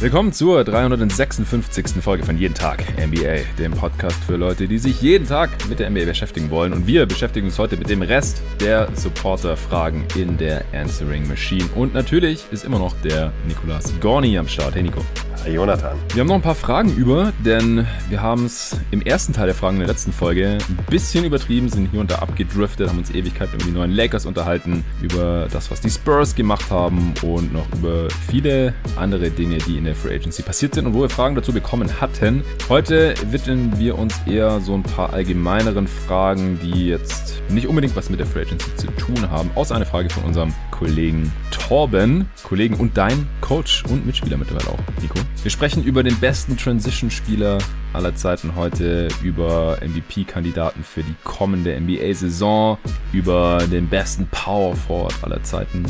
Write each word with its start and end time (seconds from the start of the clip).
Willkommen 0.00 0.32
zur 0.32 0.62
356. 0.62 2.00
Folge 2.00 2.24
von 2.24 2.38
Jeden 2.38 2.54
Tag 2.54 2.84
NBA, 2.96 3.38
dem 3.58 3.72
Podcast 3.72 4.22
für 4.22 4.36
Leute, 4.36 4.68
die 4.68 4.78
sich 4.78 5.02
jeden 5.02 5.26
Tag 5.26 5.50
mit 5.68 5.80
der 5.80 5.90
NBA 5.90 6.04
beschäftigen 6.04 6.50
wollen. 6.50 6.72
Und 6.72 6.86
wir 6.86 7.04
beschäftigen 7.04 7.46
uns 7.46 7.58
heute 7.58 7.76
mit 7.76 7.90
dem 7.90 8.02
Rest 8.02 8.40
der 8.60 8.88
Supporter-Fragen 8.94 10.06
in 10.14 10.38
der 10.38 10.64
Answering 10.72 11.26
Machine. 11.26 11.64
Und 11.74 11.94
natürlich 11.94 12.44
ist 12.52 12.64
immer 12.64 12.78
noch 12.78 12.94
der 13.02 13.32
Nikolas 13.48 13.92
Gorni 13.98 14.38
am 14.38 14.46
Start. 14.46 14.76
Hey 14.76 14.84
Nico. 14.84 15.04
Hi 15.44 15.50
Jonathan. 15.50 15.96
Wir 16.12 16.20
haben 16.20 16.28
noch 16.28 16.34
ein 16.34 16.42
paar 16.42 16.54
Fragen 16.54 16.94
über, 16.96 17.32
denn 17.44 17.86
wir 18.08 18.22
haben 18.22 18.44
es 18.44 18.76
im 18.90 19.02
ersten 19.02 19.32
Teil 19.32 19.46
der 19.46 19.54
Fragen 19.54 19.76
in 19.76 19.80
der 19.80 19.88
letzten 19.88 20.12
Folge 20.12 20.58
ein 20.68 20.78
bisschen 20.90 21.24
übertrieben, 21.24 21.68
sind 21.68 21.90
hier 21.90 22.00
und 22.00 22.10
da 22.10 22.16
abgedriftet, 22.16 22.88
haben 22.88 22.98
uns 22.98 23.10
Ewigkeiten 23.10 23.54
über 23.54 23.64
die 23.64 23.70
neuen 23.70 23.92
Lakers 23.92 24.26
unterhalten, 24.26 24.84
über 25.00 25.48
das, 25.50 25.70
was 25.70 25.80
die 25.80 25.90
Spurs 25.90 26.34
gemacht 26.34 26.70
haben 26.70 27.14
und 27.22 27.52
noch 27.52 27.66
über 27.72 28.08
viele 28.30 28.74
andere 28.96 29.30
Dinge, 29.30 29.58
die 29.58 29.78
in 29.78 29.87
der 29.88 29.94
Free 29.94 30.14
Agency 30.14 30.42
passiert 30.42 30.74
sind 30.74 30.86
und 30.86 30.92
wo 30.92 31.00
wir 31.00 31.08
Fragen 31.08 31.34
dazu 31.34 31.52
bekommen 31.52 32.00
hatten. 32.00 32.44
Heute 32.68 33.14
widmen 33.30 33.78
wir 33.78 33.98
uns 33.98 34.14
eher 34.26 34.60
so 34.60 34.74
ein 34.74 34.82
paar 34.82 35.14
allgemeineren 35.14 35.86
Fragen, 35.88 36.60
die 36.62 36.88
jetzt 36.88 37.42
nicht 37.48 37.66
unbedingt 37.66 37.96
was 37.96 38.10
mit 38.10 38.20
der 38.20 38.26
Free 38.26 38.42
Agency 38.42 38.76
zu 38.76 38.86
tun 38.88 39.30
haben, 39.30 39.50
außer 39.54 39.74
eine 39.74 39.86
Frage 39.86 40.10
von 40.10 40.24
unserem 40.24 40.52
Kollegen 40.70 41.32
Torben, 41.50 42.28
Kollegen 42.42 42.74
und 42.74 42.98
dein 42.98 43.26
Coach 43.40 43.82
und 43.88 44.04
Mitspieler 44.04 44.36
mittlerweile 44.36 44.68
auch, 44.68 44.78
Nico. 45.00 45.18
Wir 45.42 45.50
sprechen 45.50 45.82
über 45.82 46.02
den 46.02 46.16
besten 46.16 46.58
Transition-Spieler 46.58 47.58
aller 47.98 48.14
Zeiten 48.14 48.54
heute, 48.54 49.08
über 49.24 49.78
MVP-Kandidaten 49.82 50.84
für 50.84 51.02
die 51.02 51.16
kommende 51.24 51.78
NBA-Saison, 51.78 52.78
über 53.12 53.58
den 53.70 53.88
besten 53.88 54.28
Power 54.30 54.76
Forward 54.76 55.14
aller 55.22 55.42
Zeiten, 55.42 55.84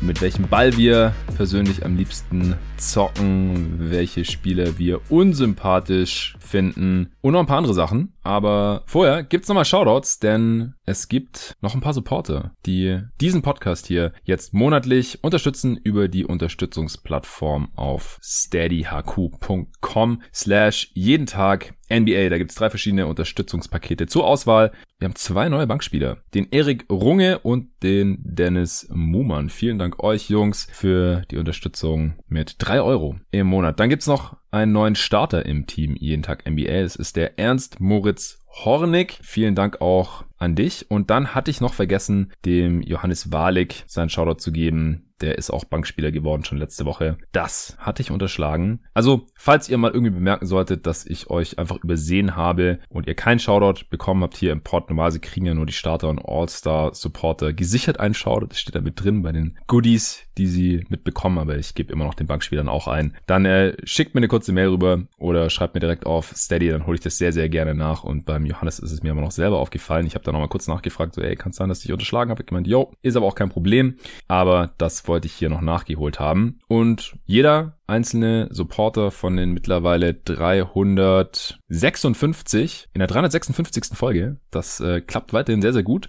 mit 0.00 0.20
welchem 0.20 0.48
Ball 0.48 0.76
wir 0.76 1.12
persönlich 1.36 1.84
am 1.84 1.96
liebsten 1.96 2.56
zocken, 2.76 3.76
welche 3.78 4.24
Spieler 4.24 4.78
wir 4.78 5.00
unsympathisch 5.10 6.34
finden 6.44 7.12
und 7.20 7.32
noch 7.32 7.40
ein 7.40 7.46
paar 7.46 7.58
andere 7.58 7.74
Sachen. 7.74 8.14
Aber 8.22 8.82
vorher 8.86 9.22
gibt's 9.22 9.48
nochmal 9.48 9.64
Shoutouts, 9.64 10.18
denn 10.18 10.74
es 10.86 11.08
gibt 11.08 11.56
noch 11.60 11.74
ein 11.74 11.80
paar 11.80 11.94
Supporter, 11.94 12.52
die 12.66 13.00
diesen 13.20 13.42
Podcast 13.42 13.86
hier 13.86 14.12
jetzt 14.24 14.54
monatlich 14.54 15.22
unterstützen 15.22 15.76
über 15.76 16.08
die 16.08 16.24
Unterstützungsplattform 16.24 17.70
auf 17.74 18.18
steadyhq.com 18.22 20.22
slash 20.32 20.90
jeden 20.94 21.26
Tag 21.26 21.74
NBA. 21.90 22.28
Da 22.28 22.38
gibt's 22.38 22.54
drei 22.54 22.70
verschiedene 22.70 23.06
Unterstützungspakete 23.06 24.06
zur 24.06 24.26
Auswahl. 24.26 24.72
Wir 24.98 25.08
haben 25.08 25.16
zwei 25.16 25.48
neue 25.48 25.66
Bankspieler, 25.66 26.18
den 26.34 26.48
Erik 26.50 26.86
Runge 26.90 27.38
und 27.40 27.68
den 27.82 28.18
Dennis 28.22 28.88
Mumann. 28.90 29.50
Vielen 29.50 29.78
Dank 29.78 30.02
euch 30.02 30.30
Jungs 30.30 30.68
für 30.72 31.22
die 31.30 31.36
Unterstützung 31.36 32.14
mit 32.26 32.56
drei 32.58 32.80
Euro 32.80 33.16
im 33.30 33.46
Monat. 33.46 33.80
Dann 33.80 33.90
gibt's 33.90 34.06
noch 34.06 34.36
einen 34.50 34.72
neuen 34.72 34.94
Starter 34.94 35.44
im 35.46 35.66
Team 35.66 35.96
jeden 35.96 36.22
Tag 36.22 36.48
NBA. 36.48 36.70
Es 36.70 36.96
ist 36.96 37.16
der 37.16 37.38
Ernst 37.38 37.80
Moritz 37.80 38.40
Hornig. 38.48 39.18
Vielen 39.22 39.54
Dank 39.54 39.80
auch 39.80 40.24
an 40.38 40.54
dich. 40.54 40.90
Und 40.90 41.10
dann 41.10 41.34
hatte 41.34 41.50
ich 41.50 41.60
noch 41.60 41.74
vergessen, 41.74 42.32
dem 42.44 42.82
Johannes 42.82 43.32
Walik 43.32 43.82
seinen 43.86 44.10
Shoutout 44.10 44.38
zu 44.38 44.52
geben. 44.52 45.03
Der 45.20 45.38
ist 45.38 45.50
auch 45.50 45.64
Bankspieler 45.64 46.10
geworden 46.10 46.44
schon 46.44 46.58
letzte 46.58 46.84
Woche. 46.84 47.18
Das 47.32 47.76
hatte 47.78 48.02
ich 48.02 48.10
unterschlagen. 48.10 48.80
Also, 48.94 49.26
falls 49.36 49.68
ihr 49.68 49.78
mal 49.78 49.92
irgendwie 49.92 50.14
bemerken 50.14 50.46
solltet, 50.46 50.86
dass 50.86 51.06
ich 51.06 51.30
euch 51.30 51.58
einfach 51.58 51.76
übersehen 51.82 52.36
habe 52.36 52.80
und 52.88 53.06
ihr 53.06 53.14
keinen 53.14 53.38
Shoutout 53.38 53.86
bekommen 53.90 54.22
habt 54.22 54.36
hier 54.36 54.52
im 54.52 54.62
Pod, 54.62 54.88
normalerweise 54.88 55.20
kriegen 55.20 55.46
ja 55.46 55.54
nur 55.54 55.66
die 55.66 55.72
Starter 55.72 56.08
und 56.08 56.20
All-Star-Supporter 56.24 57.52
gesichert 57.52 58.00
einen 58.00 58.14
Shoutout. 58.14 58.48
Das 58.48 58.60
steht 58.60 58.74
da 58.74 58.80
mit 58.80 59.02
drin 59.02 59.22
bei 59.22 59.32
den 59.32 59.56
Goodies, 59.66 60.22
die 60.36 60.46
sie 60.46 60.84
mitbekommen, 60.88 61.38
aber 61.38 61.56
ich 61.56 61.74
gebe 61.74 61.92
immer 61.92 62.04
noch 62.04 62.14
den 62.14 62.26
Bankspielern 62.26 62.68
auch 62.68 62.88
ein. 62.88 63.16
Dann 63.26 63.44
äh, 63.44 63.76
schickt 63.84 64.14
mir 64.14 64.18
eine 64.18 64.28
kurze 64.28 64.52
Mail 64.52 64.68
rüber 64.68 65.04
oder 65.18 65.48
schreibt 65.48 65.74
mir 65.74 65.80
direkt 65.80 66.06
auf 66.06 66.32
Steady, 66.34 66.68
dann 66.70 66.86
hole 66.86 66.96
ich 66.96 67.02
das 67.02 67.18
sehr, 67.18 67.32
sehr 67.32 67.48
gerne 67.48 67.74
nach. 67.74 68.02
Und 68.02 68.24
beim 68.24 68.46
Johannes 68.46 68.80
ist 68.80 68.90
es 68.90 69.02
mir 69.02 69.12
aber 69.12 69.20
noch 69.20 69.30
selber 69.30 69.58
aufgefallen. 69.58 70.06
Ich 70.06 70.14
habe 70.14 70.24
da 70.24 70.32
nochmal 70.32 70.48
kurz 70.48 70.66
nachgefragt, 70.66 71.14
so, 71.14 71.22
ey, 71.22 71.36
kann 71.36 71.50
es 71.50 71.56
sein, 71.56 71.68
dass 71.68 71.84
ich 71.84 71.92
unterschlagen 71.92 72.30
habe? 72.30 72.42
Ich 72.42 72.46
gemeint, 72.46 72.66
yo, 72.66 72.92
ist 73.02 73.16
aber 73.16 73.26
auch 73.26 73.34
kein 73.36 73.48
Problem. 73.48 73.96
Aber 74.26 74.74
das 74.78 75.03
wollte 75.08 75.26
ich 75.26 75.34
hier 75.34 75.50
noch 75.50 75.60
nachgeholt 75.60 76.20
haben. 76.20 76.60
Und 76.68 77.16
jeder 77.24 77.76
einzelne 77.86 78.48
Supporter 78.50 79.10
von 79.10 79.36
den 79.36 79.52
mittlerweile 79.52 80.14
356 80.14 82.88
in 82.94 83.00
der 83.00 83.08
356. 83.08 83.96
Folge, 83.96 84.36
das 84.50 84.80
äh, 84.80 85.00
klappt 85.00 85.32
weiterhin 85.32 85.62
sehr, 85.62 85.72
sehr 85.72 85.82
gut, 85.82 86.08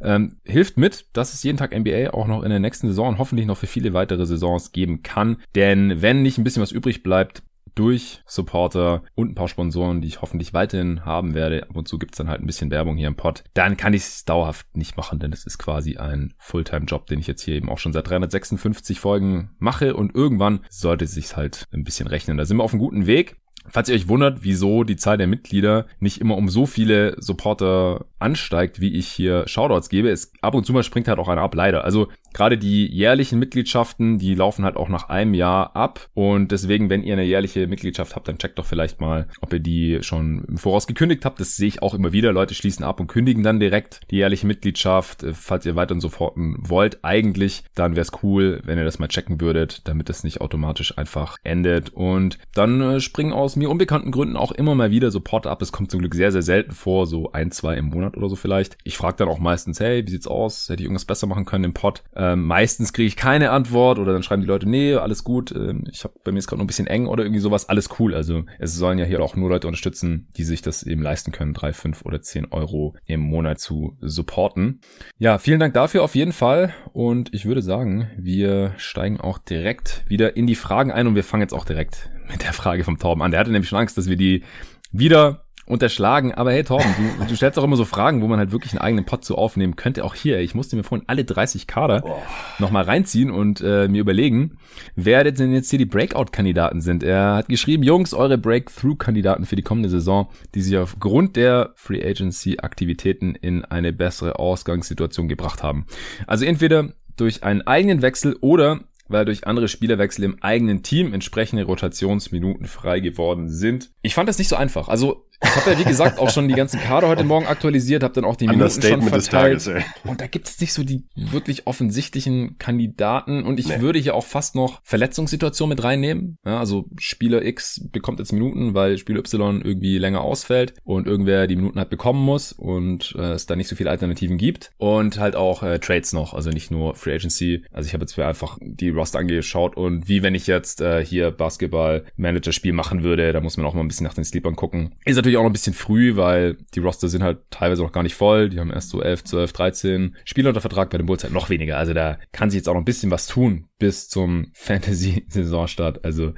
ähm, 0.00 0.36
hilft 0.44 0.78
mit, 0.78 1.06
dass 1.12 1.34
es 1.34 1.42
jeden 1.42 1.58
Tag 1.58 1.76
NBA 1.78 2.10
auch 2.10 2.26
noch 2.26 2.42
in 2.42 2.50
der 2.50 2.60
nächsten 2.60 2.88
Saison 2.88 3.08
und 3.08 3.18
hoffentlich 3.18 3.46
noch 3.46 3.58
für 3.58 3.66
viele 3.66 3.92
weitere 3.92 4.24
Saisons 4.26 4.72
geben 4.72 5.02
kann. 5.02 5.36
Denn 5.54 6.02
wenn 6.02 6.22
nicht 6.22 6.38
ein 6.38 6.44
bisschen 6.44 6.62
was 6.62 6.72
übrig 6.72 7.02
bleibt, 7.02 7.42
durch 7.80 8.20
Supporter 8.26 9.04
und 9.14 9.30
ein 9.30 9.34
paar 9.34 9.48
Sponsoren, 9.48 10.02
die 10.02 10.08
ich 10.08 10.20
hoffentlich 10.20 10.52
weiterhin 10.52 11.06
haben 11.06 11.32
werde. 11.32 11.62
Ab 11.62 11.74
und 11.74 11.88
zu 11.88 11.98
gibt's 11.98 12.18
dann 12.18 12.28
halt 12.28 12.42
ein 12.42 12.46
bisschen 12.46 12.70
Werbung 12.70 12.98
hier 12.98 13.08
im 13.08 13.16
Pod. 13.16 13.42
Dann 13.54 13.78
kann 13.78 13.94
ich 13.94 14.02
es 14.02 14.26
dauerhaft 14.26 14.76
nicht 14.76 14.98
machen, 14.98 15.18
denn 15.18 15.32
es 15.32 15.46
ist 15.46 15.56
quasi 15.56 15.96
ein 15.96 16.34
Fulltime-Job, 16.36 17.06
den 17.06 17.20
ich 17.20 17.26
jetzt 17.26 17.40
hier 17.40 17.54
eben 17.54 17.70
auch 17.70 17.78
schon 17.78 17.94
seit 17.94 18.06
356 18.06 19.00
Folgen 19.00 19.52
mache 19.58 19.96
und 19.96 20.14
irgendwann 20.14 20.60
sollte 20.68 21.06
es 21.06 21.12
sich 21.12 21.34
halt 21.38 21.68
ein 21.72 21.82
bisschen 21.82 22.06
rechnen. 22.06 22.36
Da 22.36 22.44
sind 22.44 22.58
wir 22.58 22.64
auf 22.64 22.74
einem 22.74 22.82
guten 22.82 23.06
Weg. 23.06 23.36
Falls 23.66 23.88
ihr 23.88 23.94
euch 23.94 24.08
wundert, 24.08 24.42
wieso 24.42 24.84
die 24.84 24.96
Zahl 24.96 25.16
der 25.16 25.26
Mitglieder 25.26 25.86
nicht 26.00 26.20
immer 26.20 26.36
um 26.36 26.50
so 26.50 26.66
viele 26.66 27.16
Supporter 27.18 28.04
ansteigt, 28.20 28.80
wie 28.80 28.94
ich 28.94 29.08
hier 29.08 29.46
Shoutouts 29.46 29.88
gebe, 29.88 30.08
ist 30.08 30.32
ab 30.40 30.54
und 30.54 30.64
zu 30.64 30.72
mal 30.72 30.82
springt 30.82 31.08
halt 31.08 31.18
auch 31.18 31.28
einer 31.28 31.42
ab, 31.42 31.54
leider. 31.54 31.84
Also 31.84 32.08
gerade 32.32 32.58
die 32.58 32.86
jährlichen 32.86 33.38
Mitgliedschaften, 33.38 34.18
die 34.18 34.34
laufen 34.34 34.64
halt 34.64 34.76
auch 34.76 34.88
nach 34.88 35.08
einem 35.08 35.34
Jahr 35.34 35.74
ab 35.74 36.08
und 36.14 36.52
deswegen, 36.52 36.90
wenn 36.90 37.02
ihr 37.02 37.14
eine 37.14 37.24
jährliche 37.24 37.66
Mitgliedschaft 37.66 38.14
habt, 38.14 38.28
dann 38.28 38.38
checkt 38.38 38.58
doch 38.58 38.66
vielleicht 38.66 39.00
mal, 39.00 39.28
ob 39.40 39.52
ihr 39.52 39.60
die 39.60 39.98
schon 40.02 40.44
im 40.46 40.58
Voraus 40.58 40.86
gekündigt 40.86 41.24
habt. 41.24 41.40
Das 41.40 41.56
sehe 41.56 41.68
ich 41.68 41.82
auch 41.82 41.94
immer 41.94 42.12
wieder. 42.12 42.32
Leute 42.32 42.54
schließen 42.54 42.84
ab 42.84 43.00
und 43.00 43.08
kündigen 43.08 43.42
dann 43.42 43.60
direkt 43.60 44.00
die 44.10 44.16
jährliche 44.16 44.46
Mitgliedschaft, 44.46 45.24
falls 45.32 45.66
ihr 45.66 45.76
weiterhin 45.76 46.00
supporten 46.00 46.56
wollt. 46.60 47.04
Eigentlich, 47.04 47.64
dann 47.74 47.92
wäre 47.92 48.02
es 48.02 48.12
cool, 48.22 48.60
wenn 48.64 48.78
ihr 48.78 48.84
das 48.84 48.98
mal 48.98 49.08
checken 49.08 49.40
würdet, 49.40 49.88
damit 49.88 50.10
es 50.10 50.24
nicht 50.24 50.40
automatisch 50.40 50.96
einfach 50.98 51.36
endet 51.42 51.90
und 51.90 52.38
dann 52.54 52.80
äh, 52.80 53.00
springen 53.00 53.32
aus 53.32 53.56
mir 53.56 53.70
unbekannten 53.70 54.10
Gründen 54.10 54.36
auch 54.36 54.52
immer 54.52 54.74
mal 54.74 54.90
wieder 54.90 55.10
Support 55.10 55.46
ab. 55.46 55.62
Es 55.62 55.72
kommt 55.72 55.90
zum 55.90 56.00
Glück 56.00 56.14
sehr, 56.14 56.32
sehr 56.32 56.42
selten 56.42 56.72
vor, 56.72 57.06
so 57.06 57.32
ein, 57.32 57.50
zwei 57.50 57.76
im 57.76 57.86
Monat 57.86 58.09
oder 58.16 58.28
so 58.28 58.36
vielleicht. 58.36 58.76
Ich 58.84 58.96
frage 58.96 59.16
dann 59.16 59.28
auch 59.28 59.38
meistens, 59.38 59.80
hey, 59.80 60.06
wie 60.06 60.10
sieht's 60.10 60.26
aus? 60.26 60.68
Hätte 60.68 60.82
ich 60.82 60.86
irgendwas 60.86 61.04
besser 61.04 61.26
machen 61.26 61.44
können 61.44 61.64
im 61.64 61.74
Pod? 61.74 62.02
Ähm, 62.14 62.44
meistens 62.44 62.92
kriege 62.92 63.06
ich 63.06 63.16
keine 63.16 63.50
Antwort 63.50 63.98
oder 63.98 64.12
dann 64.12 64.22
schreiben 64.22 64.42
die 64.42 64.48
Leute, 64.48 64.68
nee, 64.68 64.94
alles 64.94 65.24
gut, 65.24 65.52
ähm, 65.52 65.84
ich 65.90 66.04
habe 66.04 66.14
bei 66.24 66.32
mir 66.32 66.38
ist 66.38 66.46
gerade 66.46 66.58
noch 66.58 66.64
ein 66.64 66.68
bisschen 66.68 66.86
eng 66.86 67.06
oder 67.06 67.24
irgendwie 67.24 67.40
sowas, 67.40 67.68
alles 67.68 67.88
cool. 67.98 68.14
Also 68.14 68.44
es 68.58 68.74
sollen 68.74 68.98
ja 68.98 69.04
hier 69.04 69.20
auch 69.20 69.36
nur 69.36 69.48
Leute 69.48 69.66
unterstützen, 69.66 70.28
die 70.36 70.44
sich 70.44 70.62
das 70.62 70.82
eben 70.82 71.02
leisten 71.02 71.32
können, 71.32 71.54
drei, 71.54 71.72
fünf 71.72 72.02
oder 72.04 72.20
zehn 72.22 72.46
Euro 72.50 72.94
im 73.06 73.20
Monat 73.20 73.60
zu 73.60 73.96
supporten. 74.00 74.80
Ja, 75.18 75.38
vielen 75.38 75.60
Dank 75.60 75.74
dafür 75.74 76.02
auf 76.02 76.14
jeden 76.14 76.32
Fall 76.32 76.72
und 76.92 77.32
ich 77.34 77.46
würde 77.46 77.62
sagen, 77.62 78.10
wir 78.16 78.74
steigen 78.76 79.20
auch 79.20 79.38
direkt 79.38 80.04
wieder 80.08 80.36
in 80.36 80.46
die 80.46 80.54
Fragen 80.54 80.90
ein 80.90 81.06
und 81.06 81.14
wir 81.14 81.24
fangen 81.24 81.42
jetzt 81.42 81.54
auch 81.54 81.64
direkt 81.64 82.10
mit 82.30 82.42
der 82.42 82.52
Frage 82.52 82.84
vom 82.84 82.98
Torben 82.98 83.22
an. 83.22 83.30
Der 83.30 83.40
hatte 83.40 83.50
nämlich 83.50 83.68
schon 83.68 83.78
Angst, 83.78 83.98
dass 83.98 84.08
wir 84.08 84.16
die 84.16 84.44
wieder 84.92 85.44
unterschlagen. 85.66 86.32
Aber 86.34 86.52
hey 86.52 86.64
Torben, 86.64 86.94
du, 87.18 87.24
du 87.26 87.36
stellst 87.36 87.58
auch 87.58 87.64
immer 87.64 87.76
so 87.76 87.84
Fragen, 87.84 88.22
wo 88.22 88.28
man 88.28 88.38
halt 88.38 88.52
wirklich 88.52 88.72
einen 88.72 88.80
eigenen 88.80 89.04
Pod 89.04 89.24
zu 89.24 89.36
aufnehmen 89.36 89.76
könnte. 89.76 90.04
Auch 90.04 90.14
hier, 90.14 90.40
ich 90.40 90.54
musste 90.54 90.76
mir 90.76 90.82
vorhin 90.82 91.04
alle 91.08 91.24
30 91.24 91.66
Kader 91.66 92.02
oh. 92.04 92.22
nochmal 92.58 92.84
reinziehen 92.84 93.30
und 93.30 93.60
äh, 93.60 93.88
mir 93.88 94.00
überlegen, 94.00 94.58
wer 94.96 95.24
denn 95.24 95.52
jetzt 95.52 95.70
hier 95.70 95.78
die 95.78 95.86
Breakout-Kandidaten 95.86 96.80
sind. 96.80 97.02
Er 97.02 97.36
hat 97.36 97.48
geschrieben, 97.48 97.82
Jungs, 97.82 98.14
eure 98.14 98.38
Breakthrough-Kandidaten 98.38 99.46
für 99.46 99.56
die 99.56 99.62
kommende 99.62 99.88
Saison, 99.88 100.28
die 100.54 100.62
sich 100.62 100.76
aufgrund 100.76 101.36
der 101.36 101.72
Free 101.76 102.04
Agency-Aktivitäten 102.04 103.34
in 103.34 103.64
eine 103.64 103.92
bessere 103.92 104.38
Ausgangssituation 104.38 105.28
gebracht 105.28 105.62
haben. 105.62 105.86
Also 106.26 106.44
entweder 106.44 106.92
durch 107.16 107.44
einen 107.44 107.62
eigenen 107.62 108.02
Wechsel 108.02 108.36
oder 108.40 108.80
weil 109.10 109.24
durch 109.24 109.46
andere 109.46 109.68
Spielerwechsel 109.68 110.24
im 110.24 110.40
eigenen 110.40 110.82
Team 110.82 111.12
entsprechende 111.12 111.64
Rotationsminuten 111.64 112.66
frei 112.66 113.00
geworden 113.00 113.48
sind. 113.48 113.90
Ich 114.02 114.14
fand 114.14 114.28
das 114.28 114.38
nicht 114.38 114.48
so 114.48 114.56
einfach. 114.56 114.88
Also 114.88 115.26
ich 115.42 115.56
habe 115.56 115.70
ja, 115.72 115.78
wie 115.78 115.84
gesagt, 115.84 116.18
auch 116.18 116.30
schon 116.30 116.48
die 116.48 116.54
ganzen 116.54 116.80
Kader 116.80 117.08
heute 117.08 117.24
Morgen 117.24 117.46
aktualisiert, 117.46 118.02
habe 118.02 118.14
dann 118.14 118.24
auch 118.24 118.36
die 118.36 118.46
Minuten 118.46 118.82
schon 118.82 119.02
verteilt. 119.02 119.64
Tages, 119.64 119.84
und 120.04 120.20
da 120.20 120.26
gibt 120.26 120.48
es 120.48 120.60
nicht 120.60 120.72
so 120.72 120.84
die 120.84 121.04
wirklich 121.14 121.66
offensichtlichen 121.66 122.58
Kandidaten. 122.58 123.42
Und 123.44 123.58
ich 123.60 123.68
Nee. 123.68 123.80
würde 123.80 123.98
hier 123.98 124.14
auch 124.14 124.26
fast 124.26 124.54
noch 124.54 124.80
Verletzungssituationen 124.84 125.76
mit 125.76 125.84
reinnehmen. 125.84 126.38
Ja, 126.44 126.58
also 126.58 126.86
Spieler 126.98 127.44
X 127.44 127.88
bekommt 127.92 128.18
jetzt 128.18 128.32
Minuten, 128.32 128.74
weil 128.74 128.98
Spieler 128.98 129.20
Y 129.20 129.62
irgendwie 129.62 129.98
länger 129.98 130.20
ausfällt 130.20 130.74
und 130.84 131.06
irgendwer 131.06 131.46
die 131.46 131.56
Minuten 131.56 131.78
halt 131.78 131.90
bekommen 131.90 132.24
muss 132.24 132.52
und 132.52 133.14
äh, 133.18 133.32
es 133.32 133.46
da 133.46 133.56
nicht 133.56 133.68
so 133.68 133.76
viele 133.76 133.90
Alternativen 133.90 134.36
gibt. 134.38 134.70
Und 134.78 135.18
halt 135.18 135.36
auch 135.36 135.62
äh, 135.62 135.78
Trades 135.78 136.12
noch, 136.12 136.34
also 136.34 136.50
nicht 136.50 136.70
nur 136.70 136.94
Free 136.94 137.14
Agency. 137.14 137.64
Also 137.72 137.86
ich 137.86 137.94
habe 137.94 138.02
jetzt 138.02 138.16
mir 138.16 138.26
einfach 138.26 138.58
die 138.60 138.90
Roster 138.90 139.18
angeschaut 139.18 139.76
und 139.76 140.08
wie 140.08 140.22
wenn 140.22 140.34
ich 140.34 140.46
jetzt 140.46 140.80
äh, 140.80 141.04
hier 141.04 141.30
Basketball-Manager-Spiel 141.30 142.72
machen 142.72 143.02
würde, 143.02 143.32
da 143.32 143.40
muss 143.40 143.56
man 143.56 143.66
auch 143.66 143.74
mal 143.74 143.80
ein 143.80 143.88
bisschen 143.88 144.04
nach 144.06 144.14
den 144.14 144.24
Sleepern 144.24 144.56
gucken. 144.56 144.94
Ist 145.04 145.16
natürlich 145.16 145.29
auch 145.36 145.42
noch 145.42 145.50
ein 145.50 145.54
bisschen 145.54 145.74
früh, 145.74 146.16
weil 146.16 146.56
die 146.74 146.80
Roster 146.80 147.08
sind 147.08 147.22
halt 147.22 147.38
teilweise 147.50 147.82
noch 147.82 147.92
gar 147.92 148.02
nicht 148.02 148.14
voll. 148.14 148.48
Die 148.48 148.60
haben 148.60 148.70
erst 148.70 148.90
so 148.90 149.02
11, 149.02 149.24
12, 149.24 149.52
13 149.52 150.16
Spieler 150.24 150.48
unter 150.50 150.60
Vertrag, 150.60 150.90
bei 150.90 150.98
den 150.98 151.06
Bulls 151.06 151.24
halt 151.24 151.32
noch 151.32 151.50
weniger. 151.50 151.78
Also 151.78 151.92
da 151.94 152.18
kann 152.32 152.50
sich 152.50 152.58
jetzt 152.58 152.68
auch 152.68 152.74
noch 152.74 152.80
ein 152.80 152.86
bisschen 152.86 153.10
was 153.10 153.26
tun 153.26 153.66
bis 153.78 154.08
zum 154.08 154.46
Fantasy-Saisonstart. 154.54 156.04
Also 156.04 156.34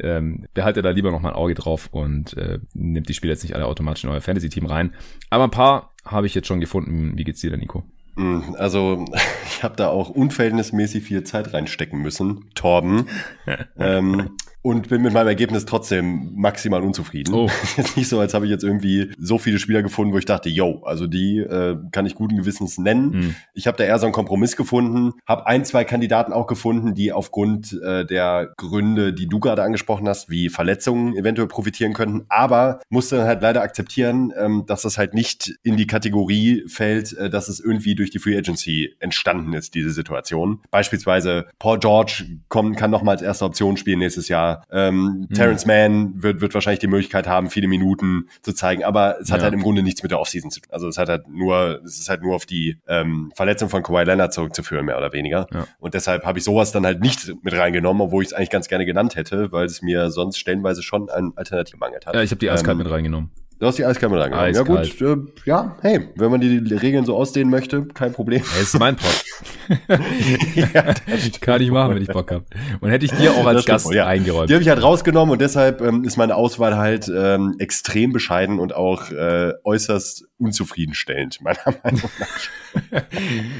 ähm, 0.00 0.46
behaltet 0.54 0.84
da 0.84 0.90
lieber 0.90 1.10
noch 1.10 1.20
mal 1.20 1.30
ein 1.30 1.36
Auge 1.36 1.54
drauf 1.54 1.88
und 1.92 2.36
äh, 2.36 2.58
nimmt 2.74 3.08
die 3.08 3.14
Spieler 3.14 3.32
jetzt 3.34 3.42
nicht 3.42 3.54
alle 3.54 3.66
automatisch 3.66 4.04
in 4.04 4.10
euer 4.10 4.20
Fantasy-Team 4.20 4.66
rein. 4.66 4.94
Aber 5.30 5.44
ein 5.44 5.50
paar 5.50 5.94
habe 6.04 6.26
ich 6.26 6.34
jetzt 6.34 6.48
schon 6.48 6.60
gefunden. 6.60 7.16
Wie 7.16 7.24
geht's 7.24 7.40
dir, 7.40 7.50
denn, 7.50 7.60
Nico? 7.60 7.84
Mm, 8.16 8.54
Also, 8.58 9.04
ich 9.46 9.62
habe 9.62 9.76
da 9.76 9.88
auch 9.88 10.10
unverhältnismäßig 10.10 11.04
viel 11.04 11.24
Zeit 11.24 11.52
reinstecken 11.52 12.00
müssen, 12.00 12.50
Torben. 12.54 13.06
ähm, 13.78 14.30
und 14.62 14.88
bin 14.88 15.02
mit 15.02 15.12
meinem 15.12 15.26
Ergebnis 15.26 15.64
trotzdem 15.64 16.30
maximal 16.34 16.82
unzufrieden. 16.82 17.34
Oh. 17.34 17.46
Ist 17.62 17.76
jetzt 17.76 17.96
nicht 17.96 18.08
so, 18.08 18.20
als 18.20 18.32
habe 18.32 18.44
ich 18.46 18.50
jetzt 18.50 18.62
irgendwie 18.62 19.12
so 19.18 19.38
viele 19.38 19.58
Spieler 19.58 19.82
gefunden, 19.82 20.12
wo 20.12 20.18
ich 20.18 20.24
dachte, 20.24 20.48
yo, 20.48 20.82
also 20.84 21.06
die 21.06 21.38
äh, 21.38 21.76
kann 21.90 22.06
ich 22.06 22.14
guten 22.14 22.36
Gewissens 22.36 22.78
nennen. 22.78 23.12
Hm. 23.12 23.34
Ich 23.54 23.66
habe 23.66 23.76
da 23.76 23.84
eher 23.84 23.98
so 23.98 24.06
einen 24.06 24.12
Kompromiss 24.12 24.56
gefunden, 24.56 25.12
habe 25.26 25.46
ein, 25.46 25.64
zwei 25.64 25.84
Kandidaten 25.84 26.32
auch 26.32 26.46
gefunden, 26.46 26.94
die 26.94 27.12
aufgrund 27.12 27.72
äh, 27.82 28.06
der 28.06 28.52
Gründe, 28.56 29.12
die 29.12 29.26
du 29.26 29.40
gerade 29.40 29.62
angesprochen 29.62 30.08
hast, 30.08 30.30
wie 30.30 30.48
Verletzungen 30.48 31.16
eventuell 31.16 31.48
profitieren 31.48 31.92
könnten, 31.92 32.24
aber 32.28 32.80
musste 32.88 33.24
halt 33.24 33.42
leider 33.42 33.62
akzeptieren, 33.62 34.32
ähm, 34.38 34.64
dass 34.66 34.82
das 34.82 34.96
halt 34.96 35.14
nicht 35.14 35.52
in 35.64 35.76
die 35.76 35.86
Kategorie 35.88 36.64
fällt, 36.68 37.12
äh, 37.14 37.28
dass 37.28 37.48
es 37.48 37.58
irgendwie 37.58 37.96
durch 37.96 38.10
die 38.10 38.20
Free 38.20 38.36
Agency 38.36 38.94
entstanden 39.00 39.54
ist, 39.54 39.74
diese 39.74 39.90
Situation. 39.90 40.60
Beispielsweise 40.70 41.46
Paul 41.58 41.80
George 41.80 42.24
kommt, 42.48 42.76
kann 42.76 42.92
nochmal 42.92 43.16
als 43.16 43.22
erste 43.22 43.44
Option 43.44 43.76
spielen 43.76 43.98
nächstes 43.98 44.28
Jahr. 44.28 44.51
Ähm, 44.70 45.28
Terrence 45.34 45.66
Mann 45.66 46.22
wird, 46.22 46.40
wird 46.40 46.54
wahrscheinlich 46.54 46.80
die 46.80 46.86
Möglichkeit 46.86 47.26
haben, 47.26 47.50
viele 47.50 47.68
Minuten 47.68 48.28
zu 48.42 48.52
zeigen, 48.52 48.84
aber 48.84 49.20
es 49.20 49.30
hat 49.30 49.38
Ja. 49.38 49.44
halt 49.44 49.54
im 49.54 49.62
Grunde 49.62 49.82
nichts 49.82 50.02
mit 50.02 50.10
der 50.10 50.20
Offseason 50.20 50.50
zu 50.50 50.60
tun. 50.60 50.70
Also 50.72 50.88
es 50.88 50.98
hat 50.98 51.08
halt 51.08 51.28
nur, 51.28 51.80
es 51.84 51.98
ist 51.98 52.08
halt 52.08 52.22
nur 52.22 52.34
auf 52.34 52.46
die 52.46 52.78
ähm, 52.86 53.32
Verletzung 53.34 53.68
von 53.68 53.82
Kawhi 53.82 54.04
Leonard 54.04 54.32
zurückzuführen, 54.32 54.84
mehr 54.86 54.98
oder 54.98 55.12
weniger. 55.12 55.46
Ja. 55.52 55.66
Und 55.78 55.94
deshalb 55.94 56.24
habe 56.24 56.38
ich 56.38 56.44
sowas 56.44 56.72
dann 56.72 56.84
halt 56.86 57.00
nicht 57.00 57.32
mit 57.42 57.54
reingenommen, 57.54 58.02
obwohl 58.02 58.22
ich 58.22 58.28
es 58.30 58.32
eigentlich 58.34 58.50
ganz 58.50 58.68
gerne 58.68 58.86
genannt 58.86 59.16
hätte, 59.16 59.52
weil 59.52 59.66
es 59.66 59.82
mir 59.82 60.10
sonst 60.10 60.38
stellenweise 60.38 60.82
schon 60.82 61.10
an 61.10 61.32
Alternativ 61.36 61.78
mangelt 61.78 62.06
hat. 62.06 62.14
Ja, 62.14 62.22
ich 62.22 62.30
habe 62.30 62.38
die 62.38 62.50
eiskalt 62.50 62.72
Ähm, 62.72 62.78
mit 62.84 62.90
reingenommen. 62.90 63.30
Du 63.62 63.68
hast 63.68 63.78
die 63.78 63.84
Eiskalt 63.84 64.10
mit 64.10 64.20
reingenommen. 64.20 64.54
Ja 64.54 64.62
gut, 64.64 65.00
äh, 65.00 65.48
ja, 65.48 65.76
hey, 65.82 66.08
wenn 66.16 66.32
man 66.32 66.40
die 66.40 66.74
Regeln 66.74 67.04
so 67.04 67.14
ausdehnen 67.14 67.48
möchte, 67.48 67.84
kein 67.94 68.12
Problem. 68.12 68.42
Hey, 68.42 68.62
ist 68.64 68.76
mein 68.76 68.96
Pod. 68.96 69.24
ja, 70.56 70.94
Kann 71.40 71.62
ich 71.62 71.70
machen, 71.70 71.94
wenn 71.94 72.02
ich 72.02 72.08
Bock 72.08 72.32
habe. 72.32 72.44
Und 72.80 72.90
hätte 72.90 73.04
ich 73.04 73.12
dir 73.12 73.30
auch 73.34 73.46
als 73.46 73.64
Gast 73.64 73.86
wohl, 73.86 73.94
ja. 73.94 74.08
eingeräumt. 74.08 74.50
Die 74.50 74.54
habe 74.54 74.64
ich 74.64 74.68
halt 74.68 74.82
rausgenommen 74.82 75.30
und 75.30 75.40
deshalb 75.40 75.80
ähm, 75.80 76.02
ist 76.02 76.16
meine 76.16 76.34
Auswahl 76.34 76.76
halt 76.76 77.08
ähm, 77.14 77.54
extrem 77.60 78.12
bescheiden 78.12 78.58
und 78.58 78.74
auch 78.74 79.12
äh, 79.12 79.52
äußerst 79.62 80.24
unzufriedenstellend, 80.38 81.40
meiner 81.40 81.76
Meinung 81.84 82.10
nach. 82.18 82.28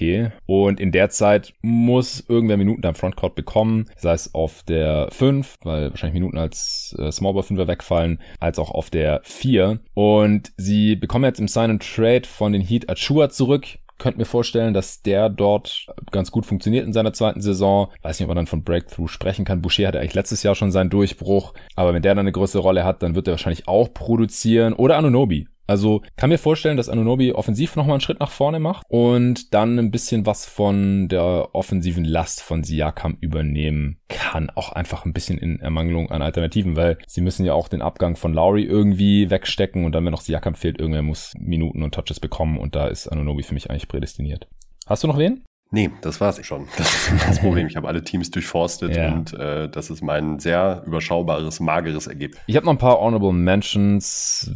und 0.47 0.81
in 0.81 0.93
der 0.93 1.11
Zeit 1.11 1.55
muss 1.63 2.25
irgendwer 2.29 2.57
Minuten 2.57 2.87
am 2.87 2.95
Frontcourt 2.95 3.35
bekommen, 3.35 3.87
sei 3.97 4.13
es 4.13 4.35
auf 4.35 4.63
der 4.63 5.09
5, 5.11 5.57
weil 5.63 5.91
wahrscheinlich 5.91 6.15
Minuten 6.15 6.39
als 6.39 6.97
äh, 6.99 7.13
Smallball 7.13 7.43
5 7.43 7.67
wegfallen, 7.67 8.21
als 8.41 8.59
auch 8.59 8.71
auf 8.71 8.91
der 8.91 9.21
4 9.25 9.81
und 9.95 10.53
sie 10.57 10.97
bekommen 10.97 11.25
jetzt 11.25 11.41
im 11.41 11.49
Sign 11.49 11.71
and 11.71 11.83
Trade 11.83 12.27
von 12.27 12.53
den 12.53 12.63
Heat 12.63 12.89
Achua 12.89 13.29
zurück, 13.29 13.79
könnte 13.99 14.19
mir 14.19 14.25
vorstellen, 14.25 14.75
dass 14.75 15.03
der 15.03 15.29
dort 15.29 15.87
ganz 16.11 16.31
gut 16.31 16.47
funktioniert 16.47 16.87
in 16.87 16.93
seiner 16.93 17.13
zweiten 17.13 17.41
Saison. 17.41 17.89
Weiß 18.03 18.19
nicht, 18.19 18.27
ob 18.27 18.29
man 18.29 18.37
dann 18.37 18.47
von 18.47 18.63
Breakthrough 18.63 19.11
sprechen 19.11 19.45
kann. 19.45 19.61
Boucher 19.61 19.89
hatte 19.89 19.99
eigentlich 19.99 20.15
letztes 20.15 20.43
Jahr 20.43 20.55
schon 20.55 20.71
seinen 20.71 20.91
Durchbruch, 20.91 21.53
aber 21.75 21.93
wenn 21.93 22.03
der 22.03 22.15
dann 22.15 22.21
eine 22.21 22.33
größere 22.33 22.63
Rolle 22.63 22.85
hat, 22.85 23.03
dann 23.03 23.15
wird 23.15 23.27
er 23.27 23.33
wahrscheinlich 23.33 23.69
auch 23.69 23.93
produzieren. 23.93 24.73
Oder 24.73 24.97
Anunobi. 24.97 25.49
Also 25.69 26.03
kann 26.17 26.31
mir 26.31 26.39
vorstellen, 26.39 26.77
dass 26.79 26.89
Anunobi 26.89 27.33
offensiv 27.33 27.77
nochmal 27.77 27.95
einen 27.95 28.01
Schritt 28.01 28.21
nach 28.21 28.31
vorne 28.31 28.59
macht 28.59 28.85
und 28.89 29.53
dann 29.55 29.79
ein 29.79 29.91
bisschen 29.91 30.25
was 30.27 30.47
von 30.47 31.09
der 31.09 31.51
offensiven 31.53 32.05
Last 32.05 32.43
von 32.43 32.65
Siakam 32.65 33.19
übernehmen 33.21 34.01
kann. 34.09 34.51
Auch 34.51 34.73
einfach 34.73 35.05
ein 35.05 35.13
bisschen 35.13 35.39
in 35.39 35.61
Ermangelung 35.61 36.11
an 36.11 36.23
Alternativen, 36.23 36.75
weil 36.75 36.97
sie 37.07 37.21
müssen 37.21 37.45
ja 37.45 37.53
auch 37.53 37.69
den 37.69 37.83
Abgang 37.83 38.17
von 38.17 38.33
Lowry 38.33 38.65
irgendwie 38.65 39.31
wegstecken 39.31 39.85
und 39.85 39.93
dann, 39.93 40.05
wenn 40.07 40.13
noch 40.13 40.23
Siakam 40.23 40.55
fehlt, 40.55 40.81
irgendwer 40.81 41.03
muss 41.03 41.35
Minuten 41.39 41.83
und 41.83 41.95
Touches 41.95 42.19
bekommen 42.19 42.59
und 42.59 42.75
da 42.75 42.89
ist 42.89 43.07
Anunobi 43.07 43.43
für 43.43 43.55
mich 43.55 43.71
eigentlich 43.71 43.89
prädestiniert. 43.89 44.49
Hast 44.87 45.05
du 45.05 45.07
noch 45.09 45.19
wen? 45.19 45.45
Nee, 45.71 45.91
das 46.01 46.19
war's 46.19 46.43
schon. 46.47 46.67
Das 46.79 47.09
ist 47.13 47.29
das 47.29 47.41
Problem. 47.41 47.67
Ich 47.67 47.77
habe 47.77 47.87
alle 47.89 48.03
Teams 48.03 48.31
durchforstet 48.31 48.97
Ja. 48.97 49.13
und 49.13 49.35
äh, 49.35 49.69
das 49.69 49.91
ist 49.91 50.01
mein 50.01 50.39
sehr 50.39 50.83
überschaubares, 50.87 51.61
mageres 51.61 52.07
Ergebnis. 52.07 52.41
Ich 52.47 52.57
habe 52.57 52.65
noch 52.65 52.73
ein 52.73 52.79
paar 52.79 52.99
Honorable 52.99 53.35
Mentions, 53.35 54.51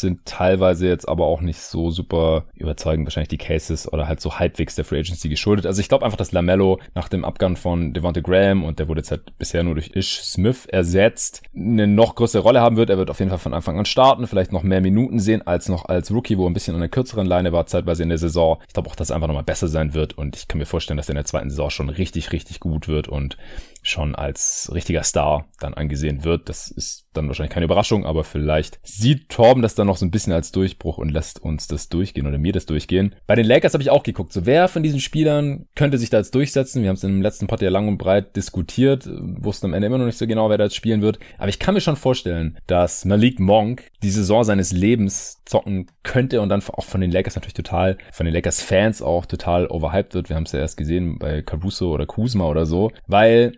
sind 0.00 0.24
teilweise 0.24 0.88
jetzt 0.88 1.08
aber 1.08 1.26
auch 1.26 1.40
nicht 1.40 1.60
so 1.60 1.90
super 1.90 2.44
überzeugend, 2.54 3.06
wahrscheinlich 3.06 3.28
die 3.28 3.38
Cases 3.38 3.92
oder 3.92 4.08
halt 4.08 4.20
so 4.20 4.38
halbwegs 4.38 4.74
der 4.74 4.84
Free 4.84 5.00
Agency 5.00 5.28
geschuldet. 5.28 5.66
Also 5.66 5.80
ich 5.80 5.88
glaube 5.88 6.04
einfach, 6.04 6.18
dass 6.18 6.32
Lamello 6.32 6.80
nach 6.94 7.08
dem 7.08 7.24
Abgang 7.24 7.56
von 7.56 7.92
Devonta 7.92 8.20
Graham 8.20 8.64
und 8.64 8.78
der 8.78 8.88
wurde 8.88 9.00
jetzt 9.00 9.10
halt 9.10 9.36
bisher 9.38 9.62
nur 9.62 9.74
durch 9.74 9.90
Ish 9.94 10.22
Smith 10.22 10.66
ersetzt, 10.66 11.42
eine 11.54 11.86
noch 11.86 12.14
größere 12.14 12.42
Rolle 12.42 12.60
haben 12.60 12.76
wird. 12.76 12.90
Er 12.90 12.98
wird 12.98 13.10
auf 13.10 13.18
jeden 13.18 13.30
Fall 13.30 13.38
von 13.38 13.54
Anfang 13.54 13.78
an 13.78 13.84
starten, 13.84 14.26
vielleicht 14.26 14.52
noch 14.52 14.62
mehr 14.62 14.80
Minuten 14.80 15.20
sehen 15.20 15.46
als 15.46 15.68
noch 15.68 15.86
als 15.86 16.10
Rookie, 16.10 16.38
wo 16.38 16.44
er 16.46 16.50
ein 16.50 16.54
bisschen 16.54 16.74
an 16.74 16.80
der 16.80 16.88
kürzeren 16.88 17.26
Leine 17.26 17.52
war, 17.52 17.66
zeitweise 17.66 18.02
in 18.02 18.08
der 18.08 18.18
Saison. 18.18 18.58
Ich 18.66 18.74
glaube 18.74 18.88
auch, 18.88 18.96
dass 18.96 19.10
er 19.10 19.16
einfach 19.16 19.28
nochmal 19.28 19.42
besser 19.42 19.68
sein 19.68 19.94
wird 19.94 20.16
und 20.16 20.36
ich 20.36 20.48
kann 20.48 20.58
mir 20.58 20.66
vorstellen, 20.66 20.96
dass 20.96 21.08
er 21.08 21.12
in 21.12 21.16
der 21.16 21.24
zweiten 21.24 21.50
Saison 21.50 21.70
schon 21.70 21.88
richtig, 21.88 22.32
richtig 22.32 22.60
gut 22.60 22.88
wird 22.88 23.08
und 23.08 23.36
schon 23.82 24.14
als 24.14 24.70
richtiger 24.74 25.02
Star 25.02 25.46
dann 25.58 25.74
angesehen 25.74 26.24
wird. 26.24 26.48
Das 26.48 26.70
ist 26.70 27.06
dann 27.12 27.26
wahrscheinlich 27.28 27.52
keine 27.52 27.64
Überraschung, 27.64 28.06
aber 28.06 28.24
vielleicht 28.24 28.78
sieht 28.82 29.28
Torben 29.28 29.62
das 29.62 29.74
dann 29.74 29.86
noch 29.86 29.96
so 29.96 30.06
ein 30.06 30.10
bisschen 30.10 30.32
als 30.32 30.52
Durchbruch 30.52 30.98
und 30.98 31.10
lässt 31.10 31.42
uns 31.42 31.66
das 31.66 31.88
durchgehen 31.88 32.26
oder 32.26 32.38
mir 32.38 32.52
das 32.52 32.66
durchgehen. 32.66 33.14
Bei 33.26 33.34
den 33.34 33.46
Lakers 33.46 33.72
habe 33.72 33.82
ich 33.82 33.90
auch 33.90 34.02
geguckt, 34.02 34.32
so 34.32 34.46
wer 34.46 34.68
von 34.68 34.82
diesen 34.82 35.00
Spielern 35.00 35.66
könnte 35.74 35.98
sich 35.98 36.10
da 36.10 36.18
jetzt 36.18 36.34
durchsetzen. 36.34 36.82
Wir 36.82 36.88
haben 36.88 36.96
es 36.96 37.04
im 37.04 37.22
letzten 37.22 37.46
Part 37.46 37.62
ja 37.62 37.70
lang 37.70 37.88
und 37.88 37.98
breit 37.98 38.36
diskutiert, 38.36 39.08
wussten 39.08 39.66
am 39.66 39.74
Ende 39.74 39.86
immer 39.86 39.98
noch 39.98 40.06
nicht 40.06 40.18
so 40.18 40.26
genau, 40.26 40.50
wer 40.50 40.58
da 40.58 40.64
jetzt 40.64 40.76
spielen 40.76 41.02
wird. 41.02 41.18
Aber 41.38 41.48
ich 41.48 41.58
kann 41.58 41.74
mir 41.74 41.80
schon 41.80 41.96
vorstellen, 41.96 42.58
dass 42.66 43.04
Malik 43.04 43.40
Monk 43.40 43.90
die 44.02 44.10
Saison 44.10 44.44
seines 44.44 44.72
Lebens 44.72 45.39
zocken 45.50 45.86
könnte 46.02 46.40
und 46.40 46.48
dann 46.48 46.62
auch 46.68 46.84
von 46.84 47.00
den 47.00 47.10
Lakers 47.10 47.34
natürlich 47.34 47.54
total, 47.54 47.98
von 48.12 48.24
den 48.24 48.34
Lakers-Fans 48.34 49.02
auch 49.02 49.26
total 49.26 49.66
overhyped 49.66 50.14
wird. 50.14 50.28
Wir 50.28 50.36
haben 50.36 50.44
es 50.44 50.52
ja 50.52 50.60
erst 50.60 50.76
gesehen 50.76 51.18
bei 51.18 51.42
Caruso 51.42 51.92
oder 51.92 52.06
Kuzma 52.06 52.46
oder 52.46 52.66
so, 52.66 52.92
weil 53.06 53.52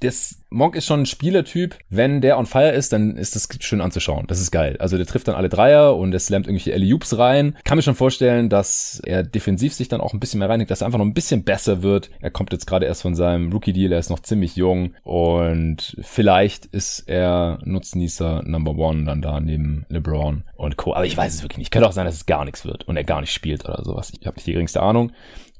das 0.00 0.42
Monk 0.50 0.76
ist 0.76 0.86
schon 0.86 1.00
ein 1.00 1.06
Spielertyp. 1.06 1.76
Wenn 1.88 2.20
der 2.20 2.38
on 2.38 2.46
fire 2.46 2.70
ist, 2.70 2.92
dann 2.92 3.16
ist 3.16 3.34
das 3.34 3.48
schön 3.60 3.80
anzuschauen. 3.80 4.26
Das 4.26 4.40
ist 4.40 4.50
geil. 4.50 4.76
Also 4.78 4.96
der 4.96 5.06
trifft 5.06 5.28
dann 5.28 5.34
alle 5.34 5.48
Dreier 5.48 5.96
und 5.96 6.12
er 6.12 6.18
slammt 6.18 6.46
irgendwelche 6.46 6.72
alley 6.72 6.96
rein. 7.12 7.56
Kann 7.64 7.76
mir 7.76 7.82
schon 7.82 7.94
vorstellen, 7.94 8.48
dass 8.48 9.00
er 9.04 9.22
defensiv 9.22 9.74
sich 9.74 9.88
dann 9.88 10.00
auch 10.00 10.12
ein 10.12 10.20
bisschen 10.20 10.38
mehr 10.38 10.48
reinigt, 10.48 10.70
dass 10.70 10.82
er 10.82 10.86
einfach 10.86 10.98
noch 10.98 11.06
ein 11.06 11.14
bisschen 11.14 11.44
besser 11.44 11.82
wird. 11.82 12.10
Er 12.20 12.30
kommt 12.30 12.52
jetzt 12.52 12.66
gerade 12.66 12.86
erst 12.86 13.02
von 13.02 13.14
seinem 13.14 13.52
Rookie-Deal, 13.52 13.92
er 13.92 13.98
ist 13.98 14.10
noch 14.10 14.20
ziemlich 14.20 14.56
jung 14.56 14.94
und 15.02 15.96
vielleicht 16.00 16.66
ist 16.66 17.04
er 17.06 17.58
Nutznießer 17.64 18.42
Number 18.44 18.76
One 18.76 19.04
dann 19.04 19.22
da 19.22 19.40
neben 19.40 19.86
LeBron 19.88 20.44
und 20.56 20.76
Co. 20.76 20.94
Aber 20.94 21.06
ich 21.06 21.16
weiß 21.16 21.34
es 21.34 21.42
wirklich 21.42 21.58
nicht. 21.58 21.70
Könnte 21.70 21.88
auch 21.88 21.92
sein, 21.92 22.06
dass 22.06 22.14
es 22.14 22.26
gar 22.26 22.44
nichts 22.44 22.64
wird 22.64 22.86
und 22.88 22.96
er 22.96 23.04
gar 23.04 23.20
nicht 23.20 23.32
spielt 23.32 23.64
oder 23.64 23.82
sowas. 23.84 24.12
Ich 24.18 24.26
habe 24.26 24.36
nicht 24.36 24.46
die 24.46 24.52
geringste 24.52 24.82
Ahnung 24.82 25.12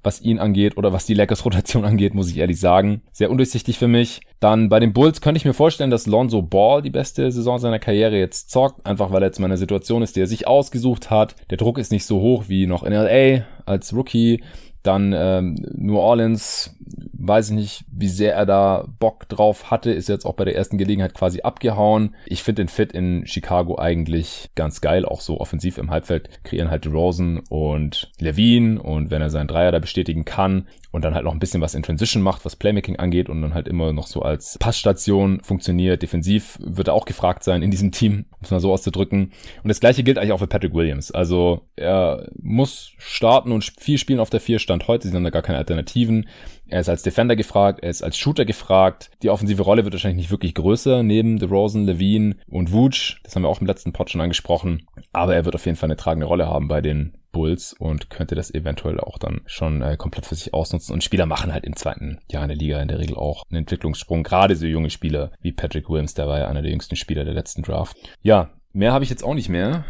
was 0.07 0.23
ihn 0.23 0.39
angeht 0.39 0.79
oder 0.79 0.93
was 0.93 1.05
die 1.05 1.15
Lakers 1.15 1.45
Rotation 1.45 1.85
angeht, 1.85 2.15
muss 2.15 2.31
ich 2.31 2.39
ehrlich 2.39 2.61
sagen. 2.61 3.03
Sehr 3.13 3.31
undurchsichtig 3.31 3.77
für 3.79 3.89
mich. 3.89 4.21
Dann 4.41 4.69
bei 4.69 4.81
den 4.81 4.93
Bulls 4.93 5.21
könnte 5.21 5.39
ich 5.39 5.45
mir 5.45 5.53
vorstellen, 5.53 5.91
dass 5.91 6.07
Lonzo 6.07 6.43
Ball 6.43 6.81
die 6.81 6.91
beste 6.91 7.31
Saison 7.33 7.59
seiner 7.59 7.79
Karriere 7.79 8.17
jetzt 8.17 8.51
zockt, 8.51 8.87
einfach 8.87 9.11
weil 9.11 9.23
er 9.23 9.27
jetzt 9.27 9.41
mal 9.41 9.47
eine 9.47 9.57
Situation 9.57 10.03
ist, 10.03 10.17
die 10.17 10.21
er 10.21 10.27
sich 10.27 10.47
ausgesucht 10.47 11.11
hat. 11.11 11.35
Der 11.51 11.59
Druck 11.59 11.79
ist 11.79 11.91
nicht 11.93 12.07
so 12.07 12.21
hoch 12.21 12.45
wie 12.49 12.67
noch 12.67 12.85
in 12.85 12.93
LA 12.93 13.45
als 13.67 13.93
Rookie. 13.95 14.43
Dann 14.87 15.13
ähm, 15.17 15.57
New 15.75 15.99
Orleans, 15.99 16.77
weiß 17.13 17.51
ich 17.51 17.57
nicht, 17.57 17.85
wie 17.91 18.09
sehr 18.09 18.35
er 18.35 18.47
da 18.47 18.87
Bock 18.99 19.29
drauf 19.29 19.71
hatte, 19.71 19.91
ist 19.91 20.09
jetzt 20.09 20.25
auch 20.25 20.35
bei 20.35 20.45
der 20.45 20.55
ersten 20.55 20.79
Gelegenheit 20.79 21.15
quasi 21.15 21.41
abgehauen. 21.41 22.15
Ich 22.27 22.43
finde 22.43 22.63
den 22.63 22.69
Fit 22.69 22.93
in 22.93 23.27
Chicago 23.27 23.79
eigentlich 23.79 24.51
ganz 24.55 24.81
geil, 24.81 25.05
auch 25.05 25.21
so 25.21 25.41
offensiv 25.41 25.79
im 25.79 25.91
Halbfeld 25.91 26.45
kreieren 26.45 26.71
halt 26.71 26.87
Rosen 26.87 27.41
und 27.49 28.13
Levine 28.21 28.81
und 28.81 29.11
wenn 29.11 29.23
er 29.23 29.31
seinen 29.31 29.49
Dreier 29.49 29.73
da 29.73 29.81
bestätigen 29.81 30.25
kann 30.25 30.69
und 30.97 31.03
dann 31.03 31.15
halt 31.15 31.25
noch 31.25 31.33
ein 31.33 31.39
bisschen 31.39 31.61
was 31.61 31.75
in 31.75 31.83
Transition 31.83 32.23
macht, 32.23 32.45
was 32.45 32.57
Playmaking 32.57 32.97
angeht 32.97 33.29
und 33.29 33.43
dann 33.43 33.55
halt 33.55 33.69
immer 33.69 33.93
noch 33.93 34.07
so 34.07 34.23
als 34.23 34.59
Passstation 34.59 35.41
funktioniert. 35.43 36.03
Defensiv 36.03 36.59
wird 36.61 36.89
er 36.89 36.95
auch 36.95 37.05
gefragt 37.05 37.45
sein 37.45 37.63
in 37.63 37.71
diesem 37.71 37.93
Team, 37.93 38.27
um 38.31 38.39
es 38.43 38.51
mal 38.51 38.61
so 38.61 38.73
auszudrücken. 38.73 39.33
Und 39.63 39.69
das 39.69 39.81
gleiche 39.81 40.03
gilt 40.03 40.19
eigentlich 40.19 40.33
auch 40.33 40.39
für 40.39 40.47
Patrick 40.47 40.75
Williams. 40.75 41.11
Also 41.11 41.63
er 41.77 42.31
muss 42.41 42.93
starten 42.99 43.53
und 43.53 43.73
viel 43.79 43.99
spielen 43.99 44.21
auf 44.21 44.31
der 44.31 44.41
Vierstand 44.41 44.67
Stand 44.67 44.89
heute. 44.89 45.09
Sie 45.09 45.15
haben 45.15 45.25
da 45.25 45.31
gar 45.31 45.43
keine 45.43 45.59
Alternativen. 45.59 46.29
Er 46.69 46.81
ist 46.81 46.89
als 46.89 47.03
Defender 47.03 47.37
gefragt, 47.37 47.81
er 47.83 47.91
ist 47.91 48.03
als 48.03 48.17
Shooter 48.17 48.45
gefragt. 48.45 49.11
Die 49.23 49.31
offensive 49.31 49.63
Rolle 49.63 49.85
wird 49.85 49.95
wahrscheinlich 49.95 50.25
nicht 50.25 50.31
wirklich 50.31 50.55
größer 50.55 51.03
neben 51.03 51.39
DeRozan, 51.39 51.85
Levine 51.85 52.37
und 52.49 52.73
Vooch. 52.73 53.21
Das 53.23 53.37
haben 53.37 53.43
wir 53.43 53.49
auch 53.49 53.61
im 53.61 53.67
letzten 53.67 53.93
Pod 53.93 54.11
schon 54.11 54.21
angesprochen. 54.21 54.87
Aber 55.13 55.35
er 55.35 55.45
wird 55.45 55.55
auf 55.55 55.65
jeden 55.67 55.77
Fall 55.77 55.89
eine 55.89 55.97
tragende 55.97 56.27
Rolle 56.27 56.47
haben 56.47 56.69
bei 56.69 56.81
den 56.81 57.17
Bulls 57.37 57.75
und 57.75 58.09
könnte 58.09 58.35
das 58.35 58.53
eventuell 58.53 58.99
auch 58.99 59.19
dann 59.19 59.43
schon 59.45 59.83
äh, 59.83 59.97
komplett 59.99 60.25
für 60.25 60.35
sich 60.35 60.55
ausnutzen. 60.55 60.95
Und 60.95 61.05
Spieler 61.05 61.27
machen 61.27 61.53
halt 61.53 61.65
im 61.65 61.77
zweiten 61.77 62.19
Jahr 62.31 62.43
in 62.43 62.49
der 62.49 62.57
Liga 62.57 62.81
in 62.81 62.89
der 62.89 62.99
Regel 62.99 63.17
auch 63.17 63.43
einen 63.51 63.59
Entwicklungssprung. 63.59 64.23
Gerade 64.23 64.57
so 64.57 64.67
junge 64.67 64.91
Spieler 64.91 65.33
wie 65.41 65.53
Patrick 65.53 65.91
Williams, 65.91 66.15
der 66.15 66.27
war 66.27 66.39
ja 66.39 66.49
einer 66.49 66.63
der 66.63 66.71
jüngsten 66.71 66.97
Spieler 66.97 67.25
der 67.25 67.35
letzten 67.35 67.63
Draft. 67.63 67.97
Ja, 68.23 68.51
mehr 68.73 68.93
habe 68.93 69.05
ich 69.05 69.11
jetzt 69.11 69.23
auch 69.23 69.35
nicht 69.35 69.51
mehr. 69.51 69.85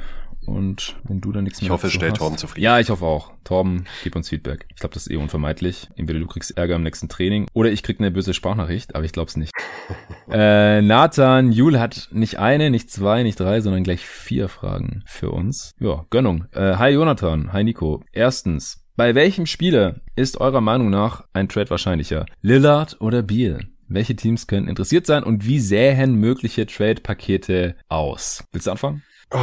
Und 0.47 0.97
wenn 1.05 1.21
du 1.21 1.33
da 1.33 1.43
nichts 1.43 1.61
mehr 1.61 1.67
Ich 1.67 1.71
hoffe, 1.71 1.88
es 1.88 1.93
stellt 1.93 2.12
hast, 2.12 2.19
Torben 2.19 2.38
zufrieden. 2.38 2.65
Ja, 2.65 2.79
ich 2.79 2.91
hoffe 2.91 3.05
auch. 3.05 3.33
Torben, 3.45 3.87
gib 4.03 4.17
uns 4.17 4.29
Feedback. 4.29 4.67
Ich 4.71 4.76
glaube, 4.76 4.95
das 4.95 5.07
ist 5.07 5.12
eh 5.12 5.17
unvermeidlich. 5.17 5.88
Entweder 5.97 6.21
du 6.21 6.26
kriegst 6.26 6.57
Ärger 6.57 6.76
im 6.76 6.83
nächsten 6.83 7.09
Training 7.09 7.47
oder 7.53 7.71
ich 7.71 7.83
krieg 7.83 8.00
eine 8.00 8.11
böse 8.11 8.35
Sprachnachricht, 8.35 8.95
aber 8.95 9.05
ich 9.05 9.12
glaube 9.12 9.29
es 9.29 9.37
nicht. 9.37 9.53
äh, 10.31 10.83
Nathan, 10.83 11.53
Jule 11.53 11.81
hat 11.81 12.09
nicht 12.12 12.38
eine, 12.38 12.71
nicht 12.71 12.91
zwei, 12.91 13.23
nicht 13.23 13.38
drei, 13.38 13.61
sondern 13.61 13.85
gleich 13.85 14.07
vier 14.07 14.49
Fragen 14.49 15.03
für 15.07 15.31
uns. 15.31 15.75
Ja, 15.79 16.07
Gönnung. 16.11 16.47
Äh, 16.53 16.76
hi 16.76 16.91
Jonathan, 16.91 17.53
hi 17.53 17.65
Nico. 17.65 18.03
Erstens, 18.12 18.85
bei 18.97 19.15
welchem 19.15 19.47
Spieler 19.47 19.97
ist 20.15 20.41
eurer 20.41 20.61
Meinung 20.61 20.91
nach 20.91 21.25
ein 21.33 21.49
Trade 21.49 21.71
wahrscheinlicher? 21.71 22.26
Lillard 22.41 23.00
oder 23.00 23.23
Beal? 23.23 23.67
Welche 23.88 24.17
Teams 24.17 24.47
können 24.47 24.69
interessiert 24.69 25.07
sein 25.07 25.23
und 25.23 25.47
wie 25.47 25.61
sähen 25.61 26.17
mögliche 26.17 26.67
Trade-Pakete 26.67 27.76
aus? 27.88 28.43
Willst 28.53 28.67
du 28.67 28.73
anfangen? 28.73 29.03
Oh, 29.33 29.38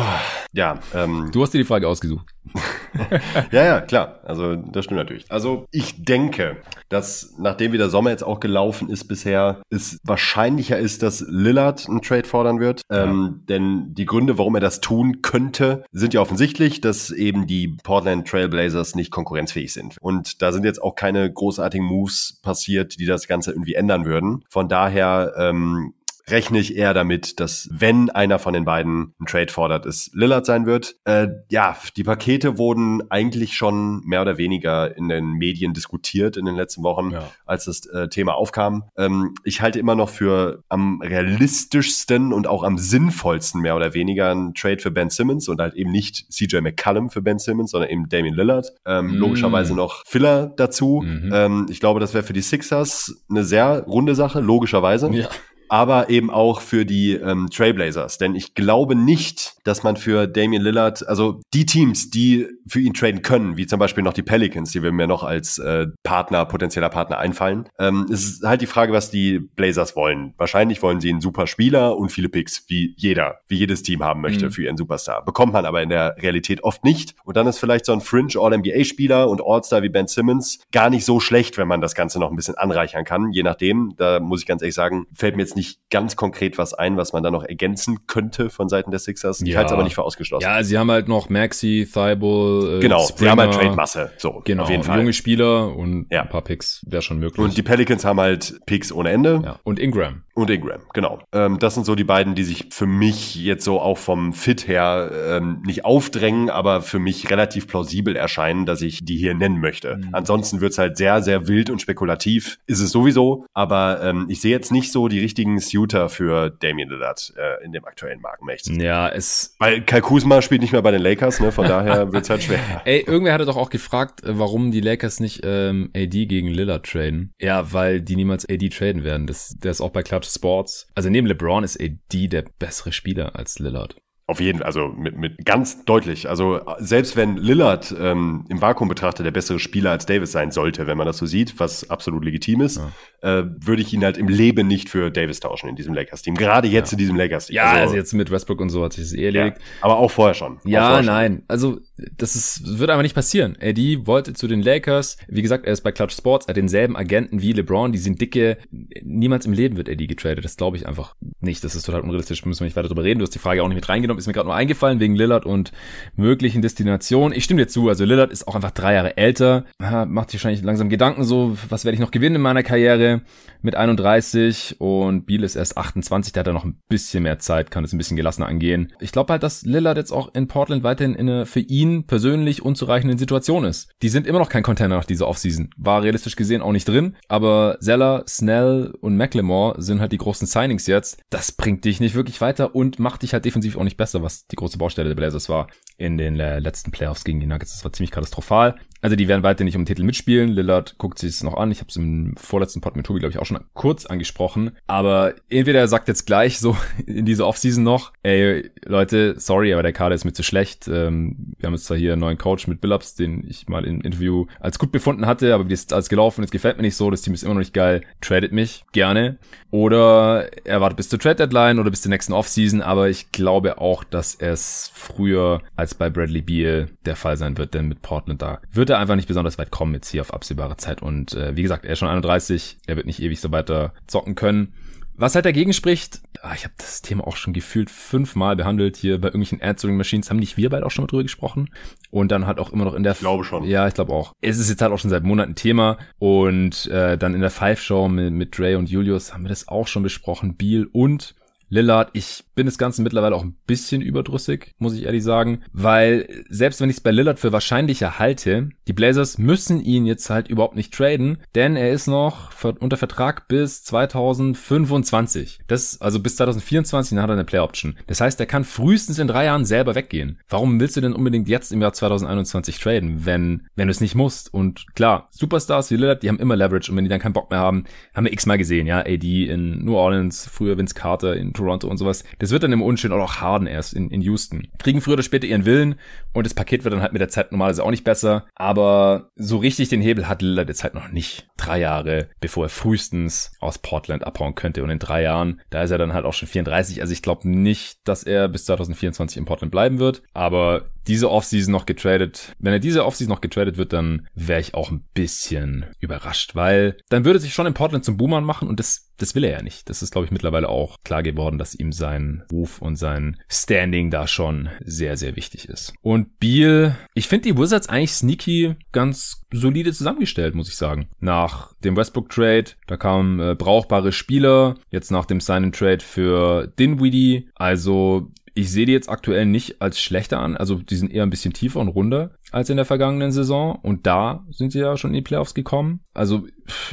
ja, 0.54 0.80
ähm, 0.94 1.30
Du 1.34 1.42
hast 1.42 1.54
dir 1.54 1.58
die 1.58 1.66
Frage 1.66 1.88
ausgesucht. 1.88 2.34
ja, 3.52 3.66
ja, 3.66 3.82
klar. 3.82 4.20
Also 4.24 4.56
das 4.56 4.86
stimmt 4.86 5.00
natürlich. 5.00 5.25
Also 5.30 5.66
ich 5.72 6.04
denke, 6.06 6.58
dass 6.90 7.34
nachdem 7.38 7.74
wie 7.74 7.78
der 7.78 7.90
Sommer 7.90 8.12
jetzt 8.12 8.24
auch 8.24 8.40
gelaufen 8.40 8.90
ist 8.90 9.06
bisher, 9.06 9.62
es 9.70 9.98
wahrscheinlicher 10.04 10.78
ist, 10.78 11.04
dass 11.04 11.25
Lillard 11.28 11.88
einen 11.88 12.02
Trade 12.02 12.28
fordern 12.28 12.60
wird. 12.60 12.82
Ja. 12.90 13.06
Ähm, 13.06 13.44
denn 13.50 13.94
die 13.94 14.06
Gründe, 14.06 14.38
warum 14.38 14.56
er 14.56 14.62
das 14.62 14.80
tun 14.80 15.22
könnte, 15.22 15.84
sind 15.92 16.13
ja 16.13 16.22
offensichtlich, 16.22 16.80
dass 16.80 17.12
eben 17.12 17.48
die 17.48 17.75
Portland 17.84 18.28
Trailblazers 18.28 18.96
nicht 18.96 19.12
konkurrenzfähig 19.12 19.74
sind. 19.74 19.98
Und 20.00 20.42
da 20.42 20.52
sind 20.54 20.63
jetzt 20.63 20.82
auch 20.82 20.96
keine 20.96 21.32
großartigen 21.32 21.86
Moves 21.86 22.40
passiert, 22.42 23.00
die 23.00 23.06
das 23.06 23.28
Ganze 23.28 23.52
irgendwie 23.52 23.74
ändern 23.74 24.06
würden. 24.06 24.46
Von 24.50 24.70
daher 24.70 25.34
ähm, 25.38 25.94
rechne 26.27 26.60
ich 26.60 26.75
eher 26.75 26.94
damit, 26.94 27.39
dass 27.39 27.68
wenn 27.72 28.10
einer 28.10 28.39
von 28.39 28.53
den 28.53 28.65
beiden 28.65 29.13
einen 29.20 29.27
Trade 29.27 29.51
fordert, 29.51 29.86
es 29.86 30.10
Lillard 30.13 30.46
sein 30.46 30.65
wird. 30.65 30.96
Äh, 31.03 31.27
ja, 31.50 31.77
die 31.98 32.03
Pakete 32.03 32.58
wurden 32.58 33.03
eigentlich 33.10 33.56
schon 33.56 34.01
mehr 34.06 34.22
oder 34.22 34.38
weniger 34.38 34.96
in 34.96 35.10
den 35.10 35.34
Medien 35.34 35.74
diskutiert 35.74 36.38
in 36.38 36.46
den 36.46 36.56
letzten 36.56 36.84
Wochen, 36.84 37.12
ja. 37.12 37.30
als 37.46 37.65
das 37.65 37.86
äh, 37.88 38.08
Thema 38.08 38.36
aufkam. 38.36 38.86
Ähm, 38.98 39.34
ich 39.44 39.62
halte 39.62 39.80
immer 39.80 39.96
noch 39.96 40.10
für 40.10 40.63
am 40.69 41.02
realistischsten 41.02 42.32
und 42.32 42.48
auch 42.48 42.63
am 42.63 42.78
sinnvollsten 42.78 43.62
mehr 43.62 43.76
oder 43.76 43.93
weniger 43.93 44.32
einen 44.32 44.54
Trade 44.54 44.80
für 44.80 44.91
Ben 44.91 45.10
Simmons 45.10 45.50
und 45.50 45.60
halt 45.60 45.74
eben 45.74 45.91
nicht 45.91 46.32
CJ 46.32 46.62
McCallum 46.62 47.10
für 47.10 47.21
Ben 47.21 47.39
Simmons, 47.39 47.71
sondern 47.71 47.89
eben 47.89 48.08
Damian 48.08 48.36
Lillard. 48.36 48.71
Ähm, 48.86 49.08
mm. 49.08 49.15
Logischerweise 49.15 49.76
noch 49.76 50.04
Filler 50.06 50.54
dazu. 50.56 51.02
Mhm. 51.04 51.32
Ähm, 51.34 51.65
ich 51.69 51.80
glaube, 51.80 52.00
das 52.00 52.13
wäre 52.13 52.24
für 52.24 52.34
die 52.34 52.41
Sixers 52.41 53.24
eine 53.30 53.43
sehr 53.43 53.84
runde 53.84 54.15
Sache, 54.15 54.39
logischerweise. 54.39 55.10
Ja 55.12 55.28
aber 55.74 56.12
eben 56.12 56.30
auch 56.30 56.62
für 56.62 56.86
die 56.86 57.14
ähm, 57.14 57.50
Trailblazers. 57.50 58.20
Denn 58.20 58.36
ich 58.36 58.54
glaube 58.54 58.94
nicht, 58.94 59.56
dass 59.64 59.82
man 59.82 59.98
für 59.98 60.28
Damian 60.28 60.62
Lillard, 60.62 61.08
also 61.08 61.42
die 61.52 61.66
Teams, 61.66 62.12
die 62.12 62.48
für 62.68 62.80
ihn 62.80 62.94
traden 62.94 63.24
können, 63.24 63.58
wie 63.58 63.66
zum 63.66 63.80
Beispiel 63.80 64.04
noch 64.04 64.14
die 64.14 64.22
Pelicans, 64.22 64.72
die 64.72 64.84
würden 64.84 64.96
mir 64.96 65.08
noch 65.08 65.24
als 65.24 65.58
äh, 65.58 65.88
Partner, 66.04 66.46
potenzieller 66.46 66.90
Partner 66.90 67.18
einfallen. 67.18 67.68
Ähm, 67.80 68.06
es 68.12 68.24
ist 68.24 68.44
halt 68.44 68.62
die 68.62 68.68
Frage, 68.68 68.94
was 68.94 69.10
die 69.10 69.40
Blazers 69.40 69.96
wollen. 69.96 70.36
Wahrscheinlich 70.38 70.84
wollen 70.84 71.02
sie 71.02 71.10
einen 71.10 71.22
super 71.22 71.48
Spieler 71.48 71.98
und 71.98 72.12
viele 72.12 72.30
Picks, 72.30 72.66
wie 72.68 72.94
jeder, 72.96 73.40
wie 73.48 73.58
jedes 73.58 73.82
Team 73.82 74.04
haben 74.04 74.22
möchte 74.22 74.46
mhm. 74.46 74.52
für 74.52 74.66
ihren 74.66 74.78
Superstar. 74.78 75.26
Bekommt 75.26 75.54
man 75.54 75.66
aber 75.66 75.82
in 75.82 75.90
der 75.90 76.16
Realität 76.20 76.64
oft 76.64 76.84
nicht. 76.84 77.16
Und 77.24 77.36
dann 77.36 77.48
ist 77.48 77.58
vielleicht 77.58 77.88
so 77.88 77.94
ein 77.94 78.02
Fringe 78.02 78.34
All-NBA-Spieler 78.36 79.28
und 79.28 79.42
All-Star 79.44 79.82
wie 79.82 79.90
Ben 79.90 80.06
Simmons 80.06 80.60
gar 80.72 80.92
nicht 80.92 81.04
so 81.04 81.20
schlecht, 81.20 81.58
wenn 81.58 81.68
man 81.68 81.82
das 81.82 81.96
Ganze 81.96 82.20
noch 82.20 82.30
ein 82.30 82.36
bisschen 82.36 82.60
anreichern 82.60 83.06
kann. 83.06 83.32
Je 83.32 83.42
nachdem, 83.42 83.96
da 83.98 84.20
muss 84.20 84.42
ich 84.42 84.46
ganz 84.46 84.62
ehrlich 84.62 84.76
sagen, 84.76 85.08
fällt 85.16 85.36
mir 85.36 85.42
jetzt 85.42 85.56
nicht 85.56 85.62
nicht 85.63 85.80
ganz 85.89 86.15
konkret 86.15 86.58
was 86.58 86.73
ein, 86.73 86.97
was 86.97 87.13
man 87.13 87.23
da 87.23 87.32
noch 87.32 87.43
ergänzen 87.43 88.06
könnte 88.08 88.49
von 88.49 88.67
Seiten 88.67 88.91
der 88.91 88.99
Sixers. 88.99 89.39
Ja. 89.39 89.45
Ich 89.47 89.56
halte 89.56 89.67
es 89.67 89.73
aber 89.73 89.84
nicht 89.84 89.95
für 89.95 90.04
ausgeschlossen. 90.04 90.43
Ja, 90.43 90.62
sie 90.63 90.78
haben 90.78 90.91
halt 90.91 91.08
noch 91.08 91.30
Maxi, 91.30 91.88
Thibault, 91.91 92.65
äh, 92.65 92.80
Genau, 92.80 93.06
Springer. 93.06 93.17
sie 93.17 93.30
haben 93.30 93.39
halt 93.39 93.54
Trade-Masse. 93.54 94.12
So, 94.17 94.41
genau, 94.43 94.63
auf 94.63 94.69
jeden 94.69 94.84
Fall. 94.84 94.99
junge 94.99 95.13
Spieler 95.13 95.73
und 95.76 96.08
ja. 96.12 96.23
ein 96.23 96.30
paar 96.30 96.41
Picks 96.41 96.84
wäre 96.88 97.02
schon 97.02 97.19
möglich. 97.19 97.39
Und 97.39 97.56
die 97.56 97.63
Pelicans 97.63 98.04
haben 98.04 98.19
halt 98.19 98.60
Picks 98.65 98.91
ohne 98.91 99.12
Ende. 99.12 99.41
Ja. 99.43 99.60
Und 99.63 99.80
Ingram. 99.80 100.23
Und 100.36 100.49
Ingram, 100.49 100.82
genau. 100.93 101.19
Ähm, 101.32 101.60
das 101.60 101.76
sind 101.76 101.86
so 101.86 101.93
die 101.93 102.04
beiden, 102.04 102.34
die 102.34 102.43
sich 102.43 102.69
für 102.71 102.88
mich 102.88 103.36
jetzt 103.36 103.63
so 103.63 103.80
auch 103.80 103.99
vom 103.99 104.34
Fit 104.34 104.67
her 104.67 105.12
ähm, 105.28 105.62
nicht 105.63 105.86
aufdrängen, 105.86 106.49
aber 106.49 106.82
für 106.82 106.97
mich 106.97 107.30
relativ 107.30 107.67
plausibel 107.67 108.15
erscheinen, 108.15 108.65
dass 108.65 108.82
ich 108.82 109.06
die 109.06 109.15
hier 109.15 109.36
nennen 109.36 109.60
möchte. 109.60 109.97
Mhm. 109.97 110.10
Ansonsten 110.12 110.60
wird's 110.60 110.80
halt 110.80 110.97
sehr, 110.97 111.21
sehr 111.21 111.47
wild 111.47 111.69
und 111.69 111.82
spekulativ. 111.82 112.58
Ist 112.65 112.80
es 112.80 112.89
sowieso, 112.89 113.45
aber 113.54 114.02
ähm, 114.02 114.26
ich 114.28 114.41
sehe 114.41 114.49
jetzt 114.49 114.71
nicht 114.71 114.91
so 114.91 115.08
die 115.08 115.19
richtigen 115.19 115.53
Suitor 115.60 116.10
für 116.10 116.50
Damian 116.50 116.89
Lillard 116.89 117.34
äh, 117.38 117.63
in 117.63 117.72
dem 117.72 117.86
aktuellen 117.86 118.22
Markenmächt. 118.22 118.68
Ja, 118.68 119.10
es... 119.10 119.56
Weil 119.60 119.82
Kai 119.82 120.02
Kuzma 120.02 120.42
spielt 120.42 120.62
nicht 120.62 120.72
mehr 120.72 120.82
bei 120.82 120.92
den 120.92 121.02
Lakers, 121.02 121.39
ne? 121.39 121.52
von 121.52 121.68
daher 121.68 122.12
wird's 122.13 122.30
halt 122.30 122.44
schwer. 122.44 122.60
Ey, 122.86 123.02
irgendwer 123.02 123.34
hatte 123.34 123.46
doch 123.46 123.58
auch 123.58 123.70
gefragt, 123.70 124.24
äh, 124.24 124.38
warum 124.38 124.72
die 124.72 124.82
Lakers 124.82 125.20
nicht 125.20 125.42
ähm, 125.44 125.89
AD 125.96 126.26
gegen 126.26 126.48
Lillard 126.48 126.86
traden. 126.86 127.34
Ja, 127.39 127.72
weil 127.74 128.02
die 128.02 128.16
niemals 128.16 128.48
AD 128.50 128.70
traden 128.70 129.04
werden. 129.04 129.28
Das, 129.28 129.56
der 129.58 129.72
ist 129.72 129.82
auch 129.82 129.92
bei 129.92 130.04
Clutch 130.04 130.28
Sports. 130.28 130.88
Also 130.96 131.10
neben 131.10 131.28
LeBron 131.28 131.63
ist 131.63 131.80
AD 131.82 132.28
der 132.28 132.46
bessere 132.60 132.92
Spieler 132.92 133.36
als 133.36 133.60
Lillard. 133.60 133.96
Auf 134.34 134.39
jeden 134.39 134.58
Fall, 134.58 134.65
also 134.65 134.88
mit, 134.88 135.15
mit 135.15 135.46
ganz 135.46 135.86
deutlich. 135.86 136.28
Also 136.28 136.60
selbst 136.80 137.15
wenn 137.15 137.38
Lillard 137.38 137.96
ähm, 138.00 138.46
im 138.50 138.62
Vakuum 138.62 138.89
betrachtet 138.89 139.28
der 139.28 139.32
bessere 139.32 139.60
Spieler 139.60 139.91
als 139.91 140.08
Davis 140.08 140.32
sein 140.32 140.50
sollte, 140.50 140.88
wenn 140.88 140.98
man 140.98 141.06
das 141.06 141.19
so 141.19 141.28
sieht, 141.28 141.60
was 141.60 141.88
absolut 141.91 142.26
legitim 142.26 142.62
ist, 142.62 142.82
ja. 143.22 143.41
äh, 143.41 143.46
würde 143.60 143.84
ich 143.84 143.93
ihn 143.93 144.04
halt 144.04 144.17
im 144.17 144.28
Leben 144.28 144.67
nicht 144.67 144.89
für 144.89 145.12
Davis 145.12 145.39
tauschen 145.39 145.69
in 145.69 145.76
diesem 145.76 145.93
Lakers-Team. 145.93 146.34
Gerade 146.34 146.67
jetzt 146.67 146.91
ja. 146.91 146.96
in 146.96 146.98
diesem 146.98 147.15
Lakers-Team. 147.15 147.56
Ja, 147.56 147.65
also, 147.65 147.82
also, 147.82 147.96
jetzt 147.96 148.13
mit 148.13 148.32
Westbrook 148.32 148.60
und 148.60 148.69
so 148.69 148.84
hat 148.84 148.93
sich 148.93 149.04
das 149.04 149.13
eh 149.13 149.26
erledigt. 149.26 149.58
Ja, 149.60 149.63
aber 149.82 149.98
auch 149.98 150.10
vorher 150.10 150.34
schon. 150.34 150.58
Ja, 150.65 150.88
vorher 150.88 151.04
nein. 151.04 151.34
Schon. 151.34 151.43
Also 151.50 151.80
das 152.17 152.36
ist, 152.36 152.80
wird 152.80 152.89
einfach 152.89 153.04
nicht 153.04 153.13
passieren. 153.13 153.56
AD 153.62 154.08
wollte 154.08 154.34
zu 154.34 154.48
den 154.48 154.63
Lakers. 154.63 155.17
Wie 155.28 155.43
gesagt, 155.43 155.67
er 155.67 155.74
ist 155.74 155.82
bei 155.82 155.91
Clutch 155.91 156.15
Sports, 156.15 156.48
er 156.48 156.54
hat 156.54 156.58
denselben 156.58 156.96
Agenten 156.96 157.39
wie 157.43 157.54
LeBron, 157.54 157.91
die 157.91 158.00
sind 158.00 158.19
dicke. 158.19 158.58
Niemals 158.72 159.46
im 159.46 159.54
Leben 159.54 159.78
wird 159.78 159.89
AD 159.89 160.08
getradet. 160.08 160.43
Das 160.43 160.58
glaube 160.58 160.78
ich 160.78 160.88
einfach 160.88 161.15
nicht. 161.43 161.63
Das 161.63 161.75
ist 161.75 161.86
total 161.86 162.01
unrealistisch. 162.01 162.45
Müssen 162.45 162.62
wir 162.62 162.65
nicht 162.65 162.75
weiter 162.75 162.88
darüber 162.88 163.03
reden. 163.03 163.19
Du 163.19 163.23
hast 163.23 163.36
die 163.36 163.39
Frage 163.39 163.63
auch 163.63 163.67
nicht 163.67 163.75
mit 163.75 163.89
reingenommen. 163.89 164.19
Ist 164.19 164.27
mir 164.27 164.34
gerade 164.34 164.47
nur 164.47 164.56
eingefallen 164.56 164.99
wegen 164.99 165.15
Lillard 165.15 165.45
und 165.45 165.71
möglichen 166.15 166.62
Destinationen. 166.62 167.38
Ich 167.38 167.43
stimme 167.43 167.62
dir 167.62 167.67
zu. 167.67 167.89
Also 167.89 168.06
Lillard 168.06 168.32
ist 168.32 168.47
auch 168.47 168.56
einfach 168.56 168.71
drei 168.71 168.93
Jahre 168.93 169.17
älter. 169.17 169.65
Macht 169.79 170.32
sich 170.32 170.39
wahrscheinlich 170.39 170.63
langsam 170.63 170.89
Gedanken 170.89 171.23
so, 171.23 171.58
was 171.69 171.86
werde 171.86 171.95
ich 171.95 172.01
noch 172.01 172.12
gewinnen 172.12 172.38
in 172.38 172.41
meiner 172.41 172.63
Karriere 172.63 173.21
mit 173.62 173.75
31 173.75 174.75
und 174.79 175.25
Beal 175.25 175.43
ist 175.43 175.56
erst 175.56 175.77
28. 175.77 176.34
Der 176.34 176.41
hat 176.41 176.47
da 176.47 176.53
noch 176.53 176.65
ein 176.65 176.82
bisschen 176.89 177.23
mehr 177.23 177.39
Zeit, 177.39 177.71
kann 177.71 177.84
es 177.84 177.93
ein 177.93 177.97
bisschen 177.97 178.17
gelassener 178.17 178.47
angehen. 178.47 178.91
Ich 178.99 179.13
glaube 179.13 179.32
halt, 179.32 179.43
dass 179.43 179.63
Lillard 179.63 179.97
jetzt 179.97 180.12
auch 180.12 180.34
in 180.34 180.47
Portland 180.47 180.84
weiterhin 180.84 181.15
in 181.15 181.29
einer 181.29 181.45
für 181.45 181.62
ihn 181.62 182.06
persönlich 182.06 182.62
unzureichenden 182.62 183.17
Situation 183.17 183.63
ist. 183.63 183.89
Die 184.01 184.10
sind 184.10 184.27
immer 184.27 184.39
noch 184.39 184.49
kein 184.49 184.63
Container 184.63 184.95
nach 184.95 185.06
dieser 185.06 185.27
Offseason. 185.27 185.69
War 185.77 186.03
realistisch 186.03 186.36
gesehen 186.36 186.62
auch 186.62 186.73
nicht 186.73 186.88
drin. 186.88 187.15
Aber 187.29 187.77
Zeller, 187.79 188.23
Snell 188.27 188.93
und 188.99 189.15
McLemore 189.15 189.82
sind 189.82 190.01
halt 190.01 190.12
die 190.12 190.17
großen 190.17 190.47
Signings 190.47 190.88
jetzt. 190.88 191.21
Das 191.34 191.52
bringt 191.52 191.84
dich 191.84 192.00
nicht 192.00 192.13
wirklich 192.13 192.41
weiter 192.41 192.76
und 192.76 193.00
macht 193.00 193.24
dich 193.24 193.34
halt 193.34 193.43
defensiv 193.43 193.76
auch 193.76 193.84
nicht 193.84 193.98
besser, 193.98 194.22
was 194.22 194.46
die 194.46 194.56
große 194.56 194.78
Baustelle 194.78 195.10
der 195.10 195.15
Blazers 195.15 195.50
war 195.50 195.67
in 195.98 196.19
den 196.19 196.36
letzten 196.36 196.91
Playoffs 196.91 197.24
gegen 197.24 197.39
die 197.39 197.48
Nuggets. 197.48 197.72
Das 197.72 197.84
war 197.84 197.91
ziemlich 197.91 198.12
katastrophal. 198.12 198.76
Also 199.04 199.17
die 199.17 199.28
werden 199.28 199.43
weiter 199.43 199.65
nicht 199.65 199.76
um 199.76 199.82
den 199.82 199.88
Titel 199.88 200.04
mitspielen. 200.04 200.50
Lillard 200.50 200.98
guckt 200.98 201.19
sich 201.19 201.32
es 201.32 201.43
noch 201.43 201.58
an. 201.58 201.72
Ich 201.72 201.80
habe 201.80 201.89
es 201.89 201.98
im 201.98 202.38
vorletzten 202.38 202.80
Pod 202.80 202.96
mit 202.96 203.06
Tobi, 203.06 203.19
glaube 203.19 203.32
ich, 203.32 203.38
auch 203.38 203.46
schon 203.46 203.60
kurz 203.74 204.06
angesprochen. 204.06 204.72
Aber 204.88 205.34
entweder 205.50 205.80
er 205.80 205.89
sagt 205.89 206.08
jetzt 206.08 206.26
gleich 206.26 206.60
so 206.60 206.78
in 207.06 207.26
diese 207.26 207.46
Offseason 207.46 207.84
noch, 207.84 208.13
ey 208.24 208.72
Leute, 208.86 209.36
sorry, 209.38 209.74
aber 209.74 209.84
der 209.84 209.91
Kader 209.91 210.15
ist 210.15 210.24
mir 210.24 210.32
zu 210.32 210.41
schlecht. 210.41 210.88
Ähm, 210.88 211.54
wir 211.58 211.67
haben 211.67 211.74
jetzt 211.74 211.86
zwar 211.86 211.98
hier 211.98 212.13
einen 212.13 212.22
neuen 212.22 212.38
Coach 212.38 212.67
mit 212.67 212.80
Billups, 212.80 213.15
den 213.15 213.43
ich 213.46 213.67
mal 213.67 213.84
im 213.84 214.00
Interview 214.00 214.46
als 214.62 214.80
gut 214.80 214.93
befunden 214.93 215.26
hatte, 215.26 215.54
aber 215.54 215.67
wie 215.67 215.74
ist 215.74 215.91
alles 215.91 216.08
gelaufen 216.08 216.41
ist, 216.41 216.52
gefällt 216.52 216.78
mir 216.78 216.84
nicht 216.84 216.96
so. 216.96 217.12
Das 217.12 217.24
Team 217.24 217.34
ist 217.34 217.43
immer 217.43 217.56
noch 217.56 217.60
nicht 217.60 217.74
geil. 217.74 218.04
Tradet 218.22 218.54
mich 218.54 218.86
gerne. 218.93 219.38
Oder 219.69 220.50
er 220.65 220.80
wartet 220.80 220.98
bis 220.98 221.10
zur 221.10 221.19
Trade 221.24 221.36
Deadline 221.36 221.80
oder 221.80 221.90
bis 221.90 222.02
zur 222.02 222.10
nächsten 222.10 222.34
Offseason. 222.34 222.82
Aber 222.82 223.08
ich 223.08 223.32
glaube 223.32 223.78
auch, 223.78 224.04
dass 224.04 224.36
es 224.36 224.92
früher 224.94 225.62
als 225.78 225.96
bei 225.96 226.10
Bradley 226.10 226.42
Beal 226.42 226.90
der 227.06 227.16
Fall 227.16 227.38
sein 227.38 227.58
wird, 227.58 227.74
denn 227.74 227.88
mit 227.88 228.02
Portland 228.02 228.42
da 228.42 228.60
wird 228.74 228.90
er 228.90 229.00
einfach 229.00 229.16
nicht 229.16 229.30
besonders 229.30 229.58
weit 229.58 229.72
kommen 229.72 229.94
jetzt 229.94 230.10
hier 230.10 230.20
auf 230.20 230.34
absehbare 230.34 230.76
Zeit. 230.76 231.02
Und 231.02 231.34
äh, 231.34 231.56
wie 231.56 231.62
gesagt, 231.62 231.86
er 231.86 231.94
ist 231.94 232.00
schon 232.00 232.10
31, 232.10 232.78
er 232.88 232.98
wird 232.98 233.06
nicht 233.06 233.22
ewig 233.22 233.40
so 233.40 233.54
weiter 233.54 233.94
zocken 234.06 234.36
können. 234.36 234.74
Was 235.16 235.36
halt 235.36 235.46
dagegen 235.46 235.72
spricht, 235.72 236.20
ah, 236.43 236.53
ich 236.53 236.65
habe 236.65 236.73
das 236.77 237.01
Thema 237.01 237.25
auch 237.25 237.38
schon 237.38 237.53
gefühlt 237.53 237.89
fünfmal 237.89 238.56
behandelt 238.56 238.97
hier 238.97 239.19
bei 239.19 239.29
irgendwelchen 239.29 239.62
Answering 239.62 239.95
Machines, 239.95 240.29
haben 240.29 240.38
nicht 240.38 240.58
wir 240.58 240.69
beide 240.69 240.86
auch 240.86 240.91
schon 240.91 241.03
mal 241.03 241.08
drüber 241.08 241.23
gesprochen? 241.23 241.69
Und 242.12 242.32
dann 242.32 242.45
halt 242.45 242.60
auch 242.60 242.71
immer 242.71 242.86
noch 242.86 242.93
in 242.93 243.03
der 243.03 243.13
ich 243.13 243.19
glaube 243.19 243.43
schon. 243.45 243.63
Ja, 243.63 243.88
ich 243.88 243.93
glaube 243.93 244.13
auch. 244.13 244.34
Es 244.41 244.58
ist 244.58 244.69
jetzt 244.69 244.82
halt 244.82 244.91
auch 244.91 244.99
schon 244.99 245.10
seit 245.10 245.23
Monaten 245.23 245.56
Thema. 245.56 245.97
Und 246.19 246.88
äh, 246.88 247.17
dann 247.17 247.34
in 247.34 247.41
der 247.41 247.49
Five 247.49 247.82
Show 247.82 248.10
mit, 248.10 248.34
mit 248.34 248.58
Dre 248.58 248.77
und 248.77 248.89
Julius 248.89 249.34
haben 249.34 249.43
wir 249.43 249.49
das 249.49 249.67
auch 249.67 249.88
schon 249.88 250.03
besprochen, 250.03 250.58
Beal 250.58 250.86
und 250.91 251.36
Lillard, 251.69 252.12
ich 252.13 252.43
bin 252.56 252.66
das 252.66 252.78
Ganze 252.78 253.02
mittlerweile 253.02 253.36
auch 253.36 253.44
ein 253.44 253.56
bisschen 253.66 254.02
überdrüssig, 254.02 254.74
muss 254.78 254.96
ich 254.96 255.04
ehrlich 255.04 255.24
sagen, 255.24 255.63
weil 255.72 256.28
selbst 256.50 256.82
wenn 256.82 256.89
ich 256.89 256.98
es 256.98 257.02
bei 257.02 257.12
Lillard 257.12 257.39
für 257.39 257.52
wahrscheinlicher 257.52 258.20
halte, 258.20 258.70
die 258.88 258.94
Blazers 258.94 259.38
müssen 259.38 259.82
ihn 259.82 260.06
jetzt 260.06 260.30
halt 260.30 260.48
überhaupt 260.48 260.76
nicht 260.76 260.94
traden, 260.94 261.38
denn 261.56 261.76
er 261.76 261.92
ist 261.92 262.08
noch 262.08 262.52
unter 262.80 262.98
Vertrag 262.98 263.48
bis 263.48 263.84
2025. 263.84 265.60
Das, 265.68 266.00
also 266.02 266.20
bis 266.20 266.36
2024, 266.38 267.16
dann 267.16 267.24
hat 267.24 267.30
er 267.30 267.34
eine 267.34 267.46
Play 267.46 267.60
Option. 267.60 267.98
Das 268.08 268.22
heißt, 268.22 268.39
er 268.39 268.46
kann 268.46 268.63
frühestens 268.63 269.20
in 269.20 269.28
drei 269.28 269.46
Jahren 269.46 269.66
selber 269.66 269.96
weggehen. 269.96 270.39
Warum 270.50 270.80
willst 270.80 270.96
du 270.96 271.02
denn 271.02 271.13
unbedingt 271.13 271.48
jetzt 271.48 271.72
im 271.72 271.82
Jahr 271.82 271.94
2021 271.94 272.80
traden, 272.80 273.26
wenn, 273.26 273.68
wenn 273.76 273.88
du 273.88 273.92
es 273.92 274.02
nicht 274.02 274.16
musst? 274.16 274.54
Und 274.54 274.94
klar, 274.96 275.28
Superstars 275.32 275.92
wie 275.92 275.96
Lillard, 275.96 276.24
die 276.24 276.30
haben 276.30 276.39
immer 276.39 276.56
Leverage 276.56 276.92
und 276.92 276.98
wenn 276.98 277.06
die 277.06 277.10
dann 277.10 277.20
keinen 277.20 277.34
Bock 277.34 277.50
mehr 277.50 277.60
haben, 277.60 277.86
haben 278.13 278.26
wir 278.26 278.34
x-mal 278.34 278.58
gesehen, 278.58 278.88
ja, 278.88 279.00
AD 279.00 279.46
in 279.46 279.84
New 279.84 279.96
Orleans, 279.96 280.48
früher 280.52 280.78
Vince 280.78 280.94
Carter 280.94 281.36
in 281.36 281.54
Toronto 281.54 281.88
und 281.88 281.98
sowas. 281.98 282.24
Das 282.43 282.51
wird 282.51 282.63
dann 282.63 282.73
immer 282.73 282.84
unschön 282.84 283.13
oder 283.13 283.23
auch 283.23 283.38
Harden 283.38 283.67
erst 283.67 283.93
in, 283.93 284.10
in 284.10 284.19
Houston. 284.19 284.67
Kriegen 284.77 284.99
früher 284.99 285.13
oder 285.13 285.23
später 285.23 285.47
ihren 285.47 285.63
Willen 285.63 285.95
und 286.34 286.45
das 286.45 286.53
Paket 286.53 286.84
wird 286.84 286.93
dann 286.93 287.01
halt 287.01 287.13
mit 287.13 287.21
der 287.21 287.29
Zeit 287.29 287.53
normalerweise 287.53 287.86
auch 287.86 287.89
nicht 287.89 288.03
besser. 288.03 288.47
Aber 288.53 289.32
so 289.38 289.60
richtig 289.60 289.88
den 289.88 290.01
Hebel 290.01 290.27
hat 290.27 290.41
Lillard 290.41 290.67
jetzt 290.67 290.84
halt 290.84 290.93
noch 290.93 291.08
nicht. 291.08 291.47
Drei 291.56 291.79
Jahre, 291.79 292.27
bevor 292.41 292.65
er 292.65 292.69
frühestens 292.69 293.53
aus 293.62 293.77
Portland 293.77 294.27
abhauen 294.27 294.56
könnte. 294.56 294.84
Und 294.84 294.89
in 294.89 294.99
drei 294.99 295.21
Jahren, 295.21 295.62
da 295.69 295.84
ist 295.84 295.91
er 295.91 295.97
dann 295.97 296.12
halt 296.12 296.25
auch 296.25 296.34
schon 296.34 296.49
34. 296.49 296.99
Also 296.99 297.13
ich 297.13 297.21
glaube 297.21 297.47
nicht, 297.47 297.99
dass 298.03 298.23
er 298.23 298.49
bis 298.49 298.65
2024 298.65 299.38
in 299.38 299.45
Portland 299.45 299.71
bleiben 299.71 299.99
wird. 299.99 300.21
Aber 300.34 300.84
diese 301.08 301.30
Offseason 301.30 301.72
noch 301.72 301.86
getradet, 301.86 302.56
wenn 302.60 302.74
er 302.74 302.80
diese 302.80 303.06
Offseason 303.06 303.34
noch 303.34 303.42
getradet 303.42 303.78
wird, 303.78 303.94
dann 303.94 304.28
wäre 304.36 304.60
ich 304.62 304.74
auch 304.74 304.92
ein 304.92 305.04
bisschen 305.13 305.86
überrascht, 306.00 306.56
weil 306.56 306.98
dann 307.10 307.26
würde 307.26 307.39
sich 307.39 307.54
schon 307.54 307.68
in 307.68 307.74
Portland 307.74 308.06
zum 308.06 308.18
Boomer 308.18 308.42
machen 308.42 308.68
und 308.68 308.80
das 308.80 309.10
das 309.18 309.36
will 309.36 309.44
er 309.44 309.52
ja 309.52 309.62
nicht. 309.62 309.89
Das 309.89 310.02
ist, 310.02 310.12
glaube 310.12 310.26
ich, 310.26 310.32
mittlerweile 310.32 310.70
auch 310.70 310.98
klar 311.04 311.24
geworden, 311.24 311.58
dass 311.58 311.76
ihm 311.76 311.92
sein 311.92 312.44
Ruf 312.52 312.82
und 312.82 312.96
sein 312.96 313.38
Standing 313.48 314.10
da 314.10 314.28
schon 314.28 314.70
sehr, 314.84 315.18
sehr 315.18 315.36
wichtig 315.36 315.70
ist. 315.70 315.94
Und 316.02 316.39
Beal, 316.39 316.98
ich 317.13 317.28
finde 317.28 317.50
die 317.50 317.58
Wizards 317.58 317.89
eigentlich 317.89 318.13
sneaky 318.13 318.76
ganz 318.92 319.46
solide 319.52 319.94
zusammengestellt, 319.94 320.56
muss 320.56 320.70
ich 320.70 320.76
sagen. 320.76 321.10
Nach 321.20 321.74
dem 321.84 321.96
Westbrook-Trade, 321.96 322.72
da 322.88 322.98
kamen 322.98 323.39
äh, 323.39 323.56
brauchbare 323.56 324.12
Spieler. 324.12 324.76
Jetzt 324.89 325.12
nach 325.12 325.26
dem 325.26 325.39
Sign-and-Trade 325.39 326.04
für 326.04 326.68
Dinwiddie. 326.80 327.50
Also 327.56 328.32
ich 328.56 328.72
sehe 328.72 328.86
die 328.86 328.92
jetzt 328.92 329.10
aktuell 329.10 329.46
nicht 329.46 329.82
als 329.82 330.00
schlechter 330.00 330.39
an. 330.39 330.58
Also 330.58 330.76
die 330.76 330.96
sind 330.96 331.12
eher 331.12 331.24
ein 331.24 331.30
bisschen 331.30 331.54
tiefer 331.54 331.80
und 331.80 331.88
runder 331.88 332.32
als 332.54 332.70
in 332.70 332.78
der 332.78 332.86
vergangenen 332.86 333.32
Saison. 333.32 333.80
Und 333.82 334.06
da 334.06 334.46
sind 334.52 334.72
sie 334.72 334.80
ja 334.80 334.96
schon 334.96 335.12
in 335.12 335.16
die 335.16 335.22
Playoffs 335.22 335.54
gekommen. 335.54 336.02
Also 336.13 336.46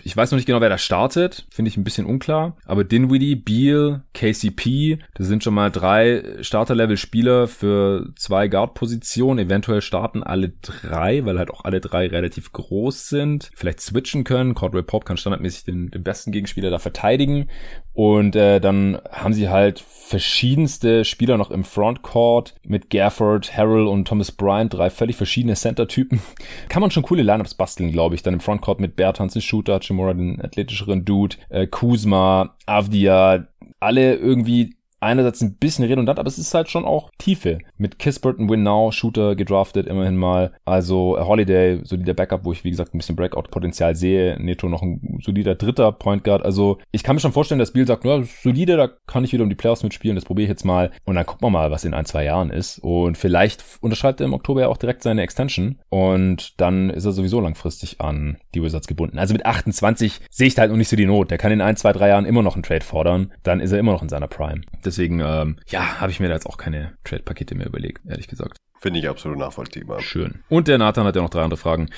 ich 0.02 0.16
weiß 0.16 0.30
noch 0.30 0.36
nicht 0.36 0.46
genau, 0.46 0.60
wer 0.60 0.68
da 0.68 0.78
startet. 0.78 1.46
Finde 1.50 1.68
ich 1.68 1.76
ein 1.76 1.84
bisschen 1.84 2.06
unklar. 2.06 2.56
Aber 2.64 2.82
Dinwiddie, 2.82 3.36
Beal, 3.36 4.04
KCP, 4.14 4.98
das 5.14 5.26
sind 5.26 5.44
schon 5.44 5.54
mal 5.54 5.70
drei 5.70 6.24
Starter-Level-Spieler 6.40 7.46
für 7.46 8.10
zwei 8.16 8.48
Guard-Positionen. 8.48 9.46
Eventuell 9.46 9.82
starten 9.82 10.22
alle 10.22 10.50
drei, 10.62 11.24
weil 11.24 11.38
halt 11.38 11.50
auch 11.50 11.64
alle 11.64 11.80
drei 11.80 12.06
relativ 12.06 12.52
groß 12.52 13.08
sind. 13.08 13.50
Vielleicht 13.54 13.80
switchen 13.80 14.24
können. 14.24 14.54
Cordell 14.54 14.82
Pop 14.82 15.04
kann 15.04 15.18
standardmäßig 15.18 15.64
den, 15.64 15.90
den 15.90 16.02
besten 16.02 16.32
Gegenspieler 16.32 16.70
da 16.70 16.78
verteidigen. 16.78 17.48
Und 17.92 18.34
äh, 18.34 18.60
dann 18.60 18.98
haben 19.10 19.34
sie 19.34 19.48
halt 19.48 19.80
verschiedenste 19.80 21.04
Spieler 21.04 21.36
noch 21.36 21.50
im 21.50 21.64
Frontcourt 21.64 22.54
mit 22.62 22.88
Gafford, 22.90 23.56
Harrell 23.56 23.86
und 23.86 24.08
Thomas 24.08 24.32
Bryant, 24.32 24.72
drei 24.72 24.90
völlig 24.90 25.16
verschiedene 25.16 25.49
Center-Typen. 25.56 26.20
Kann 26.68 26.80
man 26.80 26.90
schon 26.90 27.02
coole 27.02 27.22
Lineups 27.22 27.54
basteln, 27.54 27.92
glaube 27.92 28.14
ich. 28.14 28.22
Dann 28.22 28.34
im 28.34 28.40
Frontcourt 28.40 28.80
mit 28.80 28.96
Bertans, 28.96 29.32
den 29.32 29.42
Shooter, 29.42 29.80
Chimura, 29.80 30.14
den 30.14 30.40
athletischeren 30.40 31.04
Dude, 31.04 31.36
äh, 31.48 31.66
Kuzma, 31.66 32.56
Avdia, 32.66 33.46
alle 33.80 34.14
irgendwie 34.14 34.76
einerseits 35.00 35.40
ein 35.40 35.54
bisschen 35.54 35.84
redundant, 35.84 36.18
aber 36.18 36.28
es 36.28 36.38
ist 36.38 36.54
halt 36.54 36.68
schon 36.68 36.84
auch 36.84 37.10
Tiefe. 37.18 37.58
Mit 37.78 37.98
Kispert 37.98 38.38
und 38.38 38.50
Win 38.50 38.62
Now, 38.62 38.92
Shooter 38.92 39.34
gedraftet 39.34 39.86
immerhin 39.86 40.16
mal. 40.16 40.52
Also 40.64 41.16
äh, 41.16 41.22
Holiday, 41.22 41.80
solider 41.84 42.14
Backup, 42.14 42.44
wo 42.44 42.52
ich 42.52 42.64
wie 42.64 42.70
gesagt 42.70 42.94
ein 42.94 42.98
bisschen 42.98 43.16
Breakout-Potenzial 43.16 43.94
sehe. 43.94 44.36
Neto 44.38 44.68
noch 44.68 44.82
ein 44.82 45.18
solider 45.22 45.54
dritter 45.54 45.92
Point 45.92 46.24
Guard. 46.24 46.44
Also 46.44 46.78
ich 46.92 47.02
kann 47.02 47.16
mir 47.16 47.20
schon 47.20 47.32
vorstellen, 47.32 47.58
dass 47.58 47.72
Biel 47.72 47.86
sagt, 47.86 48.04
ja, 48.04 48.22
solide, 48.22 48.76
da 48.76 48.88
kann 49.06 49.24
ich 49.24 49.32
wieder 49.32 49.44
um 49.44 49.50
die 49.50 49.56
Playoffs 49.56 49.82
mitspielen, 49.82 50.16
das 50.16 50.24
probiere 50.24 50.44
ich 50.44 50.50
jetzt 50.50 50.64
mal. 50.64 50.90
Und 51.04 51.14
dann 51.14 51.26
gucken 51.26 51.46
wir 51.46 51.50
mal, 51.50 51.70
was 51.70 51.84
in 51.84 51.94
ein, 51.94 52.04
zwei 52.04 52.24
Jahren 52.24 52.50
ist. 52.50 52.78
Und 52.78 53.16
vielleicht 53.16 53.64
unterschreibt 53.80 54.20
er 54.20 54.26
im 54.26 54.34
Oktober 54.34 54.62
ja 54.62 54.68
auch 54.68 54.76
direkt 54.76 55.02
seine 55.02 55.22
Extension. 55.22 55.78
Und 55.88 56.60
dann 56.60 56.90
ist 56.90 57.04
er 57.04 57.12
sowieso 57.12 57.40
langfristig 57.40 58.00
an 58.00 58.38
die 58.54 58.62
Wizards 58.62 58.86
gebunden. 58.86 59.18
Also 59.18 59.32
mit 59.32 59.46
28 59.46 60.20
sehe 60.30 60.46
ich 60.46 60.54
da 60.54 60.62
halt 60.62 60.70
noch 60.70 60.78
nicht 60.78 60.88
so 60.88 60.96
die 60.96 61.06
Not. 61.06 61.30
Der 61.30 61.38
kann 61.38 61.52
in 61.52 61.60
ein, 61.60 61.76
zwei, 61.76 61.92
drei 61.92 62.08
Jahren 62.08 62.26
immer 62.26 62.42
noch 62.42 62.54
einen 62.54 62.62
Trade 62.62 62.84
fordern. 62.84 63.32
Dann 63.42 63.60
ist 63.60 63.72
er 63.72 63.78
immer 63.78 63.92
noch 63.92 64.02
in 64.02 64.08
seiner 64.08 64.28
Prime. 64.28 64.62
Deswegen, 64.90 65.20
ähm, 65.20 65.54
ja, 65.68 66.00
habe 66.00 66.10
ich 66.10 66.18
mir 66.18 66.26
da 66.26 66.34
jetzt 66.34 66.46
auch 66.46 66.56
keine 66.56 66.94
Trade-Pakete 67.04 67.54
mehr 67.54 67.68
überlegt, 67.68 68.02
ehrlich 68.08 68.26
gesagt. 68.26 68.56
Finde 68.80 68.98
ich 68.98 69.08
absolut 69.08 69.38
nachvollziehbar. 69.38 70.00
Schön. 70.00 70.42
Und 70.48 70.66
der 70.66 70.78
Nathan 70.78 71.06
hat 71.06 71.14
ja 71.14 71.22
noch 71.22 71.30
drei 71.30 71.42
andere 71.42 71.58
Fragen. 71.58 71.90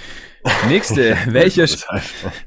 Nächste, 0.69 1.17
welcher, 1.29 1.67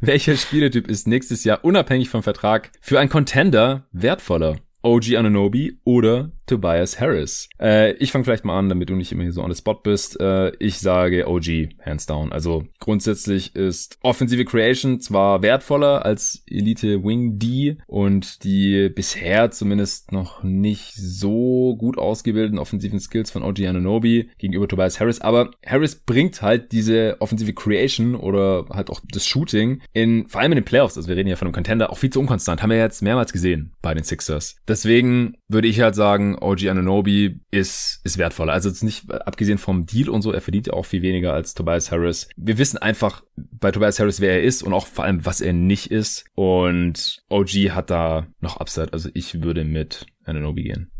welcher 0.01 0.35
Spieletyp 0.37 0.87
ist 0.87 1.07
nächstes 1.07 1.45
Jahr 1.45 1.65
unabhängig 1.65 2.09
vom 2.09 2.21
Vertrag 2.21 2.69
für 2.79 2.99
einen 2.99 3.09
Contender 3.09 3.87
wertvoller? 3.91 4.57
OG 4.83 5.15
Ananobi 5.15 5.79
oder 5.83 6.29
Tobias 6.45 6.99
Harris. 6.99 7.49
Äh, 7.59 7.93
ich 7.93 8.11
fange 8.11 8.25
vielleicht 8.25 8.45
mal 8.45 8.57
an, 8.57 8.69
damit 8.69 8.89
du 8.89 8.95
nicht 8.95 9.11
immer 9.11 9.23
hier 9.23 9.31
so 9.31 9.43
on 9.43 9.51
the 9.51 9.57
spot 9.57 9.81
bist. 9.83 10.19
Äh, 10.19 10.51
ich 10.59 10.79
sage 10.79 11.27
OG, 11.27 11.69
hands 11.85 12.05
down. 12.05 12.31
Also 12.31 12.65
grundsätzlich 12.79 13.55
ist 13.55 13.97
offensive 14.01 14.45
Creation 14.45 14.99
zwar 14.99 15.41
wertvoller 15.41 16.05
als 16.05 16.43
Elite 16.47 17.03
Wing 17.03 17.39
D 17.39 17.77
und 17.87 18.43
die 18.43 18.89
bisher 18.89 19.51
zumindest 19.51 20.11
noch 20.11 20.43
nicht 20.43 20.93
so 20.95 21.75
gut 21.77 21.97
ausgebildeten 21.97 22.59
offensiven 22.59 22.99
Skills 22.99 23.31
von 23.31 23.43
OG 23.43 23.61
Ananobi 23.67 24.29
gegenüber 24.37 24.67
Tobias 24.67 24.99
Harris, 24.99 25.21
aber 25.21 25.51
Harris 25.65 25.95
bringt 25.95 26.41
halt 26.41 26.71
diese 26.71 27.17
offensive 27.19 27.53
Creation 27.53 28.15
oder 28.15 28.65
halt 28.69 28.89
auch 28.89 29.01
das 29.11 29.25
Shooting 29.25 29.81
in, 29.93 30.27
vor 30.27 30.41
allem 30.41 30.51
in 30.51 30.57
den 30.57 30.65
Playoffs, 30.65 30.97
also 30.97 31.07
wir 31.07 31.15
reden 31.15 31.29
ja 31.29 31.35
von 31.35 31.47
einem 31.47 31.53
Contender, 31.53 31.89
auch 31.89 31.97
viel 31.97 32.09
zu 32.09 32.19
unkonstant. 32.19 32.61
Haben 32.61 32.69
wir 32.69 32.77
jetzt 32.77 33.01
mehrmals 33.01 33.33
gesehen 33.33 33.73
bei 33.81 33.93
den 33.93 34.03
Sixers. 34.03 34.57
Deswegen 34.67 35.37
würde 35.47 35.67
ich 35.67 35.81
halt 35.81 35.95
sagen, 35.95 36.34
OG 36.41 36.67
Ananobi 36.67 37.39
ist, 37.51 38.01
ist 38.03 38.17
wertvoller. 38.17 38.53
Also 38.53 38.69
jetzt 38.69 38.83
nicht, 38.83 39.11
abgesehen 39.11 39.57
vom 39.57 39.85
Deal 39.85 40.09
und 40.09 40.21
so, 40.21 40.31
er 40.31 40.41
verdient 40.41 40.67
ja 40.67 40.73
auch 40.73 40.85
viel 40.85 41.01
weniger 41.01 41.33
als 41.33 41.53
Tobias 41.53 41.91
Harris. 41.91 42.29
Wir 42.35 42.57
wissen 42.57 42.77
einfach 42.77 43.23
bei 43.35 43.71
Tobias 43.71 43.99
Harris, 43.99 44.21
wer 44.21 44.33
er 44.33 44.43
ist 44.43 44.63
und 44.63 44.73
auch 44.73 44.87
vor 44.87 45.05
allem, 45.05 45.25
was 45.25 45.41
er 45.41 45.53
nicht 45.53 45.91
ist. 45.91 46.25
Und 46.35 47.23
OG 47.29 47.49
hat 47.71 47.89
da 47.89 48.27
noch 48.39 48.57
Upside. 48.57 48.93
Also 48.93 49.09
ich 49.13 49.43
würde 49.43 49.63
mit 49.63 50.05
Ananobi 50.23 50.63
gehen. 50.63 50.91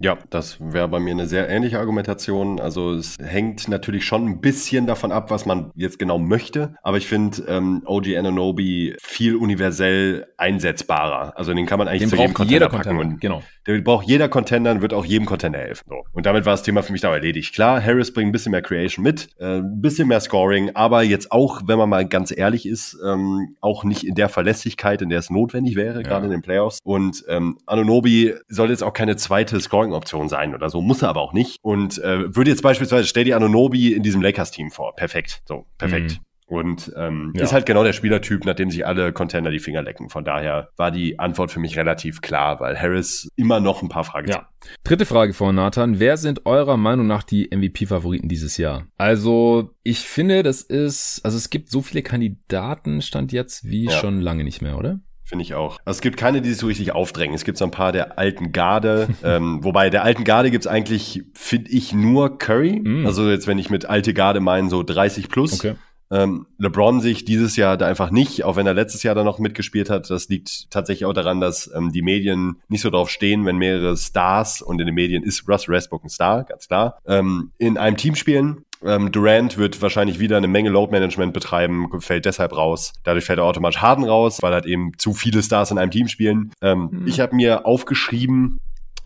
Ja, 0.00 0.16
das 0.30 0.58
wäre 0.60 0.86
bei 0.88 1.00
mir 1.00 1.10
eine 1.10 1.26
sehr 1.26 1.48
ähnliche 1.48 1.78
Argumentation. 1.80 2.60
Also 2.60 2.92
es 2.92 3.16
hängt 3.20 3.68
natürlich 3.68 4.04
schon 4.04 4.26
ein 4.26 4.40
bisschen 4.40 4.86
davon 4.86 5.10
ab, 5.10 5.30
was 5.30 5.44
man 5.44 5.72
jetzt 5.74 5.98
genau 5.98 6.18
möchte. 6.18 6.74
Aber 6.82 6.98
ich 6.98 7.06
finde 7.08 7.42
ähm, 7.48 7.82
OG 7.84 8.16
Ananobi 8.16 8.96
viel 9.02 9.34
universell 9.34 10.26
einsetzbarer. 10.36 11.36
Also 11.36 11.52
den 11.52 11.66
kann 11.66 11.78
man 11.78 11.88
eigentlich 11.88 12.02
Den 12.02 12.10
zu 12.10 12.16
jedem 12.16 12.32
braucht 12.32 12.48
jeder 12.48 12.68
Contender 12.68 12.84
packen. 12.84 12.96
Contender, 12.96 13.14
Und 13.14 13.20
genau. 13.20 13.42
Der 13.66 13.80
braucht 13.80 14.06
jeder 14.06 14.28
Contender 14.28 14.70
und 14.70 14.82
wird 14.82 14.94
auch 14.94 15.04
jedem 15.04 15.26
Contender 15.26 15.58
helfen. 15.58 15.84
So. 15.88 16.04
Und 16.12 16.26
damit 16.26 16.46
war 16.46 16.52
das 16.52 16.62
Thema 16.62 16.82
für 16.82 16.92
mich 16.92 17.00
da 17.00 17.12
erledigt. 17.12 17.52
Klar, 17.54 17.84
Harris 17.84 18.12
bringt 18.12 18.28
ein 18.28 18.32
bisschen 18.32 18.52
mehr 18.52 18.62
Creation 18.62 19.02
mit, 19.02 19.28
äh, 19.38 19.58
ein 19.58 19.82
bisschen 19.82 20.08
mehr 20.08 20.20
Scoring, 20.20 20.70
aber 20.74 21.02
jetzt 21.02 21.32
auch, 21.32 21.62
wenn 21.66 21.76
man 21.76 21.88
mal 21.88 22.06
ganz 22.06 22.34
ehrlich 22.34 22.66
ist, 22.66 22.96
ähm, 23.04 23.56
auch 23.60 23.84
nicht 23.84 24.04
in 24.04 24.14
der 24.14 24.28
Verlässlichkeit, 24.28 25.02
in 25.02 25.08
der 25.08 25.18
es 25.18 25.28
notwendig 25.28 25.76
wäre, 25.76 26.02
gerade 26.02 26.26
in 26.26 26.30
den 26.30 26.42
Playoffs. 26.42 26.78
Und 26.82 27.24
ähm, 27.28 27.58
Anunobi 27.66 28.34
soll 28.48 28.70
jetzt 28.70 28.82
auch 28.82 28.92
keine 28.92 29.16
zweite 29.16 29.60
Scoring-Option 29.88 30.28
sein 30.28 30.54
oder 30.54 30.68
so, 30.68 30.80
muss 30.80 31.02
er 31.02 31.08
aber 31.08 31.20
auch 31.22 31.32
nicht. 31.32 31.58
Und 31.62 31.98
äh, 31.98 32.34
würde 32.34 32.50
jetzt 32.50 32.62
beispielsweise, 32.62 33.06
stell 33.06 33.24
dir 33.24 33.36
Anunobi 33.36 33.92
in 33.94 34.02
diesem 34.02 34.22
Lakers-Team 34.22 34.70
vor. 34.70 34.94
Perfekt. 34.94 35.42
So, 35.46 35.66
perfekt. 35.78 36.20
Und 36.46 36.90
ähm, 36.96 37.34
Ja. 37.36 37.44
ist 37.44 37.52
halt 37.52 37.66
genau 37.66 37.84
der 37.84 37.92
Spielertyp, 37.92 38.46
nachdem 38.46 38.70
sich 38.70 38.86
alle 38.86 39.12
Contender 39.12 39.50
die 39.50 39.58
Finger 39.58 39.82
lecken. 39.82 40.08
Von 40.08 40.24
daher 40.24 40.70
war 40.76 40.90
die 40.90 41.18
Antwort 41.18 41.50
für 41.50 41.60
mich 41.60 41.76
relativ 41.76 42.22
klar, 42.22 42.58
weil 42.60 42.80
Harris 42.80 43.28
immer 43.36 43.60
noch 43.60 43.82
ein 43.82 43.90
paar 43.90 44.04
Fragezeichen. 44.04 44.46
Ja. 44.64 44.68
Dritte 44.82 45.04
Frage 45.04 45.34
von 45.34 45.54
Nathan. 45.54 46.00
Wer 46.00 46.16
sind 46.16 46.46
eurer 46.46 46.78
Meinung 46.78 47.06
nach 47.06 47.22
die 47.22 47.50
MVP-Favoriten 47.54 48.28
dieses 48.30 48.56
Jahr? 48.56 48.86
Also, 48.96 49.74
ich 49.82 49.98
finde, 50.00 50.42
das 50.42 50.62
ist, 50.62 51.20
also 51.22 51.36
es 51.36 51.50
gibt 51.50 51.68
so 51.68 51.82
viele 51.82 52.02
Kandidaten, 52.02 53.02
stand 53.02 53.30
jetzt, 53.32 53.64
wie 53.68 53.84
Ja. 53.84 53.90
schon 53.92 54.22
lange 54.22 54.42
nicht 54.42 54.62
mehr, 54.62 54.78
oder? 54.78 55.00
Finde 55.28 55.42
ich 55.42 55.54
auch. 55.54 55.78
Also 55.84 55.98
es 55.98 56.00
gibt 56.00 56.16
keine, 56.16 56.40
die 56.40 56.48
sich 56.48 56.58
so 56.58 56.68
richtig 56.68 56.92
aufdrängen. 56.92 57.34
Es 57.34 57.44
gibt 57.44 57.58
so 57.58 57.66
ein 57.66 57.70
paar 57.70 57.92
der 57.92 58.18
alten 58.18 58.50
Garde. 58.50 59.08
ähm, 59.22 59.62
wobei 59.62 59.90
der 59.90 60.02
alten 60.02 60.24
Garde 60.24 60.50
gibt's 60.50 60.66
eigentlich, 60.66 61.22
finde 61.34 61.70
ich, 61.70 61.92
nur 61.92 62.38
Curry. 62.38 62.80
Mm. 62.80 63.04
Also 63.04 63.28
jetzt, 63.28 63.46
wenn 63.46 63.58
ich 63.58 63.68
mit 63.68 63.84
alte 63.84 64.14
Garde 64.14 64.40
meine, 64.40 64.70
so 64.70 64.82
30 64.82 65.28
plus. 65.28 65.52
Okay. 65.52 65.74
Ähm, 66.10 66.46
LeBron 66.56 67.02
sich 67.02 67.26
dieses 67.26 67.56
Jahr 67.56 67.76
da 67.76 67.86
einfach 67.86 68.10
nicht, 68.10 68.42
auch 68.42 68.56
wenn 68.56 68.66
er 68.66 68.72
letztes 68.72 69.02
Jahr 69.02 69.14
da 69.14 69.22
noch 69.22 69.38
mitgespielt 69.38 69.90
hat. 69.90 70.08
Das 70.08 70.30
liegt 70.30 70.70
tatsächlich 70.70 71.04
auch 71.04 71.12
daran, 71.12 71.42
dass 71.42 71.70
ähm, 71.76 71.92
die 71.92 72.00
Medien 72.00 72.62
nicht 72.68 72.80
so 72.80 72.88
drauf 72.88 73.10
stehen, 73.10 73.44
wenn 73.44 73.58
mehrere 73.58 73.94
Stars 73.98 74.62
und 74.62 74.80
in 74.80 74.86
den 74.86 74.94
Medien 74.94 75.22
ist 75.22 75.46
Russ 75.46 75.68
Westbrook 75.68 76.04
ein 76.04 76.08
Star, 76.08 76.44
ganz 76.44 76.68
klar, 76.68 76.98
ähm, 77.06 77.52
in 77.58 77.76
einem 77.76 77.98
Team 77.98 78.14
spielen. 78.14 78.64
Ähm, 78.84 79.10
Durant 79.10 79.58
wird 79.58 79.80
wahrscheinlich 79.82 80.18
wieder 80.18 80.36
eine 80.36 80.48
Menge 80.48 80.70
Load 80.70 80.92
Management 80.92 81.32
betreiben, 81.32 81.88
fällt 82.00 82.24
deshalb 82.24 82.56
raus. 82.56 82.92
Dadurch 83.04 83.24
fällt 83.24 83.38
er 83.38 83.44
automatisch 83.44 83.80
Harden 83.80 84.04
raus, 84.04 84.38
weil 84.40 84.52
halt 84.52 84.66
eben 84.66 84.92
zu 84.98 85.14
viele 85.14 85.42
Stars 85.42 85.70
in 85.70 85.78
einem 85.78 85.90
Team 85.90 86.08
spielen. 86.08 86.52
Ähm, 86.62 87.02
Ich 87.06 87.20
habe 87.20 87.34
mir 87.34 87.66
aufgeschrieben, 87.66 88.58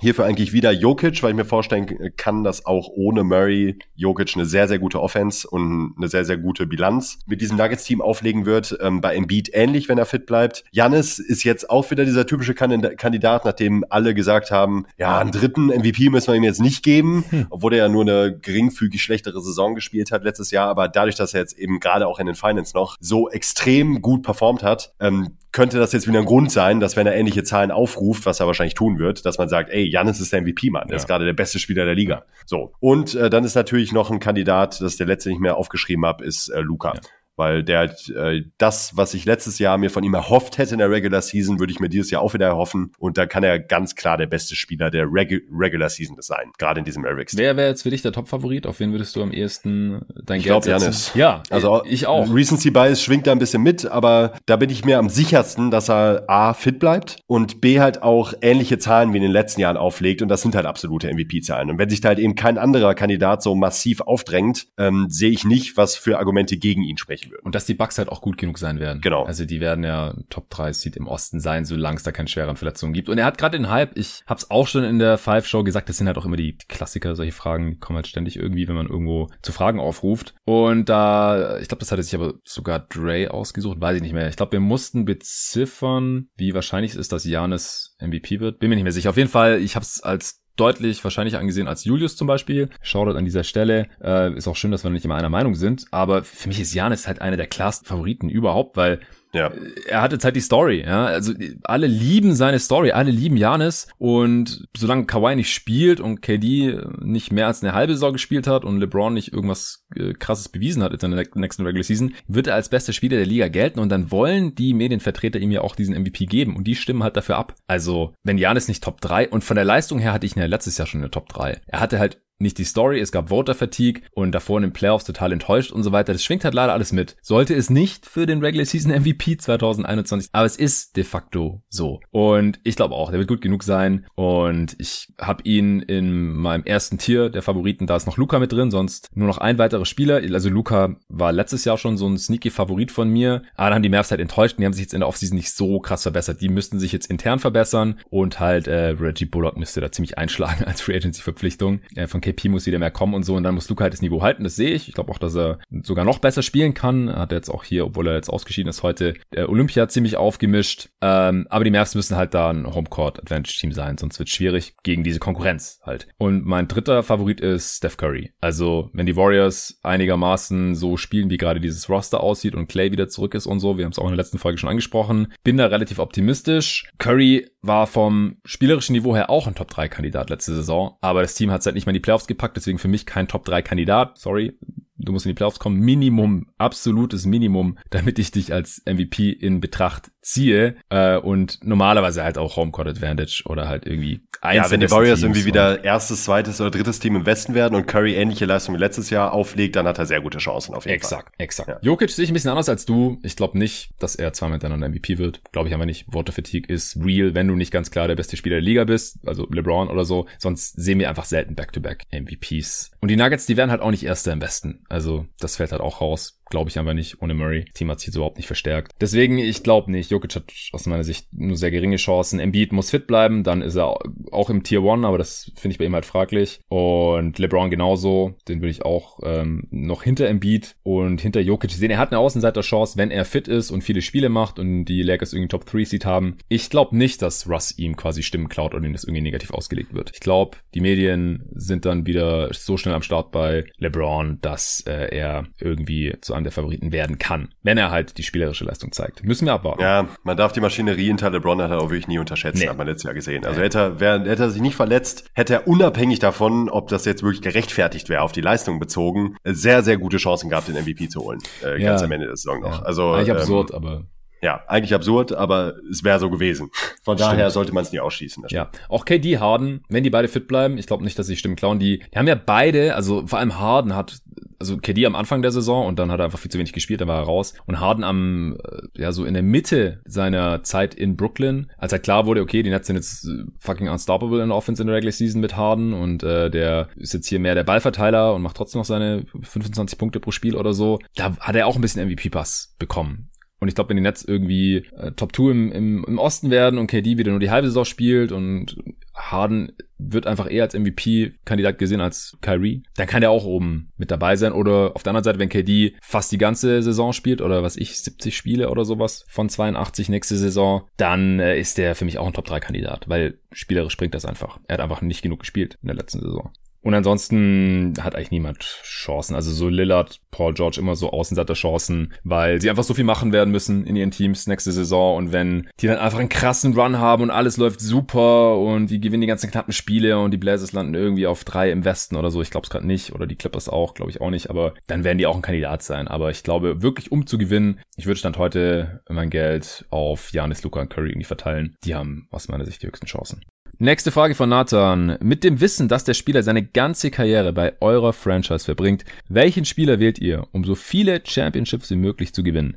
Hierfür 0.03 0.25
eigentlich 0.25 0.53
wieder 0.53 0.73
Jokic, 0.73 1.23
weil 1.23 1.31
ich 1.31 1.37
mir 1.37 1.45
vorstellen 1.45 2.13
kann, 2.17 2.43
dass 2.43 2.67
auch 2.67 2.89
ohne 2.89 3.23
Murray 3.23 3.79
Jokic 3.95 4.35
eine 4.35 4.47
sehr, 4.47 4.67
sehr 4.67 4.81
gute 4.81 5.01
Offense 5.01 5.49
und 5.49 5.95
eine 5.97 6.09
sehr, 6.09 6.25
sehr 6.25 6.39
gute 6.39 6.67
Bilanz 6.67 7.21
mit 7.27 7.41
diesem 7.41 7.57
Nuggets-Team 7.57 8.01
auflegen 8.01 8.45
wird. 8.45 8.77
Ähm, 8.81 9.01
bei 9.01 9.15
Embiid 9.15 9.51
ähnlich, 9.53 9.89
wenn 9.89 9.99
er 9.99 10.07
fit 10.07 10.27
bleibt. 10.27 10.65
Jannis 10.73 11.21
ist 11.21 11.45
jetzt 11.45 11.71
auch 11.71 11.89
wieder 11.93 12.05
dieser 12.05 12.27
typische 12.27 12.53
Kandid- 12.53 12.99
Kandidat, 12.99 13.45
nachdem 13.45 13.85
alle 13.91 14.13
gesagt 14.13 14.51
haben, 14.51 14.87
ja, 14.99 15.19
einen 15.21 15.31
dritten 15.31 15.69
MVP 15.69 16.11
müssen 16.11 16.33
wir 16.33 16.35
ihm 16.35 16.43
jetzt 16.43 16.61
nicht 16.61 16.83
geben, 16.83 17.25
obwohl 17.51 17.73
er 17.75 17.85
ja 17.85 17.89
nur 17.89 18.03
eine 18.03 18.37
geringfügig 18.37 19.01
schlechtere 19.03 19.41
Saison 19.41 19.77
gespielt 19.77 20.11
hat 20.11 20.25
letztes 20.25 20.51
Jahr. 20.51 20.69
Aber 20.69 20.89
dadurch, 20.89 21.15
dass 21.15 21.33
er 21.33 21.41
jetzt 21.41 21.57
eben 21.57 21.79
gerade 21.79 22.09
auch 22.09 22.19
in 22.19 22.27
den 22.27 22.35
Finals 22.35 22.75
noch 22.75 22.97
so 22.99 23.31
extrem 23.31 24.03
gut 24.03 24.25
performt 24.25 24.65
hat, 24.65 24.95
ähm, 24.99 25.37
könnte 25.53 25.79
das 25.79 25.93
jetzt 25.93 26.09
wieder 26.09 26.19
ein 26.19 26.25
Grund 26.25 26.51
sein, 26.51 26.81
dass 26.81 26.97
wenn 26.97 27.07
er 27.07 27.15
ähnliche 27.15 27.43
Zahlen 27.45 27.71
aufruft, 27.71 28.25
was 28.27 28.41
er 28.41 28.47
wahrscheinlich 28.47 28.75
tun 28.75 28.99
wird, 28.99 29.25
dass 29.27 29.39
man 29.39 29.49
sagt, 29.49 29.71
ey, 29.71 29.89
Janis 29.89 30.19
ist 30.21 30.33
der 30.33 30.41
MVP-Mann, 30.43 30.89
der 30.89 30.97
Ja. 30.97 31.01
ist 31.03 31.07
gerade 31.07 31.25
der 31.27 31.35
beste 31.35 31.59
Spieler 31.59 31.85
der 31.85 31.95
Liga. 31.95 32.25
So. 32.47 32.73
Und 32.81 33.15
äh, 33.15 33.29
dann 33.31 33.45
ist 33.45 33.55
natürlich 33.55 33.93
noch 33.93 34.11
ein 34.11 34.19
Kandidat, 34.19 34.81
das 34.81 34.97
der 34.97 35.07
letzte 35.07 35.29
nicht 35.29 35.41
mehr 35.41 35.57
aufgeschrieben 35.57 36.07
habe, 36.07 36.25
ist 36.25 36.49
äh, 36.49 36.61
Luca. 36.61 36.95
Weil 37.43 37.65
der 37.65 37.81
hat, 37.81 38.09
äh, 38.11 38.45
das, 38.59 38.97
was 38.97 39.15
ich 39.15 39.25
letztes 39.25 39.59
Jahr 39.59 39.77
mir 39.77 39.91
von 39.91 40.05
ihm 40.05 40.15
erhofft 40.15 40.59
hätte 40.59 40.75
in 40.75 40.79
der 40.79 40.91
Regular 40.91 41.21
Season, 41.21 41.59
würde 41.59 41.73
ich 41.73 41.81
mir 41.81 41.89
dieses 41.89 42.13
Jahr 42.13 42.23
auch 42.23 42.35
wieder 42.35 42.47
erhoffen. 42.47 42.93
Und 43.01 43.19
da 43.19 43.27
kann 43.27 43.43
er 43.43 43.59
ganz 43.59 43.97
klar 43.97 44.17
der 44.17 44.29
beste 44.29 44.55
Spieler 44.55 44.93
der 44.93 45.07
Regu 45.13 45.41
Regular 45.53 45.89
Season 45.89 46.17
sein, 46.21 46.53
gerade 46.57 46.79
in 46.79 46.85
diesem 46.85 47.03
Mavericks. 47.03 47.37
Wer 47.37 47.57
wäre 47.57 47.69
jetzt 47.69 47.83
für 47.83 47.91
dich 47.91 48.01
der 48.01 48.13
Top-Favorit? 48.13 48.65
Auf 48.69 48.79
wen 48.79 48.93
würdest 48.93 49.17
du 49.17 49.23
am 49.23 49.33
ehesten 49.33 50.03
dein 50.25 50.39
Ich 50.39 50.45
Geld 50.45 50.63
glaube, 50.63 50.67
setzen? 50.67 50.83
Janis. 50.83 51.11
Ja, 51.15 51.43
Also 51.51 51.83
ich 51.85 52.07
auch. 52.07 52.33
Recency 52.33 52.71
Bias 52.71 53.03
schwingt 53.03 53.27
da 53.27 53.33
ein 53.33 53.41
bisschen 53.41 53.63
mit, 53.63 53.87
aber 53.87 54.35
da 54.47 54.55
bin 54.55 54.71
ich 54.71 54.85
mir 54.85 54.99
am 54.99 55.09
sichersten, 55.09 55.73
dass 55.73 55.91
er 55.91 56.23
A 56.29 56.55
fit 56.55 56.79
bleibt 56.79 57.19
und 57.27 57.61
B 57.61 57.81
halt 57.81 58.05
auch 58.05 58.35
ähnliche 58.41 58.79
Zahlen 58.79 59.13
wie 59.13 59.17
in 59.17 59.25
den 59.25 59.33
letzten 59.33 59.61
Jahren 59.61 59.77
auflegt 59.77 60.23
und 60.23 60.29
das 60.29 60.43
sind 60.43 60.55
halt 60.55 60.67
absolute 60.67 61.13
MVP-Zahlen. 61.13 61.71
Und 61.71 61.79
wenn 61.79 61.91
sich 61.91 62.01
da 62.01 62.11
halt 62.11 62.21
eben 62.21 62.37
kein 62.37 62.57
anderer 62.57 62.95
Kandidat 62.95 63.43
so 63.43 63.57
massiv 63.57 64.01
aufdrängt, 64.01 64.69
ähm, 64.79 65.07
sehe 65.09 65.31
ich 65.31 65.45
nicht, 65.45 65.77
was 65.77 65.97
für 65.97 66.19
Argumente 66.19 66.57
gegen 66.57 66.85
ihn 66.85 66.99
sprechen 66.99 67.32
würden. 67.33 67.45
Und 67.45 67.55
dass 67.55 67.65
die 67.65 67.75
Bucks 67.75 67.99
halt 67.99 68.09
auch 68.09 68.21
gut 68.21 68.39
genug 68.39 68.59
sein 68.59 68.79
werden. 68.79 69.01
Genau. 69.01 69.25
Also 69.25 69.45
die 69.45 69.61
werden 69.61 69.85
ja 69.85 70.15
Top 70.31 70.51
3 70.51 70.73
Seed 70.73 70.97
im 70.97 71.07
Osten 71.07 71.41
sein, 71.41 71.65
solange 71.65 71.97
es 71.97 72.03
da 72.03 72.13
keine 72.13 72.29
schweren 72.29 72.57
Verletzungen 72.57 72.93
gibt. 72.93 73.09
Und 73.09 73.19
er 73.19 73.25
hat 73.25 73.39
gerade 73.39 73.59
den 73.59 73.71
Hype, 73.71 73.97
ich 73.97 74.23
hab's 74.27 74.51
auch 74.51 74.69
schon 74.69 74.85
in 74.85 74.99
der 74.99 75.19
Five-Show 75.19 75.65
gesagt, 75.65 75.89
das 75.89 75.97
sind 75.97 76.07
halt 76.07 76.19
auch 76.19 76.25
immer 76.25 76.37
die 76.37 76.57
Klassiker, 76.69 77.15
solche 77.17 77.33
Fragen, 77.33 77.73
die 77.73 77.79
kommen 77.79 77.97
halt 77.97 78.07
ständig 78.07 78.37
irgendwie, 78.37 78.69
wenn 78.69 78.77
man 78.77 78.87
irgendwo 78.87 79.29
zu 79.43 79.53
Fragen 79.53 79.81
aufruft. 79.81 80.35
Und 80.45 80.89
da, 80.89 81.59
ich 81.59 81.69
glaube, 81.69 81.81
das 81.81 81.91
hatte 81.91 82.03
sich 82.03 82.15
aber 82.15 82.35
sogar 82.45 82.81
Dre 82.81 83.31
ausgesucht, 83.31 83.81
weiß 83.81 83.97
ich 83.97 84.03
nicht 84.03 84.13
mehr. 84.13 84.29
Ich 84.29 84.37
glaube, 84.37 84.53
wir 84.53 84.61
mussten 84.61 85.05
beziffern, 85.05 86.29
wie 86.37 86.55
wahrscheinlich 86.55 86.93
es 86.93 86.99
ist, 86.99 87.13
dass 87.13 87.25
Janis 87.25 87.97
MVP 88.01 88.41
wird. 88.41 88.59
Bin 88.59 88.69
mir 88.69 88.77
nicht 88.77 88.85
mehr 88.85 88.93
sicher. 88.93 89.11
Auf 89.11 89.17
jeden 89.17 89.31
Fall, 89.31 89.61
ich 89.61 89.77
hab's 89.77 90.01
als 90.01 90.42
deutlich 90.57 91.03
wahrscheinlich 91.03 91.37
angesehen 91.37 91.69
als 91.69 91.85
Julius 91.85 92.17
zum 92.17 92.27
Beispiel. 92.27 92.69
Shoutout 92.81 93.17
an 93.17 93.25
dieser 93.25 93.45
Stelle. 93.45 93.89
Äh, 94.03 94.35
ist 94.37 94.49
auch 94.49 94.57
schön, 94.57 94.71
dass 94.71 94.85
wir 94.85 94.91
nicht 94.91 95.05
immer 95.05 95.17
einer 95.17 95.29
Meinung 95.29 95.55
sind. 95.55 95.87
Aber 95.91 96.25
für 96.25 96.49
mich 96.49 96.61
ist 96.61 96.75
Janis 96.75 97.07
halt 97.07 97.21
einer 97.21 97.37
der 97.37 97.47
klarsten 97.47 97.87
Favoriten 97.87 98.29
überhaupt, 98.29 98.77
weil 98.77 99.01
Ja. 99.35 99.51
er 99.89 100.03
hat 100.03 100.13
jetzt 100.13 100.25
halt 100.25 100.37
die 100.37 100.41
Story, 100.41 100.83
ja. 100.87 101.07
Also 101.07 101.33
alle 101.65 101.87
lieben 101.87 102.35
seine 102.35 102.59
Story, 102.59 102.93
alle 102.93 103.11
lieben 103.11 103.37
Janis 103.37 103.89
und 103.99 104.69
solange 104.77 105.07
Kawhi 105.07 105.37
nicht 105.37 105.53
spielt 105.53 106.01
und 106.01 106.21
KD 106.21 106.79
nicht 107.01 107.33
mehr 107.33 107.47
als 107.47 107.63
eine 107.63 107.73
halbe 107.73 107.95
Saison 107.95 108.13
gespielt 108.13 108.47
hat 108.47 108.65
und 108.65 108.79
LeBron 108.79 109.15
nicht 109.15 109.33
irgendwas 109.33 109.87
äh, 109.97 110.13
krasses 110.13 110.49
bewiesen 110.49 110.83
hat 110.83 110.93
in 111.03 111.11
der 111.11 111.27
nächsten 111.35 111.65
Regular 111.65 111.83
Season, 111.83 112.15
wird 112.29 112.47
er 112.47 112.55
als 112.55 112.69
bester 112.69 112.93
Spieler 112.93 113.17
der 113.17 113.27
Liga 113.27 113.49
gelten 113.49 113.81
und 113.81 113.89
dann 113.89 114.11
wollen 114.11 114.55
die 114.55 114.75
Medienvertreter 114.75 115.39
ihm 115.39 115.51
ja 115.51 115.63
auch 115.63 115.77
diesen 115.77 115.99
MVP 115.99 116.27
geben 116.27 116.55
und 116.57 116.65
die 116.65 116.75
stimmen 116.75 117.03
halt 117.03 117.17
dafür 117.17 117.39
ab. 117.39 117.55
Also, 117.67 118.13
wenn 118.23 118.39
Janis 118.39 118.69
nicht 118.69 118.85
Top 118.85 119.01
3 119.01 119.31
und 119.31 119.45
von 119.45 119.57
der 119.57 119.65
Leistung 119.65 119.99
her 119.99 120.13
hatte 120.13 120.27
ich 120.27 120.37
ihn 120.37 120.41
ja 120.41 120.47
letztes 120.47 120.77
Jahr 120.77 120.87
schon 120.87 121.01
eine 121.01 121.11
Top 121.11 121.29
3. 121.29 121.61
Er 121.67 121.81
hatte 121.81 121.99
halt 121.99 122.21
nicht 122.39 122.59
die 122.59 122.65
Story, 122.65 123.01
es 123.01 123.13
gab 123.13 123.29
Voter 123.29 123.55
Fatigue 123.55 124.03
und 124.13 124.33
davor 124.33 124.59
in 124.59 124.63
den 124.63 124.73
Playoffs 124.73 125.05
total 125.05 125.33
enttäuscht 125.33 125.73
und 125.73 125.83
so 125.83 125.93
weiter. 125.93 126.13
Das 126.13 126.25
schwingt 126.25 126.45
halt 126.45 126.55
leider 126.55 126.73
alles 126.73 126.93
mit. 126.93 127.17
Sollte 127.23 127.55
es 127.55 127.71
nicht 127.71 128.07
für 128.07 128.27
den 128.27 128.41
Regular 128.41 128.67
Season 128.67 128.93
MVP 128.93 129.37
2021, 129.37 130.31
aber 130.33 130.47
es 130.47 130.57
ist 130.57 130.97
de 130.97 131.05
facto 131.05 131.63
so. 131.69 132.01
Und 132.11 132.61
ich 132.65 132.77
glaube 132.77 132.95
auch, 132.95 133.11
der 133.11 133.19
wird 133.19 133.29
gut 133.29 133.41
genug 133.41 133.63
sein 133.63 134.07
und 134.15 134.77
ich 134.79 135.09
habe 135.21 135.43
ihn 135.45 135.81
in 135.81 136.35
meinem 136.35 136.65
ersten 136.65 136.99
Tier 136.99 137.31
der 137.31 137.43
Favoriten, 137.43 137.87
da 137.87 137.97
ist 137.97 138.07
noch 138.07 138.17
Luca 138.17 138.39
mit 138.39 138.53
drin, 138.53 138.71
sonst 138.71 139.09
nur 139.15 139.29
noch 139.29 139.39
ein 139.39 139.59
weiterer 139.59 139.87
Spieler. 139.87 140.17
Also 140.33 140.49
Luca 140.49 140.97
war 141.09 141.33
letztes 141.33 141.65
Jahr 141.65 141.79
schon 141.79 141.97
so 141.97 142.09
ein 142.09 142.19
sneaky 142.19 142.51
Favorit 142.51 142.91
von 142.91 143.09
mir, 143.09 143.43
aber 143.55 143.69
dann 143.69 143.77
haben 143.77 143.83
die 143.83 143.89
Mavs 143.89 144.11
halt 144.11 144.21
enttäuscht 144.21 144.57
und 144.57 144.61
die 144.61 144.67
haben 144.67 144.73
sich 144.73 144.83
jetzt 144.83 144.95
in 144.95 145.01
der 145.01 145.09
Offseason 145.09 145.37
nicht 145.37 145.53
so 145.53 145.81
krass 145.81 146.03
verbessert. 146.03 146.41
Die 146.41 146.49
müssten 146.49 146.79
sich 146.79 146.93
jetzt 146.93 147.11
intern 147.11 147.39
verbessern 147.39 148.01
und 148.11 148.41
halt 148.41 148.67
äh, 148.67 148.89
Reggie 148.89 149.27
Bullock 149.27 149.57
müsste 149.57 149.81
da 149.81 149.93
ziemlich 149.93 150.19
einschlagen 150.19 150.65
als 150.67 150.81
Free 150.81 150.97
Agency 150.97 151.23
Verpflichtung. 151.23 151.81
Äh, 151.95 152.07
von 152.07 152.21
KP 152.33 152.49
muss 152.49 152.67
wieder 152.67 152.79
mehr 152.79 152.91
kommen 152.91 153.15
und 153.15 153.25
so 153.25 153.37
und 153.37 153.43
dann 153.43 153.55
muss 153.55 153.69
Luca 153.69 153.85
halt 153.85 153.93
das 153.93 154.03
Niveau 154.03 154.23
halten, 154.23 154.45
das 154.45 154.57
sehe 154.57 154.71
ich. 154.71 154.89
Ich 154.89 154.95
glaube 154.95 155.13
auch, 155.13 155.19
dass 155.19 155.37
er 155.37 155.59
sogar 155.83 156.05
noch 156.05 156.19
besser 156.19 156.43
spielen 156.43 156.75
kann. 156.75 157.09
Er 157.09 157.21
Hat 157.21 157.33
jetzt 157.33 157.49
auch 157.49 157.65
hier, 157.65 157.87
obwohl 157.87 158.09
er 158.09 158.15
jetzt 158.15 158.31
ausgeschieden 158.31 158.69
ist, 158.69 158.83
heute 158.83 159.15
äh, 159.31 159.45
Olympia 159.45 159.89
ziemlich 159.89 160.17
aufgemischt. 160.17 160.89
Ähm, 161.01 161.47
aber 161.51 161.65
die 161.65 161.71
Mavs 161.71 161.95
müssen 161.95 162.17
halt 162.17 162.35
da 162.35 162.51
ein 162.51 162.75
Homecourt 162.75 163.21
Advantage 163.21 163.59
Team 163.59 163.73
sein, 163.73 163.99
sonst 163.99 164.19
wird 164.19 164.29
schwierig 164.29 164.75
gegen 164.83 165.05
diese 165.05 165.19
Konkurrenz 165.19 165.81
halt. 165.85 166.09
Und 166.19 166.45
mein 166.45 166.69
dritter 166.69 167.03
Favorit 167.03 167.41
ist 167.41 167.77
Steph 167.77 167.97
Curry. 167.97 168.33
Also, 168.41 168.91
wenn 168.93 169.07
die 169.07 169.17
Warriors 169.17 169.79
einigermaßen 169.83 170.75
so 170.75 170.97
spielen, 170.97 171.31
wie 171.31 171.37
gerade 171.37 171.61
dieses 171.61 171.89
Roster 171.89 172.21
aussieht 172.21 172.55
und 172.55 172.69
Clay 172.69 172.93
wieder 172.93 173.09
zurück 173.09 173.35
ist 173.35 173.47
und 173.47 173.61
so, 173.61 173.79
wir 173.79 173.85
haben 173.85 173.93
es 173.93 173.99
auch 173.99 174.05
in 174.05 174.11
der 174.11 174.17
letzten 174.17 174.39
Folge 174.39 174.59
schon 174.59 174.71
angesprochen, 174.71 175.33
bin 175.45 175.57
da 175.57 175.67
relativ 175.67 175.99
optimistisch. 175.99 176.91
Curry 176.99 177.51
war 177.63 177.87
vom 177.87 178.37
spielerischen 178.45 178.95
Niveau 178.95 179.15
her 179.15 179.31
auch 179.31 179.47
ein 179.47 179.55
Top-3-Kandidat 179.55 180.31
letzte 180.31 180.55
Saison, 180.55 180.97
aber 181.01 181.23
das 181.23 181.35
Team 181.35 181.51
hat 181.51 181.61
es 181.61 181.67
halt 181.67 181.75
nicht 181.75 181.87
mal 181.87 181.91
in 181.91 181.95
die 181.95 182.01
Playoffs 182.13 182.27
gepackt, 182.27 182.59
deswegen 182.59 182.79
für 182.79 182.89
mich 182.89 183.07
kein 183.07 183.27
Top-3-Kandidat. 183.27 184.19
Sorry, 184.19 184.59
du 184.99 185.13
musst 185.13 185.25
in 185.25 185.31
die 185.31 185.35
Playoffs 185.35 185.59
kommen. 185.59 185.81
Minimum, 185.81 186.51
absolutes 186.59 187.25
Minimum, 187.25 187.79
damit 187.89 188.19
ich 188.19 188.31
dich 188.31 188.53
als 188.53 188.83
MVP 188.85 189.31
in 189.31 189.63
Betracht 189.63 190.11
ziehe 190.23 190.77
äh, 190.89 191.17
und 191.17 191.59
normalerweise 191.65 192.23
halt 192.23 192.39
auch 192.39 192.57
Homecourt 192.57 192.89
Advantage 192.89 193.43
oder 193.47 193.69
halt 193.69 193.87
irgendwie 193.87 194.23
eins 194.41 194.65
Ja, 194.65 194.71
wenn 194.71 194.81
die 194.81 194.91
Warriors 194.91 195.21
besten 195.21 195.27
irgendwie 195.27 195.43
Teams 195.43 195.47
wieder 195.47 195.85
erstes, 195.85 196.25
zweites 196.25 196.61
oder 196.61 196.71
drittes 196.71 197.01
Team 197.01 197.17
im 197.17 197.27
Westen 197.27 197.55
werden 197.55 197.75
und 197.75 197.87
Curry 197.87 198.15
ähnliche 198.15 198.45
Leistung 198.45 198.75
wie 198.75 198.79
letztes 198.79 199.11
Jahr 199.11 199.33
auflegt, 199.33 199.77
dann 199.77 199.87
hat 199.87 199.99
er 199.99 200.07
sehr 200.07 200.21
gute 200.21 200.39
Chancen 200.39 200.75
auf 200.75 200.85
jeden 200.85 200.95
Exakt, 200.95 201.35
exakt. 201.39 201.69
Ja. 201.69 201.79
Jokic 201.83 202.11
sehe 202.11 202.25
ich 202.25 202.31
ein 202.31 202.35
bisschen 202.35 202.51
anders 202.51 202.69
als 202.69 202.87
du. 202.87 203.19
Ich 203.23 203.37
glaube 203.37 203.59
nicht, 203.59 203.91
dass 203.99 204.15
er 204.15 204.33
zweimal 204.33 204.55
hintereinander 204.55 204.89
MVP 204.89 205.19
wird. 205.19 205.43
Glaube 205.53 205.69
ich 205.69 205.75
einfach 205.75 205.87
nicht. 205.87 206.07
Water 206.09 206.33
Fatigue 206.33 206.73
ist 206.73 206.97
real, 207.05 207.35
wenn 207.35 207.49
du 207.49 207.55
nicht 207.55 207.73
ganz 207.73 207.91
klar 207.91 208.09
der 208.09 208.17
beste 208.17 208.37
Spieler 208.37 208.57
der 208.57 208.63
Liga 208.63 208.85
bist, 208.85 209.19
also 209.27 209.47
LeBron 209.51 209.89
oder 209.89 210.05
so. 210.05 210.27
Sonst 210.39 210.75
sehen 210.81 210.99
wir 210.99 211.09
einfach 211.09 211.25
selten 211.25 211.55
Back-to-Back 211.55 212.07
MVPs. 212.13 212.93
Und 213.01 213.11
die 213.11 213.17
Nuggets, 213.17 213.47
die 213.47 213.57
werden 213.57 213.71
halt 213.71 213.81
auch 213.81 213.91
nicht 213.91 214.05
Erster 214.05 214.33
im 214.33 214.41
Westen. 214.41 214.85
Also 214.89 215.27
das 215.41 215.57
fällt 215.57 215.73
halt 215.73 215.81
auch 215.81 216.01
raus. 216.01 216.42
Glaube 216.53 216.69
ich 216.69 216.79
einfach 216.79 216.93
nicht. 216.93 217.23
Ohne 217.23 217.33
Murray. 217.33 217.65
Team 217.73 217.91
hat 217.91 218.01
sich 218.01 218.09
jetzt 218.09 218.17
überhaupt 218.17 218.37
nicht 218.37 218.47
verstärkt. 218.47 218.93
Deswegen, 219.01 219.39
ich 219.39 219.63
glaube 219.63 219.91
nicht. 219.91 220.11
Jokic 220.11 220.37
hat 220.37 220.53
aus 220.73 220.85
meiner 220.85 221.03
Sicht 221.03 221.29
nur 221.33 221.57
sehr 221.57 221.71
geringe 221.71 221.97
Chancen. 221.97 222.39
Embiid 222.39 222.73
muss 222.73 222.91
fit 222.91 223.07
bleiben. 223.07 223.43
Dann 223.43 223.63
ist 223.63 223.75
er 223.75 223.97
auch 224.31 224.51
im 224.51 224.63
Tier 224.63 224.83
1, 224.83 225.07
aber 225.07 225.17
das 225.17 225.51
finde 225.57 225.73
ich 225.73 225.79
bei 225.79 225.87
ihm 225.87 225.95
halt 225.95 226.05
fraglich. 226.05 226.61
Und 226.69 227.39
LeBron 227.39 227.71
genauso. 227.71 228.35
Den 228.49 228.61
würde 228.61 228.71
ich 228.71 228.85
auch 228.85 229.21
ähm, 229.23 229.67
noch 229.71 230.03
hinter 230.03 230.29
Embiid 230.29 230.77
und 230.83 231.23
hinter 231.23 231.41
Jokic 231.41 231.71
sehen. 231.71 231.91
Er 231.91 231.97
hat 231.97 232.13
eine 232.13 232.19
Außenseiter-Chance, 232.19 232.99
wenn 232.99 233.11
er 233.11 233.25
fit 233.25 233.49
ist 233.49 233.71
und 233.71 233.81
viele 233.81 234.03
Spiele 234.03 234.29
macht 234.29 234.59
und 234.59 234.85
die 234.85 235.01
Lakers 235.01 235.33
irgendwie 235.33 235.49
Top 235.49 235.65
3 235.65 235.85
Seed 235.85 236.05
haben. 236.05 236.37
Ich 236.51 236.69
glaube 236.69 236.95
nicht, 236.95 237.23
dass 237.23 237.49
Russ 237.49 237.79
ihm 237.79 237.97
quasi 237.97 238.23
Stimmen 238.23 238.51
klaut 238.51 238.75
oder 238.75 238.85
ihm 238.85 238.93
das 238.93 239.05
irgendwie 239.05 239.23
negativ 239.23 239.53
ausgelegt 239.53 239.95
wird. 239.95 240.11
Ich 240.13 240.21
glaube, 240.21 240.59
die 240.75 240.83
Medien 240.83 241.49
sind 241.55 241.87
dann 241.87 242.05
wieder 242.05 242.53
so 242.53 242.77
schnell 242.77 242.95
am 242.95 243.01
Start 243.01 243.33
bei 243.33 243.65
LeBron, 243.79 244.37
dass 244.43 244.85
äh, 244.87 245.17
er 245.17 245.47
irgendwie 245.59 246.15
zu 246.21 246.35
einem 246.35 246.42
der 246.45 246.53
Favoriten 246.53 246.93
werden 246.93 247.19
kann, 247.19 247.49
wenn 247.63 247.79
er 247.79 247.91
halt 247.91 248.19
die 248.19 248.23
spielerische 248.23 248.65
Leistung 248.65 248.93
zeigt. 248.93 249.25
Müssen 249.25 249.47
wir 249.47 249.53
abwarten. 249.55 249.81
Ja, 249.83 250.09
man 250.23 250.37
darf 250.37 250.53
die 250.53 250.61
Maschinerie 250.61 251.07
hinter 251.07 251.31
LeBron 251.31 251.61
hat 251.63 251.71
er 251.71 251.79
auch 251.79 251.91
wirklich 251.91 252.09
nie 252.09 252.19
unterschätzen, 252.19 252.61
Nee. 252.61 252.69
hat 252.69 252.77
man 252.79 252.87
letztes 252.87 253.05
Jahr 253.05 253.15
gesehen. 253.15 253.45
Also 253.45 253.61
hätte 253.61 253.79
er, 253.79 254.01
wär, 254.01 254.21
hätte 254.21 254.43
er 254.45 254.51
sich 254.51 254.63
nicht 254.63 254.77
verletzt, 254.77 255.25
hätte 255.35 255.55
er 255.55 255.67
unabhängig 255.69 256.19
davon, 256.19 256.69
ob 256.69 256.89
das 256.89 257.05
jetzt 257.05 257.23
wirklich 257.23 257.43
gerechtfertigt 257.43 258.09
wäre, 258.09 258.23
auf 258.23 258.33
die 258.33 258.41
Leistung 258.41 258.79
bezogen, 258.81 259.37
sehr, 259.45 259.83
sehr 259.83 259.97
gute 259.99 260.17
Chancen 260.19 260.51
gehabt, 260.51 260.69
den 260.69 260.77
MVP 260.77 261.09
zu 261.09 261.21
holen. 261.23 261.39
Äh, 261.65 261.81
Ja. 261.83 261.91
Ganz 261.91 262.03
am 262.03 262.13
Ende 262.13 262.27
der 262.27 262.37
Saison 262.37 262.61
noch. 262.61 262.81
Ja. 262.81 262.85
Also, 262.85 263.13
Eigentlich 263.13 263.29
ähm, 263.29 263.37
absurd, 263.37 263.75
aber 263.75 264.05
Ja, 264.45 264.61
eigentlich 264.67 264.93
absurd, 264.93 265.33
aber 265.33 265.75
es 265.89 266.03
wäre 266.03 266.19
so 266.19 266.29
gewesen. 266.29 266.71
Von 267.05 267.17
Stimmt. 267.17 267.33
daher 267.33 267.51
sollte 267.51 267.73
man 267.73 267.85
es 267.85 267.93
nie 267.93 268.01
ausschließen. 268.01 268.43
das 268.43 268.51
Ja, 268.51 268.71
auch 268.89 269.05
KD 269.05 269.39
Harden, 269.39 269.85
wenn 269.89 270.03
die 270.03 270.11
beide 270.11 270.27
fit 270.27 270.49
bleiben, 270.49 270.79
ich 270.79 270.87
glaube 270.89 271.05
nicht, 271.05 271.17
dass 271.19 271.29
sie 271.29 271.37
Stimmen 271.37 271.55
klauen, 271.55 271.79
die, 271.79 272.01
die 272.13 272.19
haben 272.19 272.27
ja 272.27 272.35
beide, 272.35 272.97
also 272.97 273.25
vor 273.27 273.39
allem 273.39 273.59
Harden 273.61 273.95
hat, 273.95 274.19
also 274.63 274.77
KD 274.77 275.07
am 275.07 275.17
Anfang 275.17 275.43
der 275.43 275.51
Saison 275.51 275.87
und 275.87 275.99
dann 275.99 276.13
hat 276.13 276.21
er 276.21 276.27
einfach 276.27 276.39
viel 276.39 276.51
zu 276.51 276.59
wenig 276.59 276.73
gespielt, 276.73 277.01
dann 277.01 277.09
war 277.09 277.19
er 277.19 277.25
raus. 277.25 277.53
Und 277.67 277.81
Harden 277.81 278.05
am, 278.05 278.57
äh, 278.65 279.03
ja, 279.03 279.11
so 279.11 279.25
in 279.25 279.35
der 279.35 279.43
Mitte 279.43 280.01
seiner 280.05 280.63
Zeit 280.63 280.95
in 280.95 281.17
Brooklyn, 281.17 281.71
als 281.77 281.93
halt 281.93 282.05
klar 282.05 282.27
wurde, 282.27 282.43
okay, 282.43 282.63
die 282.63 282.71
Nets 282.71 282.87
sind 282.87 282.97
jetzt 282.97 283.27
äh, 283.27 283.45
fucking 283.59 283.89
unstoppable 283.89 284.41
in 284.41 284.49
der 284.49 284.57
Offense 284.57 284.81
in 284.81 284.87
der 284.87 284.97
Regular 284.97 285.13
Season 285.13 285.41
mit 285.41 285.57
Harden 285.57 285.93
und 285.93 286.23
äh, 286.23 286.49
der 286.49 286.89
ist 286.95 287.13
jetzt 287.13 287.27
hier 287.27 287.41
mehr 287.41 287.57
der 287.57 287.65
Ballverteiler 287.65 288.35
und 288.35 288.43
macht 288.43 288.57
trotzdem 288.57 288.79
noch 288.79 288.87
seine 288.87 289.25
25 289.43 289.99
Punkte 289.99 290.21
pro 290.21 290.31
Spiel 290.31 290.57
oder 290.57 290.73
so. 290.73 291.01
Da 291.17 291.37
hat 291.39 291.57
er 291.57 291.67
auch 291.67 291.75
ein 291.75 291.83
bisschen 291.83 292.07
MVP-Pass 292.07 292.77
bekommen. 292.79 293.32
Und 293.63 293.69
ich 293.69 293.77
glaube, 293.77 293.91
wenn 293.91 293.97
die 293.97 294.03
Nets 294.03 294.25
irgendwie 294.25 294.87
äh, 294.99 295.13
Top 295.13 295.37
2 295.37 295.51
im, 295.53 295.71
im, 295.71 296.05
im 296.05 296.19
Osten 296.19 296.51
werden 296.51 296.81
und 296.81 296.89
KD 296.89 297.17
wieder 297.17 297.31
nur 297.31 297.39
die 297.39 297.53
halbe 297.53 297.69
Saison 297.69 297.85
spielt 297.85 298.33
und 298.33 298.75
Harden 299.15 299.71
wird 299.99 300.27
einfach 300.27 300.51
eher 300.51 300.65
als 300.65 300.75
MVP-Kandidat 300.75 301.79
gesehen 301.79 302.01
als 302.01 302.37
Kyrie, 302.41 302.83
dann 302.97 303.07
kann 303.07 303.21
der 303.21 303.31
auch 303.31 303.45
oben 303.45 303.93
mit 303.97 304.11
dabei 304.11 304.35
sein. 304.35 304.53
Oder 304.53 304.97
auf 304.97 305.05
der 305.05 305.11
anderen 305.11 305.23
Seite, 305.23 305.39
wenn 305.39 305.49
KD 305.49 305.95
fast 306.03 306.33
die 306.33 306.39
ganze 306.39 306.83
Saison 306.83 307.13
spielt 307.13 307.41
oder 307.41 307.63
was 307.63 307.77
ich, 307.77 308.01
70 308.01 308.37
Spiele 308.37 308.69
oder 308.69 308.85
sowas 308.85 309.25
von 309.29 309.49
82 309.49 310.09
nächste 310.09 310.37
Saison, 310.37 310.89
dann 310.97 311.39
äh, 311.39 311.57
ist 311.57 311.79
der 311.79 311.95
für 311.95 312.05
mich 312.05 312.19
auch 312.19 312.27
ein 312.27 312.33
Top-3-Kandidat, 312.33 313.09
weil 313.09 313.39
spielerisch 313.53 313.97
bringt 313.97 314.15
das 314.15 314.25
einfach. 314.25 314.59
Er 314.67 314.75
hat 314.75 314.81
einfach 314.81 315.03
nicht 315.03 315.23
genug 315.23 315.39
gespielt 315.39 315.79
in 315.83 315.87
der 315.87 315.97
letzten 315.97 316.19
Saison. 316.19 316.51
Und 316.83 316.95
ansonsten 316.95 317.95
hat 318.01 318.15
eigentlich 318.15 318.33
niemand 318.33 318.59
Chancen. 318.83 319.35
Also 319.35 319.53
so 319.53 319.69
Lillard, 319.69 320.21
Paul 320.31 320.53
George 320.53 320.79
immer 320.81 320.97
so 320.97 321.11
Außenseiter-Chancen, 321.11 322.13
weil 322.25 322.61
sie 322.61 322.71
einfach 322.71 322.83
so 322.83 322.95
viel 322.95 323.05
machen 323.05 323.33
werden 323.33 323.51
müssen 323.51 323.87
in 323.87 323.97
ihren 323.97 324.11
Teams 324.11 324.47
nächste 324.47 324.73
Saison. 324.73 325.17
Und 325.17 325.33
wenn 325.33 325.69
die 325.81 325.87
dann 325.87 325.99
einfach 325.99 326.19
einen 326.19 326.29
krassen 326.29 326.75
Run 326.75 326.99
haben 326.99 327.23
und 327.23 327.31
alles 327.31 327.57
läuft 327.57 327.81
super 327.81 328.59
und 328.59 328.89
die 328.89 329.01
gewinnen 329.01 329.21
die 329.21 329.27
ganzen 329.29 329.51
knappen 329.51 329.73
Spiele 329.73 330.19
und 330.19 330.33
die 330.33 330.39
Blazers 330.39 330.73
landen 330.73 330.95
irgendwie 330.95 331.27
auf 331.27 331.45
drei 331.45 331.71
im 331.71 331.85
Westen 331.85 332.17
oder 332.17 332.31
so, 332.31 332.43
ich 332.43 332.51
glaube 332.51 332.65
es 332.65 332.71
gerade 332.71 332.87
nicht. 332.87 333.13
Oder 333.13 333.27
die 333.27 333.37
Clippers 333.37 333.69
auch, 333.69 333.95
glaube 333.95 334.11
ich 334.11 334.21
auch 334.21 334.31
nicht. 334.31 334.51
Aber 334.51 334.75
dann 334.89 335.05
werden 335.05 335.19
die 335.19 335.27
auch 335.27 335.37
ein 335.37 335.43
Kandidat 335.43 335.83
sein. 335.83 336.09
Aber 336.09 336.31
ich 336.31 336.43
glaube, 336.43 336.83
wirklich 336.83 337.13
um 337.13 337.27
zu 337.27 337.39
gewinnen, 337.39 337.81
ich 337.97 338.07
würde 338.07 338.19
Stand 338.19 338.39
heute 338.39 339.03
mein 339.09 339.31
Geld 339.31 339.85
auf 339.91 340.33
Janis, 340.33 340.63
Luca 340.63 340.81
und 340.81 340.91
Curry 340.91 341.11
irgendwie 341.11 341.25
verteilen. 341.25 341.77
Die 341.85 341.95
haben 341.95 342.27
aus 342.31 342.49
meiner 342.49 342.65
Sicht 342.65 342.83
die 342.83 342.89
höchsten 342.89 343.07
Chancen. 343.07 343.45
Nächste 343.83 344.13
Frage 344.13 344.37
von 344.37 344.49
Nathan. 344.49 345.19
Mit 345.21 345.43
dem 345.43 345.61
Wissen, 345.61 345.89
dass 345.89 346.05
der 346.05 346.15
Spieler 346.15 346.45
seine 346.45 346.65
ganze 346.65 347.11
Karriere 347.11 347.53
bei 347.53 347.75
eurer 347.81 348.13
Franchise 348.13 348.65
verbringt, 348.65 349.05
welchen 349.29 349.65
Spieler 349.65 349.99
wählt 349.99 350.21
ihr, 350.21 350.47
um 350.53 350.63
so 350.63 350.77
viele 350.77 351.21
Championships 351.27 351.91
wie 351.91 351.97
möglich 351.97 352.33
zu 352.33 352.45
gewinnen? 352.45 352.77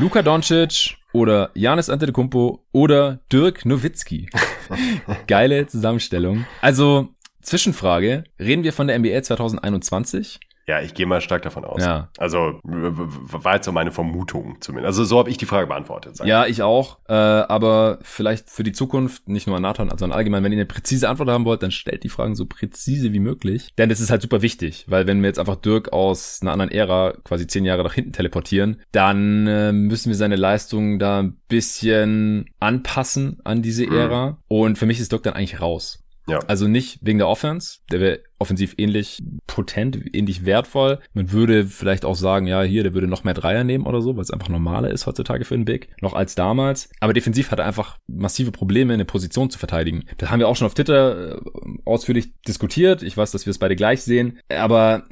Luka 0.00 0.22
Doncic 0.22 0.96
oder 1.12 1.50
Janis 1.54 1.90
Antetokounmpo 1.90 2.64
oder 2.70 3.18
Dirk 3.32 3.66
Nowitzki? 3.66 4.30
Geile 5.26 5.66
Zusammenstellung. 5.66 6.46
Also, 6.60 7.08
Zwischenfrage. 7.42 8.22
Reden 8.38 8.62
wir 8.62 8.72
von 8.72 8.86
der 8.86 8.96
NBA 8.96 9.20
2021? 9.24 10.38
Ja, 10.68 10.82
ich 10.82 10.92
gehe 10.92 11.06
mal 11.06 11.20
stark 11.22 11.40
davon 11.42 11.64
aus. 11.64 11.82
Ja. 11.82 12.10
Also 12.18 12.60
war 12.62 13.54
jetzt 13.54 13.64
so 13.64 13.72
meine 13.72 13.90
Vermutung 13.90 14.58
zumindest. 14.60 14.86
Also 14.88 15.04
so 15.04 15.18
habe 15.18 15.30
ich 15.30 15.38
die 15.38 15.46
Frage 15.46 15.66
beantwortet. 15.66 16.16
sag 16.16 16.26
ich. 16.26 16.28
Ja, 16.30 16.46
ich 16.46 16.62
auch. 16.62 16.98
Äh, 17.08 17.14
aber 17.14 17.98
vielleicht 18.02 18.50
für 18.50 18.62
die 18.62 18.72
Zukunft, 18.72 19.28
nicht 19.28 19.46
nur 19.46 19.56
an 19.56 19.62
Nathan, 19.62 19.88
sondern 19.88 20.12
allgemein, 20.12 20.44
wenn 20.44 20.52
ihr 20.52 20.58
eine 20.58 20.66
präzise 20.66 21.08
Antwort 21.08 21.30
haben 21.30 21.46
wollt, 21.46 21.62
dann 21.62 21.70
stellt 21.70 22.04
die 22.04 22.10
Fragen 22.10 22.34
so 22.36 22.44
präzise 22.44 23.14
wie 23.14 23.18
möglich. 23.18 23.70
Denn 23.78 23.88
das 23.88 23.98
ist 24.00 24.10
halt 24.10 24.20
super 24.20 24.42
wichtig, 24.42 24.84
weil 24.88 25.06
wenn 25.06 25.22
wir 25.22 25.28
jetzt 25.28 25.38
einfach 25.38 25.56
Dirk 25.56 25.92
aus 25.92 26.40
einer 26.42 26.52
anderen 26.52 26.70
Ära 26.70 27.14
quasi 27.24 27.46
zehn 27.46 27.64
Jahre 27.64 27.82
nach 27.82 27.94
hinten 27.94 28.12
teleportieren, 28.12 28.82
dann 28.92 29.46
äh, 29.46 29.72
müssen 29.72 30.10
wir 30.10 30.16
seine 30.16 30.36
Leistung 30.36 30.98
da 30.98 31.20
ein 31.20 31.38
bisschen 31.48 32.50
anpassen 32.60 33.40
an 33.44 33.62
diese 33.62 33.86
Mhm. 33.86 33.96
Ära. 33.96 34.38
Und 34.48 34.76
für 34.76 34.84
mich 34.86 35.00
ist 35.00 35.12
Dirk 35.12 35.22
dann 35.22 35.32
eigentlich 35.34 35.62
raus. 35.62 36.04
Ja. 36.28 36.40
Also 36.46 36.68
nicht 36.68 36.98
wegen 37.02 37.18
der 37.18 37.28
Offense, 37.28 37.78
der 37.90 38.00
wäre 38.00 38.20
offensiv 38.38 38.74
ähnlich 38.78 39.22
potent, 39.46 40.14
ähnlich 40.14 40.44
wertvoll. 40.44 41.00
Man 41.12 41.32
würde 41.32 41.64
vielleicht 41.66 42.04
auch 42.04 42.14
sagen, 42.14 42.46
ja, 42.46 42.62
hier, 42.62 42.82
der 42.82 42.94
würde 42.94 43.08
noch 43.08 43.24
mehr 43.24 43.34
Dreier 43.34 43.64
nehmen 43.64 43.86
oder 43.86 44.00
so, 44.00 44.14
weil 44.14 44.22
es 44.22 44.30
einfach 44.30 44.48
normaler 44.48 44.90
ist 44.90 45.06
heutzutage 45.06 45.44
für 45.44 45.54
einen 45.54 45.64
Big, 45.64 45.88
noch 46.00 46.12
als 46.12 46.34
damals. 46.34 46.90
Aber 47.00 47.12
defensiv 47.12 47.50
hat 47.50 47.58
er 47.58 47.66
einfach 47.66 47.98
massive 48.06 48.52
Probleme, 48.52 48.94
eine 48.94 49.04
Position 49.04 49.50
zu 49.50 49.58
verteidigen. 49.58 50.04
Das 50.18 50.30
haben 50.30 50.38
wir 50.38 50.48
auch 50.48 50.56
schon 50.56 50.66
auf 50.66 50.74
Twitter 50.74 51.36
äh, 51.36 51.40
ausführlich 51.84 52.32
diskutiert. 52.42 53.02
Ich 53.02 53.16
weiß, 53.16 53.32
dass 53.32 53.46
wir 53.46 53.50
es 53.50 53.58
beide 53.58 53.76
gleich 53.76 54.02
sehen. 54.02 54.38
Aber 54.48 55.04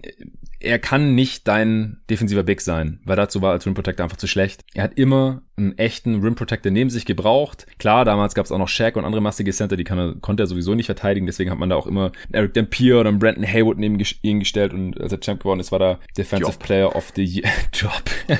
er 0.61 0.79
kann 0.79 1.14
nicht 1.14 1.47
dein 1.49 1.99
defensiver 2.11 2.42
Big 2.42 2.61
sein, 2.61 3.01
weil 3.05 3.16
dazu 3.16 3.42
war 3.42 3.53
als 3.53 3.66
Rim 3.66 3.75
Protector 3.75 4.05
einfach 4.05 4.16
zu 4.16 4.27
schlecht. 4.27 4.64
Er 4.75 4.85
hat 4.85 4.99
immer 4.99 5.42
einen 5.57 5.77
echten 5.79 6.21
Rim 6.23 6.35
Protector 6.35 6.71
neben 6.71 6.90
sich 6.90 7.07
gebraucht. 7.07 7.66
Klar, 7.79 8.05
damals 8.05 8.35
gab 8.35 8.45
es 8.45 8.53
auch 8.53 8.59
noch 8.59 8.69
Shaq 8.69 8.97
und 8.97 9.05
andere 9.05 9.23
massige 9.23 9.53
Center, 9.53 9.77
die 9.77 9.85
kann 9.85 9.99
er, 9.99 10.14
konnte 10.21 10.42
er 10.42 10.47
sowieso 10.47 10.75
nicht 10.75 10.87
verteidigen, 10.87 11.27
deswegen 11.27 11.51
hat 11.51 11.59
man 11.59 11.71
da 11.71 11.77
auch 11.77 11.87
immer 11.87 12.12
Eric 12.33 12.55
Dampier 12.55 13.01
oder 13.01 13.09
einen 13.09 13.19
Brandon 13.19 13.45
Haywood 13.45 13.79
neben 13.79 13.99
ihn 14.23 14.40
gestellt 14.40 14.73
und 14.73 15.01
als 15.01 15.12
er 15.12 15.21
Champ 15.21 15.40
geworden 15.40 15.61
ist, 15.61 15.73
war 15.73 15.79
da 15.79 15.99
Defensive 16.16 16.53
Job. 16.53 16.59
Player 16.59 16.97
of 16.97 17.12
the 17.14 17.25
Year. 17.25 17.51
Job. 17.73 18.03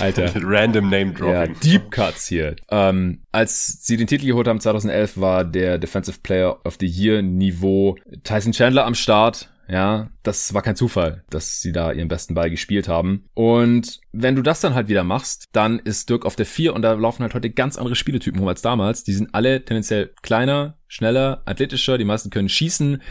Alter. 0.00 0.32
Random 0.42 0.88
Name 0.90 1.14
Ja, 1.18 1.46
Dropping. 1.46 1.60
Deep 1.60 1.90
Cuts 1.90 2.26
hier. 2.26 2.56
Ähm, 2.70 3.20
als 3.32 3.84
sie 3.84 3.96
den 3.96 4.06
Titel 4.06 4.26
geholt 4.26 4.48
haben 4.48 4.60
2011, 4.60 5.20
war 5.20 5.44
der 5.44 5.78
Defensive 5.78 6.18
Player 6.22 6.58
of 6.64 6.76
the 6.80 6.86
Year 6.86 7.22
Niveau 7.22 7.96
Tyson 8.24 8.52
Chandler 8.52 8.86
am 8.86 8.94
Start. 8.94 9.50
Ja, 9.68 10.10
das 10.22 10.54
war 10.54 10.62
kein 10.62 10.76
Zufall, 10.76 11.24
dass 11.28 11.60
sie 11.60 11.72
da 11.72 11.92
ihren 11.92 12.08
besten 12.08 12.34
Ball 12.34 12.50
gespielt 12.50 12.88
haben. 12.88 13.28
Und 13.34 14.00
wenn 14.12 14.36
du 14.36 14.42
das 14.42 14.60
dann 14.60 14.74
halt 14.74 14.88
wieder 14.88 15.04
machst, 15.04 15.46
dann 15.52 15.78
ist 15.80 16.08
Dirk 16.08 16.24
auf 16.24 16.36
der 16.36 16.46
4 16.46 16.74
und 16.74 16.82
da 16.82 16.92
laufen 16.92 17.22
halt 17.22 17.34
heute 17.34 17.50
ganz 17.50 17.76
andere 17.76 17.96
Spieletypen 17.96 18.38
rum 18.38 18.48
als 18.48 18.62
damals. 18.62 19.02
Die 19.02 19.12
sind 19.12 19.34
alle 19.34 19.64
tendenziell 19.64 20.12
kleiner, 20.22 20.78
schneller, 20.86 21.42
athletischer, 21.46 21.98
die 21.98 22.04
meisten 22.04 22.30
können 22.30 22.48
schießen 22.48 23.02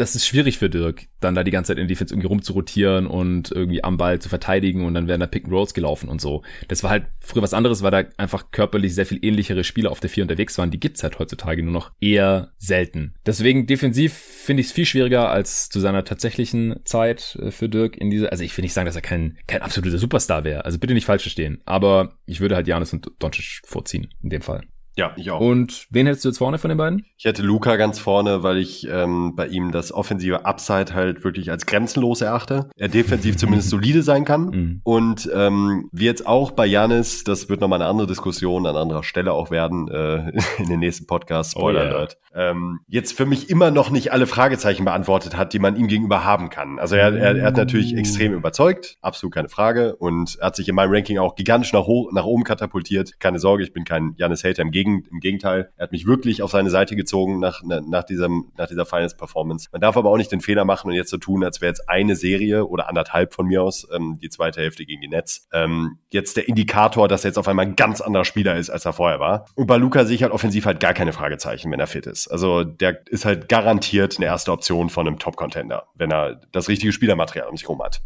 das 0.00 0.14
ist 0.14 0.26
schwierig 0.26 0.56
für 0.56 0.70
Dirk, 0.70 1.08
dann 1.20 1.34
da 1.34 1.44
die 1.44 1.50
ganze 1.50 1.68
Zeit 1.68 1.78
in 1.78 1.86
die 1.86 1.92
Defense 1.92 2.14
irgendwie 2.14 2.28
rumzurotieren 2.28 3.06
und 3.06 3.52
irgendwie 3.52 3.84
am 3.84 3.98
Ball 3.98 4.18
zu 4.18 4.30
verteidigen 4.30 4.86
und 4.86 4.94
dann 4.94 5.08
werden 5.08 5.20
da 5.20 5.26
Pick 5.26 5.44
and 5.44 5.52
Rolls 5.52 5.74
gelaufen 5.74 6.08
und 6.08 6.22
so. 6.22 6.42
Das 6.68 6.82
war 6.82 6.90
halt 6.90 7.04
früher 7.18 7.42
was 7.42 7.52
anderes, 7.52 7.82
weil 7.82 7.90
da 7.90 8.04
einfach 8.16 8.50
körperlich 8.50 8.94
sehr 8.94 9.04
viel 9.04 9.18
ähnlichere 9.22 9.62
Spieler 9.62 9.90
auf 9.90 10.00
der 10.00 10.08
4 10.08 10.24
unterwegs 10.24 10.56
waren. 10.56 10.70
Die 10.70 10.80
gibt's 10.80 11.02
halt 11.02 11.18
heutzutage 11.18 11.62
nur 11.62 11.74
noch 11.74 11.92
eher 12.00 12.52
selten. 12.56 13.14
Deswegen 13.26 13.66
defensiv 13.66 14.14
finde 14.14 14.62
ich 14.62 14.68
es 14.68 14.72
viel 14.72 14.86
schwieriger 14.86 15.28
als 15.28 15.68
zu 15.68 15.80
seiner 15.80 16.04
tatsächlichen 16.04 16.80
Zeit 16.84 17.38
äh, 17.42 17.50
für 17.50 17.68
Dirk 17.68 17.98
in 17.98 18.10
dieser, 18.10 18.32
also 18.32 18.42
ich 18.42 18.56
will 18.56 18.62
nicht 18.62 18.72
sagen, 18.72 18.86
dass 18.86 18.96
er 18.96 19.02
kein, 19.02 19.36
kein 19.46 19.60
absoluter 19.60 19.98
Superstar 19.98 20.44
wäre. 20.44 20.64
Also 20.64 20.78
bitte 20.78 20.94
nicht 20.94 21.04
falsch 21.04 21.22
verstehen. 21.22 21.60
Aber 21.66 22.14
ich 22.24 22.40
würde 22.40 22.56
halt 22.56 22.66
Janis 22.66 22.94
und 22.94 23.10
Doncic 23.18 23.60
vorziehen 23.64 24.08
in 24.22 24.30
dem 24.30 24.40
Fall. 24.40 24.62
Ja, 24.96 25.12
ich 25.16 25.30
auch. 25.30 25.40
Und 25.40 25.86
wen 25.90 26.06
hättest 26.06 26.24
du 26.24 26.28
jetzt 26.28 26.38
vorne 26.38 26.58
von 26.58 26.68
den 26.68 26.78
beiden? 26.78 27.06
Ich 27.16 27.24
hätte 27.24 27.42
Luca 27.42 27.76
ganz 27.76 27.98
vorne, 27.98 28.42
weil 28.42 28.58
ich 28.58 28.86
ähm, 28.88 29.34
bei 29.36 29.46
ihm 29.46 29.72
das 29.72 29.92
offensive 29.92 30.44
Upside 30.44 30.94
halt 30.94 31.24
wirklich 31.24 31.50
als 31.50 31.66
grenzenlos 31.66 32.20
erachte. 32.20 32.70
Er 32.76 32.88
defensiv 32.88 33.36
zumindest 33.38 33.70
solide 33.70 34.02
sein 34.02 34.24
kann. 34.24 34.46
Mhm. 34.46 34.80
Und 34.82 35.30
ähm, 35.34 35.88
wie 35.92 36.04
jetzt 36.04 36.26
auch 36.26 36.50
bei 36.50 36.66
Janis, 36.66 37.24
das 37.24 37.48
wird 37.48 37.60
nochmal 37.60 37.80
eine 37.80 37.90
andere 37.90 38.06
Diskussion 38.06 38.66
an 38.66 38.76
anderer 38.76 39.02
Stelle 39.02 39.32
auch 39.32 39.50
werden, 39.50 39.88
äh, 39.88 40.32
in 40.58 40.68
den 40.68 40.80
nächsten 40.80 41.06
Podcast, 41.06 41.52
Spoiler 41.52 41.80
Oh 41.80 41.84
ja. 41.84 41.90
Alert, 41.90 42.18
ähm, 42.34 42.80
jetzt 42.88 43.16
für 43.16 43.26
mich 43.26 43.48
immer 43.48 43.70
noch 43.70 43.90
nicht 43.90 44.12
alle 44.12 44.26
Fragezeichen 44.26 44.84
beantwortet 44.84 45.36
hat, 45.36 45.52
die 45.52 45.58
man 45.58 45.76
ihm 45.76 45.88
gegenüber 45.88 46.24
haben 46.24 46.50
kann. 46.50 46.78
Also 46.78 46.96
er, 46.96 47.14
er, 47.16 47.36
er 47.36 47.46
hat 47.46 47.56
natürlich 47.56 47.96
extrem 47.96 48.32
überzeugt, 48.34 48.96
absolut 49.00 49.34
keine 49.34 49.48
Frage. 49.48 49.96
Und 49.96 50.36
er 50.40 50.48
hat 50.48 50.56
sich 50.56 50.68
in 50.68 50.74
meinem 50.74 50.92
Ranking 50.92 51.18
auch 51.18 51.34
gigantisch 51.34 51.72
nach, 51.72 51.86
nach 52.12 52.24
oben 52.24 52.44
katapultiert. 52.44 53.20
Keine 53.20 53.38
Sorge, 53.38 53.62
ich 53.62 53.72
bin 53.72 53.84
kein 53.84 54.14
Janis-Hater, 54.16 54.62
im, 54.62 54.70
Im 54.80 55.20
Gegenteil. 55.20 55.70
Er 55.76 55.84
hat 55.84 55.92
mich 55.92 56.06
wirklich 56.06 56.42
auf 56.42 56.50
seine 56.50 56.70
Seite 56.70 56.96
gezogen 56.96 57.38
nach, 57.38 57.62
nach, 57.62 57.80
nach, 57.82 58.04
diesem, 58.04 58.52
nach 58.56 58.66
dieser 58.66 58.86
Finals-Performance. 58.86 59.68
Man 59.72 59.80
darf 59.80 59.96
aber 59.96 60.10
auch 60.10 60.16
nicht 60.16 60.32
den 60.32 60.40
Fehler 60.40 60.64
machen 60.64 60.88
und 60.88 60.94
jetzt 60.94 61.10
so 61.10 61.18
tun, 61.18 61.44
als 61.44 61.60
wäre 61.60 61.70
jetzt 61.70 61.88
eine 61.88 62.16
Serie 62.16 62.66
oder 62.66 62.88
anderthalb 62.88 63.34
von 63.34 63.46
mir 63.46 63.62
aus, 63.62 63.86
ähm, 63.94 64.18
die 64.22 64.28
zweite 64.28 64.60
Hälfte 64.60 64.84
gegen 64.84 65.00
die 65.00 65.08
Nets, 65.08 65.48
ähm, 65.52 65.98
jetzt 66.10 66.36
der 66.36 66.48
Indikator, 66.48 67.08
dass 67.08 67.24
er 67.24 67.30
jetzt 67.30 67.38
auf 67.38 67.48
einmal 67.48 67.66
ein 67.66 67.76
ganz 67.76 68.00
anderer 68.00 68.24
Spieler 68.24 68.56
ist, 68.56 68.70
als 68.70 68.84
er 68.84 68.92
vorher 68.92 69.20
war. 69.20 69.46
Und 69.54 69.66
bei 69.66 69.76
Luca 69.76 70.04
sehe 70.04 70.16
ich 70.16 70.22
halt 70.22 70.32
offensiv 70.32 70.66
halt 70.66 70.80
gar 70.80 70.94
keine 70.94 71.12
Fragezeichen, 71.12 71.70
wenn 71.70 71.80
er 71.80 71.86
fit 71.86 72.06
ist. 72.06 72.28
Also 72.28 72.64
der 72.64 73.06
ist 73.08 73.24
halt 73.24 73.48
garantiert 73.48 74.16
eine 74.16 74.26
erste 74.26 74.52
Option 74.52 74.88
von 74.88 75.06
einem 75.06 75.18
Top-Contender, 75.18 75.88
wenn 75.94 76.10
er 76.10 76.40
das 76.52 76.68
richtige 76.68 76.92
Spielermaterial 76.92 77.48
um 77.48 77.56
sich 77.56 77.68
rum 77.68 77.82
hat. 77.82 78.00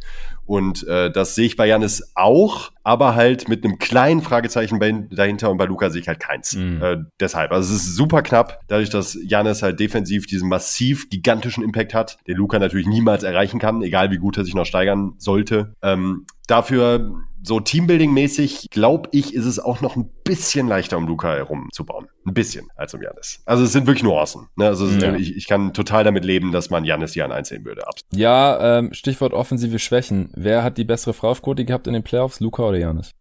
Und 0.46 0.86
äh, 0.86 1.10
das 1.10 1.34
sehe 1.34 1.46
ich 1.46 1.56
bei 1.56 1.66
Janis 1.66 2.12
auch, 2.14 2.70
aber 2.82 3.14
halt 3.14 3.48
mit 3.48 3.64
einem 3.64 3.78
kleinen 3.78 4.22
Fragezeichen 4.22 4.78
dahinter 5.10 5.50
und 5.50 5.56
bei 5.56 5.64
Luca 5.64 5.90
sehe 5.90 6.02
ich 6.02 6.08
halt 6.08 6.20
keins. 6.20 6.54
Mhm. 6.54 6.82
Äh, 6.82 6.96
deshalb, 7.18 7.52
also 7.52 7.74
es 7.74 7.82
ist 7.82 7.96
super 7.96 8.22
knapp, 8.22 8.60
dadurch, 8.68 8.90
dass 8.90 9.18
Janis 9.24 9.62
halt 9.62 9.80
defensiv 9.80 10.26
diesen 10.26 10.48
massiv 10.48 11.08
gigantischen 11.08 11.64
Impact 11.64 11.94
hat, 11.94 12.18
den 12.26 12.36
Luca 12.36 12.58
natürlich 12.58 12.86
niemals 12.86 13.22
erreichen 13.22 13.58
kann, 13.58 13.82
egal 13.82 14.10
wie 14.10 14.18
gut 14.18 14.36
er 14.36 14.44
sich 14.44 14.54
noch 14.54 14.66
steigern 14.66 15.14
sollte. 15.18 15.74
Ähm, 15.82 16.26
dafür 16.46 17.14
so 17.46 17.58
Teambuilding-mäßig, 17.60 18.70
glaube 18.70 19.08
ich, 19.12 19.34
ist 19.34 19.44
es 19.44 19.58
auch 19.58 19.80
noch 19.80 19.96
ein 19.96 20.10
bisschen 20.24 20.66
leichter, 20.66 20.96
um 20.96 21.06
Luca 21.06 21.34
herumzubauen. 21.34 22.06
Ein 22.26 22.34
bisschen, 22.34 22.68
als 22.76 22.94
um 22.94 23.02
Janis. 23.02 23.42
Also 23.44 23.64
es 23.64 23.72
sind 23.72 23.86
wirklich 23.86 24.02
Nuancen. 24.02 24.48
Ne? 24.56 24.66
Also 24.66 24.86
Ja. 24.86 25.14
ich, 25.14 25.36
ich 25.36 25.46
kann 25.46 25.72
total 25.74 26.04
damit 26.04 26.24
leben, 26.24 26.52
dass 26.52 26.70
man 26.70 26.84
Janis 26.84 27.12
hier 27.12 27.24
an 27.24 27.32
eins 27.32 27.48
sehen 27.48 27.64
würde. 27.64 27.86
Absolut. 27.86 28.16
Ja, 28.16 28.78
ähm, 28.78 28.92
Stichwort 28.94 29.34
offensive 29.34 29.78
Schwächen. 29.78 30.30
Wer 30.34 30.62
hat 30.64 30.78
die 30.78 30.84
bessere 30.84 31.12
Freiwurfquote 31.12 31.64
gehabt 31.64 31.86
in 31.86 31.92
den 31.92 32.02
Playoffs, 32.02 32.40
Luca 32.40 32.62
oder 32.62 32.78
Janis? 32.78 33.12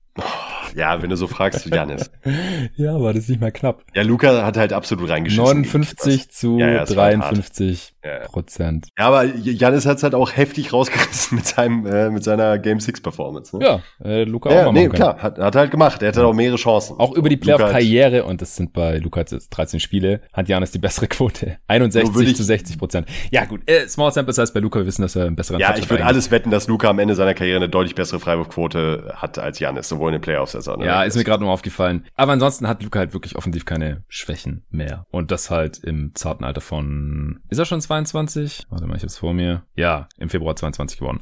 Ja, 0.76 1.02
wenn 1.02 1.10
du 1.10 1.16
so 1.18 1.28
fragst, 1.28 1.66
Janis. 1.68 2.10
ja, 2.76 3.00
war 3.00 3.14
das 3.14 3.28
nicht 3.28 3.42
mal 3.42 3.52
knapp. 3.52 3.84
Ja, 3.94 4.02
Luca 4.04 4.46
hat 4.46 4.58
halt 4.58 4.74
absolut 4.74 5.10
reingeschissen. 5.10 5.44
59 5.44 6.30
zu 6.32 6.58
Ja, 6.60 6.70
ja, 6.70 6.84
es 6.84 6.96
war 6.96 7.06
halt 7.06 7.20
hart. 7.20 7.32
53 7.32 7.94
Ja, 8.04 8.12
ja. 8.12 8.20
Prozent. 8.28 8.88
Ja, 8.98 9.08
aber 9.08 9.26
Janis 9.26 9.86
hat 9.86 9.98
es 9.98 10.04
halt 10.04 10.16
auch 10.16 10.36
heftig 10.36 10.74
rausgerissen 10.74 11.38
mit 11.38 11.46
seinem, 11.48 11.86
äh, 11.86 12.10
mit 12.10 12.24
seiner 12.24 12.58
Game 12.60 12.80
6 12.80 13.02
Performance. 13.02 13.58
Ne? 13.58 13.66
Ja, 13.66 13.82
äh, 14.04 14.24
Luca 14.24 14.52
ja, 14.52 14.62
auch 14.68 14.72
mal 14.72 14.82
nee, 14.82 14.90
klar, 14.90 15.18
hat, 15.22 15.38
hat 15.38 15.56
halt 15.56 15.72
gemacht. 15.72 16.02
Er 16.02 16.10
hatte 16.10 16.26
auch 16.26 16.34
mehrere 16.34 16.58
Chancen. 16.58 17.00
Auch 17.00 17.14
über 17.16 17.30
die 17.30 17.38
Playoff-Karriere, 17.38 18.24
und 18.26 18.42
das 18.42 18.56
sind 18.56 18.74
bei 18.74 18.98
Luca 18.98 19.22
jetzt 19.22 19.50
13 19.50 19.80
Spiele, 19.80 20.22
hat 20.34 20.50
Janis 20.50 20.72
die 20.72 20.80
bessere 20.80 21.08
Quote. 21.08 21.46
Nur 21.46 21.56
61 21.68 22.16
würde 22.16 22.30
ich- 22.32 22.36
zu 22.38 22.44
60 22.44 22.78
Prozent. 22.78 23.08
Ja 23.32 23.46
gut, 23.46 23.62
äh, 23.70 23.88
Small 23.88 24.12
Sample 24.12 24.34
Size 24.34 24.52
bei 24.54 24.60
Luca, 24.60 24.80
wir 24.80 24.86
wissen, 24.86 25.02
dass 25.02 25.16
er 25.16 25.26
einen 25.26 25.36
besseren 25.36 25.60
Ja, 25.60 25.70
Touch 25.72 25.80
ich 25.84 25.90
würde 25.90 26.06
alles 26.06 26.32
wetten, 26.32 26.52
dass 26.52 26.68
Luca 26.68 26.90
am 26.90 27.00
Ende 27.00 27.16
seiner 27.16 27.34
Karriere 27.34 27.58
eine 27.58 27.70
deutlich 27.70 27.96
bessere 27.96 28.20
Freiwurfquote 28.20 29.14
hat 29.16 29.40
als 29.40 29.60
Janis, 29.60 29.90
sowohl 29.90 30.10
in 30.10 30.14
den 30.14 30.22
Playoffs 30.22 30.56
als 30.56 30.63
in 30.68 30.80
den 30.80 30.88
Ja, 30.88 31.04
ist 31.04 31.16
mir 31.16 31.22
Regular 31.22 31.38
gerade 31.38 31.44
nur 31.44 31.54
aufgefallen. 31.54 32.06
Aber 32.16 32.32
ansonsten 32.32 32.68
hat 32.68 32.84
Luca 32.84 33.00
halt 33.00 33.14
wirklich 33.14 33.36
offensiv 33.36 33.66
keine 33.66 34.04
Schwächen 34.08 34.66
mehr. 34.70 35.06
Und 35.12 35.32
das 35.32 35.50
halt 35.50 35.80
im 35.80 36.14
zarten 36.16 36.44
Alter 36.44 36.62
von, 36.62 37.40
ist 37.50 37.60
er 37.60 37.66
schon 37.66 37.82
22? 37.82 38.66
Warte 38.70 38.86
mal, 38.86 38.98
ich 38.98 39.04
hab's 39.04 39.18
vor 39.18 39.34
mir. 39.34 39.64
Ja, 39.76 40.08
im 40.18 40.30
Februar 40.30 40.56
22 40.56 41.00
geworden. 41.00 41.20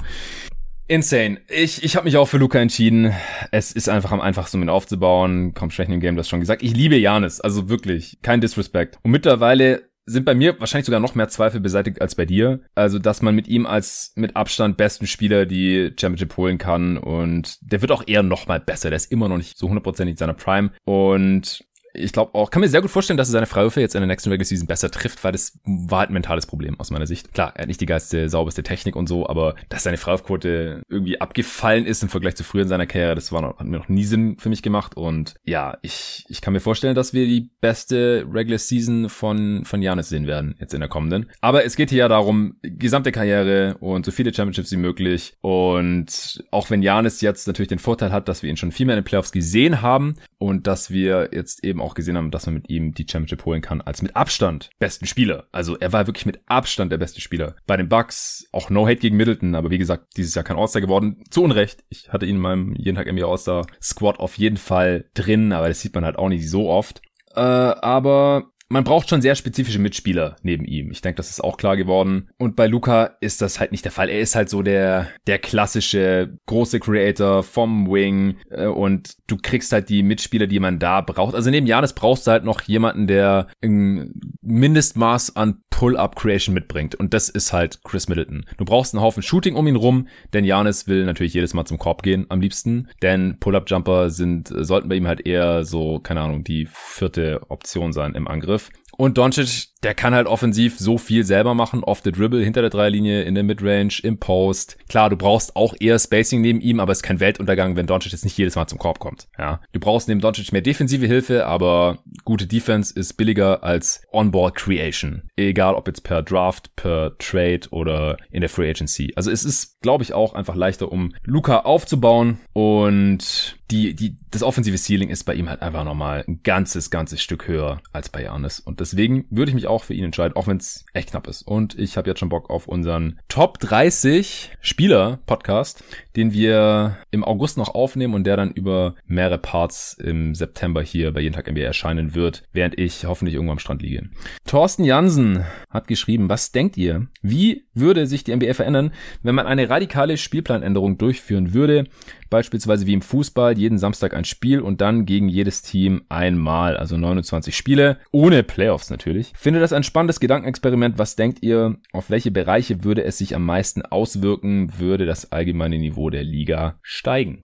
Insane. 0.91 1.39
Ich, 1.47 1.85
ich 1.85 1.95
habe 1.95 2.03
mich 2.03 2.17
auch 2.17 2.27
für 2.27 2.37
Luca 2.37 2.59
entschieden. 2.59 3.13
Es 3.51 3.71
ist 3.71 3.87
einfach 3.87 4.11
am 4.11 4.19
einfachsten, 4.19 4.57
um 4.57 4.63
ihn 4.63 4.69
aufzubauen. 4.69 5.53
Kaum 5.53 5.71
Schwächen 5.71 5.93
im 5.93 6.01
Game, 6.01 6.17
das 6.17 6.27
schon 6.27 6.41
gesagt. 6.41 6.63
Ich 6.63 6.75
liebe 6.75 6.97
Janis, 6.97 7.39
also 7.39 7.69
wirklich. 7.69 8.17
Kein 8.21 8.41
Disrespect. 8.41 8.99
Und 9.01 9.11
mittlerweile 9.11 9.83
sind 10.05 10.25
bei 10.25 10.33
mir 10.35 10.59
wahrscheinlich 10.59 10.85
sogar 10.85 10.99
noch 10.99 11.15
mehr 11.15 11.29
Zweifel 11.29 11.59
beseitigt 11.59 12.01
als 12.01 12.15
bei 12.15 12.25
dir. 12.25 12.61
Also, 12.75 12.99
dass 12.99 13.21
man 13.21 13.35
mit 13.35 13.47
ihm 13.47 13.65
als 13.65 14.13
mit 14.15 14.35
Abstand 14.35 14.77
besten 14.77 15.07
Spieler 15.07 15.45
die 15.45 15.93
Championship 15.99 16.35
holen 16.37 16.57
kann 16.57 16.97
und 16.97 17.57
der 17.61 17.81
wird 17.81 17.91
auch 17.91 18.03
eher 18.07 18.23
noch 18.23 18.47
mal 18.47 18.59
besser. 18.59 18.89
Der 18.89 18.97
ist 18.97 19.11
immer 19.11 19.29
noch 19.29 19.37
nicht 19.37 19.57
so 19.57 19.67
hundertprozentig 19.67 20.13
in 20.13 20.17
seiner 20.17 20.33
Prime 20.33 20.71
und 20.85 21.63
ich 21.93 22.13
glaube 22.13 22.35
auch, 22.35 22.49
kann 22.51 22.61
mir 22.61 22.69
sehr 22.69 22.81
gut 22.81 22.91
vorstellen, 22.91 23.17
dass 23.17 23.29
er 23.29 23.33
seine 23.33 23.45
Freiwürfe 23.45 23.81
jetzt 23.81 23.95
in 23.95 24.01
der 24.01 24.07
nächsten 24.07 24.29
Regular 24.29 24.45
Season 24.45 24.67
besser 24.67 24.91
trifft, 24.91 25.23
weil 25.23 25.31
das 25.31 25.59
war 25.65 25.99
halt 25.99 26.09
ein 26.09 26.13
mentales 26.13 26.45
Problem 26.45 26.79
aus 26.79 26.91
meiner 26.91 27.07
Sicht. 27.07 27.33
Klar, 27.33 27.53
er 27.55 27.63
hat 27.63 27.67
nicht 27.67 27.81
die 27.81 27.85
geilste, 27.85 28.29
sauberste 28.29 28.63
Technik 28.63 28.95
und 28.95 29.07
so, 29.07 29.27
aber 29.27 29.55
dass 29.69 29.83
seine 29.83 29.97
Freiwurfquote 29.97 30.83
irgendwie 30.89 31.19
abgefallen 31.19 31.85
ist 31.85 32.03
im 32.03 32.09
Vergleich 32.09 32.35
zu 32.35 32.43
früher 32.43 32.63
in 32.63 32.67
seiner 32.67 32.87
Karriere, 32.87 33.15
das 33.15 33.31
war 33.31 33.41
noch, 33.41 33.59
hat 33.59 33.67
mir 33.67 33.77
noch 33.77 33.89
nie 33.89 34.03
Sinn 34.03 34.37
für 34.39 34.49
mich 34.49 34.61
gemacht 34.61 34.95
und 34.95 35.35
ja, 35.43 35.77
ich, 35.81 36.25
ich 36.27 36.41
kann 36.41 36.53
mir 36.53 36.59
vorstellen, 36.59 36.95
dass 36.95 37.13
wir 37.13 37.25
die 37.25 37.49
beste 37.59 38.25
Regular 38.31 38.59
Season 38.59 39.09
von, 39.09 39.65
von 39.65 39.81
Janis 39.81 40.09
sehen 40.09 40.27
werden, 40.27 40.55
jetzt 40.59 40.73
in 40.73 40.79
der 40.79 40.89
kommenden. 40.89 41.29
Aber 41.41 41.65
es 41.65 41.75
geht 41.75 41.89
hier 41.89 41.99
ja 41.99 42.07
darum, 42.07 42.55
gesamte 42.61 43.11
Karriere 43.11 43.77
und 43.79 44.05
so 44.05 44.11
viele 44.11 44.33
Championships 44.33 44.71
wie 44.71 44.77
möglich 44.77 45.33
und 45.41 46.43
auch 46.51 46.69
wenn 46.69 46.81
Janis 46.81 47.21
jetzt 47.21 47.47
natürlich 47.47 47.69
den 47.69 47.79
Vorteil 47.79 48.11
hat, 48.11 48.27
dass 48.27 48.43
wir 48.43 48.49
ihn 48.49 48.57
schon 48.57 48.71
viel 48.71 48.85
mehr 48.85 48.95
in 48.95 49.01
den 49.01 49.07
Playoffs 49.07 49.31
gesehen 49.31 49.81
haben 49.81 50.15
und 50.37 50.67
dass 50.67 50.89
wir 50.89 51.29
jetzt 51.31 51.63
eben 51.63 51.80
auch 51.81 51.93
gesehen 51.93 52.17
haben, 52.17 52.31
dass 52.31 52.45
man 52.45 52.55
mit 52.55 52.69
ihm 52.69 52.93
die 52.93 53.05
Championship 53.09 53.45
holen 53.45 53.61
kann 53.61 53.81
als 53.81 54.01
mit 54.01 54.15
Abstand 54.15 54.69
besten 54.79 55.05
Spieler. 55.05 55.47
Also 55.51 55.77
er 55.77 55.93
war 55.93 56.07
wirklich 56.07 56.25
mit 56.25 56.41
Abstand 56.47 56.91
der 56.91 56.97
beste 56.97 57.21
Spieler. 57.21 57.55
Bei 57.67 57.77
den 57.77 57.89
Bucks 57.89 58.47
auch 58.51 58.69
No 58.69 58.87
Hate 58.87 58.97
gegen 58.97 59.17
Middleton, 59.17 59.55
aber 59.55 59.69
wie 59.69 59.77
gesagt, 59.77 60.17
dieses 60.17 60.35
Jahr 60.35 60.43
kein 60.43 60.57
All-Star 60.57 60.81
geworden. 60.81 61.23
Zu 61.29 61.43
Unrecht. 61.43 61.83
Ich 61.89 62.09
hatte 62.09 62.25
ihn 62.25 62.35
in 62.35 62.41
meinem 62.41 62.75
jeden 62.75 62.95
Tag 62.95 63.11
NBA 63.11 63.25
All-Star 63.25 63.65
Squad 63.81 64.19
auf 64.19 64.37
jeden 64.37 64.57
Fall 64.57 65.09
drin, 65.13 65.53
aber 65.53 65.67
das 65.67 65.81
sieht 65.81 65.95
man 65.95 66.05
halt 66.05 66.17
auch 66.17 66.29
nicht 66.29 66.49
so 66.49 66.69
oft. 66.69 67.01
Äh, 67.35 67.39
aber 67.39 68.50
man 68.71 68.85
braucht 68.85 69.09
schon 69.09 69.21
sehr 69.21 69.35
spezifische 69.35 69.79
Mitspieler 69.79 70.37
neben 70.43 70.63
ihm. 70.65 70.91
Ich 70.91 71.01
denke, 71.01 71.17
das 71.17 71.29
ist 71.29 71.43
auch 71.43 71.57
klar 71.57 71.75
geworden. 71.75 72.29
Und 72.37 72.55
bei 72.55 72.67
Luca 72.67 73.17
ist 73.19 73.41
das 73.41 73.59
halt 73.59 73.71
nicht 73.71 73.83
der 73.83 73.91
Fall. 73.91 74.09
Er 74.09 74.21
ist 74.21 74.35
halt 74.35 74.49
so 74.49 74.61
der, 74.61 75.09
der 75.27 75.39
klassische 75.39 76.37
große 76.45 76.79
Creator 76.79 77.43
vom 77.43 77.91
Wing 77.91 78.37
äh, 78.49 78.67
und 78.67 79.15
du 79.27 79.37
kriegst 79.37 79.73
halt 79.73 79.89
die 79.89 80.03
Mitspieler, 80.03 80.47
die 80.47 80.59
man 80.59 80.79
da 80.79 81.01
braucht. 81.01 81.35
Also 81.35 81.49
neben 81.49 81.67
Janis 81.67 81.93
brauchst 81.93 82.27
du 82.27 82.31
halt 82.31 82.45
noch 82.45 82.61
jemanden, 82.61 83.07
der 83.07 83.47
ein 83.61 84.13
Mindestmaß 84.41 85.35
an 85.35 85.61
Pull-Up-Creation 85.81 86.53
mitbringt. 86.53 86.93
Und 86.93 87.15
das 87.15 87.27
ist 87.27 87.53
halt 87.53 87.79
Chris 87.83 88.07
Middleton. 88.07 88.45
Du 88.57 88.65
brauchst 88.65 88.93
einen 88.93 89.01
Haufen 89.01 89.23
Shooting 89.23 89.55
um 89.55 89.65
ihn 89.65 89.75
rum, 89.75 90.07
denn 90.31 90.45
Janis 90.45 90.87
will 90.87 91.05
natürlich 91.05 91.33
jedes 91.33 91.55
Mal 91.55 91.65
zum 91.65 91.79
Korb 91.79 92.03
gehen 92.03 92.27
am 92.29 92.39
liebsten. 92.39 92.87
Denn 93.01 93.39
Pull-Up-Jumper 93.39 94.11
sind, 94.11 94.53
sollten 94.55 94.89
bei 94.89 94.95
ihm 94.95 95.07
halt 95.07 95.25
eher 95.25 95.63
so, 95.65 95.99
keine 95.99 96.21
Ahnung, 96.21 96.43
die 96.43 96.67
vierte 96.71 97.41
Option 97.49 97.93
sein 97.93 98.13
im 98.13 98.27
Angriff. 98.27 98.60
Und 98.97 99.17
Doncic, 99.17 99.70
der 99.83 99.95
kann 99.95 100.13
halt 100.13 100.27
offensiv 100.27 100.77
so 100.77 100.97
viel 100.97 101.23
selber 101.23 101.53
machen, 101.53 101.83
off 101.83 102.01
the 102.03 102.11
dribble, 102.11 102.43
hinter 102.43 102.61
der 102.61 102.69
Dreilinie, 102.69 103.23
in 103.23 103.35
der 103.35 103.43
Midrange, 103.43 103.99
im 104.03 104.19
Post. 104.19 104.77
Klar, 104.87 105.09
du 105.09 105.17
brauchst 105.17 105.55
auch 105.55 105.73
eher 105.79 105.97
Spacing 105.97 106.41
neben 106.41 106.61
ihm, 106.61 106.79
aber 106.79 106.91
es 106.91 106.99
ist 106.99 107.03
kein 107.03 107.19
Weltuntergang, 107.19 107.75
wenn 107.75 107.87
Doncic 107.87 108.11
jetzt 108.11 108.23
nicht 108.23 108.37
jedes 108.37 108.55
Mal 108.55 108.67
zum 108.67 108.77
Korb 108.77 108.99
kommt. 108.99 109.27
Ja, 109.37 109.59
du 109.71 109.79
brauchst 109.79 110.07
neben 110.07 110.21
Doncic 110.21 110.51
mehr 110.51 110.61
defensive 110.61 111.07
Hilfe, 111.07 111.45
aber 111.45 111.99
gute 112.25 112.47
Defense 112.47 112.93
ist 112.97 113.13
billiger 113.13 113.63
als 113.63 114.03
On-Ball 114.11 114.51
Creation. 114.51 115.23
Egal, 115.35 115.75
ob 115.75 115.87
jetzt 115.87 116.03
per 116.03 116.21
Draft, 116.21 116.75
per 116.75 117.17
Trade 117.17 117.61
oder 117.71 118.17
in 118.29 118.41
der 118.41 118.49
Free 118.49 118.69
Agency. 118.69 119.13
Also 119.15 119.31
es 119.31 119.43
ist, 119.43 119.81
glaube 119.81 120.03
ich, 120.03 120.13
auch 120.13 120.33
einfach 120.33 120.55
leichter, 120.55 120.91
um 120.91 121.13
Luca 121.23 121.59
aufzubauen 121.61 122.39
und 122.53 123.57
die, 123.71 123.95
die, 123.95 124.17
das 124.29 124.43
offensive 124.43 124.77
Ceiling 124.77 125.09
ist 125.09 125.23
bei 125.23 125.33
ihm 125.33 125.49
halt 125.49 125.61
einfach 125.61 125.83
nochmal 125.83 126.25
ein 126.27 126.41
ganzes, 126.43 126.91
ganzes 126.91 127.21
Stück 127.21 127.47
höher 127.47 127.81
als 127.93 128.09
bei 128.09 128.23
Janis. 128.23 128.59
Und 128.59 128.81
deswegen 128.81 129.25
würde 129.29 129.49
ich 129.49 129.55
mich 129.55 129.67
auch 129.71 129.83
für 129.83 129.93
ihn 129.93 130.05
entscheiden, 130.05 130.35
auch 130.35 130.47
wenn 130.47 130.57
es 130.57 130.85
echt 130.93 131.11
knapp 131.11 131.27
ist. 131.27 131.41
Und 131.43 131.77
ich 131.79 131.97
habe 131.97 132.09
jetzt 132.09 132.19
schon 132.19 132.29
Bock 132.29 132.49
auf 132.49 132.67
unseren 132.67 133.19
Top 133.27 133.59
30 133.59 134.51
Spieler 134.61 135.19
Podcast, 135.25 135.83
den 136.15 136.33
wir 136.33 136.97
im 137.09 137.23
August 137.23 137.57
noch 137.57 137.73
aufnehmen 137.73 138.13
und 138.13 138.25
der 138.25 138.37
dann 138.37 138.51
über 138.51 138.95
mehrere 139.05 139.37
Parts 139.37 139.93
im 139.93 140.35
September 140.35 140.81
hier 140.81 141.11
bei 141.13 141.21
jeden 141.21 141.33
Tag 141.33 141.49
NBA 141.49 141.61
erscheinen 141.61 142.13
wird, 142.13 142.43
während 142.53 142.77
ich 142.79 143.05
hoffentlich 143.05 143.35
irgendwo 143.35 143.53
am 143.53 143.59
Strand 143.59 143.81
liege. 143.81 144.09
Thorsten 144.45 144.83
Jansen 144.83 145.45
hat 145.69 145.87
geschrieben, 145.87 146.29
was 146.29 146.51
denkt 146.51 146.77
ihr? 146.77 147.07
Wie 147.21 147.65
würde 147.73 148.07
sich 148.07 148.23
die 148.23 148.35
NBA 148.35 148.53
verändern, 148.53 148.91
wenn 149.23 149.35
man 149.35 149.47
eine 149.47 149.69
radikale 149.69 150.17
Spielplanänderung 150.17 150.97
durchführen 150.97 151.53
würde? 151.53 151.85
Beispielsweise 152.29 152.87
wie 152.87 152.93
im 152.93 153.01
Fußball, 153.01 153.57
jeden 153.57 153.77
Samstag 153.77 154.13
ein 154.13 154.25
Spiel 154.25 154.61
und 154.61 154.81
dann 154.81 155.05
gegen 155.05 155.27
jedes 155.27 155.61
Team 155.61 156.03
einmal, 156.09 156.77
also 156.77 156.97
29 156.97 157.55
Spiele, 157.55 157.97
ohne 158.11 158.43
Playoffs 158.43 158.89
natürlich. 158.89 159.33
Finde 159.35 159.59
das 159.59 159.73
ein 159.73 159.83
spannendes 159.83 160.19
Gedankenexperiment. 160.19 160.97
Was 160.97 161.15
denkt 161.15 161.39
ihr, 161.41 161.77
auf 161.91 162.09
welche 162.09 162.31
Bereiche 162.31 162.83
würde 162.83 163.03
es 163.03 163.17
sich 163.17 163.35
am 163.35 163.45
meisten 163.45 163.81
auswirken? 163.81 164.79
Würde 164.79 165.05
das 165.05 165.31
allgemeine 165.31 165.77
Niveau 165.77 166.09
der 166.09 166.23
Liga 166.23 166.79
steigen? 166.81 167.43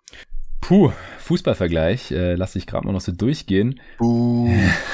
Puh, 0.61 0.91
Fußballvergleich, 1.19 2.11
äh, 2.11 2.35
lasse 2.35 2.57
ich 2.57 2.65
gerade 2.67 2.85
mal 2.85 2.93
noch 2.93 3.01
so 3.01 3.11
durchgehen. 3.11 3.79
Uh. 3.99 4.49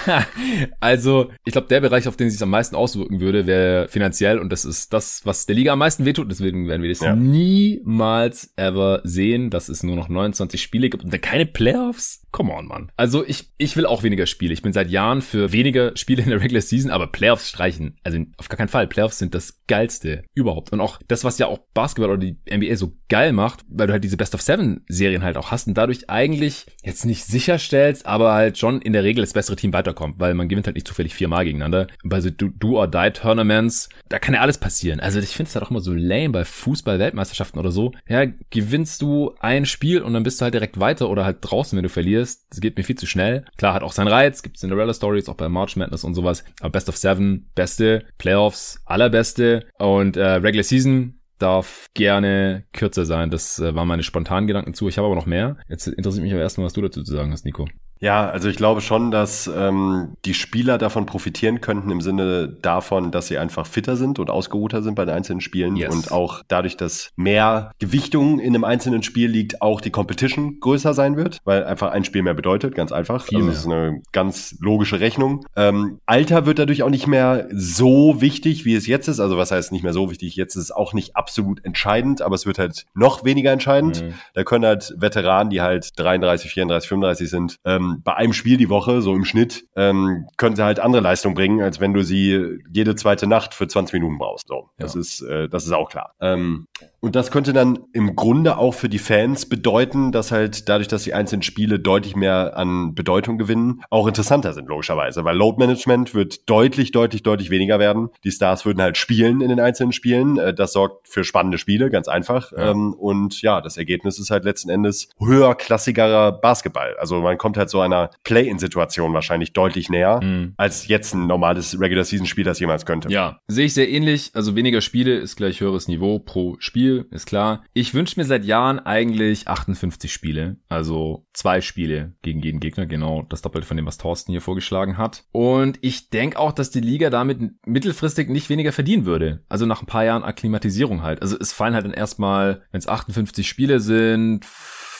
also, 0.79 1.31
ich 1.45 1.53
glaube, 1.53 1.67
der 1.67 1.81
Bereich, 1.81 2.07
auf 2.07 2.17
den 2.17 2.27
es 2.27 2.33
sich 2.33 2.43
am 2.43 2.49
meisten 2.49 2.75
auswirken 2.75 3.19
würde, 3.19 3.45
wäre 3.47 3.87
finanziell 3.87 4.39
und 4.39 4.51
das 4.51 4.65
ist 4.65 4.93
das, 4.93 5.21
was 5.25 5.45
der 5.45 5.55
Liga 5.55 5.73
am 5.73 5.79
meisten 5.79 6.05
wehtut. 6.05 6.29
Deswegen 6.29 6.67
werden 6.67 6.81
wir 6.81 6.89
das 6.89 7.01
Ja. 7.01 7.15
niemals 7.15 8.51
ever 8.55 9.01
sehen, 9.03 9.49
dass 9.49 9.69
es 9.69 9.83
nur 9.83 9.95
noch 9.95 10.09
29 10.09 10.61
Spiele 10.61 10.89
gibt 10.89 11.03
und 11.03 11.13
dann 11.13 11.21
keine 11.21 11.45
Playoffs. 11.45 12.22
Come 12.33 12.51
on, 12.51 12.65
Mann. 12.65 12.91
Also 12.97 13.23
ich, 13.23 13.51
ich 13.59 13.77
will 13.77 13.85
auch 13.85 14.01
weniger 14.01 14.25
Spiele. 14.25 14.53
Ich 14.53 14.63
bin 14.63 14.73
seit 14.73 14.89
Jahren 14.89 15.21
für 15.21 15.51
weniger 15.51 15.95
Spiele 15.95 16.23
in 16.23 16.29
der 16.29 16.41
Regular 16.41 16.63
Season, 16.63 16.89
aber 16.89 17.05
Playoffs 17.05 17.47
streichen. 17.47 17.95
Also 18.03 18.17
auf 18.37 18.49
gar 18.49 18.57
keinen 18.57 18.69
Fall. 18.69 18.87
Playoffs 18.87 19.19
sind 19.19 19.35
das 19.35 19.61
geilste 19.67 20.23
überhaupt. 20.33 20.73
Und 20.73 20.81
auch 20.81 20.99
das, 21.07 21.23
was 21.23 21.37
ja 21.37 21.45
auch 21.45 21.59
Basketball 21.75 22.09
oder 22.09 22.19
die 22.19 22.37
NBA 22.51 22.75
so 22.75 22.97
geil 23.07 23.33
macht, 23.33 23.63
weil 23.69 23.85
du 23.85 23.93
halt 23.93 24.03
diese 24.03 24.17
Best 24.17 24.33
of 24.33 24.41
Seven 24.41 24.83
Serien 24.87 25.21
halt 25.21 25.37
auch 25.37 25.51
hast 25.51 25.67
und 25.67 25.75
dadurch 25.75 26.09
eigentlich 26.09 26.65
jetzt 26.83 27.05
nicht 27.05 27.23
sicherstellst, 27.23 28.07
aber 28.07 28.33
halt 28.33 28.57
schon 28.57 28.81
in 28.81 28.93
der 28.93 29.03
Regel 29.03 29.21
das 29.21 29.33
bessere 29.33 29.55
Team 29.55 29.71
weiterkommt, 29.71 30.15
weil 30.17 30.33
man 30.33 30.49
gewinnt 30.49 30.65
halt 30.65 30.75
nicht 30.75 30.87
zufällig 30.87 31.13
viermal 31.13 31.45
gegeneinander. 31.45 31.85
Bei 32.03 32.19
so 32.19 32.31
Do, 32.31 32.49
Do 32.49 32.79
or 32.79 32.87
Die 32.87 33.11
Tournaments, 33.11 33.89
da 34.09 34.17
kann 34.17 34.33
ja 34.33 34.41
alles 34.41 34.57
passieren. 34.57 34.99
Also 34.99 35.19
ich 35.19 35.35
finde 35.35 35.49
es 35.49 35.55
halt 35.55 35.65
auch 35.65 35.69
immer 35.69 35.81
so 35.81 35.93
lame 35.93 36.31
bei 36.31 36.45
Fußball-Weltmeisterschaften 36.45 37.59
oder 37.59 37.71
so. 37.71 37.91
Ja, 38.07 38.25
gewinnst 38.49 39.03
du 39.03 39.35
ein 39.39 39.67
Spiel 39.67 40.01
und 40.01 40.13
dann 40.13 40.23
bist 40.23 40.41
du 40.41 40.45
halt 40.45 40.55
direkt 40.55 40.79
weiter 40.79 41.11
oder 41.11 41.25
halt 41.25 41.37
draußen, 41.41 41.77
wenn 41.77 41.83
du 41.83 41.89
verlierst. 41.89 42.22
Das 42.23 42.59
geht 42.59 42.77
mir 42.77 42.83
viel 42.83 42.97
zu 42.97 43.05
schnell. 43.05 43.45
Klar, 43.57 43.73
hat 43.73 43.83
auch 43.83 43.93
seinen 43.93 44.07
Reiz, 44.07 44.41
gibt 44.41 44.57
Cinderella 44.57 44.93
Stories, 44.93 45.29
auch 45.29 45.35
bei 45.35 45.49
March 45.49 45.75
Madness 45.75 46.03
und 46.03 46.13
sowas. 46.13 46.43
Aber 46.59 46.71
Best 46.71 46.89
of 46.89 46.97
Seven, 46.97 47.49
beste, 47.55 48.05
Playoffs, 48.17 48.81
allerbeste 48.85 49.67
und 49.77 50.17
äh, 50.17 50.23
Regular 50.23 50.63
Season 50.63 51.19
darf 51.39 51.87
gerne 51.93 52.63
kürzer 52.73 53.05
sein. 53.05 53.29
Das 53.29 53.59
äh, 53.59 53.75
waren 53.75 53.87
meine 53.87 54.03
spontanen 54.03 54.47
Gedanken 54.47 54.73
zu. 54.73 54.87
Ich 54.87 54.97
habe 54.97 55.07
aber 55.07 55.15
noch 55.15 55.25
mehr. 55.25 55.57
Jetzt 55.67 55.87
interessiert 55.87 56.23
mich 56.23 56.33
aber 56.33 56.41
erstmal, 56.41 56.65
was 56.65 56.73
du 56.73 56.81
dazu 56.81 57.03
zu 57.03 57.13
sagen 57.13 57.31
hast, 57.31 57.45
Nico. 57.45 57.67
Ja, 58.03 58.29
also 58.29 58.49
ich 58.49 58.57
glaube 58.57 58.81
schon, 58.81 59.11
dass 59.11 59.47
ähm, 59.47 60.09
die 60.25 60.33
Spieler 60.33 60.77
davon 60.77 61.05
profitieren 61.05 61.61
könnten 61.61 61.89
im 61.89 62.01
Sinne 62.01 62.49
davon, 62.49 63.11
dass 63.11 63.27
sie 63.27 63.37
einfach 63.37 63.65
fitter 63.65 63.95
sind 63.95 64.19
und 64.19 64.29
ausgeruhter 64.29 64.83
sind 64.83 64.95
bei 64.95 65.05
den 65.05 65.15
einzelnen 65.15 65.39
Spielen 65.39 65.77
Yes. 65.77 65.95
und 65.95 66.11
auch 66.11 66.43
dadurch, 66.49 66.75
dass 66.75 67.11
mehr 67.15 67.71
Gewichtung 67.79 68.39
in 68.39 68.55
einem 68.55 68.65
einzelnen 68.65 69.03
Spiel 69.03 69.29
liegt, 69.29 69.61
auch 69.61 69.79
die 69.79 69.89
Competition 69.89 70.59
größer 70.59 70.93
sein 70.93 71.15
wird, 71.15 71.39
weil 71.45 71.63
einfach 71.63 71.91
ein 71.91 72.03
Spiel 72.03 72.23
mehr 72.23 72.33
bedeutet, 72.33 72.75
ganz 72.75 72.91
einfach. 72.91 73.23
Viel 73.23 73.37
also 73.37 73.49
das 73.49 73.59
ist 73.59 73.65
eine 73.67 74.01
ganz 74.11 74.57
logische 74.59 74.99
Rechnung. 74.99 75.45
Ähm, 75.55 75.99
Alter 76.05 76.45
wird 76.45 76.59
dadurch 76.59 76.83
auch 76.83 76.89
nicht 76.89 77.07
mehr 77.07 77.47
so 77.53 78.19
wichtig, 78.19 78.65
wie 78.65 78.75
es 78.75 78.85
jetzt 78.85 79.07
ist. 79.07 79.21
Also 79.21 79.37
was 79.37 79.51
heißt 79.51 79.71
nicht 79.71 79.83
mehr 79.83 79.93
so 79.93 80.11
wichtig? 80.11 80.35
Jetzt 80.35 80.57
ist 80.57 80.63
es 80.63 80.71
auch 80.71 80.91
nicht 80.91 81.15
absolut 81.15 81.63
entscheidend, 81.63 82.21
aber 82.21 82.35
es 82.35 82.45
wird 82.45 82.59
halt 82.59 82.85
noch 82.93 83.23
weniger 83.23 83.53
entscheidend. 83.53 84.03
Mhm. 84.03 84.13
Da 84.33 84.43
können 84.43 84.65
halt 84.65 84.93
Veteranen, 84.97 85.49
die 85.49 85.61
halt 85.61 85.97
33, 85.97 86.51
34, 86.51 86.89
35 86.89 87.29
sind, 87.29 87.55
ähm, 87.63 87.92
bei 88.03 88.15
einem 88.15 88.33
Spiel 88.33 88.57
die 88.57 88.69
Woche, 88.69 89.01
so 89.01 89.13
im 89.15 89.25
Schnitt, 89.25 89.65
ähm, 89.75 90.27
können 90.37 90.55
sie 90.55 90.63
halt 90.63 90.79
andere 90.79 91.01
Leistung 91.01 91.33
bringen, 91.33 91.61
als 91.61 91.79
wenn 91.79 91.93
du 91.93 92.03
sie 92.03 92.59
jede 92.71 92.95
zweite 92.95 93.27
Nacht 93.27 93.53
für 93.53 93.67
20 93.67 93.93
Minuten 93.93 94.17
brauchst. 94.17 94.47
So, 94.47 94.69
das 94.77 94.93
Ja. 94.95 94.99
ist, 95.01 95.21
äh, 95.21 95.49
das 95.49 95.65
ist 95.65 95.71
auch 95.71 95.89
klar. 95.89 96.13
Ähm, 96.19 96.67
und 97.03 97.15
das 97.15 97.29
könnte 97.31 97.51
dann 97.53 97.79
im 97.91 98.15
Grunde 98.15 98.57
auch 98.57 98.73
für 98.73 98.87
die 98.87 98.97
Fans 98.97 99.45
bedeuten, 99.47 100.11
dass 100.13 100.31
halt 100.31 100.69
dadurch, 100.69 100.87
dass 100.87 101.03
die 101.03 101.13
einzelnen 101.13 101.41
Spiele 101.43 101.77
deutlich 101.79 102.15
mehr 102.15 102.55
an 102.57 102.95
Bedeutung 102.95 103.37
gewinnen, 103.37 103.81
auch 103.89 104.07
interessanter 104.07 104.53
sind, 104.53 104.69
logischerweise. 104.69 105.25
Weil 105.25 105.35
Load 105.35 105.57
Management 105.59 106.15
wird 106.15 106.49
deutlich, 106.49 106.91
deutlich, 106.91 107.21
deutlich 107.21 107.49
weniger 107.49 107.77
werden. 107.77 108.07
Die 108.23 108.31
Stars 108.31 108.65
würden 108.65 108.81
halt 108.81 108.97
spielen 108.97 109.41
in 109.41 109.49
den 109.49 109.59
einzelnen 109.59 109.91
Spielen. 109.91 110.37
Äh, 110.37 110.53
Das 110.53 110.71
sorgt 110.71 111.09
für 111.09 111.23
spannende 111.25 111.57
Spiele, 111.57 111.89
ganz 111.89 112.07
einfach. 112.07 112.51
Ja. 112.53 112.71
Ähm, 112.71 112.93
Und 112.93 113.41
ja, 113.41 113.59
das 113.59 113.75
Ergebnis 113.77 114.17
ist 114.17 114.31
halt 114.31 114.45
letzten 114.45 114.69
Endes 114.69 115.09
höherklassigerer 115.19 116.31
Basketball. 116.31 116.95
Also 116.99 117.19
man 117.21 117.37
kommt 117.37 117.57
halt 117.57 117.69
so 117.69 117.81
einer 117.81 118.09
Play-in-Situation 118.23 119.13
wahrscheinlich 119.13 119.53
deutlich 119.53 119.89
näher, 119.89 120.21
Mhm. 120.23 120.53
als 120.57 120.87
jetzt 120.87 121.13
ein 121.13 121.27
normales 121.27 121.79
Regular-Season-Spiel 121.79 122.43
das 122.45 122.59
jemals 122.59 122.85
könnte. 122.85 123.09
Ja, 123.09 123.39
sehe 123.47 123.65
ich 123.65 123.73
sehr 123.73 123.89
ähnlich. 123.89 124.31
Also 124.33 124.55
weniger 124.55 124.81
Spiele 124.81 125.15
ist 125.15 125.35
gleich 125.35 125.59
höheres 125.59 125.87
Niveau 125.87 126.19
pro 126.19 126.55
Spiel, 126.59 126.92
ist 127.11 127.25
klar. 127.25 127.63
Ich 127.73 127.93
wünsche 127.93 128.19
mir 128.19 128.25
seit 128.25 128.45
Jahren 128.45 128.79
eigentlich 128.79 129.47
58 129.47 130.11
Spiele. 130.11 130.57
Also 130.69 131.25
zwei 131.33 131.61
Spiele 131.61 132.13
gegen 132.21 132.41
jeden 132.41 132.59
Gegner, 132.59 132.85
genau 132.85 133.23
das 133.23 133.41
Doppelte 133.41 133.67
von 133.67 133.77
dem, 133.77 133.85
was 133.85 133.97
Thorsten 133.97 134.31
hier 134.31 134.41
vorgeschlagen 134.41 134.97
hat. 134.97 135.25
Und 135.31 135.77
ich 135.81 136.09
denke 136.09 136.39
auch, 136.39 136.51
dass 136.51 136.71
die 136.71 136.79
Liga 136.79 137.09
damit 137.09 137.39
mittelfristig 137.65 138.29
nicht 138.29 138.49
weniger 138.49 138.71
verdienen 138.71 139.05
würde. 139.05 139.43
Also 139.49 139.65
nach 139.65 139.81
ein 139.81 139.87
paar 139.87 140.05
Jahren 140.05 140.23
Akklimatisierung 140.23 141.01
halt. 141.01 141.21
Also 141.21 141.37
es 141.39 141.53
fallen 141.53 141.73
halt 141.73 141.85
dann 141.85 141.93
erstmal, 141.93 142.63
wenn 142.71 142.79
es 142.79 142.87
58 142.87 143.47
Spiele 143.47 143.79
sind, 143.79 144.45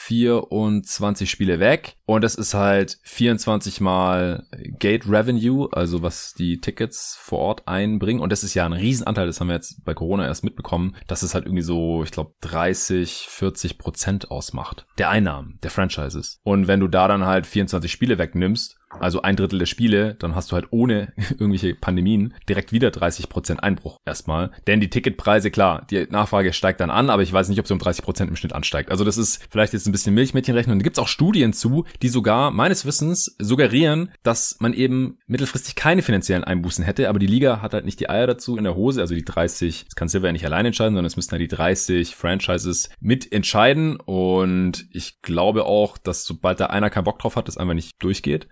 24 0.04 1.30
Spiele 1.30 1.60
weg. 1.60 1.96
Und 2.04 2.22
das 2.22 2.34
ist 2.34 2.52
halt 2.52 2.98
24 3.04 3.80
mal 3.80 4.46
Gate 4.78 5.08
Revenue, 5.08 5.68
also 5.72 6.02
was 6.02 6.34
die 6.34 6.60
Tickets 6.60 7.16
vor 7.18 7.38
Ort 7.38 7.66
einbringen. 7.66 8.20
Und 8.20 8.30
das 8.30 8.44
ist 8.44 8.52
ja 8.52 8.66
ein 8.66 8.74
Riesenanteil, 8.74 9.26
das 9.26 9.40
haben 9.40 9.48
wir 9.48 9.54
jetzt 9.54 9.82
bei 9.84 9.94
Corona 9.94 10.26
erst 10.26 10.44
mitbekommen, 10.44 10.94
dass 11.06 11.22
es 11.22 11.34
halt 11.34 11.46
irgendwie 11.46 11.62
so, 11.62 12.02
ich 12.04 12.10
glaube 12.10 12.34
30, 12.42 13.26
40 13.30 13.78
Prozent 13.78 14.30
ausmacht 14.30 14.86
der 14.98 15.08
Einnahmen 15.08 15.58
der 15.62 15.70
Franchises. 15.70 16.38
Und 16.42 16.68
wenn 16.68 16.80
du 16.80 16.88
da 16.88 17.08
dann 17.08 17.24
halt 17.24 17.46
24 17.46 17.90
Spiele 17.90 18.18
wegnimmst, 18.18 18.76
also 19.00 19.22
ein 19.22 19.36
Drittel 19.36 19.58
der 19.58 19.66
Spiele, 19.66 20.14
dann 20.14 20.34
hast 20.34 20.50
du 20.50 20.54
halt 20.54 20.68
ohne 20.70 21.12
irgendwelche 21.30 21.74
Pandemien 21.74 22.34
direkt 22.48 22.72
wieder 22.72 22.88
30% 22.88 23.58
Einbruch 23.58 23.98
erstmal. 24.04 24.50
Denn 24.66 24.80
die 24.80 24.90
Ticketpreise, 24.90 25.50
klar, 25.50 25.86
die 25.90 26.06
Nachfrage 26.08 26.52
steigt 26.52 26.80
dann 26.80 26.90
an, 26.90 27.10
aber 27.10 27.22
ich 27.22 27.32
weiß 27.32 27.48
nicht, 27.48 27.58
ob 27.58 27.66
sie 27.66 27.74
um 27.74 27.80
30% 27.80 28.28
im 28.28 28.36
Schnitt 28.36 28.52
ansteigt. 28.52 28.90
Also 28.90 29.04
das 29.04 29.18
ist 29.18 29.46
vielleicht 29.50 29.72
jetzt 29.72 29.86
ein 29.86 29.92
bisschen 29.92 30.14
Milchmädchenrechnung. 30.14 30.78
Da 30.78 30.82
gibt's 30.82 30.98
auch 30.98 31.08
Studien 31.08 31.52
zu, 31.52 31.84
die 32.02 32.08
sogar 32.08 32.50
meines 32.50 32.84
Wissens 32.86 33.36
suggerieren, 33.38 34.10
dass 34.22 34.56
man 34.60 34.72
eben 34.72 35.18
mittelfristig 35.26 35.74
keine 35.74 36.02
finanziellen 36.02 36.44
Einbußen 36.44 36.84
hätte, 36.84 37.08
aber 37.08 37.18
die 37.18 37.26
Liga 37.26 37.60
hat 37.62 37.74
halt 37.74 37.84
nicht 37.84 38.00
die 38.00 38.08
Eier 38.08 38.26
dazu 38.26 38.56
in 38.56 38.64
der 38.64 38.74
Hose, 38.74 39.00
also 39.00 39.14
die 39.14 39.24
30, 39.24 39.84
das 39.86 39.94
kann 39.94 40.08
Silver 40.08 40.26
ja 40.26 40.32
nicht 40.32 40.46
allein 40.46 40.66
entscheiden, 40.66 40.94
sondern 40.94 41.06
es 41.06 41.16
müssten 41.16 41.32
halt 41.32 41.42
die 41.42 41.48
30 41.48 42.14
Franchises 42.14 42.90
mitentscheiden 43.00 43.96
und 43.96 44.86
ich 44.92 45.20
glaube 45.22 45.64
auch, 45.64 45.98
dass 45.98 46.24
sobald 46.24 46.60
da 46.60 46.66
einer 46.66 46.90
keinen 46.90 47.04
Bock 47.04 47.18
drauf 47.18 47.36
hat, 47.36 47.48
das 47.48 47.56
einfach 47.56 47.74
nicht 47.74 47.92
durchgeht. 47.98 48.48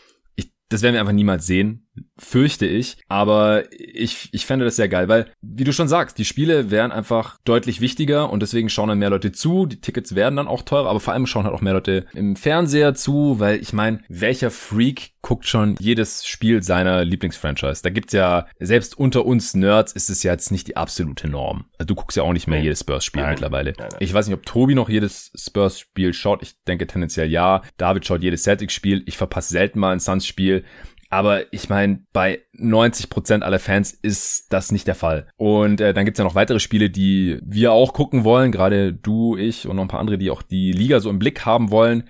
Das 0.72 0.80
werden 0.80 0.94
wir 0.94 1.00
einfach 1.00 1.12
niemals 1.12 1.44
sehen, 1.44 1.86
fürchte 2.18 2.66
ich. 2.66 2.96
Aber 3.08 3.64
ich, 3.72 4.28
ich 4.32 4.46
fände 4.46 4.64
das 4.64 4.76
sehr 4.76 4.88
geil, 4.88 5.08
weil, 5.08 5.26
wie 5.42 5.64
du 5.64 5.72
schon 5.72 5.88
sagst, 5.88 6.18
die 6.18 6.24
Spiele 6.24 6.70
wären 6.70 6.92
einfach 6.92 7.38
deutlich 7.44 7.80
wichtiger 7.80 8.30
und 8.30 8.40
deswegen 8.40 8.68
schauen 8.68 8.88
dann 8.88 8.98
mehr 8.98 9.10
Leute 9.10 9.32
zu. 9.32 9.66
Die 9.66 9.80
Tickets 9.80 10.14
werden 10.14 10.36
dann 10.36 10.48
auch 10.48 10.62
teurer, 10.62 10.88
aber 10.88 11.00
vor 11.00 11.12
allem 11.12 11.26
schauen 11.26 11.44
halt 11.44 11.54
auch 11.54 11.60
mehr 11.60 11.74
Leute 11.74 12.06
im 12.14 12.36
Fernseher 12.36 12.94
zu, 12.94 13.40
weil 13.40 13.60
ich 13.60 13.72
meine, 13.72 14.00
welcher 14.08 14.50
Freak 14.50 15.10
guckt 15.20 15.46
schon 15.46 15.76
jedes 15.78 16.26
Spiel 16.26 16.62
seiner 16.62 17.04
Lieblingsfranchise? 17.04 17.82
Da 17.82 17.90
gibt's 17.90 18.12
ja, 18.12 18.46
selbst 18.58 18.96
unter 18.98 19.24
uns 19.26 19.54
Nerds 19.54 19.92
ist 19.92 20.10
es 20.10 20.22
ja 20.22 20.32
jetzt 20.32 20.50
nicht 20.50 20.68
die 20.68 20.76
absolute 20.76 21.28
Norm. 21.28 21.66
Also 21.78 21.86
du 21.88 21.94
guckst 21.94 22.16
ja 22.16 22.22
auch 22.22 22.32
nicht 22.32 22.46
mehr 22.46 22.58
Nee. 22.58 22.64
jedes 22.64 22.80
Spurs-Spiel 22.80 23.22
Nein. 23.22 23.30
mittlerweile. 23.32 23.74
Nein, 23.78 23.88
nein. 23.90 23.98
Ich 24.00 24.12
weiß 24.14 24.26
nicht, 24.26 24.36
ob 24.36 24.46
Tobi 24.46 24.74
noch 24.74 24.88
jedes 24.88 25.30
Spurs-Spiel 25.36 26.12
schaut. 26.14 26.42
Ich 26.42 26.54
denke 26.66 26.86
tendenziell 26.86 27.30
ja. 27.30 27.62
David 27.76 28.06
schaut 28.06 28.22
jedes 28.22 28.42
Celtics-Spiel. 28.44 29.02
Ich 29.06 29.16
verpasse 29.16 29.50
selten 29.50 29.78
mal 29.78 29.92
ein 29.92 30.00
Suns-Spiel. 30.00 30.64
Aber 31.12 31.52
ich 31.52 31.68
meine, 31.68 32.00
bei 32.14 32.40
90% 32.58 33.42
aller 33.42 33.58
Fans 33.58 33.92
ist 33.92 34.50
das 34.50 34.72
nicht 34.72 34.86
der 34.86 34.94
Fall. 34.94 35.26
Und 35.36 35.78
äh, 35.82 35.92
dann 35.92 36.06
gibt's 36.06 36.16
ja 36.16 36.24
noch 36.24 36.34
weitere 36.34 36.58
Spiele, 36.58 36.88
die 36.88 37.38
wir 37.44 37.72
auch 37.72 37.92
gucken 37.92 38.24
wollen. 38.24 38.50
Gerade 38.50 38.94
du, 38.94 39.36
ich 39.36 39.68
und 39.68 39.76
noch 39.76 39.82
ein 39.82 39.88
paar 39.88 40.00
andere, 40.00 40.16
die 40.16 40.30
auch 40.30 40.40
die 40.40 40.72
Liga 40.72 41.00
so 41.00 41.10
im 41.10 41.18
Blick 41.18 41.44
haben 41.44 41.70
wollen. 41.70 42.04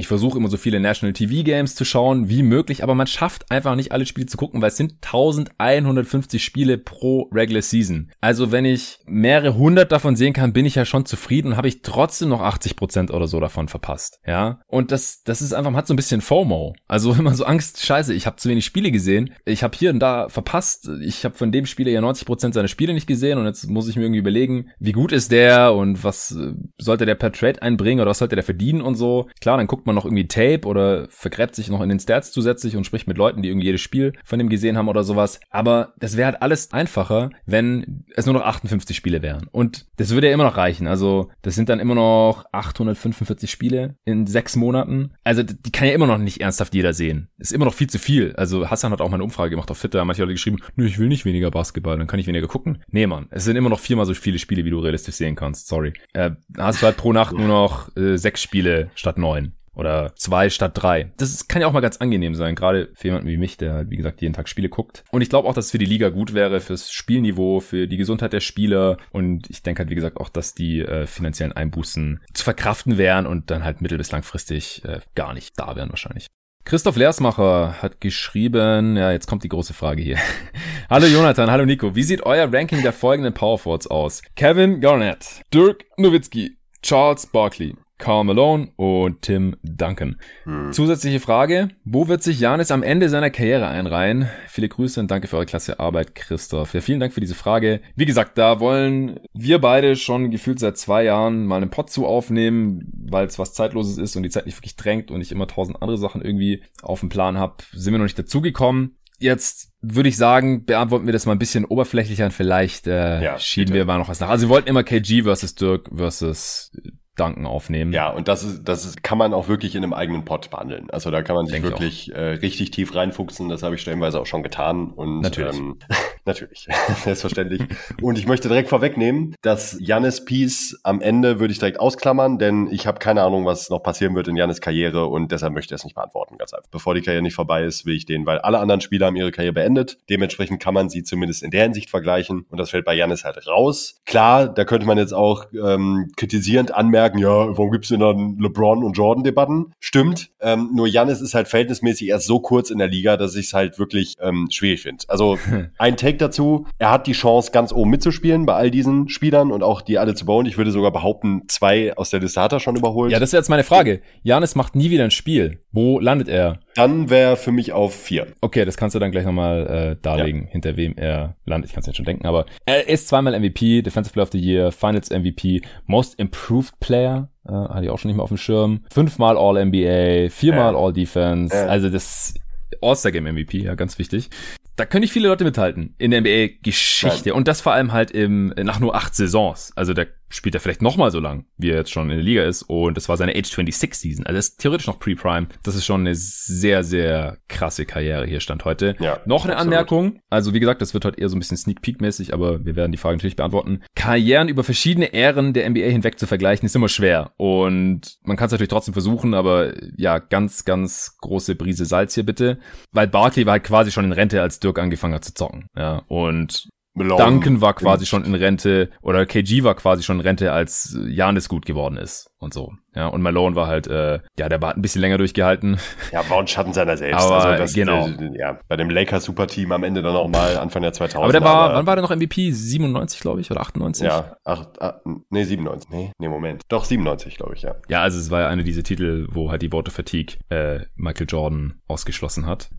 Ich 0.00 0.06
versuche 0.06 0.38
immer 0.38 0.48
so 0.48 0.56
viele 0.56 0.78
National 0.78 1.12
TV 1.12 1.42
Games 1.42 1.74
zu 1.74 1.84
schauen, 1.84 2.28
wie 2.28 2.44
möglich, 2.44 2.84
aber 2.84 2.94
man 2.94 3.08
schafft 3.08 3.50
einfach 3.50 3.74
nicht 3.74 3.90
alle 3.90 4.06
Spiele 4.06 4.28
zu 4.28 4.36
gucken, 4.36 4.62
weil 4.62 4.68
es 4.68 4.76
sind 4.76 4.92
1150 5.02 6.42
Spiele 6.42 6.78
pro 6.78 7.28
Regular 7.32 7.62
Season. 7.62 8.12
Also 8.20 8.52
wenn 8.52 8.64
ich 8.64 9.00
mehrere 9.06 9.56
hundert 9.56 9.90
davon 9.90 10.14
sehen 10.14 10.34
kann, 10.34 10.52
bin 10.52 10.66
ich 10.66 10.76
ja 10.76 10.84
schon 10.84 11.04
zufrieden 11.04 11.48
und 11.48 11.56
habe 11.56 11.66
ich 11.66 11.82
trotzdem 11.82 12.28
noch 12.28 12.42
80 12.42 12.76
Prozent 12.76 13.10
oder 13.10 13.26
so 13.26 13.40
davon 13.40 13.66
verpasst. 13.66 14.20
Ja, 14.24 14.60
und 14.68 14.92
das, 14.92 15.24
das 15.24 15.42
ist 15.42 15.52
einfach, 15.52 15.72
man 15.72 15.78
hat 15.78 15.88
so 15.88 15.94
ein 15.94 15.96
bisschen 15.96 16.20
FOMO. 16.20 16.76
Also 16.86 17.12
immer 17.18 17.34
so 17.34 17.44
Angst, 17.44 17.84
scheiße, 17.84 18.14
ich 18.14 18.26
habe 18.26 18.36
zu 18.36 18.48
wenig 18.48 18.64
Spiele 18.64 18.92
gesehen, 18.92 19.34
ich 19.44 19.64
habe 19.64 19.76
hier 19.76 19.90
und 19.90 19.98
da 19.98 20.28
verpasst, 20.28 20.88
ich 21.02 21.24
habe 21.24 21.34
von 21.34 21.50
dem 21.50 21.66
Spieler 21.66 21.90
ja 21.90 22.00
90 22.00 22.24
Prozent 22.24 22.54
seiner 22.54 22.68
Spiele 22.68 22.94
nicht 22.94 23.08
gesehen 23.08 23.36
und 23.36 23.46
jetzt 23.46 23.68
muss 23.68 23.88
ich 23.88 23.96
mir 23.96 24.02
irgendwie 24.02 24.20
überlegen, 24.20 24.70
wie 24.78 24.92
gut 24.92 25.10
ist 25.10 25.32
der 25.32 25.74
und 25.74 26.04
was 26.04 26.36
äh, 26.36 26.52
sollte 26.78 27.04
der 27.04 27.16
per 27.16 27.32
Trade 27.32 27.62
einbringen 27.62 28.00
oder 28.00 28.10
was 28.10 28.18
sollte 28.18 28.36
der 28.36 28.44
verdienen 28.44 28.80
und 28.80 28.94
so. 28.94 29.28
Klar, 29.40 29.56
dann 29.56 29.66
guckt 29.66 29.87
man 29.88 29.96
noch 29.96 30.04
irgendwie 30.04 30.28
Tape 30.28 30.66
oder 30.66 31.08
vergräbt 31.10 31.54
sich 31.54 31.68
noch 31.68 31.80
in 31.80 31.88
den 31.88 31.98
Stats 31.98 32.30
zusätzlich 32.30 32.76
und 32.76 32.84
spricht 32.84 33.08
mit 33.08 33.18
Leuten, 33.18 33.42
die 33.42 33.48
irgendwie 33.48 33.66
jedes 33.66 33.80
Spiel 33.80 34.12
von 34.24 34.38
dem 34.38 34.48
gesehen 34.48 34.78
haben 34.78 34.88
oder 34.88 35.02
sowas. 35.02 35.40
Aber 35.50 35.94
das 35.98 36.16
wäre 36.16 36.26
halt 36.30 36.42
alles 36.42 36.72
einfacher, 36.72 37.30
wenn 37.46 38.04
es 38.14 38.26
nur 38.26 38.34
noch 38.34 38.42
58 38.42 38.96
Spiele 38.96 39.22
wären. 39.22 39.48
Und 39.50 39.86
das 39.96 40.10
würde 40.10 40.28
ja 40.28 40.34
immer 40.34 40.44
noch 40.44 40.56
reichen. 40.56 40.86
Also 40.86 41.30
das 41.42 41.54
sind 41.54 41.68
dann 41.68 41.80
immer 41.80 41.94
noch 41.94 42.44
845 42.52 43.50
Spiele 43.50 43.96
in 44.04 44.26
sechs 44.26 44.56
Monaten. 44.56 45.12
Also 45.24 45.42
die 45.42 45.72
kann 45.72 45.88
ja 45.88 45.94
immer 45.94 46.06
noch 46.06 46.18
nicht 46.18 46.40
ernsthaft 46.40 46.74
jeder 46.74 46.92
sehen. 46.92 47.28
Ist 47.38 47.52
immer 47.52 47.64
noch 47.64 47.74
viel 47.74 47.90
zu 47.90 47.98
viel. 47.98 48.34
Also 48.36 48.70
Hassan 48.70 48.92
hat 48.92 49.00
auch 49.00 49.08
mal 49.08 49.16
eine 49.16 49.24
Umfrage 49.24 49.50
gemacht 49.50 49.70
auf 49.70 49.80
Twitter. 49.80 50.04
Manche 50.04 50.22
Leute 50.22 50.34
geschrieben, 50.34 50.58
nö, 50.76 50.86
ich 50.86 50.98
will 50.98 51.08
nicht 51.08 51.24
weniger 51.24 51.50
Basketball, 51.50 51.98
dann 51.98 52.06
kann 52.06 52.20
ich 52.20 52.26
weniger 52.26 52.46
gucken. 52.46 52.82
Nee, 52.90 53.06
Mann, 53.06 53.26
es 53.30 53.44
sind 53.44 53.56
immer 53.56 53.70
noch 53.70 53.80
viermal 53.80 54.06
so 54.06 54.14
viele 54.14 54.38
Spiele, 54.38 54.64
wie 54.64 54.70
du 54.70 54.78
realistisch 54.78 55.16
sehen 55.16 55.34
kannst. 55.34 55.68
Sorry. 55.68 55.92
Äh, 56.12 56.32
hast 56.56 56.82
du 56.82 56.86
halt 56.86 56.96
pro 56.96 57.12
Nacht 57.12 57.34
nur 57.34 57.48
noch 57.48 57.94
äh, 57.96 58.16
sechs 58.16 58.42
Spiele 58.42 58.90
statt 58.94 59.18
neun 59.18 59.52
oder 59.78 60.12
zwei 60.16 60.50
statt 60.50 60.72
drei. 60.74 61.12
Das 61.16 61.30
ist, 61.30 61.48
kann 61.48 61.62
ja 61.62 61.68
auch 61.68 61.72
mal 61.72 61.80
ganz 61.80 61.98
angenehm 61.98 62.34
sein, 62.34 62.54
gerade 62.54 62.90
für 62.94 63.08
jemanden 63.08 63.28
wie 63.28 63.36
mich, 63.36 63.56
der 63.56 63.74
halt, 63.74 63.90
wie 63.90 63.96
gesagt, 63.96 64.20
jeden 64.20 64.34
Tag 64.34 64.48
Spiele 64.48 64.68
guckt. 64.68 65.04
Und 65.10 65.22
ich 65.22 65.30
glaube 65.30 65.48
auch, 65.48 65.54
dass 65.54 65.66
es 65.66 65.70
für 65.70 65.78
die 65.78 65.86
Liga 65.86 66.08
gut 66.08 66.34
wäre, 66.34 66.60
fürs 66.60 66.90
Spielniveau, 66.90 67.60
für 67.60 67.86
die 67.86 67.96
Gesundheit 67.96 68.32
der 68.32 68.40
Spieler. 68.40 68.98
Und 69.12 69.48
ich 69.48 69.62
denke 69.62 69.80
halt, 69.80 69.90
wie 69.90 69.94
gesagt, 69.94 70.16
auch, 70.18 70.28
dass 70.28 70.54
die 70.54 70.80
äh, 70.80 71.06
finanziellen 71.06 71.52
Einbußen 71.52 72.20
zu 72.34 72.44
verkraften 72.44 72.98
wären 72.98 73.26
und 73.26 73.50
dann 73.50 73.64
halt 73.64 73.80
mittel- 73.80 73.98
bis 73.98 74.10
langfristig 74.10 74.84
äh, 74.84 75.00
gar 75.14 75.32
nicht 75.32 75.58
da 75.58 75.76
wären 75.76 75.90
wahrscheinlich. 75.90 76.26
Christoph 76.64 76.96
Leersmacher 76.96 77.80
hat 77.80 78.00
geschrieben, 78.00 78.96
ja, 78.96 79.10
jetzt 79.10 79.26
kommt 79.26 79.42
die 79.42 79.48
große 79.48 79.72
Frage 79.72 80.02
hier. 80.02 80.18
hallo 80.90 81.06
Jonathan, 81.06 81.50
hallo 81.50 81.64
Nico. 81.64 81.94
Wie 81.94 82.02
sieht 82.02 82.26
euer 82.26 82.52
Ranking 82.52 82.82
der 82.82 82.92
folgenden 82.92 83.32
Powerforwards 83.32 83.86
aus? 83.86 84.22
Kevin 84.36 84.80
Garnett, 84.80 85.40
Dirk 85.54 85.86
Nowitzki, 85.96 86.58
Charles 86.82 87.26
Barkley, 87.26 87.74
Carl 87.98 88.24
Malone 88.24 88.68
und 88.76 89.22
Tim 89.22 89.56
Duncan. 89.62 90.16
Hm. 90.44 90.72
Zusätzliche 90.72 91.20
Frage, 91.20 91.68
wo 91.84 92.08
wird 92.08 92.22
sich 92.22 92.40
Janis 92.40 92.70
am 92.70 92.82
Ende 92.82 93.08
seiner 93.08 93.30
Karriere 93.30 93.66
einreihen? 93.66 94.28
Viele 94.46 94.68
Grüße 94.68 95.00
und 95.00 95.10
danke 95.10 95.28
für 95.28 95.36
eure 95.36 95.46
klasse 95.46 95.80
Arbeit, 95.80 96.14
Christoph. 96.14 96.74
Ja, 96.74 96.80
vielen 96.80 97.00
Dank 97.00 97.12
für 97.12 97.20
diese 97.20 97.34
Frage. 97.34 97.80
Wie 97.96 98.06
gesagt, 98.06 98.38
da 98.38 98.60
wollen 98.60 99.20
wir 99.34 99.60
beide 99.60 99.96
schon 99.96 100.30
gefühlt 100.30 100.60
seit 100.60 100.78
zwei 100.78 101.04
Jahren 101.04 101.44
mal 101.44 101.56
einen 101.56 101.70
Pod 101.70 101.90
zu 101.90 102.06
aufnehmen, 102.06 102.90
weil 103.10 103.26
es 103.26 103.38
was 103.38 103.52
Zeitloses 103.52 103.98
ist 103.98 104.16
und 104.16 104.22
die 104.22 104.30
Zeit 104.30 104.46
nicht 104.46 104.56
wirklich 104.56 104.76
drängt 104.76 105.10
und 105.10 105.20
ich 105.20 105.32
immer 105.32 105.46
tausend 105.46 105.82
andere 105.82 105.98
Sachen 105.98 106.22
irgendwie 106.22 106.62
auf 106.82 107.00
dem 107.00 107.08
Plan 107.08 107.36
habe, 107.36 107.56
sind 107.72 107.92
wir 107.92 107.98
noch 107.98 108.04
nicht 108.04 108.18
dazugekommen. 108.18 108.94
Jetzt 109.20 109.72
würde 109.80 110.08
ich 110.08 110.16
sagen, 110.16 110.64
beantworten 110.64 111.06
wir 111.06 111.12
das 111.12 111.26
mal 111.26 111.32
ein 111.32 111.40
bisschen 111.40 111.64
oberflächlicher 111.64 112.26
und 112.26 112.32
vielleicht 112.32 112.86
äh, 112.86 113.20
ja, 113.22 113.38
schieben 113.38 113.72
bitte. 113.72 113.78
wir 113.78 113.84
mal 113.84 113.98
noch 113.98 114.08
was 114.08 114.20
nach. 114.20 114.28
Also 114.28 114.46
wir 114.46 114.50
wollten 114.50 114.68
immer 114.68 114.84
KG 114.84 115.22
versus 115.22 115.56
Dirk 115.56 115.90
versus 115.92 116.70
Duncan 117.18 117.46
aufnehmen. 117.46 117.92
Ja, 117.92 118.10
und 118.10 118.28
das 118.28 118.42
ist, 118.42 118.64
das 118.64 118.84
ist, 118.84 119.02
kann 119.02 119.18
man 119.18 119.34
auch 119.34 119.48
wirklich 119.48 119.74
in 119.74 119.82
einem 119.82 119.92
eigenen 119.92 120.24
Pod 120.24 120.50
behandeln. 120.50 120.88
Also 120.90 121.10
da 121.10 121.22
kann 121.22 121.36
man 121.36 121.46
sich 121.46 121.62
wirklich 121.62 122.14
äh, 122.14 122.20
richtig 122.20 122.70
tief 122.70 122.94
reinfuchsen. 122.94 123.48
Das 123.48 123.62
habe 123.62 123.74
ich 123.74 123.80
stellenweise 123.80 124.20
auch 124.20 124.26
schon 124.26 124.42
getan. 124.42 124.90
Und 124.90 125.20
natürlich, 125.20 125.58
ähm, 125.58 125.78
natürlich, 126.24 126.68
selbstverständlich. 127.04 127.62
und 128.00 128.18
ich 128.18 128.26
möchte 128.26 128.48
direkt 128.48 128.68
vorwegnehmen, 128.68 129.34
dass 129.42 129.76
Jannis 129.80 130.24
Peace 130.24 130.78
am 130.82 131.00
Ende 131.00 131.40
würde 131.40 131.52
ich 131.52 131.58
direkt 131.58 131.80
ausklammern, 131.80 132.38
denn 132.38 132.68
ich 132.70 132.86
habe 132.86 132.98
keine 132.98 133.22
Ahnung, 133.22 133.44
was 133.44 133.70
noch 133.70 133.80
passieren 133.80 134.14
wird 134.14 134.28
in 134.28 134.36
Jannis 134.36 134.60
Karriere 134.60 135.06
und 135.06 135.32
deshalb 135.32 135.52
möchte 135.52 135.74
ich 135.74 135.80
es 135.80 135.84
nicht 135.84 135.94
beantworten. 135.94 136.38
Ganz 136.38 136.52
einfach. 136.52 136.70
Bevor 136.70 136.94
die 136.94 137.02
Karriere 137.02 137.22
nicht 137.22 137.34
vorbei 137.34 137.64
ist, 137.64 137.86
will 137.86 137.94
ich 137.94 138.06
den, 138.06 138.26
weil 138.26 138.38
alle 138.38 138.58
anderen 138.58 138.80
Spieler 138.80 139.06
haben 139.06 139.16
ihre 139.16 139.32
Karriere 139.32 139.54
beendet. 139.54 139.98
Dementsprechend 140.08 140.60
kann 140.62 140.74
man 140.74 140.88
sie 140.88 141.02
zumindest 141.02 141.42
in 141.42 141.50
der 141.50 141.64
Hinsicht 141.64 141.90
vergleichen 141.90 142.46
und 142.48 142.58
das 142.58 142.70
fällt 142.70 142.84
bei 142.84 142.94
Jannis 142.94 143.24
halt 143.24 143.46
raus. 143.46 144.00
Klar, 144.06 144.48
da 144.48 144.64
könnte 144.64 144.86
man 144.86 144.98
jetzt 144.98 145.12
auch 145.12 145.46
ähm, 145.52 146.10
kritisierend 146.16 146.74
anmerken 146.74 147.07
sagen, 147.08 147.18
ja, 147.18 147.28
warum 147.28 147.70
gibt's 147.70 147.88
denn 147.88 148.00
dann 148.00 148.36
LeBron 148.38 148.84
und 148.84 148.96
Jordan-Debatten? 148.96 149.72
Stimmt. 149.80 150.30
Ähm, 150.40 150.70
nur 150.74 150.86
Janis 150.86 151.20
ist 151.20 151.34
halt 151.34 151.48
verhältnismäßig 151.48 152.08
erst 152.08 152.26
so 152.26 152.40
kurz 152.40 152.70
in 152.70 152.78
der 152.78 152.88
Liga, 152.88 153.16
dass 153.16 153.34
ich 153.34 153.46
es 153.46 153.54
halt 153.54 153.78
wirklich 153.78 154.16
ähm, 154.20 154.48
schwierig 154.50 154.82
finde. 154.82 155.04
Also 155.08 155.38
ein 155.78 155.96
Take 155.96 156.18
dazu, 156.18 156.66
er 156.78 156.90
hat 156.90 157.06
die 157.06 157.12
Chance, 157.12 157.50
ganz 157.52 157.72
oben 157.72 157.90
mitzuspielen 157.90 158.46
bei 158.46 158.54
all 158.54 158.70
diesen 158.70 159.08
Spielern 159.08 159.52
und 159.52 159.62
auch 159.62 159.80
die 159.80 159.98
alle 159.98 160.14
zu 160.14 160.26
bauen. 160.26 160.46
Ich 160.46 160.58
würde 160.58 160.70
sogar 160.70 160.92
behaupten, 160.92 161.42
zwei 161.48 161.96
aus 161.96 162.10
der 162.10 162.20
Liste 162.20 162.40
hat 162.40 162.52
er 162.52 162.60
schon 162.60 162.76
überholt. 162.76 163.12
Ja, 163.12 163.18
das 163.18 163.30
ist 163.30 163.34
jetzt 163.34 163.50
meine 163.50 163.64
Frage. 163.64 164.00
Janis 164.22 164.54
macht 164.54 164.76
nie 164.76 164.90
wieder 164.90 165.04
ein 165.04 165.10
Spiel. 165.10 165.60
Wo 165.72 165.98
landet 165.98 166.28
er? 166.28 166.60
Dann 166.78 167.10
wäre 167.10 167.36
für 167.36 167.50
mich 167.50 167.72
auf 167.72 167.92
vier. 167.92 168.28
Okay, 168.40 168.64
das 168.64 168.76
kannst 168.76 168.94
du 168.94 169.00
dann 169.00 169.10
gleich 169.10 169.24
nochmal 169.24 169.66
äh, 169.66 169.96
darlegen, 170.00 170.44
ja. 170.44 170.52
hinter 170.52 170.76
wem 170.76 170.94
er 170.96 171.34
landet. 171.44 171.70
Ich 171.70 171.74
kann 171.74 171.80
es 171.80 171.86
jetzt 171.86 171.96
schon 171.96 172.04
denken, 172.04 172.24
aber 172.24 172.46
er 172.66 172.88
ist 172.88 173.08
zweimal 173.08 173.38
MVP, 173.38 173.82
Defensive 173.82 174.12
Player 174.12 174.22
of 174.22 174.30
the 174.30 174.38
Year, 174.38 174.70
Finals 174.70 175.10
MVP, 175.10 175.62
Most 175.86 176.14
Improved 176.20 176.78
Player, 176.78 177.30
äh, 177.48 177.52
hatte 177.52 177.84
ich 177.84 177.90
auch 177.90 177.98
schon 177.98 178.10
nicht 178.10 178.16
mehr 178.16 178.22
auf 178.22 178.30
dem 178.30 178.36
Schirm, 178.36 178.84
fünfmal 178.92 179.36
All-NBA, 179.36 180.30
viermal 180.30 180.74
äh. 180.74 180.78
All-Defense, 180.78 181.56
äh. 181.56 181.68
also 181.68 181.90
das 181.90 182.34
All-Star-Game-MVP, 182.80 183.58
ja, 183.58 183.74
ganz 183.74 183.98
wichtig. 183.98 184.30
Da 184.76 184.86
können 184.86 185.00
nicht 185.00 185.12
viele 185.12 185.26
Leute 185.26 185.42
mithalten 185.42 185.96
in 185.98 186.12
der 186.12 186.20
NBA-Geschichte. 186.20 187.34
Und 187.34 187.48
das 187.48 187.60
vor 187.60 187.72
allem 187.72 187.92
halt 187.92 188.12
im, 188.12 188.54
nach 188.56 188.78
nur 188.78 188.94
acht 188.94 189.16
Saisons. 189.16 189.72
Also 189.74 189.92
der 189.92 190.06
spielt 190.28 190.54
er 190.54 190.60
vielleicht 190.60 190.82
nochmal 190.82 191.10
so 191.10 191.20
lang, 191.20 191.46
wie 191.56 191.70
er 191.70 191.78
jetzt 191.78 191.90
schon 191.90 192.10
in 192.10 192.16
der 192.16 192.24
Liga 192.24 192.44
ist. 192.44 192.62
Und 192.62 192.96
das 192.96 193.08
war 193.08 193.16
seine 193.16 193.32
Age 193.32 193.46
26 193.46 193.94
Season. 193.94 194.26
Also 194.26 194.36
das 194.36 194.48
ist 194.48 194.60
theoretisch 194.60 194.86
noch 194.86 194.98
Pre-Prime. 194.98 195.48
Das 195.62 195.74
ist 195.74 195.84
schon 195.84 196.02
eine 196.02 196.14
sehr, 196.14 196.84
sehr 196.84 197.38
krasse 197.48 197.86
Karriere 197.86 198.26
hier 198.26 198.40
stand 198.40 198.64
heute. 198.64 198.96
Ja, 199.00 199.20
noch 199.26 199.44
eine 199.44 199.54
absolut. 199.54 199.74
Anmerkung. 199.74 200.20
Also 200.30 200.54
wie 200.54 200.60
gesagt, 200.60 200.82
das 200.82 200.94
wird 200.94 201.04
heute 201.04 201.20
eher 201.20 201.28
so 201.28 201.36
ein 201.36 201.38
bisschen 201.38 201.56
Sneak 201.56 201.82
Peek 201.82 202.00
mäßig, 202.00 202.34
aber 202.34 202.64
wir 202.64 202.76
werden 202.76 202.92
die 202.92 202.98
Frage 202.98 203.16
natürlich 203.16 203.36
beantworten. 203.36 203.82
Karrieren 203.94 204.48
über 204.48 204.64
verschiedene 204.64 205.12
Ähren 205.12 205.52
der 205.52 205.68
NBA 205.68 205.86
hinweg 205.88 206.18
zu 206.18 206.26
vergleichen 206.26 206.66
ist 206.66 206.76
immer 206.76 206.88
schwer. 206.88 207.32
Und 207.36 208.18
man 208.22 208.36
kann 208.36 208.46
es 208.46 208.52
natürlich 208.52 208.70
trotzdem 208.70 208.94
versuchen, 208.94 209.34
aber 209.34 209.72
ja, 209.96 210.18
ganz, 210.18 210.64
ganz 210.64 211.16
große 211.20 211.54
Brise 211.54 211.84
Salz 211.84 212.14
hier 212.14 212.24
bitte. 212.24 212.58
Weil 212.92 213.08
Barkley 213.08 213.46
war 213.46 213.52
halt 213.52 213.64
quasi 213.64 213.90
schon 213.90 214.04
in 214.04 214.12
Rente, 214.12 214.42
als 214.42 214.60
Dirk 214.60 214.78
angefangen 214.78 215.14
hat 215.14 215.24
zu 215.24 215.34
zocken. 215.34 215.66
Ja, 215.76 216.02
und 216.08 216.68
Malone. 216.98 217.22
Duncan 217.22 217.60
war 217.60 217.74
quasi 217.74 218.06
schon 218.06 218.24
in 218.24 218.34
Rente 218.34 218.90
oder 219.00 219.24
KG 219.26 219.64
war 219.64 219.74
quasi 219.74 220.02
schon 220.02 220.16
in 220.16 220.22
Rente, 220.22 220.52
als 220.52 220.96
Janis 221.08 221.48
gut 221.48 221.64
geworden 221.64 221.96
ist 221.96 222.30
und 222.38 222.52
so. 222.54 222.72
Ja, 222.94 223.06
und 223.06 223.22
Malone 223.22 223.54
war 223.56 223.66
halt, 223.66 223.86
äh, 223.86 224.20
ja, 224.38 224.48
der 224.48 224.60
war 224.60 224.74
ein 224.74 224.82
bisschen 224.82 225.00
länger 225.00 225.18
durchgehalten. 225.18 225.78
Ja, 226.12 226.28
war 226.30 226.38
ein 226.38 226.46
Schatten 226.46 226.72
seiner 226.72 226.96
selbst. 226.96 227.22
Aber 227.22 227.36
also 227.36 227.58
das, 227.58 227.74
genau. 227.74 228.06
Äh, 228.06 228.38
ja, 228.38 228.58
bei 228.66 228.76
dem 228.76 228.88
Lakers 228.88 229.24
Superteam 229.24 229.72
am 229.72 229.84
Ende 229.84 230.00
dann 230.00 230.16
auch 230.16 230.28
mal 230.28 230.56
Anfang 230.56 230.82
der 230.82 230.92
2000 230.92 231.22
Aber 231.22 231.32
der 231.32 231.42
war, 231.42 231.56
aber, 231.56 231.74
wann 231.74 231.86
war 231.86 231.96
der 231.96 232.02
noch 232.02 232.14
MVP? 232.14 232.50
97, 232.50 233.20
glaube 233.20 233.40
ich, 233.40 233.50
oder 233.50 233.60
98? 233.60 234.06
Ja, 234.06 234.36
ach, 234.44 234.66
ach, 234.80 234.94
nee, 235.28 235.44
97. 235.44 235.90
Nee, 235.90 236.12
nee, 236.18 236.28
Moment. 236.28 236.62
Doch, 236.68 236.84
97, 236.84 237.36
glaube 237.36 237.54
ich, 237.54 237.62
ja. 237.62 237.74
Ja, 237.88 238.02
also 238.02 238.18
es 238.18 238.30
war 238.30 238.40
ja 238.40 238.48
eine 238.48 238.64
dieser 238.64 238.82
Titel, 238.82 239.26
wo 239.30 239.50
halt 239.50 239.62
die 239.62 239.70
Worte 239.72 239.90
Fatigue 239.90 240.36
äh, 240.48 240.86
Michael 240.96 241.26
Jordan 241.28 241.74
ausgeschlossen 241.88 242.46
hat. 242.46 242.70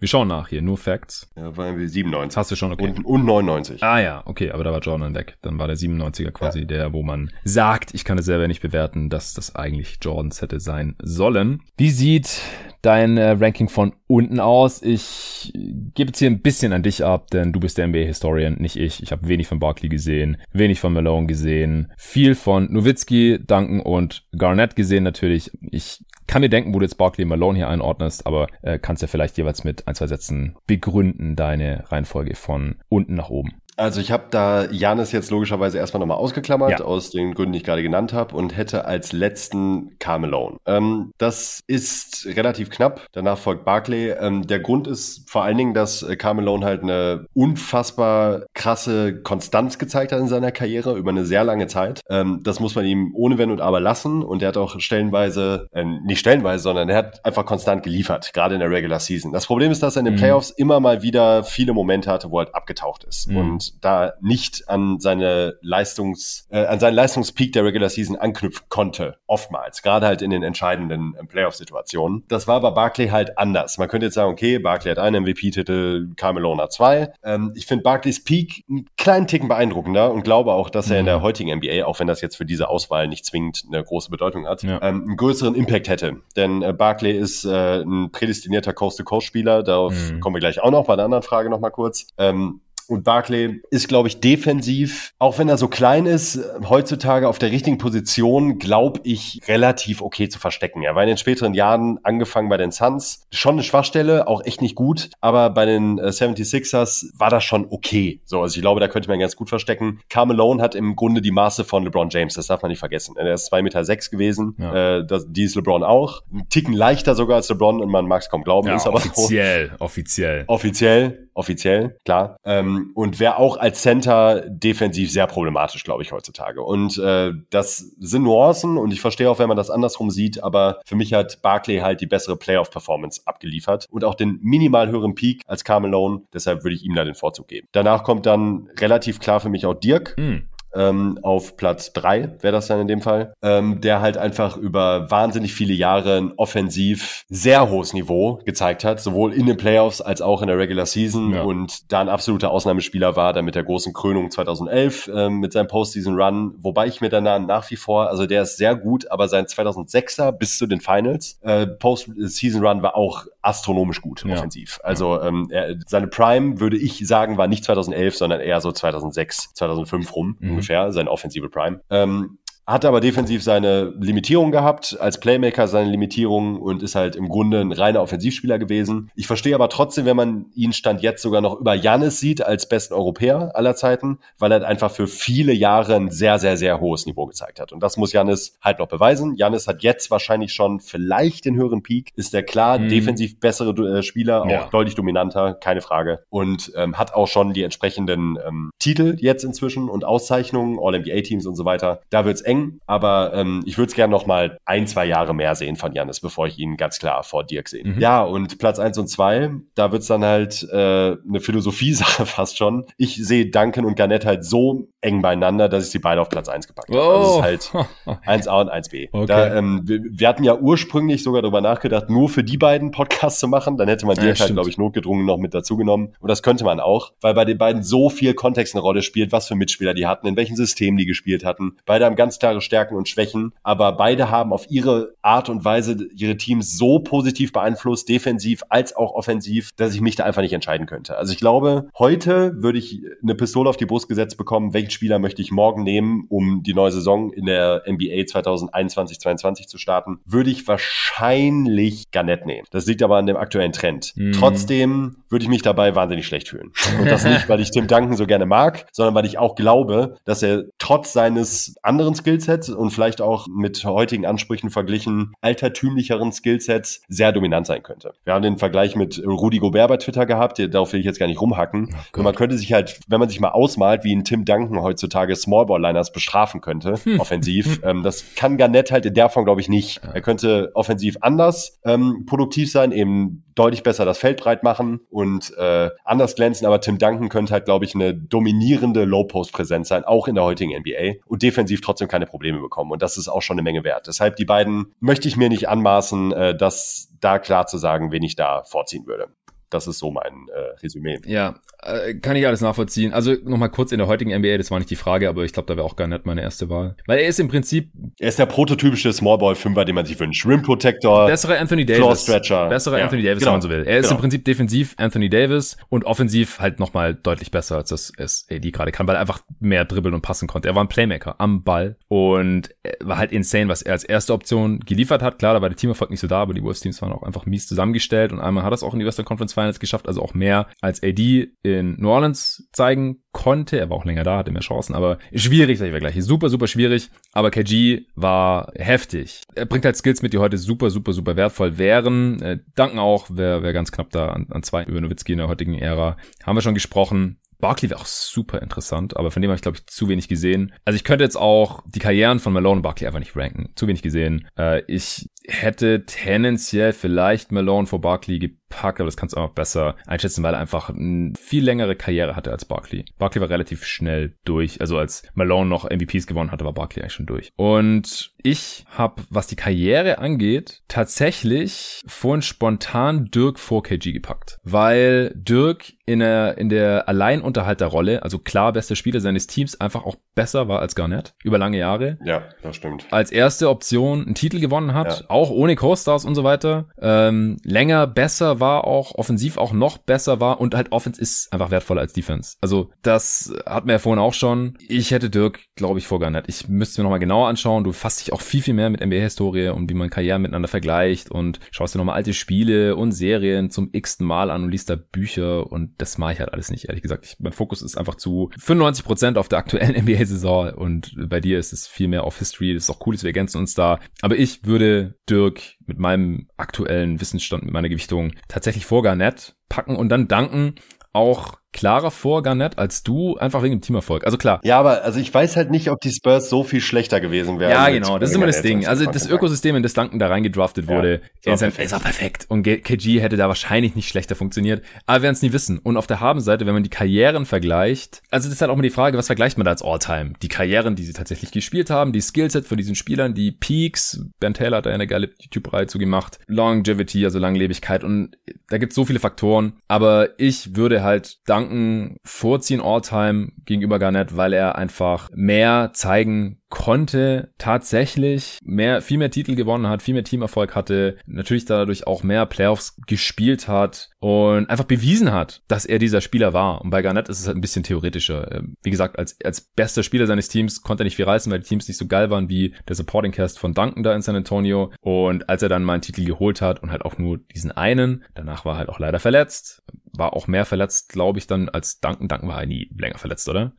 Wir 0.00 0.08
schauen 0.08 0.28
nach 0.28 0.48
hier, 0.48 0.62
nur 0.62 0.78
Facts. 0.78 1.30
Ja, 1.36 1.56
war 1.56 1.66
irgendwie 1.66 1.88
97. 1.88 2.36
Hast 2.36 2.50
du 2.50 2.56
schon, 2.56 2.72
okay. 2.72 2.84
Und, 2.84 3.04
und 3.04 3.24
99. 3.24 3.82
Ah 3.82 4.00
ja, 4.00 4.22
okay, 4.26 4.50
aber 4.50 4.64
da 4.64 4.72
war 4.72 4.80
Jordan 4.80 5.14
weg. 5.14 5.36
Dann 5.42 5.58
war 5.58 5.66
der 5.66 5.76
97er 5.76 6.30
quasi 6.30 6.60
ja. 6.60 6.64
der, 6.66 6.92
wo 6.92 7.02
man 7.02 7.30
sagt, 7.44 7.94
ich 7.94 8.04
kann 8.04 8.18
es 8.18 8.26
selber 8.26 8.46
nicht 8.48 8.62
bewerten, 8.62 9.10
dass 9.10 9.34
das 9.34 9.56
eigentlich 9.56 9.98
Jordans 10.00 10.40
hätte 10.40 10.60
sein 10.60 10.96
sollen. 11.02 11.62
Wie 11.76 11.90
sieht 11.90 12.40
dein 12.82 13.16
äh, 13.16 13.30
Ranking 13.30 13.68
von 13.68 13.92
unten 14.06 14.40
aus? 14.40 14.82
Ich 14.82 15.52
gebe 15.94 16.10
jetzt 16.10 16.18
hier 16.18 16.30
ein 16.30 16.42
bisschen 16.42 16.72
an 16.72 16.82
dich 16.82 17.04
ab, 17.04 17.28
denn 17.30 17.52
du 17.52 17.60
bist 17.60 17.78
der 17.78 17.88
NBA-Historian, 17.88 18.54
nicht 18.54 18.76
ich. 18.76 19.02
Ich 19.02 19.12
habe 19.12 19.28
wenig 19.28 19.48
von 19.48 19.58
Barkley 19.58 19.88
gesehen, 19.88 20.36
wenig 20.52 20.80
von 20.80 20.92
Malone 20.92 21.26
gesehen, 21.26 21.92
viel 21.96 22.34
von 22.34 22.72
Nowitzki, 22.72 23.40
Duncan 23.44 23.80
und 23.80 24.24
Garnett 24.36 24.76
gesehen 24.76 25.04
natürlich. 25.04 25.50
Ich 25.70 26.04
kann 26.28 26.42
mir 26.42 26.48
denken, 26.48 26.72
wo 26.74 26.78
du 26.78 26.84
jetzt 26.84 26.98
Barkley 26.98 27.24
Malone 27.24 27.58
hier 27.58 27.68
einordnest, 27.68 28.26
aber 28.26 28.46
äh, 28.62 28.78
kannst 28.78 29.02
ja 29.02 29.08
vielleicht 29.08 29.36
jeweils 29.38 29.64
mit 29.64 29.88
ein, 29.88 29.94
zwei 29.94 30.06
Sätzen 30.06 30.56
begründen, 30.66 31.34
deine 31.34 31.90
Reihenfolge 31.90 32.36
von 32.36 32.76
unten 32.88 33.14
nach 33.14 33.30
oben. 33.30 33.60
Also 33.78 34.00
ich 34.00 34.10
habe 34.10 34.24
da 34.30 34.68
Janis 34.70 35.12
jetzt 35.12 35.30
logischerweise 35.30 35.78
erstmal 35.78 36.00
nochmal 36.00 36.16
ausgeklammert, 36.16 36.80
ja. 36.80 36.84
aus 36.84 37.10
den 37.10 37.32
Gründen, 37.32 37.52
die 37.52 37.58
ich 37.58 37.64
gerade 37.64 37.82
genannt 37.82 38.12
habe, 38.12 38.34
und 38.34 38.56
hätte 38.56 38.86
als 38.86 39.12
letzten 39.12 39.98
Carmelone. 40.00 40.56
Ähm, 40.66 41.12
das 41.16 41.60
ist 41.68 42.26
relativ 42.26 42.70
knapp. 42.70 43.06
Danach 43.12 43.38
folgt 43.38 43.64
Barclay. 43.64 44.10
Ähm, 44.10 44.48
der 44.48 44.58
Grund 44.58 44.88
ist 44.88 45.30
vor 45.30 45.44
allen 45.44 45.56
Dingen, 45.56 45.74
dass 45.74 46.02
äh, 46.02 46.16
Carmelone 46.16 46.66
halt 46.66 46.82
eine 46.82 47.26
unfassbar 47.34 48.46
krasse 48.52 49.22
Konstanz 49.22 49.78
gezeigt 49.78 50.10
hat 50.10 50.18
in 50.18 50.26
seiner 50.26 50.50
Karriere 50.50 50.96
über 50.96 51.10
eine 51.10 51.24
sehr 51.24 51.44
lange 51.44 51.68
Zeit. 51.68 52.00
Ähm, 52.10 52.40
das 52.42 52.58
muss 52.58 52.74
man 52.74 52.84
ihm 52.84 53.12
ohne 53.14 53.38
Wenn 53.38 53.52
und 53.52 53.60
Aber 53.60 53.78
lassen. 53.78 54.24
Und 54.24 54.42
er 54.42 54.48
hat 54.48 54.56
auch 54.56 54.80
stellenweise, 54.80 55.68
äh, 55.70 55.84
nicht 55.84 56.18
stellenweise, 56.18 56.64
sondern 56.64 56.88
er 56.88 56.96
hat 56.96 57.24
einfach 57.24 57.46
konstant 57.46 57.84
geliefert, 57.84 58.32
gerade 58.32 58.54
in 58.54 58.60
der 58.60 58.72
Regular 58.72 58.98
Season. 58.98 59.32
Das 59.32 59.46
Problem 59.46 59.70
ist, 59.70 59.84
dass 59.84 59.94
er 59.94 60.00
in 60.00 60.06
den 60.06 60.14
mhm. 60.14 60.18
Playoffs 60.18 60.50
immer 60.50 60.80
mal 60.80 61.02
wieder 61.02 61.44
viele 61.44 61.72
Momente 61.72 62.10
hatte, 62.10 62.32
wo 62.32 62.40
er 62.40 62.46
halt 62.46 62.56
abgetaucht 62.56 63.04
ist. 63.04 63.28
Mhm. 63.30 63.36
Und 63.36 63.67
und 63.74 63.84
da 63.84 64.12
nicht 64.20 64.68
an 64.68 64.98
seine 65.00 65.56
Leistungs, 65.60 66.46
äh, 66.50 66.64
an 66.66 66.80
seinen 66.80 66.94
Leistungspeak 66.94 67.52
der 67.52 67.64
Regular 67.64 67.88
Season 67.88 68.16
anknüpfen 68.16 68.66
konnte. 68.68 69.16
Oftmals. 69.26 69.82
Gerade 69.82 70.06
halt 70.06 70.22
in 70.22 70.30
den 70.30 70.42
entscheidenden 70.42 71.14
äh, 71.20 71.24
Playoff-Situationen. 71.24 72.24
Das 72.28 72.46
war 72.48 72.60
bei 72.60 72.70
Barkley 72.70 73.08
halt 73.08 73.38
anders. 73.38 73.78
Man 73.78 73.88
könnte 73.88 74.06
jetzt 74.06 74.14
sagen, 74.14 74.30
okay, 74.32 74.58
Barkley 74.58 74.90
hat 74.90 74.98
einen 74.98 75.22
MVP-Titel, 75.24 76.08
Carmelo 76.16 76.56
hat 76.58 76.72
zwei. 76.72 77.12
Ähm, 77.22 77.52
ich 77.54 77.66
finde 77.66 77.82
Barkleys 77.82 78.22
Peak 78.24 78.64
einen 78.68 78.86
kleinen 78.96 79.26
Ticken 79.26 79.48
beeindruckender 79.48 80.12
und 80.12 80.22
glaube 80.22 80.52
auch, 80.52 80.70
dass 80.70 80.90
er 80.90 80.98
in 81.00 81.06
der 81.06 81.22
heutigen 81.22 81.50
NBA, 81.56 81.84
auch 81.84 82.00
wenn 82.00 82.06
das 82.06 82.20
jetzt 82.20 82.36
für 82.36 82.44
diese 82.46 82.68
Auswahl 82.68 83.06
nicht 83.08 83.24
zwingend 83.24 83.64
eine 83.70 83.82
große 83.84 84.10
Bedeutung 84.10 84.46
hat, 84.46 84.62
Ja. 84.62 84.76
ähm, 84.82 85.04
einen 85.06 85.16
größeren 85.16 85.54
Impact 85.54 85.88
hätte. 85.88 86.16
Denn 86.36 86.62
äh, 86.62 86.72
Barkley 86.72 87.12
ist 87.16 87.44
äh, 87.44 87.82
ein 87.82 88.10
prädestinierter 88.12 88.72
Coast-to-Coast-Spieler. 88.72 89.62
Darauf 89.62 89.94
Mhm. 89.94 90.20
kommen 90.20 90.36
wir 90.36 90.40
gleich 90.40 90.60
auch 90.60 90.70
noch 90.70 90.86
bei 90.86 90.96
der 90.96 91.04
anderen 91.04 91.22
Frage 91.22 91.50
noch 91.50 91.60
mal 91.60 91.70
kurz. 91.70 92.06
Ähm, 92.18 92.60
und 92.88 93.04
Barkley 93.04 93.60
ist, 93.70 93.88
glaube 93.88 94.08
ich, 94.08 94.20
defensiv, 94.20 95.12
auch 95.18 95.38
wenn 95.38 95.48
er 95.48 95.58
so 95.58 95.68
klein 95.68 96.06
ist, 96.06 96.36
äh, 96.36 96.42
heutzutage 96.68 97.28
auf 97.28 97.38
der 97.38 97.50
richtigen 97.52 97.78
Position, 97.78 98.58
glaube 98.58 99.00
ich, 99.04 99.40
relativ 99.46 100.00
okay 100.02 100.28
zu 100.28 100.38
verstecken. 100.38 100.82
Er 100.82 100.94
war 100.94 101.02
in 101.02 101.08
den 101.08 101.16
späteren 101.18 101.54
Jahren 101.54 101.98
angefangen 102.02 102.48
bei 102.48 102.56
den 102.56 102.70
Suns 102.72 103.26
schon 103.30 103.54
eine 103.56 103.62
Schwachstelle, 103.62 104.26
auch 104.26 104.44
echt 104.44 104.62
nicht 104.62 104.74
gut, 104.74 105.10
aber 105.20 105.50
bei 105.50 105.66
den 105.66 105.98
äh, 105.98 106.08
76ers 106.08 107.10
war 107.18 107.30
das 107.30 107.44
schon 107.44 107.66
okay. 107.70 108.20
So, 108.24 108.42
also 108.42 108.56
ich 108.56 108.62
glaube, 108.62 108.80
da 108.80 108.88
könnte 108.88 109.08
man 109.08 109.18
ganz 109.18 109.36
gut 109.36 109.48
verstecken. 109.48 110.00
Carmelo 110.08 110.48
hat 110.60 110.74
im 110.74 110.96
Grunde 110.96 111.20
die 111.20 111.30
Maße 111.30 111.64
von 111.64 111.84
LeBron 111.84 112.08
James, 112.10 112.34
das 112.34 112.46
darf 112.46 112.62
man 112.62 112.70
nicht 112.70 112.78
vergessen. 112.78 113.14
Er 113.18 113.34
ist 113.34 113.46
zwei 113.46 113.60
Meter 113.62 113.84
sechs 113.84 114.10
gewesen, 114.10 114.56
Ja. 114.58 114.98
äh, 114.98 115.06
das, 115.06 115.26
die 115.28 115.44
ist 115.44 115.54
LeBron 115.56 115.82
auch. 115.84 116.22
Ein 116.32 116.48
Ticken 116.48 116.72
leichter 116.72 117.14
sogar 117.14 117.36
als 117.36 117.48
LeBron 117.48 117.82
und 117.82 117.90
man 117.90 118.06
mag 118.06 118.22
es 118.22 118.30
kaum 118.30 118.44
glauben, 118.44 118.68
Ja, 118.68 118.76
ist 118.76 118.86
aber 118.86 119.00
so. 119.00 119.10
offiziell, 119.10 119.72
offiziell. 119.78 120.44
Offiziell, 120.46 121.28
offiziell, 121.34 121.96
klar. 122.04 122.36
Ähm, 122.44 122.77
und 122.94 123.20
wäre 123.20 123.38
auch 123.38 123.56
als 123.56 123.82
Center 123.82 124.44
defensiv 124.48 125.10
sehr 125.10 125.26
problematisch, 125.26 125.84
glaube 125.84 126.02
ich, 126.02 126.12
heutzutage. 126.12 126.62
Und 126.62 126.98
äh, 126.98 127.32
das 127.50 127.78
sind 127.98 128.22
Nuancen 128.22 128.76
und 128.76 128.92
ich 128.92 129.00
verstehe 129.00 129.30
auch, 129.30 129.38
wenn 129.38 129.48
man 129.48 129.56
das 129.56 129.70
andersrum 129.70 130.10
sieht, 130.10 130.42
aber 130.42 130.80
für 130.84 130.96
mich 130.96 131.14
hat 131.14 131.42
Barkley 131.42 131.78
halt 131.78 132.00
die 132.00 132.06
bessere 132.06 132.36
Playoff-Performance 132.36 133.22
abgeliefert 133.24 133.86
und 133.90 134.04
auch 134.04 134.14
den 134.14 134.38
minimal 134.42 134.88
höheren 134.88 135.14
Peak 135.14 135.42
als 135.46 135.64
Carmelo. 135.64 136.22
Deshalb 136.32 136.64
würde 136.64 136.76
ich 136.76 136.84
ihm 136.84 136.94
da 136.94 137.04
den 137.04 137.14
Vorzug 137.14 137.48
geben. 137.48 137.68
Danach 137.72 138.02
kommt 138.04 138.26
dann 138.26 138.68
relativ 138.78 139.20
klar 139.20 139.40
für 139.40 139.48
mich 139.48 139.66
auch 139.66 139.74
Dirk 139.74 140.16
Hm. 140.16 140.48
Ähm, 140.74 141.18
auf 141.22 141.56
Platz 141.56 141.92
drei 141.92 142.36
wäre 142.40 142.52
das 142.52 142.66
dann 142.66 142.80
in 142.80 142.88
dem 142.88 143.00
Fall, 143.00 143.32
ähm, 143.42 143.80
der 143.80 144.00
halt 144.00 144.16
einfach 144.18 144.56
über 144.56 145.10
wahnsinnig 145.10 145.54
viele 145.54 145.72
Jahre 145.74 146.16
ein 146.18 146.32
offensiv 146.36 147.24
sehr 147.28 147.70
hohes 147.70 147.94
Niveau 147.94 148.40
gezeigt 148.44 148.84
hat, 148.84 149.00
sowohl 149.00 149.32
in 149.32 149.46
den 149.46 149.56
Playoffs 149.56 150.00
als 150.00 150.20
auch 150.22 150.42
in 150.42 150.48
der 150.48 150.58
Regular 150.58 150.86
Season 150.86 151.32
Ja. 151.32 151.42
und 151.42 151.90
da 151.92 152.00
ein 152.00 152.08
absoluter 152.08 152.50
Ausnahmespieler 152.50 153.16
war, 153.16 153.32
dann 153.32 153.44
mit 153.44 153.54
der 153.54 153.64
großen 153.64 153.92
Krönung 153.92 154.30
2011 154.30 155.10
ähm, 155.14 155.38
mit 155.40 155.52
seinem 155.52 155.68
Postseason 155.68 156.20
Run, 156.20 156.54
wobei 156.58 156.86
ich 156.86 157.00
mir 157.00 157.08
danach 157.08 157.38
nach 157.40 157.70
wie 157.70 157.76
vor, 157.76 158.08
also 158.10 158.26
der 158.26 158.42
ist 158.42 158.56
sehr 158.56 158.74
gut, 158.76 159.10
aber 159.10 159.28
sein 159.28 159.46
2006er 159.46 160.32
bis 160.32 160.58
zu 160.58 160.66
den 160.66 160.80
Finals 160.80 161.38
äh, 161.42 161.66
Postseason 161.66 162.64
Run 162.64 162.82
war 162.82 162.96
auch 162.96 163.26
astronomisch 163.42 164.00
gut 164.02 164.24
Ja. 164.24 164.34
offensiv. 164.36 164.80
Also 164.82 165.20
ähm, 165.22 165.48
er, 165.50 165.76
seine 165.86 166.08
Prime 166.08 166.60
würde 166.60 166.76
ich 166.76 167.06
sagen 167.06 167.38
war 167.38 167.46
nicht 167.48 167.64
2011, 167.64 168.16
sondern 168.16 168.40
eher 168.40 168.60
so 168.60 168.72
2006, 168.72 169.54
2005 169.54 170.14
rum 170.14 170.36
Mhm. 170.40 170.58
Ungefähr, 170.68 170.92
seine 170.92 171.10
offensive 171.10 171.48
Prime. 171.48 171.80
Ähm, 171.90 172.38
hat 172.68 172.84
aber 172.84 173.00
defensiv 173.00 173.42
seine 173.42 173.94
Limitierung 173.98 174.52
gehabt, 174.52 174.98
als 175.00 175.18
Playmaker 175.20 175.66
seine 175.68 175.90
Limitierung 175.90 176.60
und 176.60 176.82
ist 176.82 176.94
halt 176.94 177.16
im 177.16 177.28
Grunde 177.30 177.60
ein 177.62 177.72
reiner 177.72 178.02
Offensivspieler 178.02 178.58
gewesen. 178.58 179.10
Ich 179.14 179.26
verstehe 179.26 179.54
aber 179.54 179.70
trotzdem, 179.70 180.04
wenn 180.04 180.16
man 180.16 180.46
ihn 180.54 180.74
Stand 180.74 181.00
jetzt 181.00 181.22
sogar 181.22 181.40
noch 181.40 181.58
über 181.58 181.74
Janis 181.74 182.20
sieht 182.20 182.42
als 182.44 182.68
besten 182.68 182.92
Europäer 182.92 183.52
aller 183.54 183.74
Zeiten, 183.74 184.18
weil 184.38 184.52
er 184.52 184.66
einfach 184.68 184.90
für 184.90 185.06
viele 185.06 185.54
Jahre 185.54 185.96
ein 185.96 186.10
sehr, 186.10 186.38
sehr, 186.38 186.58
sehr 186.58 186.78
hohes 186.78 187.06
Niveau 187.06 187.24
gezeigt 187.24 187.58
hat. 187.58 187.72
Und 187.72 187.82
das 187.82 187.96
muss 187.96 188.12
Janis 188.12 188.58
halt 188.62 188.80
noch 188.80 188.88
beweisen. 188.88 189.34
Janis 189.36 189.66
hat 189.66 189.82
jetzt 189.82 190.10
wahrscheinlich 190.10 190.52
schon 190.52 190.80
vielleicht 190.80 191.46
den 191.46 191.56
höheren 191.56 191.82
Peak, 191.82 192.10
ist 192.16 192.34
der 192.34 192.42
klar 192.42 192.78
Mhm. 192.78 192.88
defensiv 192.90 193.40
bessere 193.40 193.70
äh, 193.98 194.02
Spieler, 194.02 194.42
auch 194.42 194.50
Ja. 194.50 194.68
deutlich 194.70 194.94
dominanter, 194.94 195.54
keine 195.54 195.80
Frage. 195.80 196.22
Und 196.28 196.70
ähm, 196.76 196.98
hat 196.98 197.14
auch 197.14 197.28
schon 197.28 197.54
die 197.54 197.62
entsprechenden 197.62 198.38
ähm, 198.46 198.70
Titel 198.78 199.16
jetzt 199.20 199.42
inzwischen 199.42 199.88
und 199.88 200.04
Auszeichnungen, 200.04 200.78
All-NBA-Teams 200.78 201.46
und 201.46 201.56
so 201.56 201.64
weiter. 201.64 202.00
Da 202.10 202.26
wird's 202.26 202.42
eng, 202.42 202.57
aber 202.86 203.32
ähm, 203.34 203.62
ich 203.66 203.78
würde 203.78 203.88
es 203.90 203.94
gerne 203.94 204.10
noch 204.10 204.26
mal 204.26 204.58
ein, 204.64 204.86
zwei 204.86 205.06
Jahre 205.06 205.34
mehr 205.34 205.54
sehen 205.54 205.76
von 205.76 205.92
Janis, 205.92 206.20
bevor 206.20 206.46
ich 206.46 206.58
ihn 206.58 206.76
ganz 206.76 206.98
klar 206.98 207.22
vor 207.22 207.44
Dirk 207.44 207.68
sehe. 207.68 207.84
Mhm. 207.84 208.00
Ja, 208.00 208.22
und 208.22 208.58
Platz 208.58 208.78
eins 208.78 208.98
und 208.98 209.08
zwei, 209.08 209.50
da 209.74 209.92
wird's 209.92 210.06
dann 210.06 210.24
halt 210.24 210.62
äh, 210.70 210.76
eine 210.76 211.40
Philosophie-Sache 211.40 212.26
fast 212.26 212.56
schon. 212.58 212.84
Ich 212.96 213.16
sehe 213.16 213.46
Duncan 213.50 213.84
und 213.84 213.96
Garnett 213.96 214.24
halt 214.24 214.44
so 214.44 214.88
eng 215.00 215.22
beieinander, 215.22 215.68
dass 215.68 215.84
ich 215.84 215.90
sie 215.90 215.98
beide 215.98 216.20
auf 216.20 216.28
Platz 216.28 216.48
eins 216.48 216.66
gepackt 216.66 216.90
habe. 216.90 217.00
Also 217.00 217.42
es 217.44 217.66
ist 217.66 217.74
halt 217.74 217.86
1A 218.26 218.60
und 218.60 218.70
1B. 218.70 219.08
Okay. 219.18 219.26
Da, 219.26 219.56
ähm, 219.56 219.82
wir, 219.84 220.00
wir 220.02 220.28
hatten 220.28 220.44
ja 220.44 220.56
ursprünglich 220.56 221.22
sogar 221.22 221.42
darüber 221.42 221.60
nachgedacht, 221.60 222.08
nur 222.08 222.28
für 222.28 222.44
die 222.44 222.56
beiden 222.56 222.90
Podcasts 222.90 223.40
zu 223.40 223.48
machen. 223.48 223.76
Dann 223.76 223.88
hätte 223.88 224.06
man 224.06 224.16
Ja, 224.16 224.22
Dirk 224.22 224.38
halt, 224.38 224.46
stimmt. 224.46 224.56
glaube 224.56 224.70
ich, 224.70 224.78
notgedrungen 224.78 225.24
noch 225.26 225.38
mit 225.38 225.54
dazu 225.54 225.76
genommen. 225.76 226.14
Und 226.20 226.28
das 226.28 226.42
könnte 226.42 226.64
man 226.64 226.78
auch, 226.78 227.12
weil 227.20 227.34
bei 227.34 227.44
den 227.44 227.58
beiden 227.58 227.82
so 227.82 228.10
viel 228.10 228.34
Kontext 228.34 228.74
eine 228.74 228.82
Rolle 228.82 229.02
spielt, 229.02 229.32
was 229.32 229.48
für 229.48 229.54
Mitspieler 229.54 229.94
die 229.94 230.06
hatten, 230.06 230.26
in 230.26 230.36
welchem 230.36 230.56
System 230.56 230.96
die 230.96 231.06
gespielt 231.06 231.44
hatten. 231.44 231.76
Beide 231.86 232.04
haben 232.04 232.16
ganz 232.16 232.38
klare 232.48 232.60
Stärken 232.62 232.96
und 232.96 233.08
Schwächen, 233.08 233.52
aber 233.62 233.92
beide 233.92 234.30
haben 234.30 234.54
auf 234.54 234.70
ihre 234.70 235.14
Art 235.20 235.50
und 235.50 235.64
Weise 235.64 236.08
ihre 236.16 236.38
Teams 236.38 236.78
so 236.78 236.98
positiv 236.98 237.52
beeinflusst, 237.52 238.08
defensiv 238.08 238.62
als 238.70 238.96
auch 238.96 239.12
offensiv, 239.12 239.70
dass 239.76 239.94
ich 239.94 240.00
mich 240.00 240.16
da 240.16 240.24
einfach 240.24 240.40
nicht 240.40 240.54
entscheiden 240.54 240.86
könnte. 240.86 241.18
Also 241.18 241.32
ich 241.32 241.38
glaube, 241.38 241.90
heute 241.98 242.54
würde 242.62 242.78
ich 242.78 243.02
eine 243.22 243.34
Pistole 243.34 243.68
auf 243.68 243.76
die 243.76 243.84
Brust 243.84 244.08
gesetzt 244.08 244.38
bekommen, 244.38 244.72
welchen 244.72 244.90
Spieler 244.90 245.18
möchte 245.18 245.42
ich 245.42 245.50
morgen 245.50 245.82
nehmen, 245.82 246.24
um 246.30 246.62
die 246.62 246.72
neue 246.72 246.90
Saison 246.90 247.32
in 247.32 247.44
der 247.44 247.82
NBA 247.86 248.22
2021-22 248.22 249.66
zu 249.66 249.76
starten, 249.76 250.20
würde 250.24 250.48
ich 250.48 250.66
wahrscheinlich 250.66 252.10
Garnett 252.12 252.46
nehmen. 252.46 252.66
Das 252.70 252.86
liegt 252.86 253.02
aber 253.02 253.16
an 253.16 253.26
dem 253.26 253.36
aktuellen 253.36 253.72
Trend. 253.72 254.14
Mhm. 254.16 254.32
Trotzdem 254.32 255.16
würde 255.28 255.42
ich 255.42 255.50
mich 255.50 255.60
dabei 255.60 255.94
wahnsinnig 255.94 256.26
schlecht 256.26 256.48
fühlen. 256.48 256.72
Und 256.98 257.10
das 257.10 257.24
nicht, 257.24 257.48
weil 257.48 257.60
ich 257.60 257.70
Tim 257.70 257.86
Duncan 257.86 258.16
so 258.16 258.26
gerne 258.26 258.46
mag, 258.46 258.86
sondern 258.92 259.14
weil 259.14 259.26
ich 259.26 259.36
auch 259.36 259.54
glaube, 259.54 260.16
dass 260.24 260.42
er 260.42 260.64
trotz 260.78 261.12
seines 261.12 261.76
anderen 261.82 262.14
Skillsets 262.38 262.68
und 262.68 262.90
vielleicht 262.90 263.20
auch 263.20 263.46
mit 263.48 263.84
heutigen 263.84 264.26
Ansprüchen 264.26 264.70
verglichen 264.70 265.32
altertümlicheren 265.40 266.32
Skillsets 266.32 267.02
sehr 267.08 267.32
dominant 267.32 267.66
sein 267.66 267.82
könnte. 267.82 268.12
Wir 268.24 268.34
haben 268.34 268.42
den 268.42 268.58
Vergleich 268.58 268.96
mit 268.96 269.22
Rudi 269.24 269.58
Gobert 269.58 269.88
bei 269.88 269.96
Twitter 269.96 270.26
gehabt, 270.26 270.58
darauf 270.58 270.92
will 270.92 271.00
ich 271.00 271.06
jetzt 271.06 271.18
gar 271.18 271.26
nicht 271.26 271.40
rumhacken. 271.40 271.86
Gott. 271.86 272.18
und 272.18 272.24
man 272.24 272.34
könnte 272.34 272.56
sich 272.56 272.72
halt, 272.72 273.00
wenn 273.08 273.20
man 273.20 273.28
sich 273.28 273.40
mal 273.40 273.50
ausmalt, 273.50 274.04
wie 274.04 274.14
ein 274.14 274.24
Tim 274.24 274.44
Duncan 274.44 274.82
heutzutage 274.82 275.34
Smallball-Liners 275.34 276.12
bestrafen 276.12 276.60
könnte, 276.60 276.94
offensiv, 277.18 277.80
ähm, 277.84 278.02
das 278.02 278.34
kann 278.34 278.56
Garnett 278.56 278.92
halt 278.92 279.06
in 279.06 279.14
der 279.14 279.28
Form, 279.28 279.44
glaube 279.44 279.60
ich, 279.60 279.68
nicht. 279.68 280.00
Er 280.02 280.20
könnte 280.20 280.70
offensiv 280.74 281.16
anders 281.20 281.80
ähm, 281.84 282.24
produktiv 282.26 282.70
sein, 282.70 282.92
eben 282.92 283.44
deutlich 283.58 283.82
besser 283.82 284.04
das 284.04 284.18
Feld 284.18 284.40
breit 284.40 284.62
machen 284.62 285.00
und 285.10 285.52
äh, 285.58 285.90
anders 286.04 286.36
glänzen, 286.36 286.66
aber 286.66 286.80
Tim 286.80 286.98
Duncan 286.98 287.28
könnte 287.28 287.52
halt, 287.52 287.64
glaube 287.64 287.84
ich, 287.84 287.94
eine 287.94 288.14
dominierende 288.14 289.04
Low-Post-Präsenz 289.04 289.88
sein, 289.88 290.04
auch 290.04 290.28
in 290.28 290.36
der 290.36 290.44
heutigen 290.44 290.78
NBA 290.78 291.20
und 291.26 291.42
defensiv 291.42 291.80
trotzdem 291.80 292.06
keine 292.06 292.26
Probleme 292.28 292.60
bekommen 292.60 292.92
und 292.92 293.02
das 293.02 293.16
ist 293.16 293.28
auch 293.28 293.42
schon 293.42 293.54
eine 293.54 293.62
Menge 293.62 293.84
wert. 293.84 294.06
Deshalb 294.06 294.36
die 294.36 294.44
beiden 294.44 294.94
möchte 295.00 295.28
ich 295.28 295.36
mir 295.36 295.48
nicht 295.48 295.68
anmaßen, 295.68 296.32
äh, 296.32 296.56
das 296.56 297.12
da 297.20 297.38
klar 297.38 297.66
zu 297.66 297.78
sagen, 297.78 298.12
wen 298.12 298.22
ich 298.22 298.36
da 298.36 298.62
vorziehen 298.64 299.06
würde. 299.06 299.28
Das 299.70 299.86
ist 299.86 299.98
so 299.98 300.10
mein 300.10 300.46
äh, 300.54 300.80
Resümee. 300.82 301.18
Ja, 301.26 301.56
äh, 301.82 302.14
kann 302.14 302.36
ich 302.36 302.46
alles 302.46 302.60
nachvollziehen. 302.60 303.12
Also 303.12 303.34
nochmal 303.44 303.68
kurz 303.70 303.92
in 303.92 303.98
der 303.98 304.06
heutigen 304.06 304.34
NBA, 304.36 304.56
das 304.58 304.70
war 304.70 304.78
nicht 304.78 304.90
die 304.90 304.96
Frage, 304.96 305.28
aber 305.28 305.44
ich 305.44 305.52
glaube, 305.52 305.66
da 305.66 305.76
wäre 305.76 305.84
auch 305.86 305.96
gar 305.96 306.06
nicht 306.06 306.24
meine 306.26 306.40
erste 306.42 306.70
Wahl. 306.70 306.96
Weil 307.06 307.18
er 307.20 307.28
ist 307.28 307.38
im 307.38 307.48
Prinzip 307.48 307.90
Er 308.18 308.28
ist 308.28 308.38
der 308.38 308.46
prototypische 308.46 309.12
Smallball-Fünfer, 309.12 309.84
den 309.84 309.94
man 309.94 310.06
sich 310.06 310.18
wünscht. 310.18 310.46
Rim 310.46 310.62
Protector. 310.62 311.26
besserer 311.26 311.58
Anthony 311.58 311.84
Davis. 311.84 311.98
Floor 312.02 312.16
Stretcher. 312.16 312.68
Besserer 312.68 312.98
Ja, 312.98 313.04
Anthony 313.04 313.22
Davis, 313.22 313.40
genau. 313.40 313.50
wenn 313.52 313.54
man 313.54 313.62
so 313.62 313.68
will. 313.70 313.84
Er 313.86 313.98
ist 313.98 314.06
Genau. 314.06 314.16
im 314.16 314.20
Prinzip 314.22 314.44
defensiv 314.44 314.94
Anthony 314.98 315.28
Davis 315.28 315.76
und 315.88 316.04
offensiv 316.04 316.60
halt 316.60 316.80
nochmal 316.80 317.14
deutlich 317.14 317.50
besser, 317.50 317.76
als 317.76 317.90
das 317.90 318.12
AD 318.50 318.70
gerade 318.70 318.92
kann, 318.92 319.06
weil 319.06 319.16
er 319.16 319.20
einfach 319.20 319.40
mehr 319.60 319.84
dribbeln 319.84 320.14
und 320.14 320.22
passen 320.22 320.48
konnte. 320.48 320.68
Er 320.68 320.74
war 320.74 320.82
ein 320.84 320.88
Playmaker 320.88 321.36
am 321.38 321.62
Ball 321.62 321.96
und 322.08 322.70
war 323.00 323.18
halt 323.18 323.32
insane, 323.32 323.68
was 323.68 323.82
er 323.82 323.92
als 323.92 324.04
erste 324.04 324.32
Option 324.32 324.80
geliefert 324.80 325.22
hat. 325.22 325.38
Klar, 325.38 325.54
da 325.54 325.62
war 325.62 325.68
der 325.68 325.76
Teamerfolg 325.76 326.10
nicht 326.10 326.20
so 326.20 326.26
da, 326.26 326.40
aber 326.42 326.54
die 326.54 326.62
Wolves-Teams 326.62 327.00
waren 327.02 327.12
auch 327.12 327.22
einfach 327.22 327.44
mies 327.46 327.66
zusammengestellt 327.66 328.32
und 328.32 328.40
einmal 328.40 328.64
hat 328.64 328.72
er 328.72 328.74
es 328.74 328.82
auch 328.82 328.92
in 328.94 328.98
die 329.00 329.06
Western 329.06 329.24
Conference 329.26 329.52
Finals 329.58 329.80
geschafft, 329.80 330.06
also 330.06 330.22
auch 330.22 330.34
mehr 330.34 330.68
als 330.80 331.02
AD 331.02 331.48
in 331.62 331.96
New 331.98 332.08
Orleans 332.08 332.68
zeigen 332.72 333.22
konnte. 333.32 333.78
Er 333.78 333.90
war 333.90 333.96
auch 333.96 334.04
länger 334.04 334.24
da, 334.24 334.38
hatte 334.38 334.50
mehr 334.50 334.62
Chancen, 334.62 334.94
aber 334.94 335.18
schwierig, 335.34 335.78
sag 335.78 335.86
ich 335.86 335.92
mal 335.92 336.00
gleich. 336.00 336.22
Super, 336.22 336.48
super 336.48 336.66
schwierig. 336.66 337.10
Aber 337.32 337.50
KG 337.50 338.02
war 338.14 338.72
heftig. 338.76 339.42
Er 339.54 339.66
bringt 339.66 339.84
halt 339.84 339.96
Skills 339.96 340.22
mit, 340.22 340.32
die 340.32 340.38
heute 340.38 340.58
super, 340.58 340.90
super, 340.90 341.12
super 341.12 341.36
wertvoll 341.36 341.78
wären. 341.78 342.40
Äh, 342.42 342.58
Danken 342.74 342.98
auch, 342.98 343.26
wer, 343.30 343.62
wer 343.62 343.72
ganz 343.72 343.92
knapp 343.92 344.10
da 344.10 344.28
an, 344.28 344.46
an 344.50 344.62
zwei 344.62 344.84
über 344.84 345.00
Nowitzki 345.00 345.32
in 345.32 345.38
der 345.38 345.48
heutigen 345.48 345.74
Ära. 345.74 346.16
Haben 346.44 346.56
wir 346.56 346.62
schon 346.62 346.74
gesprochen. 346.74 347.38
Barkley 347.60 347.90
wäre 347.90 348.00
auch 348.00 348.06
super 348.06 348.62
interessant, 348.62 349.16
aber 349.16 349.30
von 349.30 349.42
dem 349.42 349.50
habe 349.50 349.56
ich, 349.56 349.62
glaube 349.62 349.78
ich, 349.78 349.86
zu 349.86 350.08
wenig 350.08 350.28
gesehen. 350.28 350.72
Also 350.84 350.96
ich 350.96 351.02
könnte 351.02 351.24
jetzt 351.24 351.36
auch 351.36 351.82
die 351.86 351.98
Karrieren 351.98 352.38
von 352.38 352.52
Malone 352.52 352.76
und 352.76 352.82
Barkley 352.82 353.06
einfach 353.06 353.18
nicht 353.18 353.36
ranken. 353.36 353.70
Zu 353.74 353.88
wenig 353.88 354.02
gesehen. 354.02 354.46
Äh, 354.56 354.82
ich 354.86 355.28
hätte 355.44 356.04
tendenziell 356.06 356.92
vielleicht 356.92 357.50
Malone 357.50 357.86
vor 357.86 358.00
Barkley 358.00 358.57
packt, 358.68 359.00
aber 359.00 359.06
das 359.06 359.16
kannst 359.16 359.34
du 359.36 359.40
auch 359.40 359.50
besser 359.50 359.96
einschätzen, 360.06 360.42
weil 360.42 360.54
er 360.54 360.60
einfach 360.60 360.90
eine 360.90 361.32
viel 361.38 361.64
längere 361.64 361.96
Karriere 361.96 362.36
hatte 362.36 362.50
als 362.52 362.64
Barkley. 362.64 363.04
Barkley 363.18 363.40
war 363.40 363.50
relativ 363.50 363.84
schnell 363.84 364.34
durch. 364.44 364.80
Also 364.80 364.98
als 364.98 365.22
Malone 365.34 365.68
noch 365.68 365.88
MVPs 365.88 366.26
gewonnen 366.26 366.50
hatte, 366.50 366.64
war 366.64 366.72
Barkley 366.74 367.02
eigentlich 367.02 367.12
schon 367.14 367.26
durch. 367.26 367.50
Und 367.56 368.32
ich 368.42 368.84
habe, 368.90 369.22
was 369.30 369.46
die 369.46 369.56
Karriere 369.56 370.18
angeht, 370.18 370.82
tatsächlich 370.88 372.02
vorhin 372.06 372.42
spontan 372.42 373.26
Dirk 373.26 373.58
vor 373.58 373.82
KG 373.82 374.12
gepackt. 374.12 374.58
Weil 374.62 375.32
Dirk 375.34 375.92
in 376.06 376.20
der, 376.20 376.56
in 376.58 376.68
der 376.68 377.08
Alleinunterhalterrolle, 377.08 378.22
also 378.22 378.38
klar 378.38 378.72
bester 378.72 378.96
Spieler 378.96 379.20
seines 379.20 379.46
Teams, 379.46 379.78
einfach 379.80 380.04
auch 380.04 380.16
besser 380.34 380.68
war 380.68 380.80
als 380.80 380.94
Garnett 380.94 381.34
über 381.42 381.58
lange 381.58 381.78
Jahre. 381.78 382.18
Ja, 382.24 382.44
das 382.62 382.76
stimmt. 382.76 383.06
Als 383.10 383.30
erste 383.32 383.68
Option 383.68 384.24
einen 384.24 384.34
Titel 384.34 384.60
gewonnen 384.60 384.94
hat, 384.94 385.20
Ja. 385.20 385.26
auch 385.30 385.50
ohne 385.50 385.74
Co-Stars 385.76 386.24
und 386.24 386.34
so 386.34 386.44
weiter. 386.44 386.88
Ähm, 387.00 387.56
länger 387.64 388.06
besser 388.06 388.57
war 388.60 388.84
auch, 388.84 389.14
offensiv 389.14 389.56
auch 389.58 389.72
noch 389.72 389.98
besser 389.98 390.40
war 390.40 390.60
und 390.60 390.74
halt 390.74 390.92
Offense 390.92 391.20
ist 391.20 391.52
einfach 391.52 391.70
wertvoller 391.70 392.00
als 392.00 392.12
Defense. 392.12 392.56
Also 392.60 392.90
das 393.02 393.52
hatten 393.66 393.88
wir 393.88 393.94
ja 393.94 393.98
vorhin 393.98 394.20
auch 394.20 394.34
schon. 394.34 394.76
Ich 394.80 395.10
hätte 395.10 395.30
Dirk, 395.30 395.60
glaube 395.76 395.98
ich, 395.98 396.06
vor 396.06 396.20
Garnett. 396.20 396.46
Ich 396.48 396.68
müsste 396.68 397.00
mir 397.00 397.04
nochmal 397.04 397.18
genauer 397.18 397.48
anschauen. 397.48 397.84
Du 397.84 397.92
fasst 397.92 398.20
dich 398.20 398.32
auch 398.32 398.40
viel, 398.40 398.62
viel 398.62 398.74
mehr 398.74 398.90
mit 398.90 399.04
NBA-Historie 399.04 399.68
und 399.68 399.90
wie 399.90 399.94
man 399.94 400.10
Karrieren 400.10 400.42
miteinander 400.42 400.68
vergleicht 400.68 401.30
und 401.30 401.60
schaust 401.70 401.94
dir 401.94 401.98
nochmal 401.98 402.16
alte 402.16 402.34
Spiele 402.34 402.96
und 402.96 403.12
Serien 403.12 403.70
zum 403.70 403.90
x-ten 403.92 404.26
Mal 404.26 404.50
an 404.50 404.64
und 404.64 404.70
liest 404.70 404.90
da 404.90 404.96
Bücher 404.96 405.70
und 405.70 405.94
das 405.98 406.18
mache 406.18 406.34
ich 406.34 406.40
halt 406.40 406.52
alles 406.52 406.70
nicht, 406.70 406.86
ehrlich 406.86 407.02
gesagt. 407.02 407.26
Ich, 407.26 407.36
mein 407.38 407.52
Fokus 407.52 407.82
ist 407.82 407.96
einfach 407.96 408.16
zu 408.16 408.50
95% 408.58 409.36
auf 409.36 409.48
der 409.48 409.58
aktuellen 409.58 409.96
NBA-Saison 410.04 410.70
und 410.74 411.14
bei 411.28 411.40
dir 411.40 411.58
ist 411.58 411.72
es 411.72 411.86
viel 411.86 412.08
mehr 412.08 412.24
auf 412.24 412.38
History. 412.38 412.74
Das 412.74 412.84
ist 412.84 412.90
auch 412.90 413.06
cool, 413.06 413.14
dass 413.14 413.22
wir 413.22 413.28
ergänzen 413.28 413.58
uns 413.58 413.74
da. 413.74 413.98
Aber 414.22 414.36
ich 414.36 414.64
würde 414.64 415.16
Dirk 415.28 415.77
mit 415.88 415.98
meinem 415.98 416.48
aktuellen 416.56 417.20
Wissensstand, 417.20 417.64
mit 417.64 417.72
meiner 417.72 417.88
Gewichtung 417.88 418.32
tatsächlich 418.46 418.86
vor 418.86 419.02
Garnett 419.02 419.56
packen 419.68 419.96
und 419.96 420.08
dann 420.10 420.28
danken 420.28 420.74
auch 421.12 421.58
klarer 421.72 422.10
vor 422.10 422.42
Garnett 422.42 422.78
als 422.78 423.02
du, 423.02 423.36
einfach 423.36 423.62
wegen 423.62 423.76
dem 423.76 423.80
Teamerfolg. 423.82 424.24
Also 424.24 424.38
klar, 424.38 424.60
Ja, 424.64 424.78
aber 424.80 425.02
also 425.04 425.20
ich 425.20 425.32
weiß 425.32 425.56
halt 425.56 425.70
nicht, 425.70 425.90
ob 425.90 426.00
die 426.00 426.10
Spurs 426.10 426.48
so 426.48 426.64
viel 426.64 426.80
schlechter 426.80 427.20
gewesen 427.20 427.58
wären. 427.60 427.70
ja, 427.70 427.88
genau, 427.90 428.18
das 428.18 428.30
ist 428.30 428.36
immer 428.36 428.46
das 428.46 428.62
Ding. 428.62 428.78
als 428.86 429.00
Also 429.00 429.10
das. 429.10 429.28
Ökosystem, 429.28 429.76
in 429.76 429.82
das 429.82 429.92
Duncan 429.94 430.18
da 430.18 430.28
reingedraftet 430.28 430.88
Ja, 430.88 430.96
wurde, 430.96 431.14
ist 431.42 431.46
auch 431.48 431.52
ist, 431.52 431.60
perfekt. 431.60 431.86
ist 431.86 431.92
auch 431.94 432.02
perfekt. 432.02 432.46
Und 432.48 432.62
KG 432.62 433.20
hätte 433.20 433.36
da 433.36 433.48
wahrscheinlich 433.48 433.94
nicht 433.94 434.08
schlechter 434.08 434.34
funktioniert. 434.34 434.82
Aber 435.06 435.18
wir 435.18 435.22
werden 435.24 435.34
es 435.34 435.42
nie 435.42 435.52
wissen. 435.52 435.78
Und 435.78 435.96
auf 435.96 436.06
der 436.06 436.20
Habenseite, 436.20 436.66
wenn 436.66 436.74
man 436.74 436.82
die 436.82 436.88
Karrieren 436.90 437.44
vergleicht, 437.46 438.22
also 438.30 438.48
das 438.48 438.54
ist 438.54 438.60
halt 438.62 438.70
auch 438.70 438.76
mal 438.76 438.82
die 438.82 438.90
Frage, 438.90 439.18
was 439.18 439.26
vergleicht 439.26 439.58
man 439.58 439.64
da 439.66 439.70
als 439.72 439.82
All-Time? 439.82 440.32
Die 440.42 440.48
Karrieren, 440.48 440.96
die 440.96 441.04
sie 441.04 441.12
tatsächlich 441.12 441.50
gespielt 441.52 441.90
haben, 441.90 442.12
die 442.12 442.20
Skillset 442.20 442.64
von 442.66 442.76
diesen 442.78 442.94
Spielern, 442.94 443.34
die 443.34 443.52
Peaks, 443.52 444.20
Ben 444.40 444.54
Taylor 444.54 444.78
hat 444.78 444.86
da 444.86 444.90
eine 444.90 445.06
geile 445.06 445.30
YouTube-Reihe 445.40 445.86
zu 445.86 445.98
gemacht, 445.98 446.38
Longevity, 446.46 447.24
also 447.24 447.38
Langlebigkeit 447.38 448.04
und 448.04 448.36
da 448.68 448.78
gibt 448.78 448.92
es 448.92 448.96
so 448.96 449.04
viele 449.04 449.18
Faktoren. 449.20 449.74
Aber 449.88 450.30
ich 450.38 450.76
würde 450.76 451.02
halt 451.02 451.38
Duncan 451.58 452.16
vorziehen 452.24 452.80
All-Time 452.80 453.52
gegenüber 453.64 453.98
Garnett, 453.98 454.36
weil 454.36 454.52
er 454.52 454.76
einfach 454.76 455.28
mehr 455.34 455.90
zeigen 455.92 456.58
konnte 456.70 457.50
tatsächlich 457.56 458.58
mehr, 458.62 459.00
viel 459.00 459.16
mehr 459.18 459.30
Titel 459.30 459.54
gewonnen 459.54 459.88
hat, 459.88 460.02
viel 460.02 460.14
mehr 460.14 460.24
Teamerfolg 460.24 460.74
hatte, 460.74 461.16
natürlich 461.26 461.64
dadurch 461.64 462.06
auch 462.06 462.22
mehr 462.22 462.44
Playoffs 462.44 462.96
gespielt 463.06 463.68
hat 463.68 464.10
und 464.18 464.68
einfach 464.68 464.84
bewiesen 464.84 465.32
hat, 465.32 465.62
dass 465.68 465.86
er 465.86 465.98
dieser 465.98 466.20
Spieler 466.20 466.52
war. 466.52 466.82
Und 466.82 466.90
bei 466.90 467.00
Garnett 467.00 467.28
ist 467.30 467.40
es 467.40 467.46
halt 467.46 467.56
ein 467.56 467.62
bisschen 467.62 467.84
theoretischer. 467.84 468.52
Ähm, 468.52 468.76
Wie 468.82 468.90
gesagt, 468.90 469.18
als, 469.18 469.38
als 469.42 469.62
bester 469.62 470.02
Spieler 470.02 470.26
seines 470.26 470.48
Teams 470.48 470.82
konnte 470.82 471.04
er 471.04 471.06
nicht 471.06 471.16
viel 471.16 471.24
reißen, 471.24 471.50
weil 471.50 471.60
die 471.60 471.68
Teams 471.68 471.88
nicht 471.88 471.98
so 471.98 472.06
geil 472.06 472.28
waren 472.30 472.50
wie 472.50 472.74
der 472.86 472.96
Supporting 472.96 473.32
Cast 473.32 473.58
von 473.58 473.72
Duncan 473.72 474.02
da 474.02 474.14
in 474.14 474.22
San 474.22 474.36
Antonio. 474.36 474.92
Und 475.00 475.48
als 475.48 475.62
er 475.62 475.70
dann 475.70 475.84
mal 475.84 475.94
einen 475.94 476.02
Titel 476.02 476.24
geholt 476.24 476.60
hat 476.60 476.82
und 476.82 476.90
halt 476.90 477.02
auch 477.02 477.16
nur 477.16 477.38
diesen 477.38 477.72
einen, 477.72 478.24
danach 478.34 478.66
war 478.66 478.74
er 478.74 478.78
halt 478.78 478.88
auch 478.90 478.98
leider 478.98 479.20
verletzt, 479.20 479.82
war 480.18 480.34
auch 480.34 480.46
mehr 480.48 480.64
verletzt, 480.64 481.08
glaube 481.10 481.38
ich, 481.38 481.46
dann 481.46 481.68
als 481.68 482.00
Duncan. 482.00 482.28
Duncan 482.28 482.48
war 482.48 482.60
ja 482.60 482.66
nie 482.66 482.90
länger 482.96 483.18
verletzt, 483.18 483.48
oder? 483.48 483.72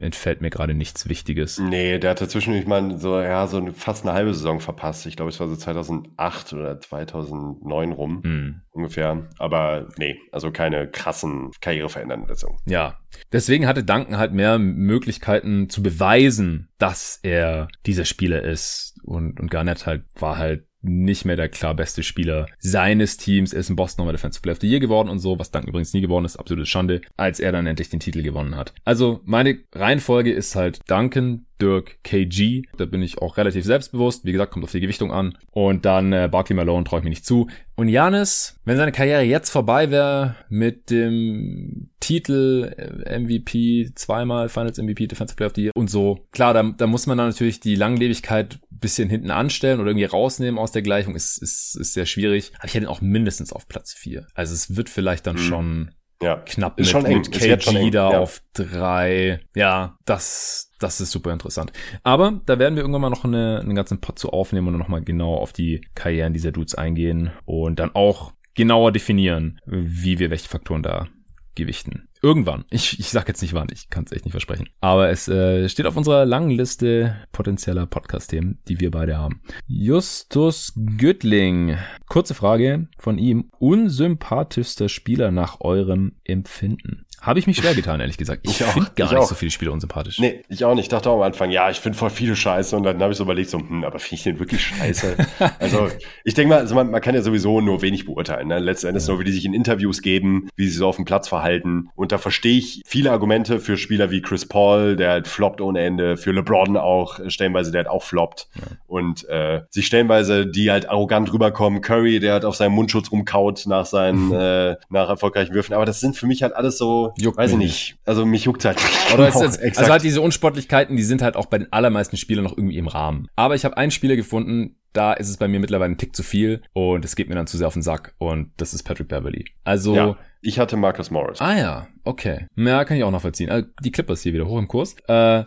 Entfällt 0.00 0.40
mir 0.40 0.50
gerade 0.50 0.74
nichts 0.74 1.08
Wichtiges. 1.08 1.58
Nee, 1.58 1.98
der 1.98 2.10
hatte 2.10 2.26
zwischendurch 2.28 2.66
mal 2.66 2.98
so, 2.98 3.20
ja, 3.20 3.46
so 3.46 3.64
fast 3.72 4.04
eine 4.04 4.14
halbe 4.14 4.34
Saison 4.34 4.60
verpasst. 4.60 5.06
Ich 5.06 5.16
glaube, 5.16 5.28
es 5.30 5.38
war 5.38 5.48
so 5.48 5.56
2008 5.56 6.52
oder 6.54 6.80
2009 6.80 7.92
rum 7.92 8.22
Hm. 8.22 8.60
ungefähr. 8.70 9.28
Aber 9.38 9.88
nee, 9.98 10.18
also 10.32 10.50
keine 10.50 10.88
krassen 10.88 11.50
karriereverändernden 11.60 12.26
Verletzungen. 12.26 12.58
Ja, 12.66 12.98
deswegen 13.32 13.66
hatte 13.66 13.84
Duncan 13.84 14.18
halt 14.18 14.32
mehr 14.32 14.58
Möglichkeiten 14.58 15.68
zu 15.68 15.82
beweisen, 15.82 16.68
dass 16.78 17.20
er 17.22 17.68
dieser 17.84 18.04
Spieler 18.04 18.42
ist. 18.42 18.94
Und, 19.04 19.38
und 19.40 19.50
Garnett 19.50 19.86
halt 19.86 20.04
war 20.18 20.38
halt 20.38 20.66
nicht 20.88 21.24
mehr 21.24 21.36
der 21.36 21.48
klar 21.48 21.74
beste 21.74 22.02
Spieler 22.02 22.46
seines 22.58 23.16
Teams. 23.16 23.52
Er 23.52 23.60
ist 23.60 23.70
in 23.70 23.76
Boston 23.76 24.02
nochmal 24.02 24.14
Defensive 24.14 24.42
Player 24.42 24.54
of 24.54 24.60
the 24.60 24.68
Year 24.68 24.80
geworden 24.80 25.08
und 25.08 25.18
so, 25.18 25.38
was 25.38 25.50
Duncan 25.50 25.68
übrigens 25.68 25.92
nie 25.92 26.00
geworden 26.00 26.24
ist, 26.24 26.36
absolute 26.36 26.66
Schande, 26.66 27.00
als 27.16 27.40
er 27.40 27.52
dann 27.52 27.66
endlich 27.66 27.90
den 27.90 28.00
Titel 28.00 28.22
gewonnen 28.22 28.56
hat. 28.56 28.72
Also 28.84 29.20
meine 29.24 29.58
Reihenfolge 29.74 30.32
ist 30.32 30.56
halt 30.56 30.80
Duncan, 30.88 31.45
Dirk, 31.60 31.98
KG. 32.02 32.62
Da 32.76 32.84
bin 32.84 33.02
ich 33.02 33.18
auch 33.18 33.36
relativ 33.36 33.64
selbstbewusst. 33.64 34.24
Wie 34.24 34.32
gesagt, 34.32 34.52
kommt 34.52 34.64
auf 34.64 34.72
die 34.72 34.80
Gewichtung 34.80 35.12
an. 35.12 35.36
Und 35.50 35.84
dann 35.84 36.12
äh, 36.12 36.28
Barkley 36.30 36.54
Malone 36.56 36.84
traue 36.84 37.00
ich 37.00 37.04
mir 37.04 37.10
nicht 37.10 37.24
zu. 37.26 37.48
Und 37.76 37.88
Janis, 37.88 38.58
wenn 38.64 38.76
seine 38.76 38.92
Karriere 38.92 39.22
jetzt 39.22 39.50
vorbei 39.50 39.90
wäre 39.90 40.36
mit 40.48 40.90
dem 40.90 41.90
Titel 42.00 42.72
äh, 42.76 43.18
MVP, 43.18 43.92
zweimal 43.94 44.48
Finals 44.48 44.78
MVP, 44.78 45.06
Defensive 45.06 45.36
Player 45.36 45.48
of 45.48 45.54
the 45.56 45.62
Year 45.64 45.72
und 45.74 45.90
so. 45.90 46.26
Klar, 46.32 46.54
da, 46.54 46.62
da 46.62 46.86
muss 46.86 47.06
man 47.06 47.18
dann 47.18 47.28
natürlich 47.28 47.60
die 47.60 47.74
Langlebigkeit 47.74 48.58
bisschen 48.70 49.08
hinten 49.08 49.30
anstellen 49.30 49.80
oder 49.80 49.90
irgendwie 49.90 50.04
rausnehmen 50.04 50.58
aus 50.58 50.72
der 50.72 50.82
Gleichung. 50.82 51.14
Ist, 51.14 51.38
ist, 51.38 51.76
ist 51.76 51.94
sehr 51.94 52.06
schwierig. 52.06 52.52
Aber 52.58 52.66
ich 52.66 52.74
hätte 52.74 52.84
ihn 52.84 52.90
auch 52.90 53.00
mindestens 53.00 53.52
auf 53.52 53.68
Platz 53.68 53.92
vier. 53.94 54.26
Also 54.34 54.54
es 54.54 54.76
wird 54.76 54.90
vielleicht 54.90 55.26
dann 55.26 55.36
Mhm. 55.36 55.40
schon 55.40 55.90
Ja. 56.22 56.36
knapp 56.36 56.78
Ist 56.78 56.86
mit, 56.86 56.92
schon 56.92 57.04
eng. 57.04 57.18
mit 57.18 57.62
schon 57.62 57.74
KG 57.74 57.80
eng, 57.80 57.90
da 57.90 58.12
ja. 58.12 58.18
auf 58.18 58.42
drei. 58.54 59.40
Ja, 59.54 59.98
das, 60.04 60.70
das 60.78 61.00
ist 61.00 61.10
super 61.10 61.32
interessant. 61.32 61.72
Aber 62.02 62.40
da 62.46 62.58
werden 62.58 62.74
wir 62.74 62.82
irgendwann 62.82 63.02
mal 63.02 63.10
noch 63.10 63.24
eine, 63.24 63.60
einen 63.60 63.74
ganzen 63.74 64.00
Pot 64.00 64.18
zu 64.18 64.30
aufnehmen 64.30 64.68
und 64.68 64.78
nochmal 64.78 65.02
genau 65.02 65.34
auf 65.34 65.52
die 65.52 65.82
Karrieren 65.94 66.32
dieser 66.32 66.52
Dudes 66.52 66.74
eingehen 66.74 67.30
und 67.44 67.78
dann 67.78 67.94
auch 67.94 68.32
genauer 68.54 68.92
definieren, 68.92 69.60
wie 69.66 70.18
wir 70.18 70.30
welche 70.30 70.48
Faktoren 70.48 70.82
da 70.82 71.06
gewichten. 71.54 72.08
Irgendwann. 72.26 72.64
Ich, 72.70 72.98
ich 72.98 73.10
sag 73.10 73.28
jetzt 73.28 73.40
nicht 73.40 73.54
wann, 73.54 73.68
ich 73.72 73.88
kann 73.88 74.02
es 74.02 74.10
echt 74.10 74.24
nicht 74.24 74.32
versprechen. 74.32 74.68
Aber 74.80 75.10
es 75.10 75.28
äh, 75.28 75.68
steht 75.68 75.86
auf 75.86 75.96
unserer 75.96 76.24
langen 76.24 76.50
Liste 76.50 77.14
potenzieller 77.30 77.86
Podcast-Themen, 77.86 78.58
die 78.66 78.80
wir 78.80 78.90
beide 78.90 79.16
haben. 79.16 79.42
Justus 79.68 80.72
Güttling. 80.74 81.78
Kurze 82.08 82.34
Frage 82.34 82.88
von 82.98 83.18
ihm. 83.18 83.52
Unsympathischster 83.60 84.88
Spieler 84.88 85.30
nach 85.30 85.60
eurem 85.60 86.16
Empfinden. 86.24 87.05
Habe 87.26 87.40
ich 87.40 87.48
mich 87.48 87.56
schwer 87.56 87.74
getan, 87.74 87.98
ehrlich 87.98 88.18
gesagt. 88.18 88.42
Ich, 88.44 88.60
Ich 88.60 88.66
finde 88.66 88.90
gar 88.94 89.06
ich 89.06 89.12
nicht 89.12 89.20
auch. 89.20 89.28
so 89.28 89.34
viele 89.34 89.50
Spieler 89.50 89.72
unsympathisch. 89.72 90.20
Nee, 90.20 90.44
ich 90.48 90.64
auch 90.64 90.74
nicht. 90.74 90.84
Ich 90.84 90.88
dachte 90.90 91.10
auch 91.10 91.16
am 91.16 91.22
Anfang, 91.22 91.50
ja, 91.50 91.68
ich 91.70 91.80
finde 91.80 91.98
voll 91.98 92.10
viele 92.10 92.36
Scheiße. 92.36 92.76
Und 92.76 92.84
dann 92.84 93.02
habe 93.02 93.10
ich 93.10 93.18
so 93.18 93.24
überlegt, 93.24 93.50
so, 93.50 93.58
hm, 93.58 93.82
aber 93.82 93.98
finde 93.98 94.14
ich 94.14 94.22
den 94.22 94.38
wirklich 94.38 94.62
scheiße? 94.62 95.16
also, 95.58 95.88
ich 96.22 96.34
denke 96.34 96.50
mal, 96.50 96.60
also 96.60 96.76
man, 96.76 96.88
man 96.90 97.00
kann 97.00 97.16
ja 97.16 97.22
sowieso 97.22 97.60
nur 97.60 97.82
wenig 97.82 98.04
beurteilen. 98.04 98.46
Ne? 98.46 98.60
Letzten 98.60 98.86
Endes 98.86 99.08
nur, 99.08 99.18
wie 99.18 99.24
die 99.24 99.32
sich 99.32 99.44
in 99.44 99.54
Interviews 99.54 100.02
geben, 100.02 100.48
wie 100.54 100.68
sie 100.68 100.76
so 100.76 100.86
auf 100.86 100.94
dem 100.96 101.04
Platz 101.04 101.26
verhalten. 101.26 101.88
Und 101.96 102.12
da 102.12 102.18
verstehe 102.18 102.58
ich 102.58 102.82
viele 102.86 103.10
Argumente 103.10 103.58
für 103.58 103.76
Spieler 103.76 104.12
wie 104.12 104.22
Chris 104.22 104.46
Paul, 104.46 104.94
der 104.94 105.10
halt 105.10 105.26
floppt 105.26 105.60
ohne 105.60 105.80
Ende, 105.80 106.16
für 106.16 106.30
LeBron 106.30 106.76
auch, 106.76 107.18
äh, 107.18 107.28
stellenweise, 107.30 107.72
der 107.72 107.80
halt 107.80 107.90
auch 107.90 108.04
floppt. 108.04 108.48
Und 108.86 109.28
äh, 109.28 109.62
sich 109.70 109.86
stellenweise, 109.86 110.46
die 110.46 110.70
halt 110.70 110.88
arrogant 110.88 111.32
rüberkommen. 111.32 111.80
Curry, 111.80 112.20
der 112.20 112.34
halt 112.34 112.44
auf 112.44 112.54
seinem 112.54 112.72
Mundschutz 112.74 113.10
rumkaut 113.10 113.64
nach 113.66 113.86
seinen, 113.86 114.32
äh, 114.32 114.76
nach 114.90 115.08
erfolgreichen 115.08 115.54
Würfen. 115.54 115.74
Aber 115.74 115.84
das 115.86 115.98
sind 115.98 116.16
für 116.16 116.26
mich 116.26 116.44
halt 116.44 116.54
alles 116.54 116.78
so, 116.78 117.14
Juckt 117.18 117.38
weiß 117.38 117.52
ich 117.52 117.56
nicht. 117.56 117.96
Also 118.04 118.26
mich 118.26 118.44
juckt 118.44 118.64
halt 118.64 118.76
nicht. 118.76 119.14
Oder 119.14 119.28
ist 119.28 119.40
jetzt, 119.40 119.78
also 119.78 119.90
halt 119.90 120.02
diese 120.02 120.20
Unsportlichkeiten, 120.20 120.96
die 120.96 121.02
sind 121.02 121.22
halt 121.22 121.36
auch 121.36 121.46
bei 121.46 121.58
den 121.58 121.72
allermeisten 121.72 122.16
Spielern 122.16 122.44
noch 122.44 122.56
irgendwie 122.56 122.76
im 122.78 122.88
Rahmen. 122.88 123.28
Aber 123.36 123.54
ich 123.54 123.64
habe 123.64 123.76
einen 123.76 123.90
Spieler 123.90 124.16
gefunden, 124.16 124.76
da 124.92 125.12
ist 125.12 125.28
es 125.28 125.36
bei 125.36 125.48
mir 125.48 125.60
mittlerweile 125.60 125.92
ein 125.92 125.98
Tick 125.98 126.16
zu 126.16 126.22
viel 126.22 126.62
und 126.72 127.04
es 127.04 127.16
geht 127.16 127.28
mir 127.28 127.34
dann 127.34 127.46
zu 127.46 127.56
sehr 127.56 127.66
auf 127.66 127.74
den 127.74 127.82
Sack 127.82 128.14
und 128.18 128.50
das 128.56 128.74
ist 128.74 128.82
Patrick 128.82 129.08
Beverly. 129.08 129.44
Also, 129.64 129.94
ja, 129.94 130.16
ich 130.40 130.58
hatte 130.58 130.76
Marcus 130.76 131.10
Morris. 131.10 131.40
ah 131.40 131.56
ja, 131.56 131.86
okay. 132.04 132.46
Ja, 132.56 132.84
kann 132.84 132.96
ich 132.96 133.04
auch 133.04 133.10
noch 133.10 133.20
verziehen. 133.20 133.50
Also, 133.50 133.68
die 133.82 133.92
Clippers 133.92 134.22
hier 134.22 134.32
wieder 134.32 134.46
hoch 134.46 134.58
im 134.58 134.68
Kurs. 134.68 134.96
Äh, 135.06 135.44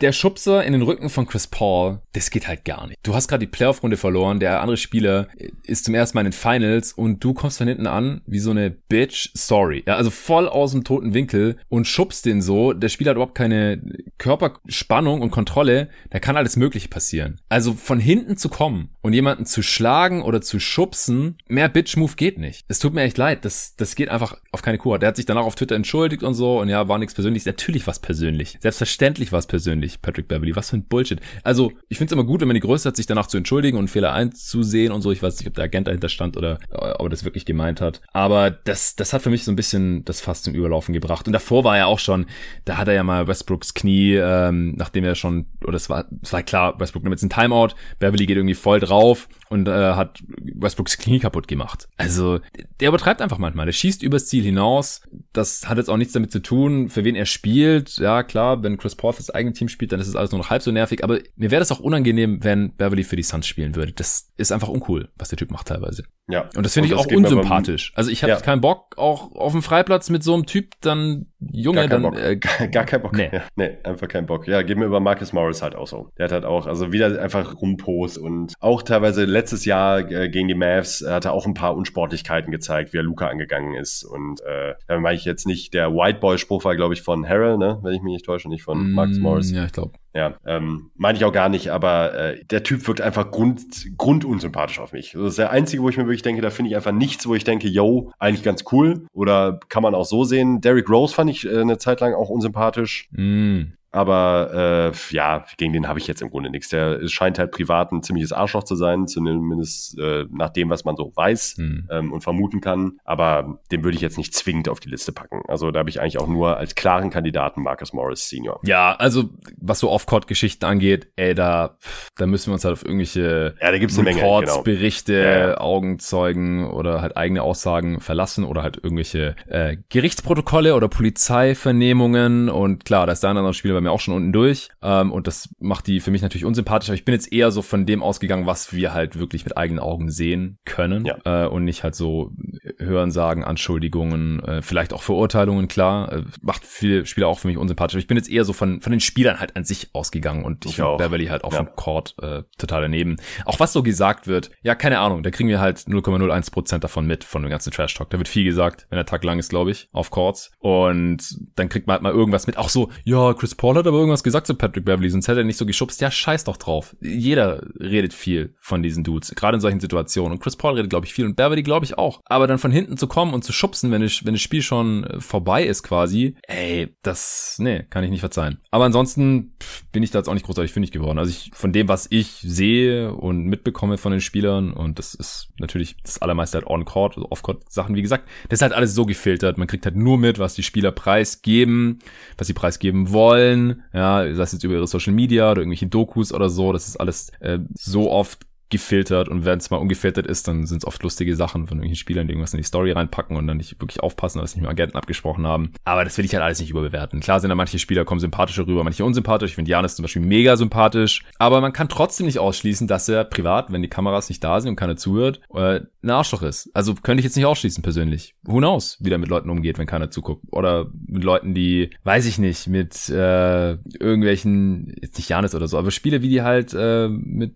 der 0.00 0.12
Schubser 0.12 0.64
in 0.64 0.72
den 0.72 0.82
Rücken 0.82 1.08
von 1.08 1.26
Chris 1.26 1.46
Paul, 1.46 2.00
das 2.12 2.30
geht 2.30 2.46
halt 2.46 2.64
gar 2.64 2.86
nicht. 2.86 2.98
Du 3.02 3.14
hast 3.14 3.28
gerade 3.28 3.46
die 3.46 3.50
Playoff-Runde 3.50 3.96
verloren, 3.96 4.40
der 4.40 4.60
andere 4.60 4.76
Spieler 4.76 5.28
ist 5.62 5.84
zum 5.84 5.94
ersten 5.94 6.16
Mal 6.16 6.22
in 6.22 6.30
den 6.30 6.32
Finals 6.32 6.92
und 6.92 7.22
du 7.22 7.34
kommst 7.34 7.58
von 7.58 7.68
hinten 7.68 7.86
an 7.86 8.20
wie 8.26 8.38
so 8.38 8.50
eine 8.50 8.70
Bitch, 8.70 9.30
sorry. 9.34 9.82
Ja, 9.86 9.96
also 9.96 10.10
voll 10.10 10.48
aus 10.48 10.72
dem 10.72 10.84
toten 10.84 11.14
Winkel 11.14 11.56
und 11.68 11.86
schubst 11.86 12.26
den 12.26 12.42
so. 12.42 12.72
Der 12.72 12.88
Spieler 12.88 13.10
hat 13.10 13.16
überhaupt 13.16 13.34
keine 13.34 13.82
Körperspannung 14.18 15.20
und 15.20 15.30
Kontrolle. 15.30 15.88
Da 16.10 16.20
kann 16.20 16.36
alles 16.36 16.56
Mögliche 16.56 16.88
passieren. 16.88 17.40
Also 17.48 17.72
von 17.74 17.98
hinten 17.98 18.36
zu 18.36 18.48
kommen 18.48 18.90
und 19.02 19.12
jemanden 19.12 19.46
zu 19.46 19.62
schlagen 19.62 20.22
oder 20.22 20.40
zu 20.40 20.60
schubsen, 20.60 21.38
mehr 21.48 21.68
Bitch-Move 21.68 22.14
geht 22.16 22.38
nicht. 22.38 22.64
Es 22.68 22.78
tut 22.78 22.94
mir 22.94 23.02
echt 23.02 23.18
leid. 23.18 23.44
Das, 23.44 23.74
das 23.76 23.94
geht 23.94 24.08
einfach 24.08 24.36
auf 24.52 24.62
keine 24.62 24.78
Kur. 24.78 24.98
Der 24.98 25.08
hat 25.08 25.16
sich 25.16 25.26
danach 25.26 25.44
auf 25.44 25.54
Twitter 25.54 25.74
entschuldigt 25.74 26.22
und 26.22 26.34
so 26.34 26.60
und 26.60 26.68
ja, 26.68 26.88
war 26.88 26.98
nichts 26.98 27.14
persönliches. 27.14 27.46
Natürlich 27.46 27.86
was 27.86 27.98
persönlich. 27.98 28.58
Selbstverständlich 28.60 29.32
was 29.32 29.46
persönlich. 29.46 29.55
Persönlich, 29.56 30.02
Patrick 30.02 30.28
Beverly. 30.28 30.54
Was 30.54 30.68
für 30.68 30.76
ein 30.76 30.84
Bullshit. 30.84 31.18
Also, 31.42 31.72
ich 31.88 31.96
finde 31.96 32.10
es 32.10 32.12
immer 32.12 32.24
gut, 32.24 32.42
wenn 32.42 32.48
man 32.48 32.56
die 32.56 32.60
Größe 32.60 32.86
hat, 32.86 32.96
sich 32.96 33.06
danach 33.06 33.26
zu 33.26 33.38
entschuldigen 33.38 33.78
und 33.78 33.88
Fehler 33.88 34.12
einzusehen 34.12 34.92
und 34.92 35.00
so. 35.00 35.12
Ich 35.12 35.22
weiß 35.22 35.38
nicht, 35.38 35.48
ob 35.48 35.54
der 35.54 35.64
Agent 35.64 35.86
dahinter 35.86 36.10
stand 36.10 36.36
oder 36.36 36.58
ob 36.70 37.06
er 37.06 37.08
das 37.08 37.24
wirklich 37.24 37.46
gemeint 37.46 37.80
hat. 37.80 38.02
Aber 38.12 38.50
das, 38.50 38.96
das 38.96 39.14
hat 39.14 39.22
für 39.22 39.30
mich 39.30 39.44
so 39.44 39.52
ein 39.52 39.56
bisschen 39.56 40.04
das 40.04 40.20
Fass 40.20 40.42
zum 40.42 40.52
Überlaufen 40.52 40.92
gebracht. 40.92 41.26
Und 41.26 41.32
davor 41.32 41.64
war 41.64 41.78
er 41.78 41.86
auch 41.86 41.98
schon, 41.98 42.26
da 42.66 42.76
hat 42.76 42.88
er 42.88 42.94
ja 42.94 43.02
mal 43.02 43.26
Westbrooks 43.26 43.72
Knie, 43.72 44.16
ähm, 44.16 44.74
nachdem 44.76 45.04
er 45.04 45.14
schon, 45.14 45.46
oder 45.64 45.76
es 45.76 45.88
war, 45.88 46.04
es 46.22 46.34
war 46.34 46.42
klar, 46.42 46.78
Westbrook 46.78 47.02
nimmt 47.02 47.14
jetzt 47.14 47.22
ein 47.22 47.30
Timeout, 47.30 47.68
Beverly 47.98 48.26
geht 48.26 48.36
irgendwie 48.36 48.54
voll 48.54 48.80
drauf 48.80 49.26
und 49.48 49.68
äh, 49.68 49.72
hat 49.94 50.22
Westbrooks 50.54 50.98
Knie 50.98 51.18
kaputt 51.20 51.48
gemacht. 51.48 51.88
Also, 51.96 52.40
der 52.80 52.88
übertreibt 52.88 53.22
einfach 53.22 53.38
manchmal. 53.38 53.66
Der 53.66 53.72
schießt 53.72 54.02
übers 54.02 54.26
Ziel 54.26 54.42
hinaus. 54.44 55.00
Das 55.32 55.68
hat 55.68 55.78
jetzt 55.78 55.88
auch 55.90 55.96
nichts 55.96 56.12
damit 56.12 56.32
zu 56.32 56.40
tun, 56.40 56.88
für 56.88 57.04
wen 57.04 57.14
er 57.16 57.26
spielt. 57.26 57.96
Ja, 57.98 58.22
klar, 58.22 58.62
wenn 58.62 58.76
Chris 58.78 58.94
Paul 58.96 59.12
fürs 59.12 59.30
eigene 59.30 59.52
Team 59.54 59.68
spielt, 59.68 59.92
dann 59.92 60.00
ist 60.00 60.08
es 60.08 60.16
alles 60.16 60.32
nur 60.32 60.40
noch 60.40 60.50
halb 60.50 60.62
so 60.62 60.72
nervig. 60.72 61.04
Aber 61.04 61.18
mir 61.36 61.50
wäre 61.50 61.60
das 61.60 61.70
auch 61.72 61.80
unangenehm, 61.80 62.42
wenn 62.42 62.74
Beverly 62.76 63.04
für 63.04 63.16
die 63.16 63.22
Suns 63.22 63.46
spielen 63.46 63.74
würde. 63.76 63.92
Das 63.92 64.32
ist 64.36 64.52
einfach 64.52 64.68
uncool, 64.68 65.08
was 65.16 65.28
der 65.28 65.38
Typ 65.38 65.50
macht 65.50 65.68
teilweise. 65.68 66.04
Ja. 66.28 66.48
Und 66.56 66.64
das 66.66 66.74
finde 66.74 66.88
ich 66.88 66.94
das 66.94 67.06
auch 67.06 67.12
unsympathisch. 67.12 67.92
Also 67.94 68.10
ich 68.10 68.22
habe 68.24 68.32
Ja. 68.32 68.40
keinen 68.40 68.60
Bock, 68.60 68.98
auch 68.98 69.32
auf 69.32 69.52
dem 69.52 69.62
Freiplatz 69.62 70.10
mit 70.10 70.24
so 70.24 70.34
einem 70.34 70.46
Typ 70.46 70.72
dann, 70.80 71.26
Junge, 71.38 71.86
Gar 71.86 71.88
keinen 71.88 72.02
dann, 72.02 72.12
Bock. 72.12 72.20
äh, 72.20 72.36
Gar 72.68 72.84
keinen 72.84 73.02
Bock. 73.02 73.12
Nee. 73.16 73.30
Ja, 73.32 73.42
nee, 73.54 73.76
einfach 73.84 74.08
keinen 74.08 74.26
Bock. 74.26 74.48
Ja, 74.48 74.62
geht 74.62 74.76
mir 74.76 74.86
über 74.86 74.98
Marcus 74.98 75.32
Morris 75.32 75.62
halt 75.62 75.76
auch 75.76 75.86
so. 75.86 76.10
Der 76.18 76.24
hat 76.24 76.32
halt 76.32 76.44
auch, 76.44 76.66
also 76.66 76.90
wieder 76.92 77.20
einfach 77.22 77.54
rumpost 77.60 78.18
und 78.18 78.54
auch 78.58 78.82
teilweise 78.82 79.24
letztes 79.36 79.66
Jahr 79.66 80.10
äh, 80.10 80.28
gegen 80.30 80.48
die 80.48 80.54
Mavs 80.54 81.02
äh, 81.02 81.10
hat 81.10 81.26
er 81.26 81.32
auch 81.32 81.46
ein 81.46 81.54
paar 81.54 81.76
Unsportlichkeiten 81.76 82.50
gezeigt, 82.50 82.92
wie 82.92 82.98
er 82.98 83.02
Luca 83.02 83.28
angegangen 83.28 83.74
ist. 83.74 84.02
Und 84.02 84.40
äh, 84.40 84.74
da 84.88 84.98
meine 84.98 85.16
ich 85.16 85.24
jetzt 85.26 85.46
nicht, 85.46 85.74
der 85.74 85.92
White 85.92 86.20
Boy-Spruch 86.20 86.64
war, 86.64 86.74
glaube 86.74 86.94
ich, 86.94 87.02
von 87.02 87.28
Harrell, 87.28 87.58
ne? 87.58 87.78
Wenn 87.82 87.92
ich 87.92 88.02
mich 88.02 88.14
nicht 88.14 88.24
täusche, 88.24 88.48
nicht 88.48 88.62
von 88.62 88.92
mm, 88.92 89.20
Morris. 89.20 89.50
Ja, 89.50 89.66
ich 89.66 89.72
glaube. 89.72 89.92
Ja, 90.14 90.34
ähm, 90.46 90.90
meine 90.94 91.18
ich 91.18 91.24
auch 91.26 91.32
gar 91.32 91.50
nicht, 91.50 91.68
aber 91.68 92.14
äh, 92.14 92.44
der 92.46 92.62
Typ 92.62 92.86
wirkt 92.88 93.02
einfach 93.02 93.30
grund, 93.30 93.60
grundunsympathisch 93.98 94.80
auf 94.80 94.92
mich. 94.92 95.12
Das 95.12 95.22
ist 95.22 95.38
der 95.38 95.50
einzige, 95.50 95.82
wo 95.82 95.90
ich 95.90 95.98
mir 95.98 96.04
wirklich 96.04 96.22
denke, 96.22 96.40
da 96.40 96.48
finde 96.48 96.70
ich 96.70 96.76
einfach 96.76 96.92
nichts, 96.92 97.28
wo 97.28 97.34
ich 97.34 97.44
denke, 97.44 97.68
yo, 97.68 98.12
eigentlich 98.18 98.42
ganz 98.42 98.64
cool. 98.72 99.06
Oder 99.12 99.60
kann 99.68 99.82
man 99.82 99.94
auch 99.94 100.06
so 100.06 100.24
sehen. 100.24 100.62
Derrick 100.62 100.88
Rose 100.88 101.14
fand 101.14 101.30
ich 101.30 101.44
äh, 101.44 101.60
eine 101.60 101.76
Zeit 101.76 102.00
lang 102.00 102.14
auch 102.14 102.30
unsympathisch. 102.30 103.08
Mm. 103.10 103.74
Aber 103.96 104.92
äh, 104.92 105.14
ja, 105.14 105.44
gegen 105.56 105.72
den 105.72 105.88
habe 105.88 105.98
ich 105.98 106.06
jetzt 106.06 106.20
im 106.20 106.30
Grunde 106.30 106.50
nichts. 106.50 106.68
Der 106.68 107.06
scheint 107.08 107.38
halt 107.38 107.50
privat 107.50 107.92
ein 107.92 108.02
ziemliches 108.02 108.32
Arschloch 108.32 108.64
zu 108.64 108.76
sein, 108.76 109.06
zumindest 109.08 109.98
äh, 109.98 110.26
nach 110.30 110.50
dem, 110.50 110.68
was 110.70 110.84
man 110.84 110.96
so 110.96 111.12
weiß 111.14 111.54
Hm. 111.56 111.88
ähm, 111.90 112.12
und 112.12 112.20
vermuten 112.22 112.60
kann. 112.60 112.98
Aber 113.04 113.58
den 113.72 113.84
würde 113.84 113.96
ich 113.96 114.02
jetzt 114.02 114.18
nicht 114.18 114.34
zwingend 114.34 114.68
auf 114.68 114.80
die 114.80 114.88
Liste 114.90 115.12
packen. 115.12 115.40
Also 115.48 115.70
da 115.70 115.78
habe 115.80 115.88
ich 115.90 116.00
eigentlich 116.00 116.18
auch 116.18 116.26
nur 116.28 116.56
als 116.56 116.74
klaren 116.74 117.10
Kandidaten 117.10 117.62
Marcus 117.62 117.92
Morris 117.92 118.28
Senior. 118.28 118.60
Ja, 118.64 118.94
also 118.96 119.30
was 119.56 119.78
so 119.80 119.90
Off-Court-Geschichten 119.90 120.64
angeht, 120.66 121.08
ey, 121.16 121.34
da, 121.34 121.78
da 122.16 122.26
müssen 122.26 122.50
wir 122.50 122.54
uns 122.54 122.64
halt 122.64 122.72
auf 122.74 122.84
irgendwelche 122.84 123.54
Ja, 123.62 123.70
da 123.70 123.78
gibt's 123.78 123.96
eine 123.96 124.04
Menge, 124.04 124.20
Reports, 124.20 124.52
genau. 124.52 124.62
Berichte, 124.64 125.14
Ja, 125.14 125.48
ja. 125.48 125.56
Augenzeugen 125.58 126.68
oder 126.70 127.00
halt 127.00 127.16
eigene 127.16 127.42
Aussagen 127.42 128.00
verlassen 128.00 128.44
oder 128.44 128.62
halt 128.62 128.76
irgendwelche 128.82 129.36
äh, 129.48 129.76
Gerichtsprotokolle 129.88 130.74
oder 130.74 130.88
Polizeivernehmungen 130.88 132.48
und 132.48 132.84
klar, 132.84 133.06
da 133.06 133.12
ist 133.12 133.22
der 133.22 133.30
andere 133.30 133.54
Spieler 133.54 133.74
bei 133.74 133.85
mir 133.86 133.92
auch 133.92 134.00
schon 134.00 134.14
unten 134.14 134.32
durch 134.32 134.68
ähm, 134.82 135.12
und 135.12 135.26
das 135.26 135.48
macht 135.58 135.86
die 135.86 136.00
für 136.00 136.10
mich 136.10 136.22
natürlich 136.22 136.44
unsympathisch, 136.44 136.88
aber 136.90 136.94
ich 136.96 137.04
bin 137.04 137.14
jetzt 137.14 137.32
eher 137.32 137.50
so 137.50 137.62
von 137.62 137.86
dem 137.86 138.02
ausgegangen, 138.02 138.46
was 138.46 138.72
wir 138.72 138.92
halt 138.92 139.18
wirklich 139.18 139.44
mit 139.44 139.56
eigenen 139.56 139.80
Augen 139.80 140.10
sehen 140.10 140.58
können 140.64 141.04
Ja. 141.06 141.44
äh, 141.44 141.48
und 141.48 141.64
nicht 141.64 141.82
halt 141.82 141.94
so 141.94 142.32
Hören 142.78 143.10
sagen, 143.10 143.42
Anschuldigungen, 143.44 144.40
äh, 144.44 144.62
vielleicht 144.62 144.92
auch 144.92 145.02
Verurteilungen, 145.02 145.68
klar, 145.68 146.12
äh, 146.12 146.22
macht 146.42 146.64
viele 146.64 147.06
Spieler 147.06 147.28
auch 147.28 147.38
für 147.38 147.48
mich 147.48 147.56
unsympathisch. 147.58 147.94
Aber 147.94 148.00
ich 148.00 148.06
bin 148.06 148.16
jetzt 148.16 148.30
eher 148.30 148.44
so 148.44 148.52
von, 148.52 148.80
von 148.80 148.90
den 148.92 149.00
Spielern 149.00 149.38
halt 149.40 149.56
an 149.56 149.64
sich 149.64 149.90
ausgegangen 149.92 150.44
und 150.44 150.64
ich, 150.64 150.72
Ich 150.72 150.76
finde. 150.76 150.96
Beverly 150.96 151.26
halt 151.26 151.44
auf 151.44 151.54
Ja. 151.54 151.62
dem 151.62 151.74
Court 151.76 152.14
äh, 152.22 152.42
total 152.58 152.82
daneben. 152.82 153.16
Auch 153.44 153.60
was 153.60 153.72
so 153.72 153.82
gesagt 153.82 154.26
wird, 154.26 154.50
ja, 154.62 154.74
keine 154.74 154.98
Ahnung, 154.98 155.22
da 155.22 155.30
kriegen 155.30 155.48
wir 155.48 155.60
halt 155.60 155.78
0,01 155.78 156.50
Prozent 156.52 156.84
davon 156.84 157.06
mit 157.06 157.24
von 157.24 157.42
dem 157.42 157.50
ganzen 157.50 157.70
Trash-Talk. 157.72 158.10
Da 158.10 158.18
wird 158.18 158.28
viel 158.28 158.44
gesagt, 158.44 158.86
wenn 158.90 158.96
der 158.96 159.06
Tag 159.06 159.24
lang 159.24 159.38
ist, 159.38 159.48
glaube 159.50 159.70
ich, 159.70 159.88
auf 159.92 160.10
Courts. 160.10 160.50
Und 160.58 161.18
dann 161.56 161.68
kriegt 161.68 161.86
man 161.86 161.94
halt 161.94 162.02
mal 162.02 162.12
irgendwas 162.12 162.46
mit. 162.46 162.56
Auch 162.56 162.68
so, 162.68 162.90
ja, 163.04 163.34
Chris 163.34 163.54
Paul 163.54 163.75
hat 163.76 163.86
aber 163.86 163.98
irgendwas 163.98 164.22
gesagt 164.22 164.46
zu 164.46 164.54
Patrick 164.54 164.84
Beverly, 164.84 165.10
sonst 165.10 165.28
hätte 165.28 165.40
er 165.40 165.44
nicht 165.44 165.56
so 165.56 165.66
geschubst. 165.66 166.00
Ja, 166.00 166.10
scheiß 166.10 166.44
doch 166.44 166.56
drauf. 166.56 166.96
Jeder 167.00 167.62
redet 167.78 168.12
viel 168.12 168.54
von 168.60 168.82
diesen 168.82 169.04
Dudes, 169.04 169.34
gerade 169.34 169.56
in 169.56 169.60
solchen 169.60 169.80
Situationen. 169.80 170.32
Und 170.32 170.40
Chris 170.40 170.56
Paul 170.56 170.74
redet, 170.74 170.90
glaube 170.90 171.06
ich, 171.06 171.14
viel 171.14 171.24
und 171.24 171.36
Beverly, 171.36 171.62
glaube 171.62 171.84
ich, 171.84 171.98
auch. 171.98 172.20
Aber 172.24 172.46
dann 172.46 172.58
von 172.58 172.70
hinten 172.70 172.96
zu 172.96 173.06
kommen 173.06 173.34
und 173.34 173.44
zu 173.44 173.52
schubsen, 173.52 173.90
wenn, 173.90 174.02
ich, 174.02 174.24
wenn 174.24 174.34
das 174.34 174.40
Spiel 174.40 174.62
schon 174.62 175.04
äh, 175.04 175.20
vorbei 175.20 175.64
ist 175.64 175.82
quasi, 175.82 176.36
ey, 176.42 176.96
das, 177.02 177.56
nee, 177.58 177.84
kann 177.84 178.04
ich 178.04 178.10
nicht 178.10 178.20
verzeihen. 178.20 178.60
Aber 178.70 178.84
ansonsten 178.84 179.54
bin 179.92 180.02
ich 180.02 180.10
da 180.10 180.18
jetzt 180.18 180.28
auch 180.28 180.34
nicht 180.34 180.46
großartig 180.46 180.72
fündig 180.72 180.92
geworden. 180.92 181.18
Also 181.18 181.30
ich, 181.30 181.50
von 181.54 181.72
dem, 181.72 181.88
was 181.88 182.06
ich 182.10 182.38
sehe 182.42 183.12
und 183.14 183.44
mitbekomme 183.44 183.98
von 183.98 184.12
den 184.12 184.20
Spielern, 184.20 184.72
und 184.72 184.98
das 184.98 185.14
ist 185.14 185.48
natürlich 185.58 185.96
das 186.02 186.20
allermeiste 186.20 186.58
halt 186.58 186.66
On-Court, 186.66 187.16
also 187.16 187.30
Off-Court-Sachen, 187.30 187.94
wie 187.94 188.02
gesagt, 188.02 188.28
das 188.48 188.58
ist 188.58 188.62
halt 188.62 188.72
alles 188.72 188.94
so 188.94 189.06
gefiltert. 189.06 189.58
Man 189.58 189.66
kriegt 189.66 189.84
halt 189.86 189.96
nur 189.96 190.18
mit, 190.18 190.38
was 190.38 190.54
die 190.54 190.62
Spieler 190.62 190.92
preisgeben, 190.92 191.98
was 192.38 192.46
sie 192.46 192.54
preisgeben 192.54 193.12
wollen, 193.12 193.55
ja, 193.92 194.34
sei 194.34 194.42
es 194.42 194.52
jetzt 194.52 194.64
über 194.64 194.74
ihre 194.74 194.86
Social 194.86 195.12
Media 195.12 195.50
oder 195.50 195.60
irgendwelche 195.60 195.86
Dokus 195.86 196.32
oder 196.32 196.48
so, 196.48 196.72
das 196.72 196.88
ist 196.88 196.96
alles 196.96 197.30
äh, 197.40 197.58
so 197.74 198.10
oft 198.10 198.46
gefiltert 198.68 199.28
und 199.28 199.44
wenn 199.44 199.58
es 199.58 199.70
mal 199.70 199.76
ungefiltert 199.76 200.26
ist, 200.26 200.48
dann 200.48 200.66
sind 200.66 200.78
es 200.78 200.86
oft 200.86 201.02
lustige 201.02 201.36
Sachen 201.36 201.66
von 201.66 201.78
irgendwelchen 201.78 201.96
Spielern, 201.96 202.26
die 202.26 202.32
irgendwas 202.32 202.52
in 202.52 202.58
die 202.58 202.64
Story 202.64 202.92
reinpacken 202.92 203.36
und 203.36 203.46
dann 203.46 203.58
nicht 203.58 203.80
wirklich 203.80 204.00
aufpassen, 204.00 204.40
was 204.40 204.54
nicht 204.54 204.62
mit 204.62 204.70
Agenten 204.70 204.96
abgesprochen 204.96 205.46
haben. 205.46 205.72
Aber 205.84 206.04
das 206.04 206.18
will 206.18 206.24
ich 206.24 206.34
halt 206.34 206.42
alles 206.42 206.60
nicht 206.60 206.70
überbewerten. 206.70 207.20
Klar 207.20 207.40
sind 207.40 207.50
da 207.50 207.54
manche 207.54 207.78
Spieler 207.78 208.04
kommen 208.04 208.20
sympathischer 208.20 208.66
rüber, 208.66 208.82
manche 208.82 209.04
unsympathisch. 209.04 209.50
Ich 209.50 209.54
finde 209.54 209.70
Janis 209.70 209.96
zum 209.96 210.02
Beispiel 210.02 210.22
mega 210.22 210.56
sympathisch. 210.56 211.24
Aber 211.38 211.60
man 211.60 211.72
kann 211.72 211.88
trotzdem 211.88 212.26
nicht 212.26 212.38
ausschließen, 212.38 212.88
dass 212.88 213.08
er 213.08 213.24
privat, 213.24 213.72
wenn 213.72 213.82
die 213.82 213.88
Kameras 213.88 214.28
nicht 214.28 214.42
da 214.42 214.60
sind 214.60 214.70
und 214.70 214.76
keiner 214.76 214.96
zuhört, 214.96 215.40
äh, 215.54 215.80
ein 216.02 216.10
Arschloch 216.10 216.42
ist. 216.42 216.70
Also 216.74 216.94
könnte 216.94 217.20
ich 217.20 217.24
jetzt 217.24 217.36
nicht 217.36 217.46
ausschließen 217.46 217.82
persönlich. 217.82 218.34
Who 218.42 218.58
knows, 218.58 218.98
wie 219.00 219.10
der 219.10 219.18
mit 219.18 219.28
Leuten 219.28 219.50
umgeht, 219.50 219.78
wenn 219.78 219.86
keiner 219.86 220.10
zuguckt. 220.10 220.44
Oder 220.50 220.90
mit 221.06 221.24
Leuten, 221.24 221.54
die, 221.54 221.90
weiß 222.04 222.26
ich 222.26 222.38
nicht, 222.38 222.66
mit 222.68 223.08
äh, 223.08 223.72
irgendwelchen, 223.72 224.94
jetzt 225.00 225.16
nicht 225.16 225.28
Janis 225.28 225.54
oder 225.54 225.68
so, 225.68 225.78
aber 225.78 225.90
Spiele, 225.90 226.22
wie 226.22 226.28
die 226.28 226.42
halt 226.42 226.74
äh, 226.74 227.08
mit 227.08 227.54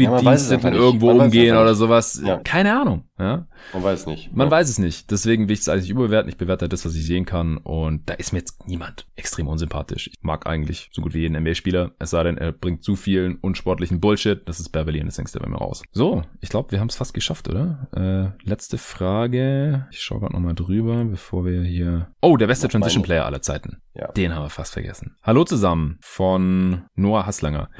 Ja, 0.00 0.16
es 0.16 0.24
Bediensteten 0.24 0.70
nicht. 0.70 0.80
irgendwo 0.80 1.06
Man 1.08 1.16
es 1.18 1.24
umgehen 1.26 1.56
oder 1.56 1.74
sowas. 1.76 2.20
Ja. 2.24 2.38
Keine 2.38 2.80
Ahnung. 2.80 3.04
Ja? 3.16 3.46
Man 3.72 3.82
weiß 3.84 4.06
nicht. 4.06 4.34
Man 4.34 4.48
ja. 4.48 4.50
weiß 4.50 4.68
es 4.68 4.78
nicht. 4.80 5.10
Deswegen 5.12 5.48
will 5.48 5.54
ich 5.54 5.60
es 5.60 5.68
eigentlich 5.68 5.84
nicht 5.84 5.92
überbewerten. 5.92 6.28
Ich 6.28 6.36
bewerte 6.36 6.68
das, 6.68 6.84
was 6.84 6.96
ich 6.96 7.06
sehen 7.06 7.26
kann. 7.26 7.58
Und 7.58 8.10
da 8.10 8.14
ist 8.14 8.32
mir 8.32 8.40
jetzt 8.40 8.66
niemand 8.66 9.06
extrem 9.14 9.46
unsympathisch. 9.46 10.08
Ich 10.08 10.16
mag 10.22 10.46
eigentlich 10.46 10.90
so 10.92 11.00
gut 11.00 11.14
wie 11.14 11.20
jeden 11.20 11.40
NBA-Spieler. 11.40 11.92
Es 12.00 12.10
sei 12.10 12.24
denn, 12.24 12.38
er 12.38 12.50
bringt 12.50 12.82
zu 12.82 12.96
vielen 12.96 13.36
unsportlichen 13.36 14.00
Bullshit. 14.00 14.42
Das 14.48 14.58
ist 14.58 14.70
Beverly 14.70 14.98
und 14.98 15.06
das 15.06 15.18
hängst 15.18 15.36
du 15.36 15.38
bei 15.38 15.48
mir 15.48 15.58
raus. 15.58 15.84
So, 15.92 16.22
ich 16.40 16.48
glaube, 16.48 16.72
wir 16.72 16.80
haben 16.80 16.88
es 16.88 16.96
fast 16.96 17.14
geschafft, 17.14 17.48
oder? 17.48 17.88
Äh, 17.94 18.48
letzte 18.48 18.78
Frage. 18.78 19.86
Ich 19.92 20.02
schaue 20.02 20.18
gerade 20.18 20.32
nochmal 20.32 20.56
drüber, 20.56 21.04
bevor 21.04 21.44
wir 21.44 21.62
hier... 21.62 22.08
Oh, 22.20 22.36
der 22.36 22.48
beste. 22.48 22.66
Transition-Player 22.66 23.24
aller 23.24 23.42
Zeiten. 23.42 23.80
Ja. 23.94 24.10
Den 24.12 24.34
haben 24.34 24.42
wir 24.42 24.50
fast 24.50 24.72
vergessen. 24.72 25.16
Hallo 25.22 25.44
zusammen 25.44 25.98
von 26.00 26.84
Noah 26.96 27.26
Haslanger. 27.26 27.70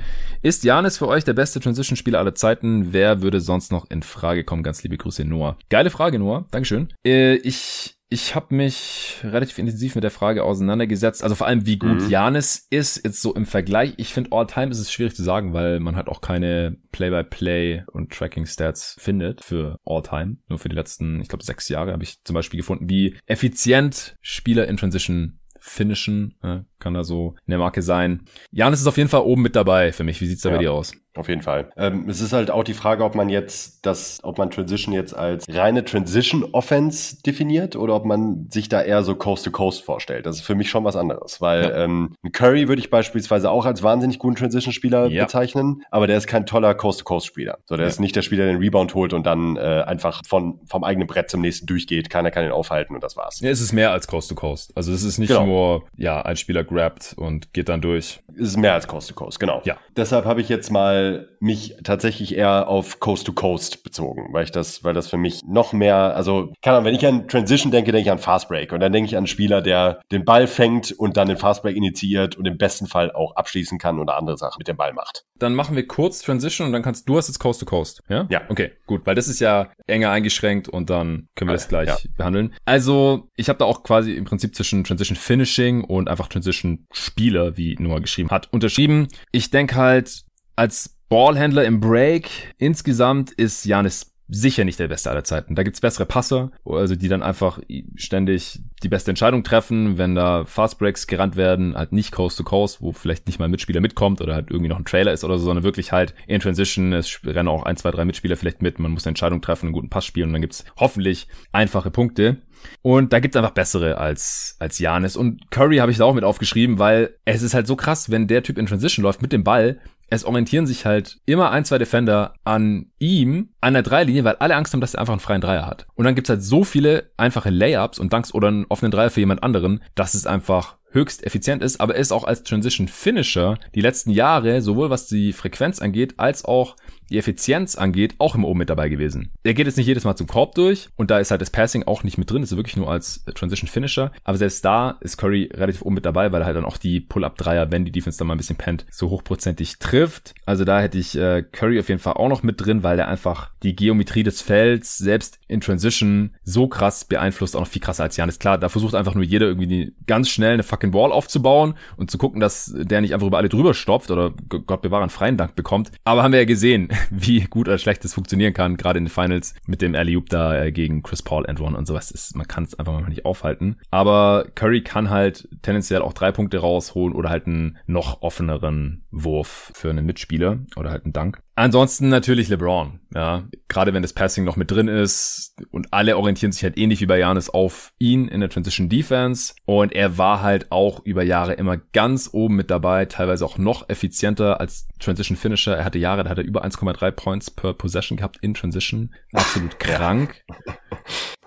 Ist 0.43 0.62
Janis 0.62 0.99
für 0.99 1.09
euch 1.09 1.25
der 1.25 1.33
beste 1.33 1.59
Transition-Spieler 1.61 2.19
aller 2.21 2.35
Zeiten? 2.35 2.93
Wer 2.93 3.21
würde 3.21 3.41
sonst 3.41 3.73
noch 3.73 3.91
in 3.91 4.03
Frage 4.03 4.45
kommen? 4.45 4.62
Ganz 4.62 4.83
liebe 4.85 4.97
Grüße, 4.97 5.25
Noah. 5.25 5.59
Geile 5.71 5.91
Frage, 5.91 6.19
Noah. 6.19 6.47
Dankeschön. 6.53 6.93
Äh, 7.05 7.35
ich 7.37 7.97
ich 8.11 8.37
habe 8.37 8.55
mich 8.55 9.17
relativ 9.25 9.59
intensiv 9.59 9.97
mit 9.97 10.05
der 10.05 10.11
Frage 10.12 10.45
auseinandergesetzt. 10.45 11.25
Also 11.25 11.35
vor 11.35 11.49
allem, 11.49 11.67
wie 11.67 11.79
gut 11.79 12.03
Mhm. 12.03 12.11
Janis 12.11 12.65
ist, 12.71 13.03
jetzt 13.05 13.21
so 13.21 13.35
im 13.35 13.45
Vergleich. 13.45 13.95
Ich 13.97 14.15
finde, 14.15 14.31
All-Time 14.31 14.71
ist 14.71 14.79
es 14.79 14.93
schwierig 14.93 15.17
zu 15.17 15.25
sagen, 15.25 15.53
weil 15.53 15.81
man 15.81 15.97
halt 15.97 16.07
auch 16.07 16.21
keine 16.21 16.77
Play-by-Play 16.93 17.83
und 17.91 18.12
Tracking-Stats 18.12 18.97
findet 19.01 19.43
für 19.43 19.81
All-Time. 19.85 20.37
Nur 20.49 20.61
für 20.61 20.69
die 20.69 20.77
letzten, 20.77 21.23
ich 21.23 21.29
glaube, 21.29 21.43
sechs 21.43 21.69
Jahre 21.69 21.93
habe 21.93 22.05
ich 22.05 22.23
zum 22.23 22.35
Beispiel 22.35 22.59
gefunden, 22.59 22.89
wie 22.89 23.17
effizient 23.27 24.15
Spieler 24.21 24.69
in 24.69 24.77
Transition 24.77 25.41
finishen. 25.67 26.35
Ja, 26.43 26.65
kann 26.79 26.95
da 26.95 27.05
so 27.05 27.35
eine 27.47 27.59
Marke 27.59 27.81
sein. 27.83 28.23
Janis 28.51 28.81
ist 28.81 28.87
auf 28.87 28.99
jeden 28.99 29.09
Fall 29.09 29.23
oben 29.23 29.43
mit 29.43 29.57
dabei 29.57 29.93
für 29.93 30.05
mich. 30.05 30.21
Wie 30.21 30.27
sieht's 30.27 30.43
da 30.43 30.51
bei 30.51 30.57
Ja. 30.57 30.61
dir 30.61 30.73
aus? 30.73 30.93
Auf 31.17 31.29
jeden 31.29 31.43
Fall. 31.43 31.71
Ähm, 31.77 32.09
es 32.09 32.21
ist 32.21 32.33
halt 32.33 32.51
auch 32.51 32.65
die 32.65 32.75
Frage, 32.75 33.05
ob 33.05 33.15
man 33.15 33.29
jetzt 33.29 33.87
das, 33.87 34.19
ob 34.25 34.39
man 34.39 34.51
Transition 34.51 34.93
jetzt 34.93 35.15
als 35.17 35.47
reine 35.49 35.85
Transition 35.85 36.45
Offense 36.53 37.23
definiert 37.23 37.77
oder 37.77 37.95
ob 37.95 38.05
man 38.05 38.49
sich 38.51 38.69
da 38.69 38.83
eher 38.83 39.05
so 39.05 39.15
Coast 39.15 39.45
to 39.45 39.53
Coast 39.53 39.85
vorstellt. 39.85 40.27
Das 40.27 40.37
ist 40.37 40.43
für 40.43 40.57
mich 40.57 40.69
schon 40.71 40.83
was 40.85 40.97
anderes, 40.97 41.41
weil 41.41 41.62
Ja. 41.62 41.85
ähm, 41.85 42.15
Curry 42.33 42.67
würde 42.69 42.81
ich 42.81 42.91
beispielsweise 42.91 43.51
auch 43.51 43.65
als 43.65 43.83
wahnsinnig 43.85 44.19
guten 44.19 44.35
Transition-Spieler 44.35 45.07
Ja. 45.07 45.25
bezeichnen, 45.25 45.83
aber 45.93 46.07
der 46.09 46.17
ist 46.17 46.27
kein 46.27 46.47
toller 46.47 46.75
Coast 46.75 47.01
to 47.01 47.05
Coast 47.05 47.27
Spieler. 47.27 47.59
So, 47.67 47.77
der 47.77 47.85
Ja. 47.85 47.89
ist 47.91 48.01
nicht 48.01 48.17
der 48.17 48.23
Spieler, 48.23 48.45
der 48.47 48.55
den 48.55 48.61
Rebound 48.62 48.95
holt 48.95 49.12
und 49.12 49.25
dann 49.25 49.57
äh, 49.57 49.61
einfach 49.87 50.23
von 50.27 50.59
vom 50.67 50.83
eigenen 50.83 51.07
Brett 51.07 51.31
zum 51.31 51.41
nächsten 51.43 51.67
durchgeht. 51.67 52.11
Keiner 52.11 52.31
kann 52.33 52.45
ihn 52.45 52.51
aufhalten 52.51 52.95
und 52.95 53.05
das 53.05 53.17
war's. 53.17 53.39
Ja, 53.41 53.51
es 53.51 53.61
ist 53.61 53.73
mehr 53.73 53.93
als 53.93 54.09
Coast 54.09 54.31
to 54.31 54.35
Coast. 54.35 54.73
Also 54.75 54.93
es 54.93 55.05
ist 55.05 55.19
nicht 55.19 55.29
Genau. 55.29 55.47
nur, 55.47 55.85
ja, 55.97 56.23
ein 56.23 56.37
Spieler 56.37 56.65
grabt 56.65 57.15
und 57.17 57.53
geht 57.53 57.69
dann 57.69 57.81
durch. 57.81 58.21
Es 58.35 58.49
ist 58.49 58.57
mehr 58.57 58.73
als 58.75 58.89
Coast 58.89 59.09
to 59.11 59.15
Coast, 59.15 59.39
genau. 59.39 59.61
Ja. 59.65 59.77
Deshalb 59.97 60.25
habe 60.25 60.41
ich 60.41 60.49
jetzt 60.49 60.71
mal 60.71 61.03
mal 61.05 61.28
mich 61.40 61.76
tatsächlich 61.84 62.36
eher 62.36 62.68
auf 62.68 63.00
Coast 63.00 63.26
to 63.26 63.32
Coast 63.32 63.84
bezogen, 63.84 64.28
weil 64.32 64.44
ich 64.44 64.50
das, 64.50 64.82
weil 64.82 64.94
das 64.94 65.09
für 65.09 65.18
mich 65.18 65.42
noch 65.46 65.72
mehr, 65.72 66.16
also 66.16 66.52
keine 66.62 66.76
Ahnung, 66.78 66.86
wenn 66.86 66.94
ich 66.94 67.07
an 67.07 67.28
Transition 67.28 67.70
denke, 67.70 67.92
denke 67.92 68.07
ich 68.07 68.11
an 68.11 68.18
Fast 68.18 68.48
Break 68.48 68.72
und 68.72 68.80
dann 68.80 68.92
denke 68.92 69.07
ich 69.09 69.14
an 69.14 69.18
einen 69.18 69.26
Spieler, 69.26 69.61
der 69.61 70.00
den 70.11 70.24
Ball 70.24 70.46
fängt 70.46 70.92
und 70.92 71.16
dann 71.16 71.28
den 71.28 71.36
Fast 71.36 71.62
Break 71.62 71.76
initiiert 71.76 72.36
und 72.36 72.46
im 72.46 72.57
besten 72.57 72.86
Fall 72.86 73.12
auch 73.12 73.36
abschließen 73.36 73.78
kann 73.78 73.98
oder 74.00 74.16
andere 74.16 74.38
Sachen 74.38 74.59
mit 74.59 74.68
dem 74.68 74.76
Ball 74.76 74.94
macht. 74.94 75.24
Dann 75.38 75.55
machen 75.55 75.76
wir 75.76 75.86
kurz 75.86 76.22
Transition 76.22 76.66
und 76.68 76.72
dann 76.72 76.82
kannst 76.82 77.09
du 77.09 77.16
hast 77.16 77.28
jetzt 77.28 77.38
Coast 77.38 77.61
to 77.61 77.66
Coast, 77.66 78.02
ja? 78.09 78.26
Ja. 78.30 78.42
Okay, 78.48 78.72
gut, 78.86 79.05
weil 79.05 79.14
das 79.14 79.28
ist 79.28 79.40
ja 79.40 79.68
enger 79.86 80.11
eingeschränkt 80.11 80.68
und 80.68 80.88
dann 80.88 81.28
können 81.34 81.50
wir 81.50 81.55
das 81.55 81.68
gleich 81.68 81.88
Ja. 81.88 81.96
behandeln. 82.16 82.55
Also, 82.64 83.28
ich 83.36 83.48
habe 83.48 83.59
da 83.59 83.66
auch 83.66 83.82
quasi 83.82 84.12
im 84.14 84.24
Prinzip 84.24 84.55
zwischen 84.55 84.84
Transition 84.84 85.16
Finishing 85.16 85.84
und 85.84 86.09
einfach 86.09 86.28
Transition 86.28 86.86
Spieler, 86.92 87.57
wie 87.57 87.76
Noah 87.78 88.00
geschrieben 88.00 88.30
hat, 88.30 88.50
unterschieben. 88.52 89.09
Ich 89.32 89.50
denke 89.50 89.74
halt, 89.76 90.22
als 90.57 90.93
Ballhändler 91.09 91.64
im 91.64 91.80
Break 91.80 92.55
insgesamt 92.59 93.30
ist 93.32 93.64
Janis 93.64 94.14
sicher 94.28 94.64
nicht 94.64 94.78
der 94.78 94.88
beste 94.88 95.11
aller 95.11 95.24
Zeiten. 95.24 95.55
Da 95.55 95.62
gibt's 95.62 95.80
bessere 95.80 96.07
Passer, 96.07 96.50
also 96.64 96.96
die 96.96 97.09
dann 97.09 97.22
einfach 97.22 97.61
ständig 97.94 98.61
die 98.82 98.88
beste 98.88 99.11
Entscheidung 99.11 99.44
treffen, 99.44 99.98
wenn 99.98 100.14
da 100.14 100.44
Fast 100.46 100.78
Breaks 100.78 101.07
gerannt 101.07 101.36
werden, 101.36 101.76
halt 101.76 101.92
nicht 101.92 102.12
Coast 102.12 102.38
to 102.38 102.44
Coast, 102.44 102.80
wo 102.80 102.92
vielleicht 102.92 103.26
nicht 103.26 103.38
mal 103.38 103.46
ein 103.46 103.50
Mitspieler 103.50 103.80
mitkommt 103.80 104.20
oder 104.20 104.34
halt 104.34 104.50
irgendwie 104.50 104.68
noch 104.68 104.78
ein 104.78 104.84
Trailer 104.84 105.12
ist 105.12 105.24
oder 105.24 105.38
so, 105.38 105.44
sondern 105.44 105.64
wirklich 105.64 105.92
halt 105.92 106.14
in 106.26 106.40
Transition, 106.40 106.92
es 106.92 107.20
rennen 107.24 107.48
auch 107.48 107.64
ein, 107.64 107.76
zwei, 107.76 107.90
drei 107.90 108.05
Mitspieler 108.05 108.36
vielleicht 108.36 108.62
mit, 108.62 108.78
man 108.78 108.92
muss 108.92 109.05
eine 109.05 109.11
Entscheidung 109.11 109.42
treffen, 109.42 109.66
einen 109.66 109.74
guten 109.74 109.90
Pass 109.90 110.07
spielen 110.07 110.28
und 110.28 110.32
dann 110.32 110.42
gibt's 110.42 110.64
hoffentlich 110.78 111.28
einfache 111.52 111.90
Punkte. 111.90 112.38
Und 112.80 113.12
da 113.12 113.20
gibt's 113.20 113.36
einfach 113.36 113.50
bessere 113.50 113.98
als, 113.98 114.57
als 114.59 114.78
Janis. 114.78 115.16
Und 115.16 115.50
Curry 115.50 115.78
habe 115.78 115.92
ich 115.92 115.98
da 115.98 116.05
auch 116.05 116.14
mit 116.14 116.24
aufgeschrieben, 116.24 116.78
weil 116.78 117.14
es 117.26 117.42
ist 117.42 117.52
halt 117.52 117.66
so 117.66 117.76
krass, 117.76 118.11
wenn 118.11 118.26
der 118.26 118.42
Typ 118.42 118.57
in 118.57 118.64
Transition 118.64 119.02
läuft 119.02 119.20
mit 119.20 119.32
dem 119.32 119.44
Ball, 119.44 119.80
es 120.15 120.25
orientieren 120.25 120.67
sich 120.67 120.87
halt 120.87 121.19
immer 121.27 121.51
ein, 121.51 121.65
zwei 121.65 121.79
Defender 121.79 122.35
an 122.45 122.87
ihm, 122.99 123.51
an 123.61 123.75
der 123.75 123.83
Dreierlinie, 123.83 124.25
weil 124.25 124.37
alle 124.37 124.57
Angst 124.57 124.73
haben, 124.73 124.81
dass 124.81 124.95
er 124.95 125.01
einfach 125.01 125.15
einen 125.15 125.21
freien 125.21 125.41
Dreier 125.41 125.67
hat. 125.67 125.87
Und 125.95 126.05
dann 126.05 126.15
gibt's 126.15 126.31
halt 126.31 126.43
so 126.43 126.65
viele 126.65 127.11
einfache 127.17 127.51
Layups 127.51 127.99
und 127.99 128.12
Dunks 128.12 128.33
oder 128.35 128.49
einen 128.49 128.67
offenen 128.69 128.93
Dreier 128.93 129.11
für 129.11 129.21
jemand 129.21 129.43
anderen, 129.43 129.83
dass 129.95 130.15
es 130.15 130.27
einfach 130.27 130.77
höchst 130.95 131.27
effizient 131.27 131.62
ist, 131.62 131.81
aber 131.81 131.95
er 131.95 132.01
ist 132.01 132.12
auch 132.12 132.25
als 132.25 132.45
Transition 132.45 132.89
Finisher 132.89 133.59
die 133.75 133.81
letzten 133.81 134.11
Jahre, 134.11 134.62
sowohl 134.62 134.91
was 134.91 135.09
die 135.09 135.33
Frequenz 135.33 135.81
angeht, 135.81 136.15
als 136.19 136.45
auch 136.45 136.77
die 137.11 137.18
Effizienz 137.18 137.76
angeht, 137.76 138.14
auch 138.18 138.34
immer 138.34 138.48
oben 138.48 138.61
mit 138.61 138.70
dabei 138.70 138.88
gewesen. 138.88 139.30
Er 139.42 139.55
geht 139.55 139.66
jetzt 139.66 139.76
nicht 139.76 139.86
jedes 139.86 140.05
Mal 140.05 140.16
zum 140.16 140.26
Korb 140.26 140.55
durch 140.55 140.88
und 140.96 141.11
da 141.11 141.18
ist 141.18 141.30
halt 141.30 141.40
das 141.40 141.50
Passing 141.50 141.84
auch 141.84 142.02
nicht 142.02 142.18
mit 142.18 142.30
drin, 142.30 142.42
ist 142.42 142.57
wirklich 142.57 142.76
nur 142.76 142.90
als 142.90 143.24
Transition 143.34 143.68
Finisher, 143.68 144.12
aber 144.24 144.38
selbst 144.38 144.64
da 144.64 144.98
ist 145.00 145.16
Curry 145.16 145.50
relativ 145.52 145.82
oben 145.82 145.94
mit 145.96 146.07
dabei, 146.07 146.32
weil 146.32 146.42
er 146.42 146.46
halt 146.46 146.57
dann 146.57 146.64
auch 146.64 146.78
die 146.78 147.00
Pull-Up-Dreier, 147.00 147.70
wenn 147.70 147.84
die 147.84 147.92
Defense 147.92 148.18
dann 148.18 148.28
mal 148.28 148.34
ein 148.34 148.38
bisschen 148.38 148.57
pennt, 148.57 148.86
so 148.90 149.11
hochprozentig 149.11 149.78
trifft. 149.78 150.34
Also 150.46 150.64
da 150.64 150.80
hätte 150.80 150.98
ich 150.98 151.16
äh, 151.16 151.42
Curry 151.42 151.78
auf 151.78 151.88
jeden 151.88 152.00
Fall 152.00 152.14
auch 152.14 152.28
noch 152.28 152.42
mit 152.42 152.64
drin, 152.64 152.82
weil 152.82 152.98
er 152.98 153.09
einfach 153.09 153.50
die 153.62 153.76
Geometrie 153.76 154.22
des 154.22 154.40
Felds 154.40 154.98
selbst 154.98 155.38
in 155.48 155.61
Transition 155.61 156.34
so 156.44 156.68
krass 156.68 157.05
beeinflusst, 157.05 157.57
auch 157.57 157.61
noch 157.61 157.68
viel 157.68 157.82
krasser 157.82 158.05
als 158.05 158.16
Janis. 158.16 158.38
Klar, 158.38 158.59
da 158.59 158.68
versucht 158.68 158.94
einfach 158.94 159.14
nur 159.14 159.24
jeder 159.24 159.46
irgendwie 159.46 159.94
ganz 160.07 160.28
schnell 160.28 160.55
eine 160.55 160.62
fucking 160.62 160.92
Wall 160.92 161.12
aufzubauen 161.12 161.74
und 161.96 162.11
zu 162.11 162.18
gucken, 162.18 162.40
dass 162.40 162.72
der 162.74 163.00
nicht 163.00 163.14
einfach 163.14 163.26
über 163.26 163.38
alle 163.38 163.48
drüber 163.48 163.74
stopft 163.74 164.11
oder 164.11 164.32
Gott 164.48 164.82
bewahre 164.82 165.02
einen 165.02 165.11
freien 165.11 165.36
Dank 165.36 165.55
bekommt. 165.55 165.90
Aber 166.05 166.22
haben 166.22 166.32
wir 166.32 166.40
ja 166.40 166.46
gesehen, 166.46 166.88
wie 167.11 167.40
gut 167.44 167.68
oder 167.68 167.78
schlecht 167.78 168.05
das 168.05 168.14
funktionieren 168.14 168.52
kann, 168.52 168.76
gerade 168.76 168.98
in 168.98 169.05
den 169.05 169.11
Finals 169.11 169.55
mit 169.66 169.82
dem 169.82 169.94
alley 169.94 170.22
da 170.28 170.57
äh, 170.57 170.72
gegen 170.72 171.02
Chris 171.02 171.22
Paul 171.22 171.46
and 171.46 171.61
One 171.61 171.76
und 171.76 171.86
sowas. 171.86 172.11
Ist, 172.11 172.36
man 172.36 172.46
kann 172.46 172.64
es 172.64 172.78
einfach 172.78 172.92
mal 172.92 173.09
nicht 173.09 173.24
aufhalten. 173.24 173.76
Aber 173.90 174.46
Curry 174.55 174.82
kann 174.82 175.11
halt 175.11 175.48
tendenziell 175.62 176.02
auch 176.02 176.12
drei 176.12 176.32
Punkte 176.32 176.59
rausholen 176.59 177.14
oder 177.14 177.30
halt 177.30 177.46
einen 177.46 177.78
noch 177.86 178.22
offeneren 178.22 179.05
Wurf 179.11 179.72
für 179.74 179.90
einen 179.90 180.07
Mitspieler 180.07 180.59
oder 180.76 180.90
halt 180.90 181.05
einen 181.05 181.12
Dank. 181.12 181.40
Ansonsten 181.57 182.09
natürlich 182.09 182.48
LeBron, 182.48 182.98
ja. 183.14 183.44
Gerade 183.68 183.94
wenn 183.94 184.02
das 184.02 184.12
Passing 184.12 184.44
noch 184.44 184.57
mit 184.57 184.72
drin 184.72 184.88
ist 184.88 185.55
und 185.70 185.92
alle 185.92 186.16
orientieren 186.16 186.50
sich 186.50 186.64
halt 186.64 186.76
ähnlich 186.76 187.00
wie 187.00 187.07
bei 187.07 187.18
Janis 187.18 187.48
auf 187.48 187.92
ihn 187.98 188.26
in 188.26 188.40
der 188.40 188.50
Transition 188.50 188.88
Defense. 188.88 189.55
Und 189.64 189.92
er 189.92 190.18
war 190.18 190.42
halt 190.42 190.72
auch 190.72 191.05
über 191.05 191.22
Jahre 191.22 191.52
immer 191.55 191.76
ganz 191.76 192.30
oben 192.32 192.57
mit 192.57 192.70
dabei, 192.70 193.05
teilweise 193.05 193.44
auch 193.44 193.57
noch 193.57 193.88
effizienter 193.88 194.61
als 194.61 194.88
Transition 194.98 195.36
Finisher. 195.36 195.76
Er 195.76 195.84
hatte 195.84 195.98
Jahre, 195.98 196.24
da 196.24 196.30
hat 196.30 196.38
er 196.38 196.44
über 196.44 196.64
1,3 196.64 197.12
Points 197.12 197.50
per 197.52 197.72
Possession 197.72 198.16
gehabt 198.16 198.38
in 198.42 198.55
Transition. 198.55 199.14
Absolut 199.32 199.78
krank. 199.78 200.44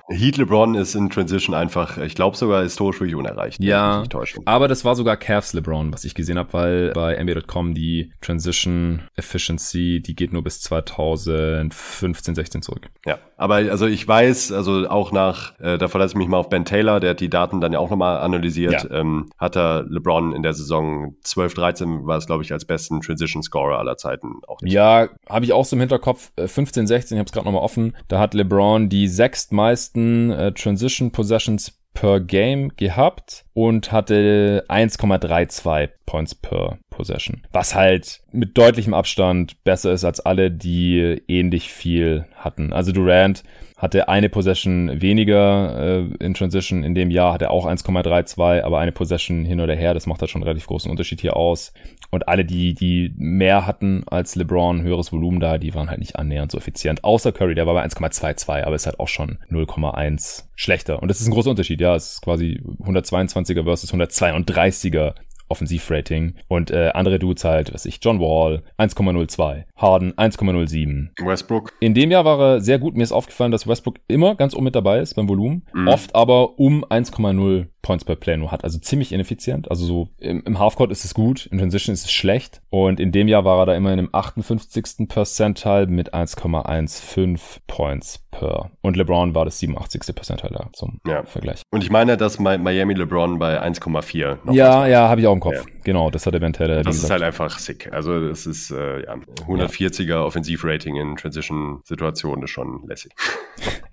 Heat 0.10 0.38
LeBron 0.38 0.76
ist 0.76 0.96
in 0.96 1.10
Transition 1.10 1.54
einfach, 1.54 1.98
ich 1.98 2.16
glaube 2.16 2.38
sogar 2.38 2.64
historisch 2.64 3.00
wirklich 3.02 3.16
unerreicht. 3.16 3.62
Ja, 3.62 4.04
aber 4.46 4.68
das 4.68 4.86
war 4.86 4.96
sogar 4.96 5.18
Cavs 5.18 5.54
LeBron, 5.54 5.92
was 5.92 6.06
ich 6.06 6.16
gesehen 6.16 6.38
habe, 6.38 6.54
weil 6.54 6.92
bei 6.94 7.22
NBA.com 7.22 7.74
die 7.74 8.14
Transition 8.22 9.02
Efficiency, 9.16 10.02
die 10.02 10.16
geht 10.16 10.32
nur 10.32 10.44
bis 10.44 10.62
2015, 10.62 12.36
16 12.36 12.62
zurück. 12.62 12.90
Ja, 13.06 13.18
aber 13.36 13.56
also 13.56 13.86
ich 13.86 14.08
weiß, 14.08 14.52
also 14.54 14.88
auch 14.90 15.12
nach, 15.12 15.60
äh, 15.60 15.78
da 15.78 15.88
verlasse 15.88 16.14
ich 16.14 16.18
mich 16.18 16.28
mal 16.28 16.38
auf 16.38 16.50
Ben 16.50 16.64
Taylor, 16.66 17.00
der 17.00 17.12
hat 17.12 17.20
die 17.20 17.30
Daten 17.30 17.60
dann 17.60 17.74
ja 17.74 17.80
auch 17.80 17.90
nochmal 17.90 18.20
analysiert, 18.20 18.84
Ja. 18.90 19.00
ähm, 19.02 19.30
hat 19.38 19.58
er 19.58 19.84
LeBron 19.90 20.34
in 20.34 20.42
der 20.44 20.54
Saison 20.54 21.16
12, 21.24 21.54
13 21.54 22.06
war 22.06 22.18
es, 22.18 22.26
glaube 22.28 22.44
ich, 22.44 22.54
als 22.54 22.66
besten 22.66 23.02
Transition-Scorer 23.02 23.78
aller 23.80 23.98
Zeiten 23.98 24.42
auch 24.48 24.62
nicht. 24.62 24.72
Ja, 24.74 25.10
habe 25.30 25.44
ich 25.46 25.52
auch 25.54 25.66
so 25.66 25.76
im 25.76 25.82
Hinterkopf. 25.82 26.32
Äh, 26.38 26.48
15, 26.48 26.88
16, 26.88 27.18
ich 27.18 27.20
habe 27.20 27.28
es 27.28 27.34
gerade 27.34 27.46
nochmal 27.46 27.64
offen. 27.64 27.96
Da 28.08 28.20
hat 28.20 28.34
LeBron 28.34 28.88
die 28.90 29.08
sechstmeisten 29.08 29.97
äh, 30.32 30.52
Transition 30.54 31.12
Possessions 31.12 31.78
per 31.94 32.20
Game 32.20 32.76
gehabt 32.76 33.44
und 33.54 33.92
hatte 33.92 34.66
1,32 34.70 35.90
Points 36.06 36.36
per 36.36 36.78
Possession. 36.92 37.42
Was 37.52 37.74
halt 37.74 38.22
mit 38.32 38.56
deutlichem 38.56 38.94
Abstand 38.94 39.64
besser 39.64 39.94
ist 39.94 40.04
als 40.04 40.20
alle, 40.20 40.52
die 40.52 41.24
ähnlich 41.28 41.72
viel 41.72 42.26
hatten. 42.36 42.72
Also 42.72 42.92
Durant 42.92 43.44
hatte 43.78 44.10
eine 44.10 44.30
Possession 44.30 45.02
weniger 45.02 46.08
äh, 46.20 46.24
in 46.24 46.36
Transition. 46.36 46.84
In 46.84 46.94
dem 46.94 47.10
Jahr 47.12 47.34
hat 47.34 47.42
er 47.42 47.52
auch 47.52 47.66
1,32, 47.66 48.62
aber 48.62 48.80
eine 48.80 48.92
Possession 48.92 49.46
hin 49.46 49.60
oder 49.60 49.76
her. 49.76 49.96
Das 49.96 50.06
macht 50.06 50.22
halt 50.22 50.30
schon 50.30 50.42
einen 50.42 50.50
relativ 50.50 50.68
großen 50.68 50.90
Unterschied 50.90 51.22
hier 51.22 51.36
aus. 51.36 51.74
Und 52.10 52.28
alle, 52.28 52.46
die, 52.46 52.74
die 52.74 53.14
mehr 53.18 53.66
hatten 53.66 54.04
als 54.08 54.36
LeBron, 54.36 54.82
höheres 54.82 55.12
Volumen 55.12 55.40
da, 55.40 55.58
die 55.58 55.74
waren 55.74 55.90
halt 55.90 56.00
nicht 56.00 56.16
annähernd 56.16 56.52
so 56.52 56.58
effizient. 56.58 57.04
Außer 57.04 57.32
Curry, 57.32 57.56
der 57.56 57.68
war 57.68 57.74
bei 57.74 57.86
1,22, 57.86 58.64
aber 58.64 58.76
ist 58.76 58.86
halt 58.86 59.00
auch 59.00 59.08
schon 59.08 59.40
0,1 59.52 60.44
schlechter. 60.56 61.02
Und 61.02 61.10
das 61.10 61.20
ist 61.20 61.28
ein 61.28 61.34
großer 61.34 61.50
Unterschied, 61.50 61.82
ja. 61.82 61.96
Es 61.96 62.14
ist 62.14 62.22
quasi 62.22 62.62
122er 62.84 63.64
versus 63.64 63.94
132er 63.94 65.16
Offensivrating. 65.50 66.36
Und 66.48 66.72
äh, 66.72 66.92
andere 66.94 67.20
Dudes 67.20 67.44
halt, 67.44 67.74
was 67.74 67.86
ich, 67.86 68.00
John 68.02 68.20
Wall 68.20 68.64
1,02, 68.78 69.64
Harden 69.76 70.14
1,07. 70.14 71.26
Westbrook, 71.26 71.74
In 71.80 71.94
dem 71.94 72.12
Jahr 72.12 72.26
war 72.26 72.40
er 72.40 72.62
sehr 72.62 72.80
gut. 72.80 72.96
Mir 72.96 73.04
ist 73.04 73.12
aufgefallen, 73.12 73.52
dass 73.52 73.68
Westbrook 73.68 74.00
immer 74.08 74.36
ganz 74.36 74.54
oben 74.54 74.66
mit 74.66 74.76
dabei 74.76 75.00
ist 75.00 75.16
beim 75.16 75.30
Volumen. 75.30 75.64
Oft 75.88 76.16
aber 76.16 76.60
um 76.60 76.84
1,0 76.84 77.68
Points 77.88 78.04
per 78.04 78.16
Play 78.18 78.36
nur 78.38 78.52
hat. 78.52 78.64
Also 78.66 78.78
ziemlich 78.80 79.14
ineffizient. 79.14 79.72
Also 79.72 79.86
so 79.86 80.10
im, 80.20 80.44
im 80.46 80.60
Halfcourt 80.60 80.92
ist 80.92 81.06
es 81.06 81.14
gut, 81.14 81.46
in 81.48 81.58
Transition 81.58 81.94
ist 81.94 82.04
es 82.06 82.12
schlecht. 82.12 82.62
Und 82.70 83.00
in 83.00 83.12
dem 83.14 83.28
Jahr 83.30 83.46
war 83.46 83.60
er 83.60 83.66
da 83.68 83.76
immer 83.76 83.92
in 83.92 83.98
dem 83.98 84.10
58. 84.14 85.08
Percentile 85.08 85.88
mit 85.88 86.14
1,15 86.14 87.60
Points 87.68 88.20
per. 88.32 88.72
Und 88.82 88.98
LeBron 88.98 89.34
war 89.36 89.46
das 89.46 89.60
87. 89.60 90.14
Percentile 90.16 90.52
da 90.54 90.70
zum 90.74 91.00
Ja. 91.08 91.24
Vergleich. 91.24 91.62
und 91.72 91.84
ich 91.84 91.90
meine, 91.90 92.18
dass 92.18 92.40
Mi- 92.40 92.58
Miami 92.58 92.94
LeBron 92.94 93.40
bei 93.40 93.62
1,4 93.62 94.38
noch 94.44 94.54
Ja, 94.54 94.86
ja, 94.88 95.08
habe 95.10 95.22
ich 95.22 95.28
auch 95.28 95.34
im 95.34 95.40
Kopf. 95.40 95.56
Ja. 95.56 95.62
Genau, 95.88 96.12
das 96.12 96.26
hat 96.26 96.34
wie 96.34 96.40
Das 96.40 96.58
ist 96.60 96.84
gesagt. 96.84 97.12
halt 97.12 97.24
einfach 97.24 97.60
sick. 97.60 97.94
Also 97.94 98.28
das 98.28 98.46
ist 98.46 98.72
äh, 98.72 99.06
ja 99.06 99.16
140er 99.48 100.18
Offensivrating 100.22 100.98
in 100.98 101.16
Transition-Situationen 101.16 102.44
ist 102.44 102.50
schon 102.50 102.86
lässig. 102.86 103.14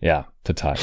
Ja, 0.00 0.26
total. 0.42 0.74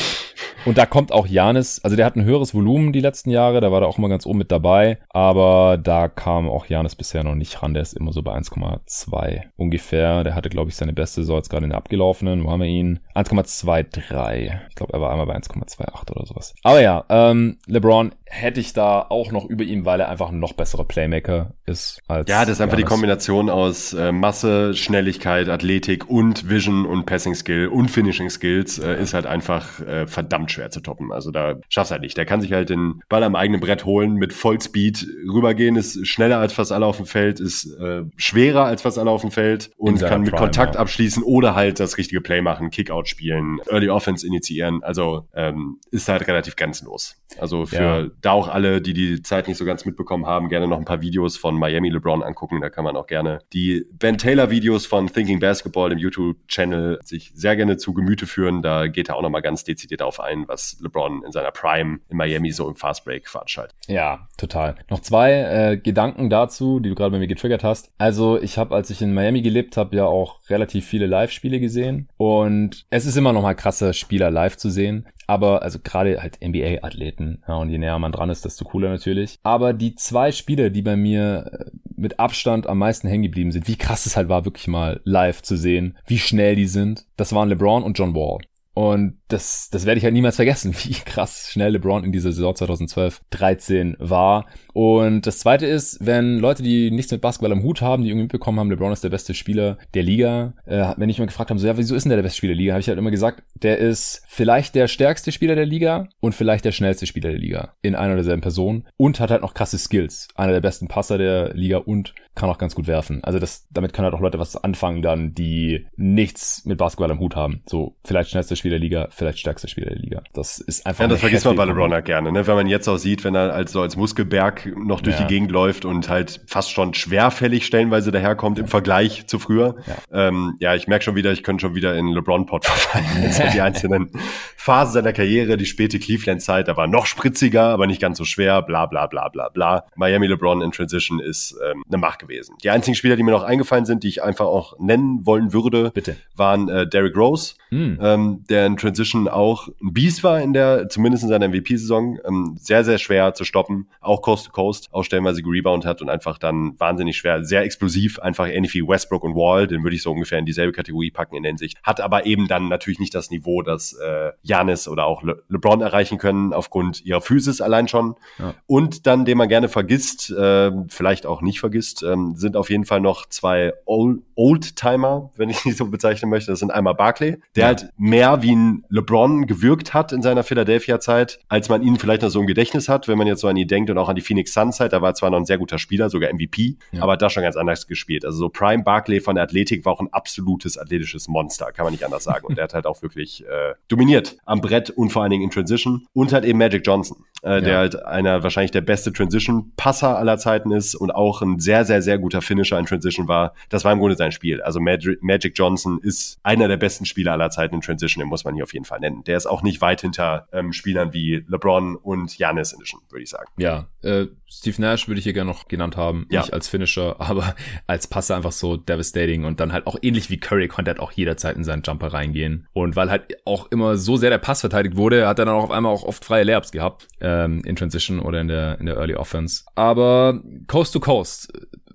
Und 0.65 0.79
da 0.79 0.87
kommt 0.87 1.11
auch 1.11 1.27
Janis, 1.27 1.79
also 1.83 1.95
der 1.95 2.07
hat 2.07 2.15
ein 2.15 2.23
höheres 2.23 2.55
Volumen 2.55 2.91
die 2.91 3.01
letzten 3.01 3.29
Jahre, 3.29 3.61
da 3.61 3.71
war 3.71 3.81
er 3.81 3.87
auch 3.87 3.99
immer 3.99 4.09
ganz 4.09 4.25
oben 4.25 4.39
mit 4.39 4.51
dabei, 4.51 4.97
aber 5.09 5.77
da 5.77 6.07
kam 6.07 6.49
auch 6.49 6.65
Janis 6.65 6.95
bisher 6.95 7.23
noch 7.23 7.35
nicht 7.35 7.61
ran, 7.61 7.73
der 7.73 7.83
ist 7.83 7.93
immer 7.93 8.13
so 8.13 8.23
bei 8.23 8.33
1,2 8.35 9.41
ungefähr. 9.57 10.23
Der 10.23 10.33
hatte, 10.33 10.49
glaube 10.49 10.69
ich, 10.69 10.75
seine 10.75 10.93
beste 10.93 11.21
Saison 11.21 11.37
jetzt 11.37 11.49
gerade 11.49 11.65
in 11.65 11.69
der 11.69 11.77
abgelaufenen, 11.77 12.43
wo 12.43 12.49
haben 12.49 12.61
wir 12.61 12.67
ihn? 12.67 12.99
1,23. 13.15 14.59
Ich 14.69 14.75
glaube, 14.75 14.93
er 14.93 15.01
war 15.01 15.11
einmal 15.11 15.27
bei 15.27 15.35
1,28 15.35 16.11
oder 16.11 16.25
sowas. 16.25 16.55
Aber 16.63 16.81
ja, 16.81 17.05
ähm, 17.09 17.57
LeBron 17.67 18.13
hätte 18.25 18.59
ich 18.59 18.73
da 18.73 19.05
auch 19.09 19.31
noch 19.31 19.45
über 19.45 19.63
ihm, 19.63 19.85
weil 19.85 19.99
er 19.99 20.09
einfach 20.09 20.29
ein 20.29 20.39
noch 20.39 20.53
besserer 20.53 20.85
Playmaker 21.01 21.55
ist 21.65 21.99
als 22.07 22.29
Ja, 22.29 22.41
das 22.41 22.57
ist 22.57 22.61
einfach 22.61 22.77
die 22.77 22.83
Giannis. 22.83 22.89
Kombination 22.91 23.49
aus 23.49 23.93
äh, 23.93 24.11
Masse, 24.11 24.73
Schnelligkeit, 24.75 25.49
Athletik 25.49 26.09
und 26.09 26.49
Vision 26.49 26.85
und 26.85 27.05
Passing 27.05 27.33
Skill 27.33 27.67
und 27.67 27.89
Finishing 27.89 28.29
Skills 28.29 28.77
äh, 28.77 29.01
ist 29.01 29.13
halt 29.13 29.25
einfach 29.25 29.79
äh, 29.81 30.05
verdammt 30.05 30.51
schwer 30.51 30.69
zu 30.69 30.81
toppen. 30.81 31.11
Also 31.11 31.31
da 31.31 31.55
schaffst 31.69 31.91
halt 31.91 32.01
nicht. 32.01 32.17
Der 32.17 32.25
kann 32.25 32.41
sich 32.41 32.53
halt 32.53 32.69
den 32.69 33.01
Ball 33.09 33.23
am 33.23 33.35
eigenen 33.35 33.61
Brett 33.61 33.85
holen, 33.85 34.13
mit 34.13 34.33
Vollspeed 34.33 35.07
rübergehen, 35.27 35.75
ist 35.75 36.05
schneller 36.05 36.37
als 36.37 36.53
fast 36.53 36.71
alle 36.71 36.85
auf 36.85 36.97
dem 36.97 37.05
Feld, 37.05 37.39
ist 37.39 37.65
äh, 37.79 38.03
schwerer 38.17 38.65
als 38.65 38.83
fast 38.83 38.99
alle 38.99 39.09
auf 39.09 39.21
dem 39.21 39.31
Feld 39.31 39.71
und 39.77 39.99
kann 40.01 40.21
mit 40.21 40.31
Prime, 40.31 40.41
Kontakt 40.41 40.75
ja. 40.75 40.81
abschließen 40.81 41.23
oder 41.23 41.55
halt 41.55 41.79
das 41.79 41.97
richtige 41.97 42.21
Play 42.21 42.41
machen, 42.41 42.69
Kickout 42.69 43.07
spielen, 43.07 43.59
Early 43.69 43.89
Offense 43.89 44.25
initiieren. 44.27 44.83
Also 44.83 45.27
ähm, 45.33 45.79
ist 45.89 46.07
halt 46.09 46.27
relativ 46.27 46.55
grenzenlos. 46.55 47.15
Also 47.39 47.65
für 47.65 47.75
ja. 47.75 48.07
da 48.21 48.31
auch 48.31 48.47
alle, 48.47 48.81
die 48.81 48.93
die 48.93 49.21
Zeit 49.21 49.47
nicht 49.47 49.57
so 49.57 49.65
ganz 49.65 49.85
mitbekommen 49.85 50.25
haben, 50.25 50.49
gerne 50.49 50.67
noch 50.67 50.77
ein 50.77 50.85
paar 50.85 50.90
Videos 50.99 51.37
von 51.37 51.55
Miami 51.55 51.87
LeBron 51.87 52.21
angucken. 52.23 52.59
Da 52.59 52.69
kann 52.69 52.83
man 52.83 52.97
auch 52.97 53.07
gerne 53.07 53.39
die 53.53 53.85
Ben 53.93 54.17
Taylor 54.17 54.49
Videos 54.49 54.85
von 54.85 55.07
Thinking 55.07 55.39
Basketball 55.39 55.93
im 55.93 55.97
YouTube-Channel 55.97 56.99
sich 57.05 57.31
sehr 57.33 57.55
gerne 57.55 57.77
zu 57.77 57.93
Gemüte 57.93 58.27
führen. 58.27 58.61
Da 58.61 58.87
geht 58.87 59.07
er 59.07 59.15
auch 59.15 59.21
nochmal 59.21 59.41
ganz 59.41 59.63
dezidiert 59.63 60.01
darauf 60.01 60.19
ein, 60.19 60.47
was 60.47 60.77
LeBron 60.81 61.23
in 61.25 61.31
seiner 61.31 61.51
Prime 61.51 61.99
in 62.09 62.17
Miami 62.17 62.51
so 62.51 62.67
im 62.67 62.75
Fastbreak 62.75 63.29
veranstaltet. 63.29 63.75
Ja, 63.87 64.27
total. 64.37 64.75
Noch 64.89 64.99
zwei 64.99 65.31
äh, 65.31 65.77
Gedanken 65.77 66.29
dazu, 66.29 66.79
die 66.79 66.89
du 66.89 66.95
gerade 66.95 67.11
bei 67.11 67.19
mir 67.19 67.27
getriggert 67.27 67.63
hast. 67.63 67.91
Also 67.97 68.41
ich 68.41 68.57
habe, 68.57 68.75
als 68.75 68.89
ich 68.89 69.01
in 69.01 69.13
Miami 69.13 69.41
gelebt 69.41 69.77
habe, 69.77 69.95
ja 69.95 70.05
auch 70.05 70.39
relativ 70.49 70.85
viele 70.85 71.05
Live-Spiele 71.05 71.59
gesehen 71.59 72.09
und 72.17 72.85
es 72.89 73.05
ist 73.05 73.15
immer 73.15 73.33
noch 73.33 73.41
mal 73.41 73.53
krasser, 73.53 73.93
Spieler 73.93 74.31
live 74.31 74.57
zu 74.57 74.69
sehen. 74.69 75.07
Aber, 75.31 75.61
also 75.61 75.79
gerade 75.81 76.21
halt 76.21 76.39
NBA-Athleten, 76.43 77.41
ja, 77.47 77.55
und 77.55 77.69
je 77.69 77.77
näher 77.77 77.97
man 77.99 78.11
dran 78.11 78.29
ist, 78.29 78.43
desto 78.43 78.65
cooler 78.65 78.89
natürlich. 78.89 79.39
Aber 79.43 79.71
die 79.71 79.95
zwei 79.95 80.33
Spieler, 80.33 80.69
die 80.69 80.81
bei 80.81 80.97
mir 80.97 81.49
äh, 81.53 81.71
mit 81.95 82.19
Abstand 82.19 82.67
am 82.67 82.79
meisten 82.79 83.07
hängen 83.07 83.23
geblieben 83.23 83.53
sind, 83.53 83.65
wie 83.69 83.77
krass 83.77 84.05
es 84.05 84.17
halt 84.17 84.27
war, 84.27 84.43
wirklich 84.43 84.67
mal 84.67 84.99
live 85.05 85.41
zu 85.41 85.55
sehen, 85.55 85.97
wie 86.05 86.19
schnell 86.19 86.57
die 86.57 86.65
sind, 86.65 87.05
das 87.15 87.31
waren 87.31 87.47
LeBron 87.47 87.81
und 87.83 87.97
John 87.97 88.13
Wall. 88.13 88.39
Und 88.73 89.20
das, 89.31 89.69
das 89.69 89.85
werde 89.85 89.97
ich 89.97 90.03
halt 90.03 90.13
niemals 90.13 90.37
vergessen, 90.37 90.73
wie 90.83 90.93
krass 90.93 91.49
schnell 91.51 91.73
LeBron 91.73 92.03
in 92.03 92.11
dieser 92.11 92.31
Saison 92.31 92.55
2012, 92.55 93.21
13 93.31 93.97
war. 93.99 94.45
Und 94.73 95.27
das 95.27 95.39
zweite 95.39 95.65
ist, 95.65 95.97
wenn 95.99 96.39
Leute, 96.39 96.63
die 96.63 96.91
nichts 96.91 97.11
mit 97.11 97.21
Basketball 97.21 97.51
am 97.51 97.63
Hut 97.63 97.81
haben, 97.81 98.03
die 98.03 98.09
irgendwie 98.09 98.23
mitbekommen 98.23 98.59
haben, 98.59 98.69
LeBron 98.69 98.93
ist 98.93 99.03
der 99.03 99.09
beste 99.09 99.33
Spieler 99.33 99.77
der 99.93 100.03
Liga, 100.03 100.53
äh, 100.65 100.93
wenn 100.97 101.09
ich 101.09 101.19
mal 101.19 101.25
gefragt 101.25 101.49
habe, 101.49 101.59
so, 101.59 101.67
ja, 101.67 101.77
wieso 101.77 101.95
ist 101.95 102.03
denn 102.03 102.09
der 102.11 102.21
der 102.21 102.23
beste 102.23 102.37
Spieler 102.37 102.53
der 102.53 102.61
Liga, 102.61 102.73
habe 102.73 102.81
ich 102.81 102.87
halt 102.87 102.97
immer 102.97 103.11
gesagt, 103.11 103.43
der 103.61 103.77
ist 103.79 104.23
vielleicht 104.27 104.75
der 104.75 104.87
stärkste 104.87 105.31
Spieler 105.31 105.55
der 105.55 105.65
Liga 105.65 106.07
und 106.19 106.35
vielleicht 106.35 106.65
der 106.65 106.71
schnellste 106.71 107.05
Spieler 107.05 107.31
der 107.31 107.39
Liga 107.39 107.73
in 107.81 107.95
einer 107.95 108.09
oder 108.09 108.17
derselben 108.17 108.41
Person 108.41 108.87
und 108.97 109.19
hat 109.19 109.31
halt 109.31 109.41
noch 109.41 109.53
krasse 109.53 109.77
Skills. 109.77 110.27
Einer 110.35 110.53
der 110.53 110.61
besten 110.61 110.87
Passer 110.87 111.17
der 111.17 111.53
Liga 111.53 111.77
und 111.77 112.13
kann 112.35 112.49
auch 112.49 112.57
ganz 112.57 112.75
gut 112.75 112.87
werfen. 112.87 113.23
Also 113.23 113.39
das, 113.39 113.67
damit 113.71 113.93
können 113.93 114.05
halt 114.05 114.15
auch 114.15 114.21
Leute 114.21 114.39
was 114.39 114.55
anfangen 114.55 115.01
dann, 115.01 115.33
die 115.33 115.85
nichts 115.95 116.63
mit 116.65 116.77
Basketball 116.77 117.11
am 117.11 117.19
Hut 117.19 117.35
haben. 117.35 117.61
So, 117.65 117.95
vielleicht 118.05 118.29
schnellster 118.29 118.55
Spieler 118.55 118.73
der 118.73 118.79
Liga, 118.79 119.07
vielleicht 119.21 119.39
stärkster 119.39 119.67
Spieler 119.67 119.89
der 119.89 119.99
Liga. 119.99 120.23
Das 120.33 120.59
ist 120.59 120.85
einfach. 120.85 121.03
Ja, 121.03 121.07
das 121.07 121.19
vergisst 121.19 121.45
man 121.45 121.55
bei 121.55 121.65
LeBron 121.65 121.93
halt 121.93 122.05
gerne, 122.05 122.31
ne? 122.31 122.47
Wenn 122.47 122.55
man 122.55 122.67
jetzt 122.67 122.87
auch 122.87 122.97
sieht, 122.97 123.23
wenn 123.23 123.35
er 123.35 123.53
als 123.53 123.71
so 123.71 123.81
als 123.81 123.95
Muskelberg 123.95 124.71
noch 124.75 125.01
durch 125.01 125.19
ja. 125.19 125.25
die 125.25 125.33
Gegend 125.33 125.51
läuft 125.51 125.85
und 125.85 126.09
halt 126.09 126.41
fast 126.47 126.71
schon 126.71 126.93
schwerfällig 126.93 127.65
stellenweise 127.65 128.11
daherkommt 128.11 128.59
im 128.59 128.67
Vergleich 128.67 129.27
zu 129.27 129.39
früher. 129.39 129.75
Ja, 129.85 130.27
ähm, 130.27 130.55
ja 130.59 130.75
ich 130.75 130.87
merke 130.87 131.05
schon 131.05 131.15
wieder, 131.15 131.31
ich 131.31 131.43
könnte 131.43 131.61
schon 131.61 131.75
wieder 131.75 131.95
in 131.95 132.07
LeBron-Pod 132.07 132.65
verfallen. 132.65 133.05
Jetzt 133.23 133.41
die 133.53 133.61
einzelnen 133.61 134.11
Phasen 134.57 134.93
seiner 134.93 135.13
Karriere, 135.13 135.57
die 135.57 135.65
späte 135.65 135.99
Cleveland-Zeit, 135.99 136.67
da 136.67 136.77
war 136.77 136.87
noch 136.87 137.05
spritziger, 137.05 137.63
aber 137.65 137.87
nicht 137.87 138.01
ganz 138.01 138.17
so 138.17 138.25
schwer, 138.25 138.61
bla 138.61 138.85
bla 138.85 139.07
bla 139.07 139.29
bla 139.29 139.49
bla. 139.49 139.85
Miami 139.95 140.27
LeBron 140.27 140.61
in 140.61 140.71
Transition 140.71 141.19
ist 141.19 141.55
ähm, 141.63 141.83
eine 141.87 141.97
Macht 141.97 142.19
gewesen. 142.19 142.55
Die 142.63 142.69
einzigen 142.69 142.95
Spieler, 142.95 143.15
die 143.15 143.23
mir 143.23 143.31
noch 143.31 143.43
eingefallen 143.43 143.85
sind, 143.85 144.03
die 144.03 144.07
ich 144.07 144.23
einfach 144.23 144.45
auch 144.45 144.79
nennen 144.79 145.25
wollen 145.25 145.53
würde, 145.53 145.91
Bitte. 145.91 146.15
waren 146.35 146.69
äh, 146.69 146.87
Derrick 146.87 147.15
Rose, 147.15 147.55
hm. 147.69 147.99
ähm, 148.01 148.43
der 148.49 148.65
in 148.65 148.77
Transition 148.77 149.10
auch 149.27 149.67
ein 149.81 149.93
Beast 149.93 150.23
war 150.23 150.41
in 150.41 150.53
der, 150.53 150.89
zumindest 150.89 151.23
in 151.23 151.29
seiner 151.29 151.47
MVP-Saison, 151.47 152.19
ähm, 152.25 152.55
sehr, 152.59 152.83
sehr 152.83 152.97
schwer 152.97 153.33
zu 153.33 153.43
stoppen, 153.43 153.87
auch 153.99 154.21
Coast 154.21 154.47
to 154.47 154.51
Coast, 154.51 154.89
auch 154.91 155.03
stellenweise 155.03 155.41
gerebound 155.41 155.85
hat 155.85 156.01
und 156.01 156.09
einfach 156.09 156.37
dann 156.37 156.79
wahnsinnig 156.79 157.17
schwer, 157.17 157.43
sehr 157.43 157.63
explosiv, 157.63 158.19
einfach 158.19 158.47
ähnlich 158.47 158.73
wie 158.73 158.87
Westbrook 158.87 159.23
und 159.23 159.35
Wall, 159.35 159.67
den 159.67 159.83
würde 159.83 159.95
ich 159.95 160.03
so 160.03 160.11
ungefähr 160.11 160.39
in 160.39 160.45
dieselbe 160.45 160.71
Kategorie 160.71 161.11
packen 161.11 161.35
in 161.35 161.43
der 161.43 161.51
Hinsicht, 161.51 161.77
hat 161.83 162.01
aber 162.01 162.25
eben 162.25 162.47
dann 162.47 162.67
natürlich 162.67 162.99
nicht 162.99 163.15
das 163.15 163.29
Niveau, 163.29 163.61
das 163.61 163.93
äh, 163.93 164.31
Janis 164.41 164.87
oder 164.87 165.05
auch 165.05 165.23
Le 165.23 165.41
LeBron 165.49 165.81
erreichen 165.81 166.17
können, 166.17 166.53
aufgrund 166.53 167.03
ihrer 167.05 167.21
Physis 167.21 167.61
allein 167.61 167.87
schon. 167.87 168.15
Ja. 168.39 168.53
Und 168.67 169.07
dann, 169.07 169.25
den 169.25 169.37
man 169.37 169.49
gerne 169.49 169.69
vergisst, 169.69 170.29
äh, 170.31 170.71
vielleicht 170.87 171.25
auch 171.25 171.41
nicht 171.41 171.59
vergisst, 171.59 172.03
ähm, 172.03 172.35
sind 172.35 172.55
auf 172.55 172.69
jeden 172.69 172.85
Fall 172.85 173.01
noch 173.01 173.27
zwei 173.27 173.73
Oldtimer, 173.85 175.31
wenn 175.35 175.49
ich 175.49 175.61
die 175.63 175.71
so 175.71 175.87
bezeichnen 175.87 176.29
möchte. 176.29 176.51
Das 176.51 176.59
sind 176.59 176.71
einmal 176.71 176.95
Barclay, 176.95 177.37
der 177.55 177.61
ja. 177.61 177.67
halt 177.67 177.89
mehr 177.97 178.41
wie 178.41 178.55
ein 178.55 178.83
LeBron 179.01 179.47
gewirkt 179.47 179.93
hat 179.93 180.11
in 180.11 180.21
seiner 180.21 180.43
Philadelphia-Zeit, 180.43 181.39
als 181.49 181.69
man 181.69 181.81
ihn 181.81 181.97
vielleicht 181.97 182.21
noch 182.21 182.29
so 182.29 182.39
im 182.39 182.47
Gedächtnis 182.47 182.87
hat, 182.87 183.07
wenn 183.07 183.17
man 183.17 183.27
jetzt 183.27 183.41
so 183.41 183.47
an 183.47 183.57
ihn 183.57 183.67
denkt 183.67 183.89
und 183.89 183.97
auch 183.97 184.09
an 184.09 184.15
die 184.15 184.21
Phoenix 184.21 184.53
Suns-Zeit. 184.53 184.93
Da 184.93 185.01
war 185.01 185.13
zwar 185.15 185.29
noch 185.31 185.37
ein 185.37 185.45
sehr 185.45 185.57
guter 185.57 185.79
Spieler, 185.79 186.09
sogar 186.09 186.31
MVP, 186.31 186.77
ja. 186.91 187.01
aber 187.01 187.13
hat 187.13 187.21
da 187.21 187.29
schon 187.29 187.43
ganz 187.43 187.57
anders 187.57 187.87
gespielt. 187.87 188.25
Also 188.25 188.37
so 188.37 188.49
Prime 188.49 188.83
Barclay 188.83 189.19
von 189.19 189.35
der 189.35 189.43
Athletik 189.43 189.85
war 189.85 189.93
auch 189.93 189.99
ein 189.99 190.11
absolutes 190.11 190.77
athletisches 190.77 191.27
Monster, 191.27 191.71
kann 191.71 191.85
man 191.85 191.93
nicht 191.93 192.05
anders 192.05 192.23
sagen. 192.23 192.45
Und 192.45 192.57
der 192.57 192.65
hat 192.65 192.73
halt 192.73 192.85
auch 192.85 193.01
wirklich 193.01 193.43
äh, 193.45 193.73
dominiert 193.87 194.37
am 194.45 194.61
Brett 194.61 194.89
und 194.89 195.09
vor 195.09 195.23
allen 195.23 195.31
Dingen 195.31 195.43
in 195.43 195.49
Transition. 195.49 196.05
Und 196.13 196.31
halt 196.33 196.45
eben 196.45 196.59
Magic 196.59 196.85
Johnson, 196.85 197.17
äh, 197.43 197.49
ja. 197.49 197.61
der 197.61 197.77
halt 197.77 198.05
einer 198.05 198.43
wahrscheinlich 198.43 198.71
der 198.71 198.81
beste 198.81 199.11
Transition-Passer 199.11 200.17
aller 200.17 200.37
Zeiten 200.37 200.71
ist 200.71 200.95
und 200.95 201.11
auch 201.11 201.41
ein 201.41 201.59
sehr, 201.59 201.85
sehr, 201.85 202.01
sehr 202.01 202.19
guter 202.19 202.41
Finisher 202.41 202.77
in 202.77 202.85
Transition 202.85 203.27
war. 203.27 203.53
Das 203.69 203.83
war 203.83 203.91
im 203.91 203.99
Grunde 203.99 204.15
sein 204.15 204.31
Spiel. 204.31 204.61
Also 204.61 204.79
Magic, 204.79 205.21
Magic 205.23 205.57
Johnson 205.57 205.99
ist 206.01 206.39
einer 206.43 206.67
der 206.67 206.77
besten 206.77 207.05
Spieler 207.05 207.33
aller 207.33 207.49
Zeiten 207.49 207.75
in 207.75 207.81
Transition, 207.81 208.21
den 208.21 208.29
muss 208.29 208.43
man 208.43 208.55
hier 208.55 208.63
auf 208.63 208.73
jeden 208.73 208.80
Fall 208.85 208.99
nennen. 208.99 209.23
Der 209.23 209.37
ist 209.37 209.45
auch 209.45 209.61
nicht 209.61 209.81
weit 209.81 210.01
hinter 210.01 210.47
ähm, 210.51 210.73
Spielern 210.73 211.13
wie 211.13 211.43
LeBron 211.47 211.95
und 211.95 212.35
Giannis 212.35 212.73
Edition, 212.73 213.01
würde 213.09 213.23
ich 213.23 213.29
sagen. 213.29 213.49
Ja, 213.57 213.87
äh, 214.01 214.27
Steve 214.51 214.81
Nash 214.81 215.07
würde 215.07 215.19
ich 215.19 215.23
hier 215.23 215.33
gerne 215.33 215.49
noch 215.49 215.67
genannt 215.67 215.95
haben. 215.95 216.27
Ja. 216.29 216.41
Nicht 216.41 216.53
als 216.53 216.67
Finisher, 216.67 217.15
aber 217.19 217.55
als 217.87 218.07
Passer 218.07 218.35
einfach 218.35 218.51
so 218.51 218.77
devastating 218.77 219.45
und 219.45 219.59
dann 219.59 219.71
halt 219.71 219.87
auch 219.87 219.95
ähnlich 220.01 220.29
wie 220.29 220.37
Curry 220.37 220.67
konnte 220.67 220.91
halt 220.91 220.99
auch 220.99 221.11
jederzeit 221.13 221.55
in 221.55 221.63
seinen 221.63 221.83
Jumper 221.83 222.13
reingehen. 222.13 222.67
Und 222.73 222.95
weil 222.95 223.09
halt 223.09 223.37
auch 223.45 223.71
immer 223.71 223.97
so 223.97 224.17
sehr 224.17 224.29
der 224.29 224.37
Pass 224.37 224.61
verteidigt 224.61 224.97
wurde, 224.97 225.27
hat 225.27 225.39
er 225.39 225.45
dann 225.45 225.55
auch 225.55 225.63
auf 225.63 225.71
einmal 225.71 225.93
auch 225.93 226.03
oft 226.03 226.25
freie 226.25 226.43
Layups 226.43 226.71
gehabt 226.71 227.07
ähm, 227.21 227.63
in 227.65 227.75
Transition 227.75 228.19
oder 228.19 228.41
in 228.41 228.49
der, 228.49 228.79
in 228.79 228.85
der 228.85 228.97
Early 228.97 229.15
Offense. 229.15 229.63
Aber 229.75 230.41
Coast 230.67 230.93
to 230.93 230.99
Coast, 230.99 231.51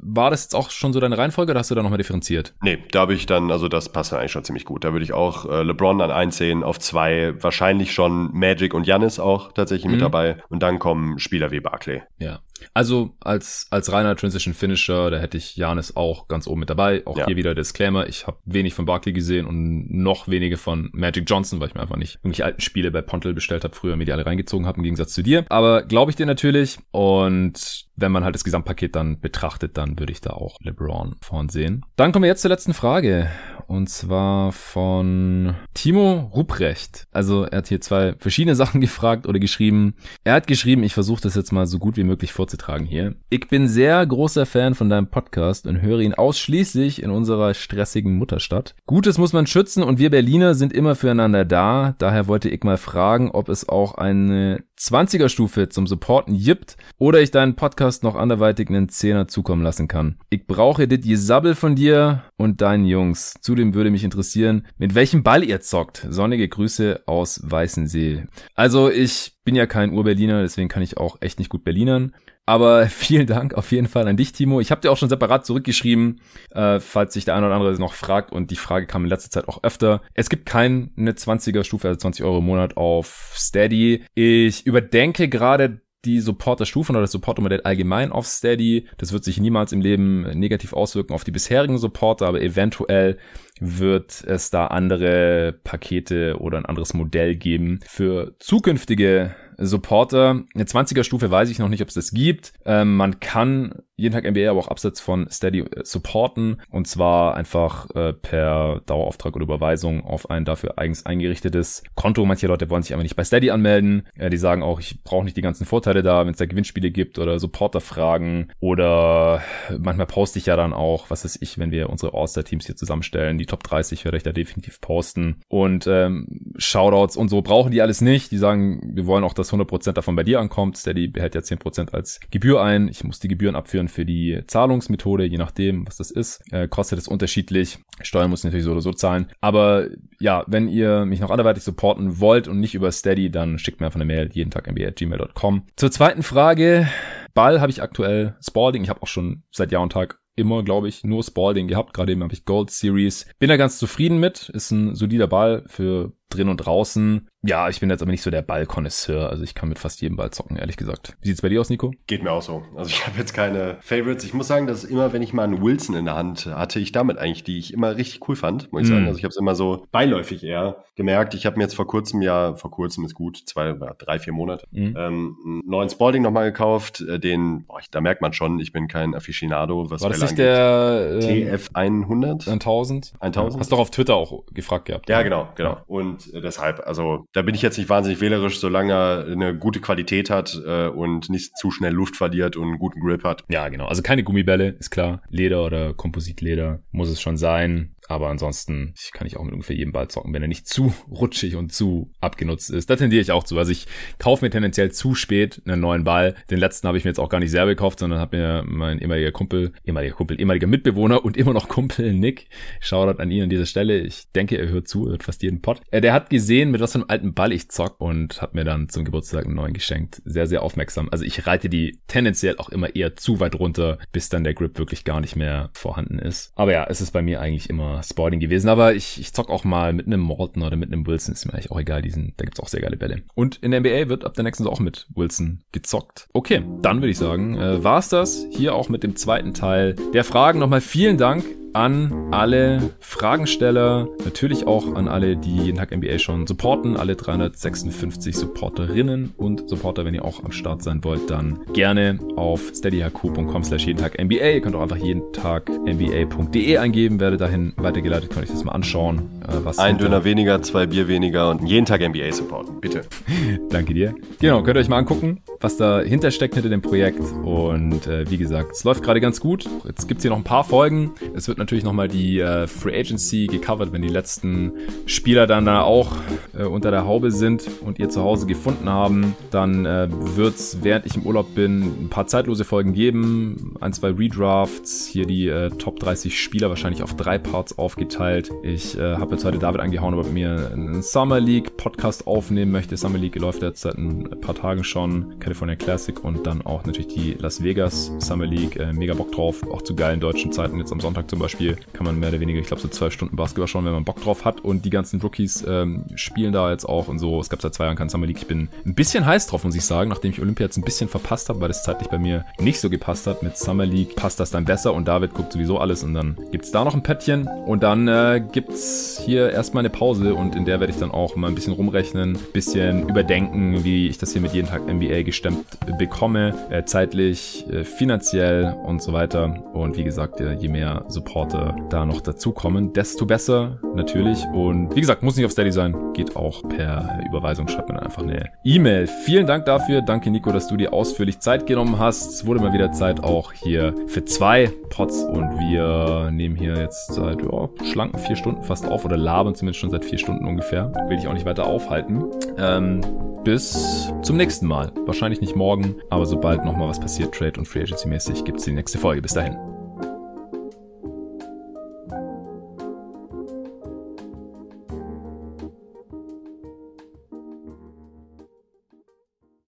war 0.06 0.30
das 0.30 0.44
jetzt 0.44 0.54
auch 0.54 0.70
schon 0.70 0.92
so 0.92 1.00
deine 1.00 1.18
Reihenfolge 1.18 1.50
oder 1.50 1.60
hast 1.60 1.70
du 1.70 1.74
da 1.74 1.82
nochmal 1.82 1.98
differenziert? 1.98 2.54
Nee, 2.62 2.78
da 2.92 3.00
habe 3.00 3.14
ich 3.14 3.26
dann, 3.26 3.50
also 3.50 3.68
das 3.68 3.88
passt 3.88 4.12
dann 4.12 4.20
eigentlich 4.20 4.32
schon 4.32 4.44
ziemlich 4.44 4.64
gut. 4.64 4.84
Da 4.84 4.92
würde 4.92 5.04
ich 5.04 5.12
auch 5.12 5.46
äh, 5.46 5.62
LeBron 5.62 6.00
an 6.00 6.10
1 6.10 6.36
sehen, 6.36 6.62
auf 6.62 6.78
2 6.78 7.42
wahrscheinlich 7.42 7.92
schon 7.92 8.30
Magic 8.32 8.72
und 8.72 8.86
Janis 8.86 9.18
auch 9.18 9.52
tatsächlich 9.52 9.86
mhm. 9.86 9.92
mit 9.92 10.02
dabei. 10.02 10.36
Und 10.48 10.62
dann 10.62 10.78
kommen 10.78 11.18
Spieler 11.18 11.50
wie 11.50 11.60
Barclay. 11.60 12.02
Ja. 12.18 12.40
Also 12.74 13.16
als, 13.20 13.66
als 13.70 13.92
reiner 13.92 14.16
Transition 14.16 14.54
Finisher, 14.54 15.10
da 15.10 15.18
hätte 15.18 15.36
ich 15.36 15.56
Janis 15.56 15.96
auch 15.96 16.28
ganz 16.28 16.46
oben 16.46 16.60
mit 16.60 16.70
dabei. 16.70 17.02
Auch 17.06 17.18
ja. 17.18 17.26
hier 17.26 17.36
wieder 17.36 17.54
Disclaimer. 17.54 18.06
Ich 18.06 18.26
habe 18.26 18.38
wenig 18.44 18.74
von 18.74 18.84
Barkley 18.84 19.12
gesehen 19.12 19.46
und 19.46 19.90
noch 19.90 20.28
wenige 20.28 20.56
von 20.56 20.90
Magic 20.92 21.24
Johnson, 21.28 21.60
weil 21.60 21.68
ich 21.68 21.74
mir 21.74 21.80
einfach 21.80 21.96
nicht 21.96 22.16
irgendwelche 22.16 22.44
alten 22.44 22.60
Spiele 22.60 22.90
bei 22.90 23.02
Pontel 23.02 23.34
bestellt 23.34 23.64
habe, 23.64 23.74
früher 23.74 23.96
mir 23.96 24.04
die 24.04 24.12
alle 24.12 24.26
reingezogen 24.26 24.66
habe, 24.66 24.78
im 24.78 24.84
Gegensatz 24.84 25.12
zu 25.12 25.22
dir. 25.22 25.44
Aber 25.48 25.82
glaube 25.82 26.10
ich 26.10 26.16
dir 26.16 26.26
natürlich. 26.26 26.78
Und 26.90 27.86
wenn 27.96 28.12
man 28.12 28.24
halt 28.24 28.34
das 28.34 28.44
Gesamtpaket 28.44 28.94
dann 28.94 29.20
betrachtet, 29.20 29.76
dann 29.76 29.98
würde 29.98 30.12
ich 30.12 30.20
da 30.20 30.30
auch 30.30 30.56
LeBron 30.60 31.16
vorn 31.22 31.48
sehen. 31.48 31.84
Dann 31.96 32.12
kommen 32.12 32.24
wir 32.24 32.28
jetzt 32.28 32.42
zur 32.42 32.50
letzten 32.50 32.74
Frage. 32.74 33.30
Und 33.66 33.88
zwar 33.88 34.52
von 34.52 35.54
Timo 35.74 36.30
Ruprecht. 36.34 37.06
Also 37.12 37.44
er 37.44 37.58
hat 37.58 37.68
hier 37.68 37.80
zwei 37.80 38.14
verschiedene 38.18 38.54
Sachen 38.56 38.80
gefragt 38.80 39.26
oder 39.26 39.38
geschrieben. 39.38 39.94
Er 40.24 40.34
hat 40.34 40.46
geschrieben, 40.46 40.82
ich 40.82 40.94
versuche 40.94 41.22
das 41.22 41.34
jetzt 41.34 41.52
mal 41.52 41.66
so 41.66 41.78
gut 41.78 41.96
wie 41.96 42.04
möglich 42.04 42.32
vorzutragen 42.32 42.86
hier. 42.86 43.14
Ich 43.28 43.48
bin 43.48 43.68
sehr 43.68 44.04
großer 44.06 44.46
Fan 44.46 44.74
von 44.74 44.88
deinem 44.88 45.08
Podcast 45.08 45.66
und 45.66 45.82
höre 45.82 46.00
ihn 46.00 46.14
ausschließlich 46.14 47.02
in 47.02 47.10
unserer 47.10 47.54
stressigen 47.54 48.16
Mutterstadt. 48.16 48.74
Gutes 48.86 49.18
muss 49.18 49.32
man 49.32 49.46
schützen 49.46 49.82
und 49.82 49.98
wir 49.98 50.10
Berliner 50.10 50.54
sind 50.54 50.72
immer 50.72 50.94
füreinander 50.94 51.44
da. 51.44 51.94
Daher 51.98 52.28
wollte 52.28 52.48
ich 52.48 52.62
mal 52.62 52.78
fragen, 52.78 53.30
ob 53.30 53.48
es 53.48 53.68
auch 53.68 53.94
eine 53.94 54.64
20er 54.78 55.28
Stufe 55.28 55.68
zum 55.68 55.86
Supporten 55.86 56.38
gibt 56.38 56.76
oder 56.98 57.20
ich 57.20 57.30
deinen 57.30 57.56
Podcast 57.56 58.02
noch 58.02 58.14
anderweitig 58.14 58.68
einen 58.68 58.88
Zehner 58.88 59.28
zukommen 59.28 59.62
lassen 59.62 59.88
kann. 59.88 60.16
Ich 60.30 60.46
brauche 60.46 60.86
dit 60.86 61.04
Sabbel 61.18 61.54
von 61.54 61.76
dir 61.76 62.24
und 62.36 62.60
deinen 62.60 62.84
Jungs. 62.84 63.34
Zudem 63.40 63.74
würde 63.74 63.90
mich 63.90 64.04
interessieren, 64.04 64.66
mit 64.78 64.94
welchem 64.94 65.22
Ball 65.22 65.44
ihr 65.44 65.60
zockt. 65.60 66.06
Sonnige 66.10 66.48
Grüße 66.48 67.02
aus 67.06 67.40
Weißensee. 67.42 68.24
Also 68.54 68.90
ich 68.90 69.36
bin 69.44 69.54
ja 69.54 69.66
kein 69.66 69.92
Ur-Berliner, 69.92 70.42
deswegen 70.42 70.68
kann 70.68 70.82
ich 70.82 70.98
auch 70.98 71.16
echt 71.20 71.38
nicht 71.38 71.48
gut 71.48 71.64
Berlinern. 71.64 72.14
Aber 72.46 72.86
vielen 72.88 73.26
Dank 73.26 73.54
auf 73.54 73.72
jeden 73.72 73.88
Fall 73.88 74.08
an 74.08 74.16
dich, 74.16 74.32
Timo. 74.32 74.60
Ich 74.60 74.70
habe 74.70 74.80
dir 74.80 74.90
auch 74.90 74.96
schon 74.96 75.08
separat 75.08 75.44
zurückgeschrieben, 75.44 76.20
äh, 76.52 76.80
falls 76.80 77.14
sich 77.14 77.24
der 77.24 77.34
eine 77.34 77.46
oder 77.46 77.56
andere 77.56 77.72
noch 77.74 77.92
fragt. 77.92 78.32
Und 78.32 78.50
die 78.50 78.56
Frage 78.56 78.86
kam 78.86 79.04
in 79.04 79.10
letzter 79.10 79.30
Zeit 79.30 79.48
auch 79.48 79.62
öfter. 79.62 80.00
Es 80.14 80.30
gibt 80.30 80.46
keine 80.46 80.88
20er 80.96 81.64
Stufe, 81.64 81.88
also 81.88 81.98
20 81.98 82.24
Euro 82.24 82.38
im 82.38 82.46
Monat 82.46 82.76
auf 82.76 83.32
Steady. 83.34 84.04
Ich 84.14 84.64
überdenke 84.64 85.28
gerade 85.28 85.80
die 86.06 86.20
Supporter-Stufen 86.20 86.94
oder 86.94 87.02
das 87.02 87.12
Supporter-Modell 87.12 87.62
allgemein 87.62 88.12
auf 88.12 88.26
Steady. 88.26 88.86
Das 88.96 89.12
wird 89.12 89.24
sich 89.24 89.40
niemals 89.40 89.72
im 89.72 89.80
Leben 89.80 90.22
negativ 90.38 90.72
auswirken 90.72 91.12
auf 91.12 91.24
die 91.24 91.32
bisherigen 91.32 91.78
Supporter, 91.78 92.28
aber 92.28 92.40
eventuell 92.40 93.18
wird 93.58 94.22
es 94.24 94.50
da 94.50 94.68
andere 94.68 95.58
Pakete 95.64 96.38
oder 96.38 96.58
ein 96.58 96.66
anderes 96.66 96.94
Modell 96.94 97.34
geben 97.34 97.80
für 97.86 98.36
zukünftige 98.38 99.34
Supporter. 99.58 100.42
Eine 100.54 100.64
20er 100.64 101.04
Stufe 101.04 101.30
weiß 101.30 101.50
ich 101.50 101.58
noch 101.58 101.68
nicht, 101.68 101.82
ob 101.82 101.88
es 101.88 101.94
das 101.94 102.12
gibt. 102.12 102.52
Ähm, 102.64 102.96
man 102.96 103.20
kann 103.20 103.74
jeden 103.96 104.12
Tag 104.12 104.30
NBA 104.30 104.50
aber 104.50 104.60
auch 104.60 104.68
abseits 104.68 105.00
von 105.00 105.28
Steady 105.30 105.60
äh, 105.60 105.84
supporten 105.84 106.60
und 106.70 106.86
zwar 106.86 107.34
einfach 107.34 107.88
äh, 107.94 108.12
per 108.12 108.82
Dauerauftrag 108.84 109.34
oder 109.34 109.44
Überweisung 109.44 110.04
auf 110.04 110.28
ein 110.28 110.44
dafür 110.44 110.78
eigens 110.78 111.06
eingerichtetes 111.06 111.82
Konto. 111.94 112.24
Manche 112.26 112.46
Leute 112.46 112.68
wollen 112.68 112.82
sich 112.82 112.92
einfach 112.92 113.04
nicht 113.04 113.16
bei 113.16 113.24
Steady 113.24 113.50
anmelden. 113.50 114.06
Äh, 114.18 114.28
die 114.28 114.36
sagen 114.36 114.62
auch, 114.62 114.80
ich 114.80 115.02
brauche 115.02 115.24
nicht 115.24 115.36
die 115.36 115.42
ganzen 115.42 115.64
Vorteile 115.64 116.02
da, 116.02 116.26
wenn 116.26 116.32
es 116.32 116.38
da 116.38 116.44
Gewinnspiele 116.44 116.90
gibt 116.90 117.18
oder 117.18 117.38
Supporter-Fragen 117.38 118.52
oder 118.60 119.42
manchmal 119.78 120.06
poste 120.06 120.38
ich 120.38 120.46
ja 120.46 120.56
dann 120.56 120.74
auch, 120.74 121.08
was 121.08 121.24
weiß 121.24 121.38
ich, 121.40 121.58
wenn 121.58 121.70
wir 121.70 121.88
unsere 121.88 122.12
All-Star-Teams 122.12 122.66
hier 122.66 122.76
zusammenstellen. 122.76 123.38
Die 123.38 123.46
Top 123.46 123.62
30 123.62 124.04
werde 124.04 124.18
ich 124.18 124.22
da 124.22 124.32
definitiv 124.32 124.80
posten 124.82 125.40
und 125.48 125.86
ähm, 125.86 126.52
Shoutouts 126.58 127.16
und 127.16 127.30
so 127.30 127.40
brauchen 127.40 127.70
die 127.70 127.80
alles 127.80 128.02
nicht. 128.02 128.30
Die 128.30 128.38
sagen, 128.38 128.92
wir 128.94 129.06
wollen 129.06 129.24
auch, 129.24 129.32
dass 129.32 129.45
100% 129.52 129.92
davon 129.92 130.16
bei 130.16 130.22
dir 130.22 130.40
ankommt. 130.40 130.76
Steady 130.76 131.08
behält 131.08 131.34
ja 131.34 131.40
10% 131.40 131.92
als 131.92 132.20
Gebühr 132.30 132.62
ein. 132.62 132.88
Ich 132.88 133.04
muss 133.04 133.20
die 133.20 133.28
Gebühren 133.28 133.56
abführen 133.56 133.88
für 133.88 134.04
die 134.04 134.42
Zahlungsmethode, 134.46 135.24
je 135.24 135.38
nachdem, 135.38 135.86
was 135.86 135.96
das 135.96 136.10
ist. 136.10 136.40
Äh, 136.52 136.68
kostet 136.68 136.98
es 136.98 137.08
unterschiedlich. 137.08 137.78
Steuern 138.02 138.30
muss 138.30 138.40
ich 138.40 138.44
natürlich 138.44 138.64
so 138.64 138.72
oder 138.72 138.80
so 138.80 138.92
zahlen. 138.92 139.28
Aber 139.40 139.88
ja, 140.20 140.44
wenn 140.46 140.68
ihr 140.68 141.04
mich 141.04 141.20
noch 141.20 141.30
anderweitig 141.30 141.62
supporten 141.62 142.20
wollt 142.20 142.48
und 142.48 142.60
nicht 142.60 142.74
über 142.74 142.92
Steady, 142.92 143.30
dann 143.30 143.58
schickt 143.58 143.80
mir 143.80 143.86
einfach 143.86 144.00
eine 144.00 144.04
Mail 144.04 144.30
jeden 144.32 144.50
Tag 144.50 144.64
gmail.com. 144.64 145.62
Zur 145.76 145.90
zweiten 145.90 146.22
Frage. 146.22 146.88
Ball 147.34 147.60
habe 147.60 147.70
ich 147.70 147.82
aktuell 147.82 148.34
Spalding. 148.40 148.82
Ich 148.82 148.88
habe 148.88 149.02
auch 149.02 149.08
schon 149.08 149.42
seit 149.50 149.70
Jahr 149.70 149.82
und 149.82 149.92
Tag 149.92 150.18
immer, 150.36 150.62
glaube 150.62 150.88
ich, 150.88 151.02
nur 151.02 151.22
Spalding 151.22 151.66
gehabt. 151.66 151.94
Gerade 151.94 152.12
eben 152.12 152.22
habe 152.22 152.34
ich 152.34 152.44
Gold 152.44 152.70
Series. 152.70 153.26
Bin 153.38 153.48
da 153.48 153.56
ganz 153.56 153.78
zufrieden 153.78 154.18
mit. 154.18 154.50
Ist 154.50 154.70
ein 154.70 154.94
solider 154.94 155.26
Ball 155.26 155.64
für 155.66 156.12
drin 156.28 156.48
und 156.48 156.58
draußen. 156.58 157.28
Ja, 157.42 157.68
ich 157.68 157.78
bin 157.78 157.88
jetzt 157.90 158.02
aber 158.02 158.10
nicht 158.10 158.22
so 158.22 158.30
der 158.30 158.42
Ballkonnoisseur. 158.42 159.30
Also 159.30 159.44
ich 159.44 159.54
kann 159.54 159.68
mit 159.68 159.78
fast 159.78 160.00
jedem 160.02 160.16
Ball 160.16 160.32
zocken, 160.32 160.56
ehrlich 160.56 160.76
gesagt. 160.76 161.16
Wie 161.20 161.28
sieht's 161.28 161.42
bei 161.42 161.48
dir 161.48 161.60
aus, 161.60 161.70
Nico? 161.70 161.92
Geht 162.08 162.24
mir 162.24 162.32
auch 162.32 162.42
so. 162.42 162.64
Also 162.74 162.90
ich 162.90 163.06
habe 163.06 163.16
jetzt 163.18 163.32
keine 163.32 163.76
Favorites. 163.80 164.24
Ich 164.24 164.34
muss 164.34 164.48
sagen, 164.48 164.66
dass 164.66 164.82
immer, 164.82 165.12
wenn 165.12 165.22
ich 165.22 165.32
mal 165.32 165.44
einen 165.44 165.62
Wilson 165.62 165.94
in 165.94 166.06
der 166.06 166.16
Hand 166.16 166.46
hatte, 166.46 166.80
ich 166.80 166.90
damit 166.90 167.18
eigentlich, 167.18 167.44
die 167.44 167.58
ich 167.58 167.72
immer 167.72 167.96
richtig 167.96 168.28
cool 168.28 168.34
fand, 168.36 168.72
muss 168.72 168.82
ich 168.82 168.88
Mm. 168.88 168.92
sagen. 168.92 169.06
Also 169.06 169.18
ich 169.18 169.24
habe 169.24 169.30
es 169.30 169.36
immer 169.36 169.54
so 169.54 169.86
beiläufig 169.92 170.42
eher 170.42 170.82
gemerkt. 170.96 171.34
Ich 171.34 171.46
habe 171.46 171.56
mir 171.58 171.62
jetzt 171.62 171.76
vor 171.76 171.86
kurzem 171.86 172.20
ja, 172.22 172.54
vor 172.56 172.70
kurzem 172.72 173.04
ist 173.04 173.14
gut, 173.14 173.36
zwei, 173.46 173.72
drei, 173.98 174.18
vier 174.18 174.32
Monate, 174.32 174.66
Mhm. 174.72 174.96
ähm, 174.98 175.36
einen 175.44 175.62
neuen 175.66 175.88
Spalding 175.88 176.22
nochmal 176.22 176.46
gekauft. 176.50 177.00
Äh, 177.02 177.20
Den, 177.20 177.64
boah, 177.66 177.78
ich, 177.80 177.90
da 177.90 178.00
merkt 178.00 178.20
man 178.22 178.32
schon, 178.32 178.58
ich 178.58 178.72
bin 178.72 178.88
kein 178.88 179.14
Aficionado, 179.14 179.88
was 179.90 180.02
War 180.02 180.10
das 180.10 180.20
nicht 180.20 180.38
der 180.38 181.18
äh, 181.22 181.44
TF 181.54 181.70
100? 181.74 182.48
1000? 182.48 183.12
1000? 183.20 183.60
Hast 183.60 183.70
doch 183.70 183.78
auf 183.78 183.90
Twitter 183.90 184.16
auch 184.16 184.44
gefragt 184.52 184.86
gehabt. 184.86 185.08
Ja, 185.08 185.22
genau, 185.22 185.48
genau. 185.54 185.78
Und 185.86 186.15
äh, 186.32 186.40
deshalb, 186.40 186.86
also 186.86 187.26
da 187.32 187.42
bin 187.42 187.54
ich 187.54 187.62
jetzt 187.62 187.78
nicht 187.78 187.88
wahnsinnig 187.88 188.20
wählerisch, 188.20 188.58
solange 188.58 188.92
er 188.92 189.26
eine 189.26 189.56
gute 189.56 189.80
Qualität 189.80 190.30
hat 190.30 190.60
äh, 190.66 190.88
und 190.88 191.28
nicht 191.30 191.56
zu 191.56 191.70
schnell 191.70 191.92
Luft 191.92 192.16
verliert 192.16 192.56
und 192.56 192.68
einen 192.68 192.78
guten 192.78 193.00
Grip 193.00 193.24
hat. 193.24 193.44
Ja, 193.48 193.68
genau. 193.68 193.86
Also 193.86 194.02
keine 194.02 194.22
Gummibälle, 194.22 194.76
ist 194.78 194.90
klar. 194.90 195.22
Leder 195.28 195.64
oder 195.64 195.94
Kompositleder 195.94 196.80
muss 196.90 197.08
es 197.08 197.20
schon 197.20 197.36
sein. 197.36 197.95
Aber 198.08 198.28
ansonsten 198.28 198.94
ich 198.98 199.12
kann 199.12 199.26
ich 199.26 199.36
auch 199.36 199.44
mit 199.44 199.52
ungefähr 199.52 199.76
jedem 199.76 199.92
Ball 199.92 200.08
zocken, 200.08 200.32
wenn 200.32 200.42
er 200.42 200.48
nicht 200.48 200.68
zu 200.68 200.92
rutschig 201.10 201.56
und 201.56 201.72
zu 201.72 202.10
abgenutzt 202.20 202.70
ist. 202.70 202.90
Da 202.90 202.96
tendiere 202.96 203.22
ich 203.22 203.32
auch 203.32 203.44
zu. 203.44 203.58
Also 203.58 203.72
ich 203.72 203.86
kaufe 204.18 204.44
mir 204.44 204.50
tendenziell 204.50 204.92
zu 204.92 205.14
spät 205.14 205.62
einen 205.66 205.80
neuen 205.80 206.04
Ball. 206.04 206.34
Den 206.50 206.58
letzten 206.58 206.88
habe 206.88 206.98
ich 206.98 207.04
mir 207.04 207.10
jetzt 207.10 207.20
auch 207.20 207.28
gar 207.28 207.40
nicht 207.40 207.50
selber 207.50 207.72
gekauft, 207.72 207.98
sondern 207.98 208.18
habe 208.18 208.36
mir 208.36 208.64
mein 208.66 208.98
ehemaliger 208.98 209.32
Kumpel, 209.32 209.72
ehemaliger 209.84 210.14
Kumpel, 210.14 210.38
ehemaliger 210.38 210.66
Mitbewohner 210.66 211.24
und 211.24 211.36
immer 211.36 211.52
noch 211.52 211.68
Kumpel 211.68 212.12
Nick, 212.12 212.48
Shoutout 212.80 213.20
an 213.20 213.30
ihn 213.30 213.44
an 213.44 213.50
dieser 213.50 213.66
Stelle. 213.66 214.00
Ich 214.00 214.30
denke, 214.32 214.56
er 214.56 214.68
hört 214.68 214.88
zu, 214.88 215.06
er 215.06 215.12
hört 215.12 215.24
fast 215.24 215.42
jeden 215.42 215.62
Pod. 215.62 215.80
Äh, 215.90 216.00
der 216.00 216.12
hat 216.12 216.30
gesehen, 216.30 216.70
mit 216.70 216.80
was 216.80 216.92
für 216.92 216.98
einem 216.98 217.08
alten 217.08 217.34
Ball 217.34 217.52
ich 217.52 217.70
zock 217.70 218.00
und 218.00 218.40
hat 218.42 218.54
mir 218.54 218.64
dann 218.64 218.88
zum 218.88 219.04
Geburtstag 219.04 219.46
einen 219.46 219.54
neuen 219.54 219.72
geschenkt. 219.72 220.22
Sehr, 220.24 220.46
sehr 220.46 220.62
aufmerksam. 220.62 221.08
Also 221.10 221.24
ich 221.24 221.46
reite 221.46 221.68
die 221.68 221.98
tendenziell 222.06 222.56
auch 222.58 222.68
immer 222.68 222.94
eher 222.94 223.16
zu 223.16 223.40
weit 223.40 223.54
runter, 223.56 223.98
bis 224.12 224.28
dann 224.28 224.44
der 224.44 224.54
Grip 224.54 224.78
wirklich 224.78 225.04
gar 225.04 225.20
nicht 225.20 225.36
mehr 225.36 225.70
vorhanden 225.72 226.18
ist. 226.18 226.52
Aber 226.54 226.72
ja, 226.72 226.86
es 226.88 227.00
ist 227.00 227.12
bei 227.12 227.22
mir 227.22 227.40
eigentlich 227.40 227.70
immer 227.70 227.95
Sporting 228.02 228.40
gewesen. 228.40 228.68
Aber 228.68 228.94
ich, 228.94 229.20
ich 229.20 229.32
zock 229.32 229.50
auch 229.50 229.64
mal 229.64 229.92
mit 229.92 230.06
einem 230.06 230.20
Morton 230.20 230.62
oder 230.62 230.76
mit 230.76 230.92
einem 230.92 231.06
Wilson. 231.06 231.34
Ist 231.34 231.46
mir 231.46 231.54
eigentlich 231.54 231.70
auch 231.70 231.80
egal. 231.80 232.02
Diesen, 232.02 232.34
da 232.36 232.44
gibt's 232.44 232.60
auch 232.60 232.68
sehr 232.68 232.80
geile 232.80 232.96
Bälle. 232.96 233.22
Und 233.34 233.56
in 233.56 233.70
der 233.70 233.80
NBA 233.80 234.08
wird 234.08 234.24
ab 234.24 234.34
der 234.34 234.44
nächsten 234.44 234.66
auch 234.66 234.80
mit 234.80 235.06
Wilson 235.14 235.62
gezockt. 235.72 236.28
Okay, 236.32 236.62
dann 236.82 237.00
würde 237.00 237.10
ich 237.10 237.18
sagen, 237.18 237.56
äh, 237.58 237.82
war's 237.82 238.08
das 238.08 238.46
hier 238.50 238.74
auch 238.74 238.88
mit 238.88 239.02
dem 239.02 239.16
zweiten 239.16 239.54
Teil 239.54 239.94
der 240.14 240.24
Fragen. 240.24 240.58
Nochmal 240.58 240.80
vielen 240.80 241.18
Dank 241.18 241.44
an 241.76 242.28
alle 242.30 242.94
Fragensteller, 243.00 244.08
natürlich 244.24 244.66
auch 244.66 244.94
an 244.94 245.08
alle, 245.08 245.36
die 245.36 245.56
jeden 245.58 245.76
Tag 245.76 245.94
NBA 245.94 246.18
schon 246.18 246.46
supporten, 246.46 246.96
alle 246.96 247.16
356 247.16 248.34
Supporterinnen 248.34 249.34
und 249.36 249.68
Supporter, 249.68 250.06
wenn 250.06 250.14
ihr 250.14 250.24
auch 250.24 250.42
am 250.42 250.52
Start 250.52 250.82
sein 250.82 251.04
wollt, 251.04 251.28
dann 251.30 251.60
gerne 251.74 252.18
auf 252.36 252.72
steadyhq.com 252.74 253.62
slash 253.62 253.86
jeden 253.86 253.98
Tag 253.98 254.18
NBA. 254.18 254.36
Ihr 254.36 254.60
könnt 254.62 254.74
auch 254.74 254.80
einfach 254.80 254.96
jeden 254.96 255.34
Tag 255.34 255.68
NBA.de 255.68 256.78
eingeben, 256.78 257.20
werde 257.20 257.36
dahin 257.36 257.74
weitergeleitet, 257.76 258.30
könnt 258.30 258.44
euch 258.44 258.52
das 258.52 258.64
mal 258.64 258.72
anschauen. 258.72 259.28
Äh, 259.46 259.64
was 259.64 259.78
Ein 259.78 259.98
Döner 259.98 260.24
weniger, 260.24 260.62
zwei 260.62 260.86
Bier 260.86 261.08
weniger 261.08 261.50
und 261.50 261.66
jeden 261.66 261.84
Tag 261.84 262.00
NBA 262.00 262.32
supporten, 262.32 262.80
bitte. 262.80 263.02
Danke 263.68 263.92
dir. 263.92 264.14
Genau, 264.40 264.62
könnt 264.62 264.78
ihr 264.78 264.80
euch 264.80 264.88
mal 264.88 264.98
angucken, 264.98 265.42
was 265.60 265.76
dahinter 265.76 266.30
steckt 266.30 266.54
hinter 266.54 266.70
dem 266.70 266.80
Projekt. 266.80 267.20
Und 267.20 268.06
äh, 268.06 268.30
wie 268.30 268.38
gesagt, 268.38 268.72
es 268.72 268.84
läuft 268.84 269.02
gerade 269.02 269.20
ganz 269.20 269.40
gut. 269.40 269.68
Jetzt 269.84 270.08
gibt's 270.08 270.22
hier 270.22 270.30
noch 270.30 270.38
ein 270.38 270.44
paar 270.44 270.64
Folgen. 270.64 271.12
Es 271.34 271.48
wird 271.48 271.58
natürlich 271.58 271.65
nochmal 271.72 272.08
die 272.08 272.38
äh, 272.40 272.66
Free 272.66 272.98
Agency 272.98 273.46
gecovert, 273.46 273.92
wenn 273.92 274.02
die 274.02 274.08
letzten 274.08 274.72
Spieler 275.06 275.46
dann 275.46 275.64
da 275.66 275.82
auch 275.82 276.12
äh, 276.56 276.64
unter 276.64 276.90
der 276.90 277.06
Haube 277.06 277.30
sind 277.30 277.68
und 277.84 277.98
ihr 277.98 278.08
zu 278.08 278.22
Hause 278.22 278.46
gefunden 278.46 278.88
haben. 278.88 279.34
Dann 279.50 279.86
äh, 279.86 280.08
wird's, 280.10 280.78
während 280.82 281.06
ich 281.06 281.16
im 281.16 281.22
Urlaub 281.22 281.54
bin, 281.54 281.82
ein 281.82 282.08
paar 282.08 282.26
zeitlose 282.26 282.64
Folgen 282.64 282.92
geben. 282.92 283.74
Ein, 283.80 283.92
zwei 283.92 284.10
Redrafts. 284.10 285.06
Hier 285.06 285.26
die 285.26 285.48
äh, 285.48 285.70
Top 285.70 285.98
30 286.00 286.40
Spieler 286.40 286.68
wahrscheinlich 286.68 287.02
auf 287.02 287.16
drei 287.16 287.38
Parts 287.38 287.78
aufgeteilt. 287.78 288.50
Ich 288.62 288.96
äh, 288.98 289.16
habe 289.16 289.32
jetzt 289.32 289.44
heute 289.44 289.58
David 289.58 289.80
angehauen, 289.80 290.14
ob 290.14 290.26
er 290.26 290.32
mir 290.32 290.70
einen 290.72 291.02
Summer 291.02 291.40
League 291.40 291.76
Podcast 291.76 292.26
aufnehmen 292.26 292.72
möchte. 292.72 292.96
Summer 292.96 293.18
League 293.18 293.36
läuft 293.36 293.62
jetzt 293.62 293.82
seit 293.82 293.98
ein 293.98 294.40
paar 294.40 294.54
Tagen 294.54 294.84
schon. 294.84 295.38
California 295.40 295.76
Classic 295.76 296.22
und 296.22 296.46
dann 296.46 296.62
auch 296.62 296.84
natürlich 296.84 297.08
die 297.08 297.34
Las 297.38 297.62
Vegas 297.62 298.12
Summer 298.18 298.46
League. 298.46 298.76
Äh, 298.76 298.92
mega 298.92 299.14
Bock 299.14 299.32
drauf. 299.32 299.62
Auch 299.70 299.82
zu 299.82 299.94
geilen 299.94 300.20
deutschen 300.20 300.52
Zeiten. 300.52 300.78
Jetzt 300.78 300.92
am 300.92 301.00
Sonntag 301.00 301.28
zum 301.30 301.38
Beispiel 301.38 301.55
kann 301.92 302.06
man 302.06 302.18
mehr 302.18 302.30
oder 302.30 302.40
weniger, 302.40 302.60
ich 302.60 302.66
glaube, 302.66 302.82
so 302.82 302.88
zwölf 302.88 303.12
Stunden 303.12 303.36
Basketball 303.36 303.66
schauen, 303.66 303.84
wenn 303.84 303.92
man 303.92 304.04
Bock 304.04 304.20
drauf 304.22 304.44
hat. 304.44 304.60
Und 304.60 304.84
die 304.84 304.90
ganzen 304.90 305.20
Rookies 305.20 305.64
ähm, 305.66 306.04
spielen 306.14 306.52
da 306.52 306.70
jetzt 306.70 306.84
auch 306.84 307.08
und 307.08 307.18
so. 307.18 307.40
Es 307.40 307.50
gab 307.50 307.62
seit 307.62 307.74
zwei 307.74 307.84
Jahren 307.84 307.96
kein 307.96 308.08
Summer 308.08 308.26
League. 308.26 308.38
Ich 308.38 308.46
bin 308.46 308.68
ein 308.84 308.94
bisschen 308.94 309.26
heiß 309.26 309.46
drauf, 309.46 309.64
muss 309.64 309.74
ich 309.74 309.84
sagen, 309.84 310.10
nachdem 310.10 310.30
ich 310.30 310.40
Olympia 310.40 310.66
jetzt 310.66 310.76
ein 310.76 310.84
bisschen 310.84 311.08
verpasst 311.08 311.48
habe, 311.48 311.60
weil 311.60 311.68
das 311.68 311.82
zeitlich 311.82 312.08
bei 312.08 312.18
mir 312.18 312.44
nicht 312.58 312.80
so 312.80 312.90
gepasst 312.90 313.26
hat. 313.26 313.42
Mit 313.42 313.56
Summer 313.56 313.86
League 313.86 314.16
passt 314.16 314.40
das 314.40 314.50
dann 314.50 314.64
besser 314.64 314.94
und 314.94 315.06
David 315.08 315.34
guckt 315.34 315.52
sowieso 315.52 315.78
alles 315.78 316.02
und 316.02 316.14
dann 316.14 316.36
gibt's 316.52 316.70
da 316.70 316.84
noch 316.84 316.94
ein 316.94 317.02
Pöttchen 317.02 317.48
und 317.66 317.82
dann 317.82 318.08
äh, 318.08 318.42
gibt's 318.52 319.20
hier 319.24 319.50
erstmal 319.50 319.82
eine 319.82 319.90
Pause 319.90 320.34
und 320.34 320.54
in 320.54 320.64
der 320.64 320.80
werde 320.80 320.92
ich 320.92 320.98
dann 320.98 321.10
auch 321.10 321.36
mal 321.36 321.48
ein 321.48 321.54
bisschen 321.54 321.72
rumrechnen, 321.72 322.38
bisschen 322.52 323.08
überdenken, 323.08 323.84
wie 323.84 324.08
ich 324.08 324.18
das 324.18 324.32
hier 324.32 324.42
mit 324.42 324.52
jeden 324.52 324.68
Tag 324.68 324.86
NBA 324.86 325.22
gestemmt 325.22 325.66
bekomme, 325.98 326.54
äh, 326.70 326.84
zeitlich, 326.84 327.66
äh, 327.70 327.84
finanziell 327.84 328.74
und 328.84 329.02
so 329.02 329.12
weiter. 329.12 329.64
Und 329.72 329.96
wie 329.96 330.04
gesagt, 330.04 330.40
äh, 330.40 330.54
je 330.54 330.68
mehr 330.68 331.04
Supporter 331.36 331.76
da 331.90 332.06
noch 332.06 332.22
dazukommen, 332.22 332.94
desto 332.94 333.26
besser 333.26 333.78
natürlich. 333.94 334.42
Und 334.54 334.96
wie 334.96 335.00
gesagt, 335.00 335.22
muss 335.22 335.36
nicht 335.36 335.44
auf 335.44 335.52
Steady 335.52 335.70
sein, 335.70 336.14
geht 336.14 336.34
auch 336.34 336.66
per 336.66 337.20
Überweisung, 337.28 337.68
schreibt 337.68 337.90
mir 337.90 338.00
einfach 338.00 338.22
eine 338.22 338.50
E-Mail. 338.64 339.06
Vielen 339.06 339.46
Dank 339.46 339.66
dafür. 339.66 340.00
Danke, 340.00 340.30
Nico, 340.30 340.50
dass 340.50 340.66
du 340.66 340.78
dir 340.78 340.94
ausführlich 340.94 341.40
Zeit 341.40 341.66
genommen 341.66 341.98
hast. 341.98 342.30
Es 342.32 342.46
wurde 342.46 342.60
mal 342.60 342.72
wieder 342.72 342.90
Zeit 342.92 343.22
auch 343.22 343.52
hier 343.52 343.94
für 344.06 344.24
zwei 344.24 344.70
Pots 344.88 345.24
und 345.24 345.58
wir 345.58 346.30
nehmen 346.30 346.56
hier 346.56 346.74
jetzt 346.78 347.12
seit 347.12 347.42
ja, 347.42 347.68
schlanken 347.84 348.18
vier 348.18 348.36
Stunden 348.36 348.62
fast 348.62 348.86
auf 348.86 349.04
oder 349.04 349.18
labern 349.18 349.54
zumindest 349.54 349.80
schon 349.80 349.90
seit 349.90 350.06
vier 350.06 350.18
Stunden 350.18 350.46
ungefähr. 350.46 350.90
Will 351.08 351.18
ich 351.18 351.28
auch 351.28 351.34
nicht 351.34 351.44
weiter 351.44 351.66
aufhalten. 351.66 352.24
Ähm, 352.56 353.02
bis 353.44 354.10
zum 354.22 354.38
nächsten 354.38 354.66
Mal. 354.66 354.90
Wahrscheinlich 355.04 355.42
nicht 355.42 355.54
morgen, 355.54 355.96
aber 356.08 356.24
sobald 356.24 356.64
nochmal 356.64 356.88
was 356.88 356.98
passiert, 356.98 357.34
Trade 357.34 357.58
und 357.58 357.68
Free 357.68 357.82
Agency 357.82 358.08
mäßig, 358.08 358.44
gibt's 358.44 358.64
die 358.64 358.72
nächste 358.72 358.98
Folge. 358.98 359.20
Bis 359.20 359.34
dahin. 359.34 359.75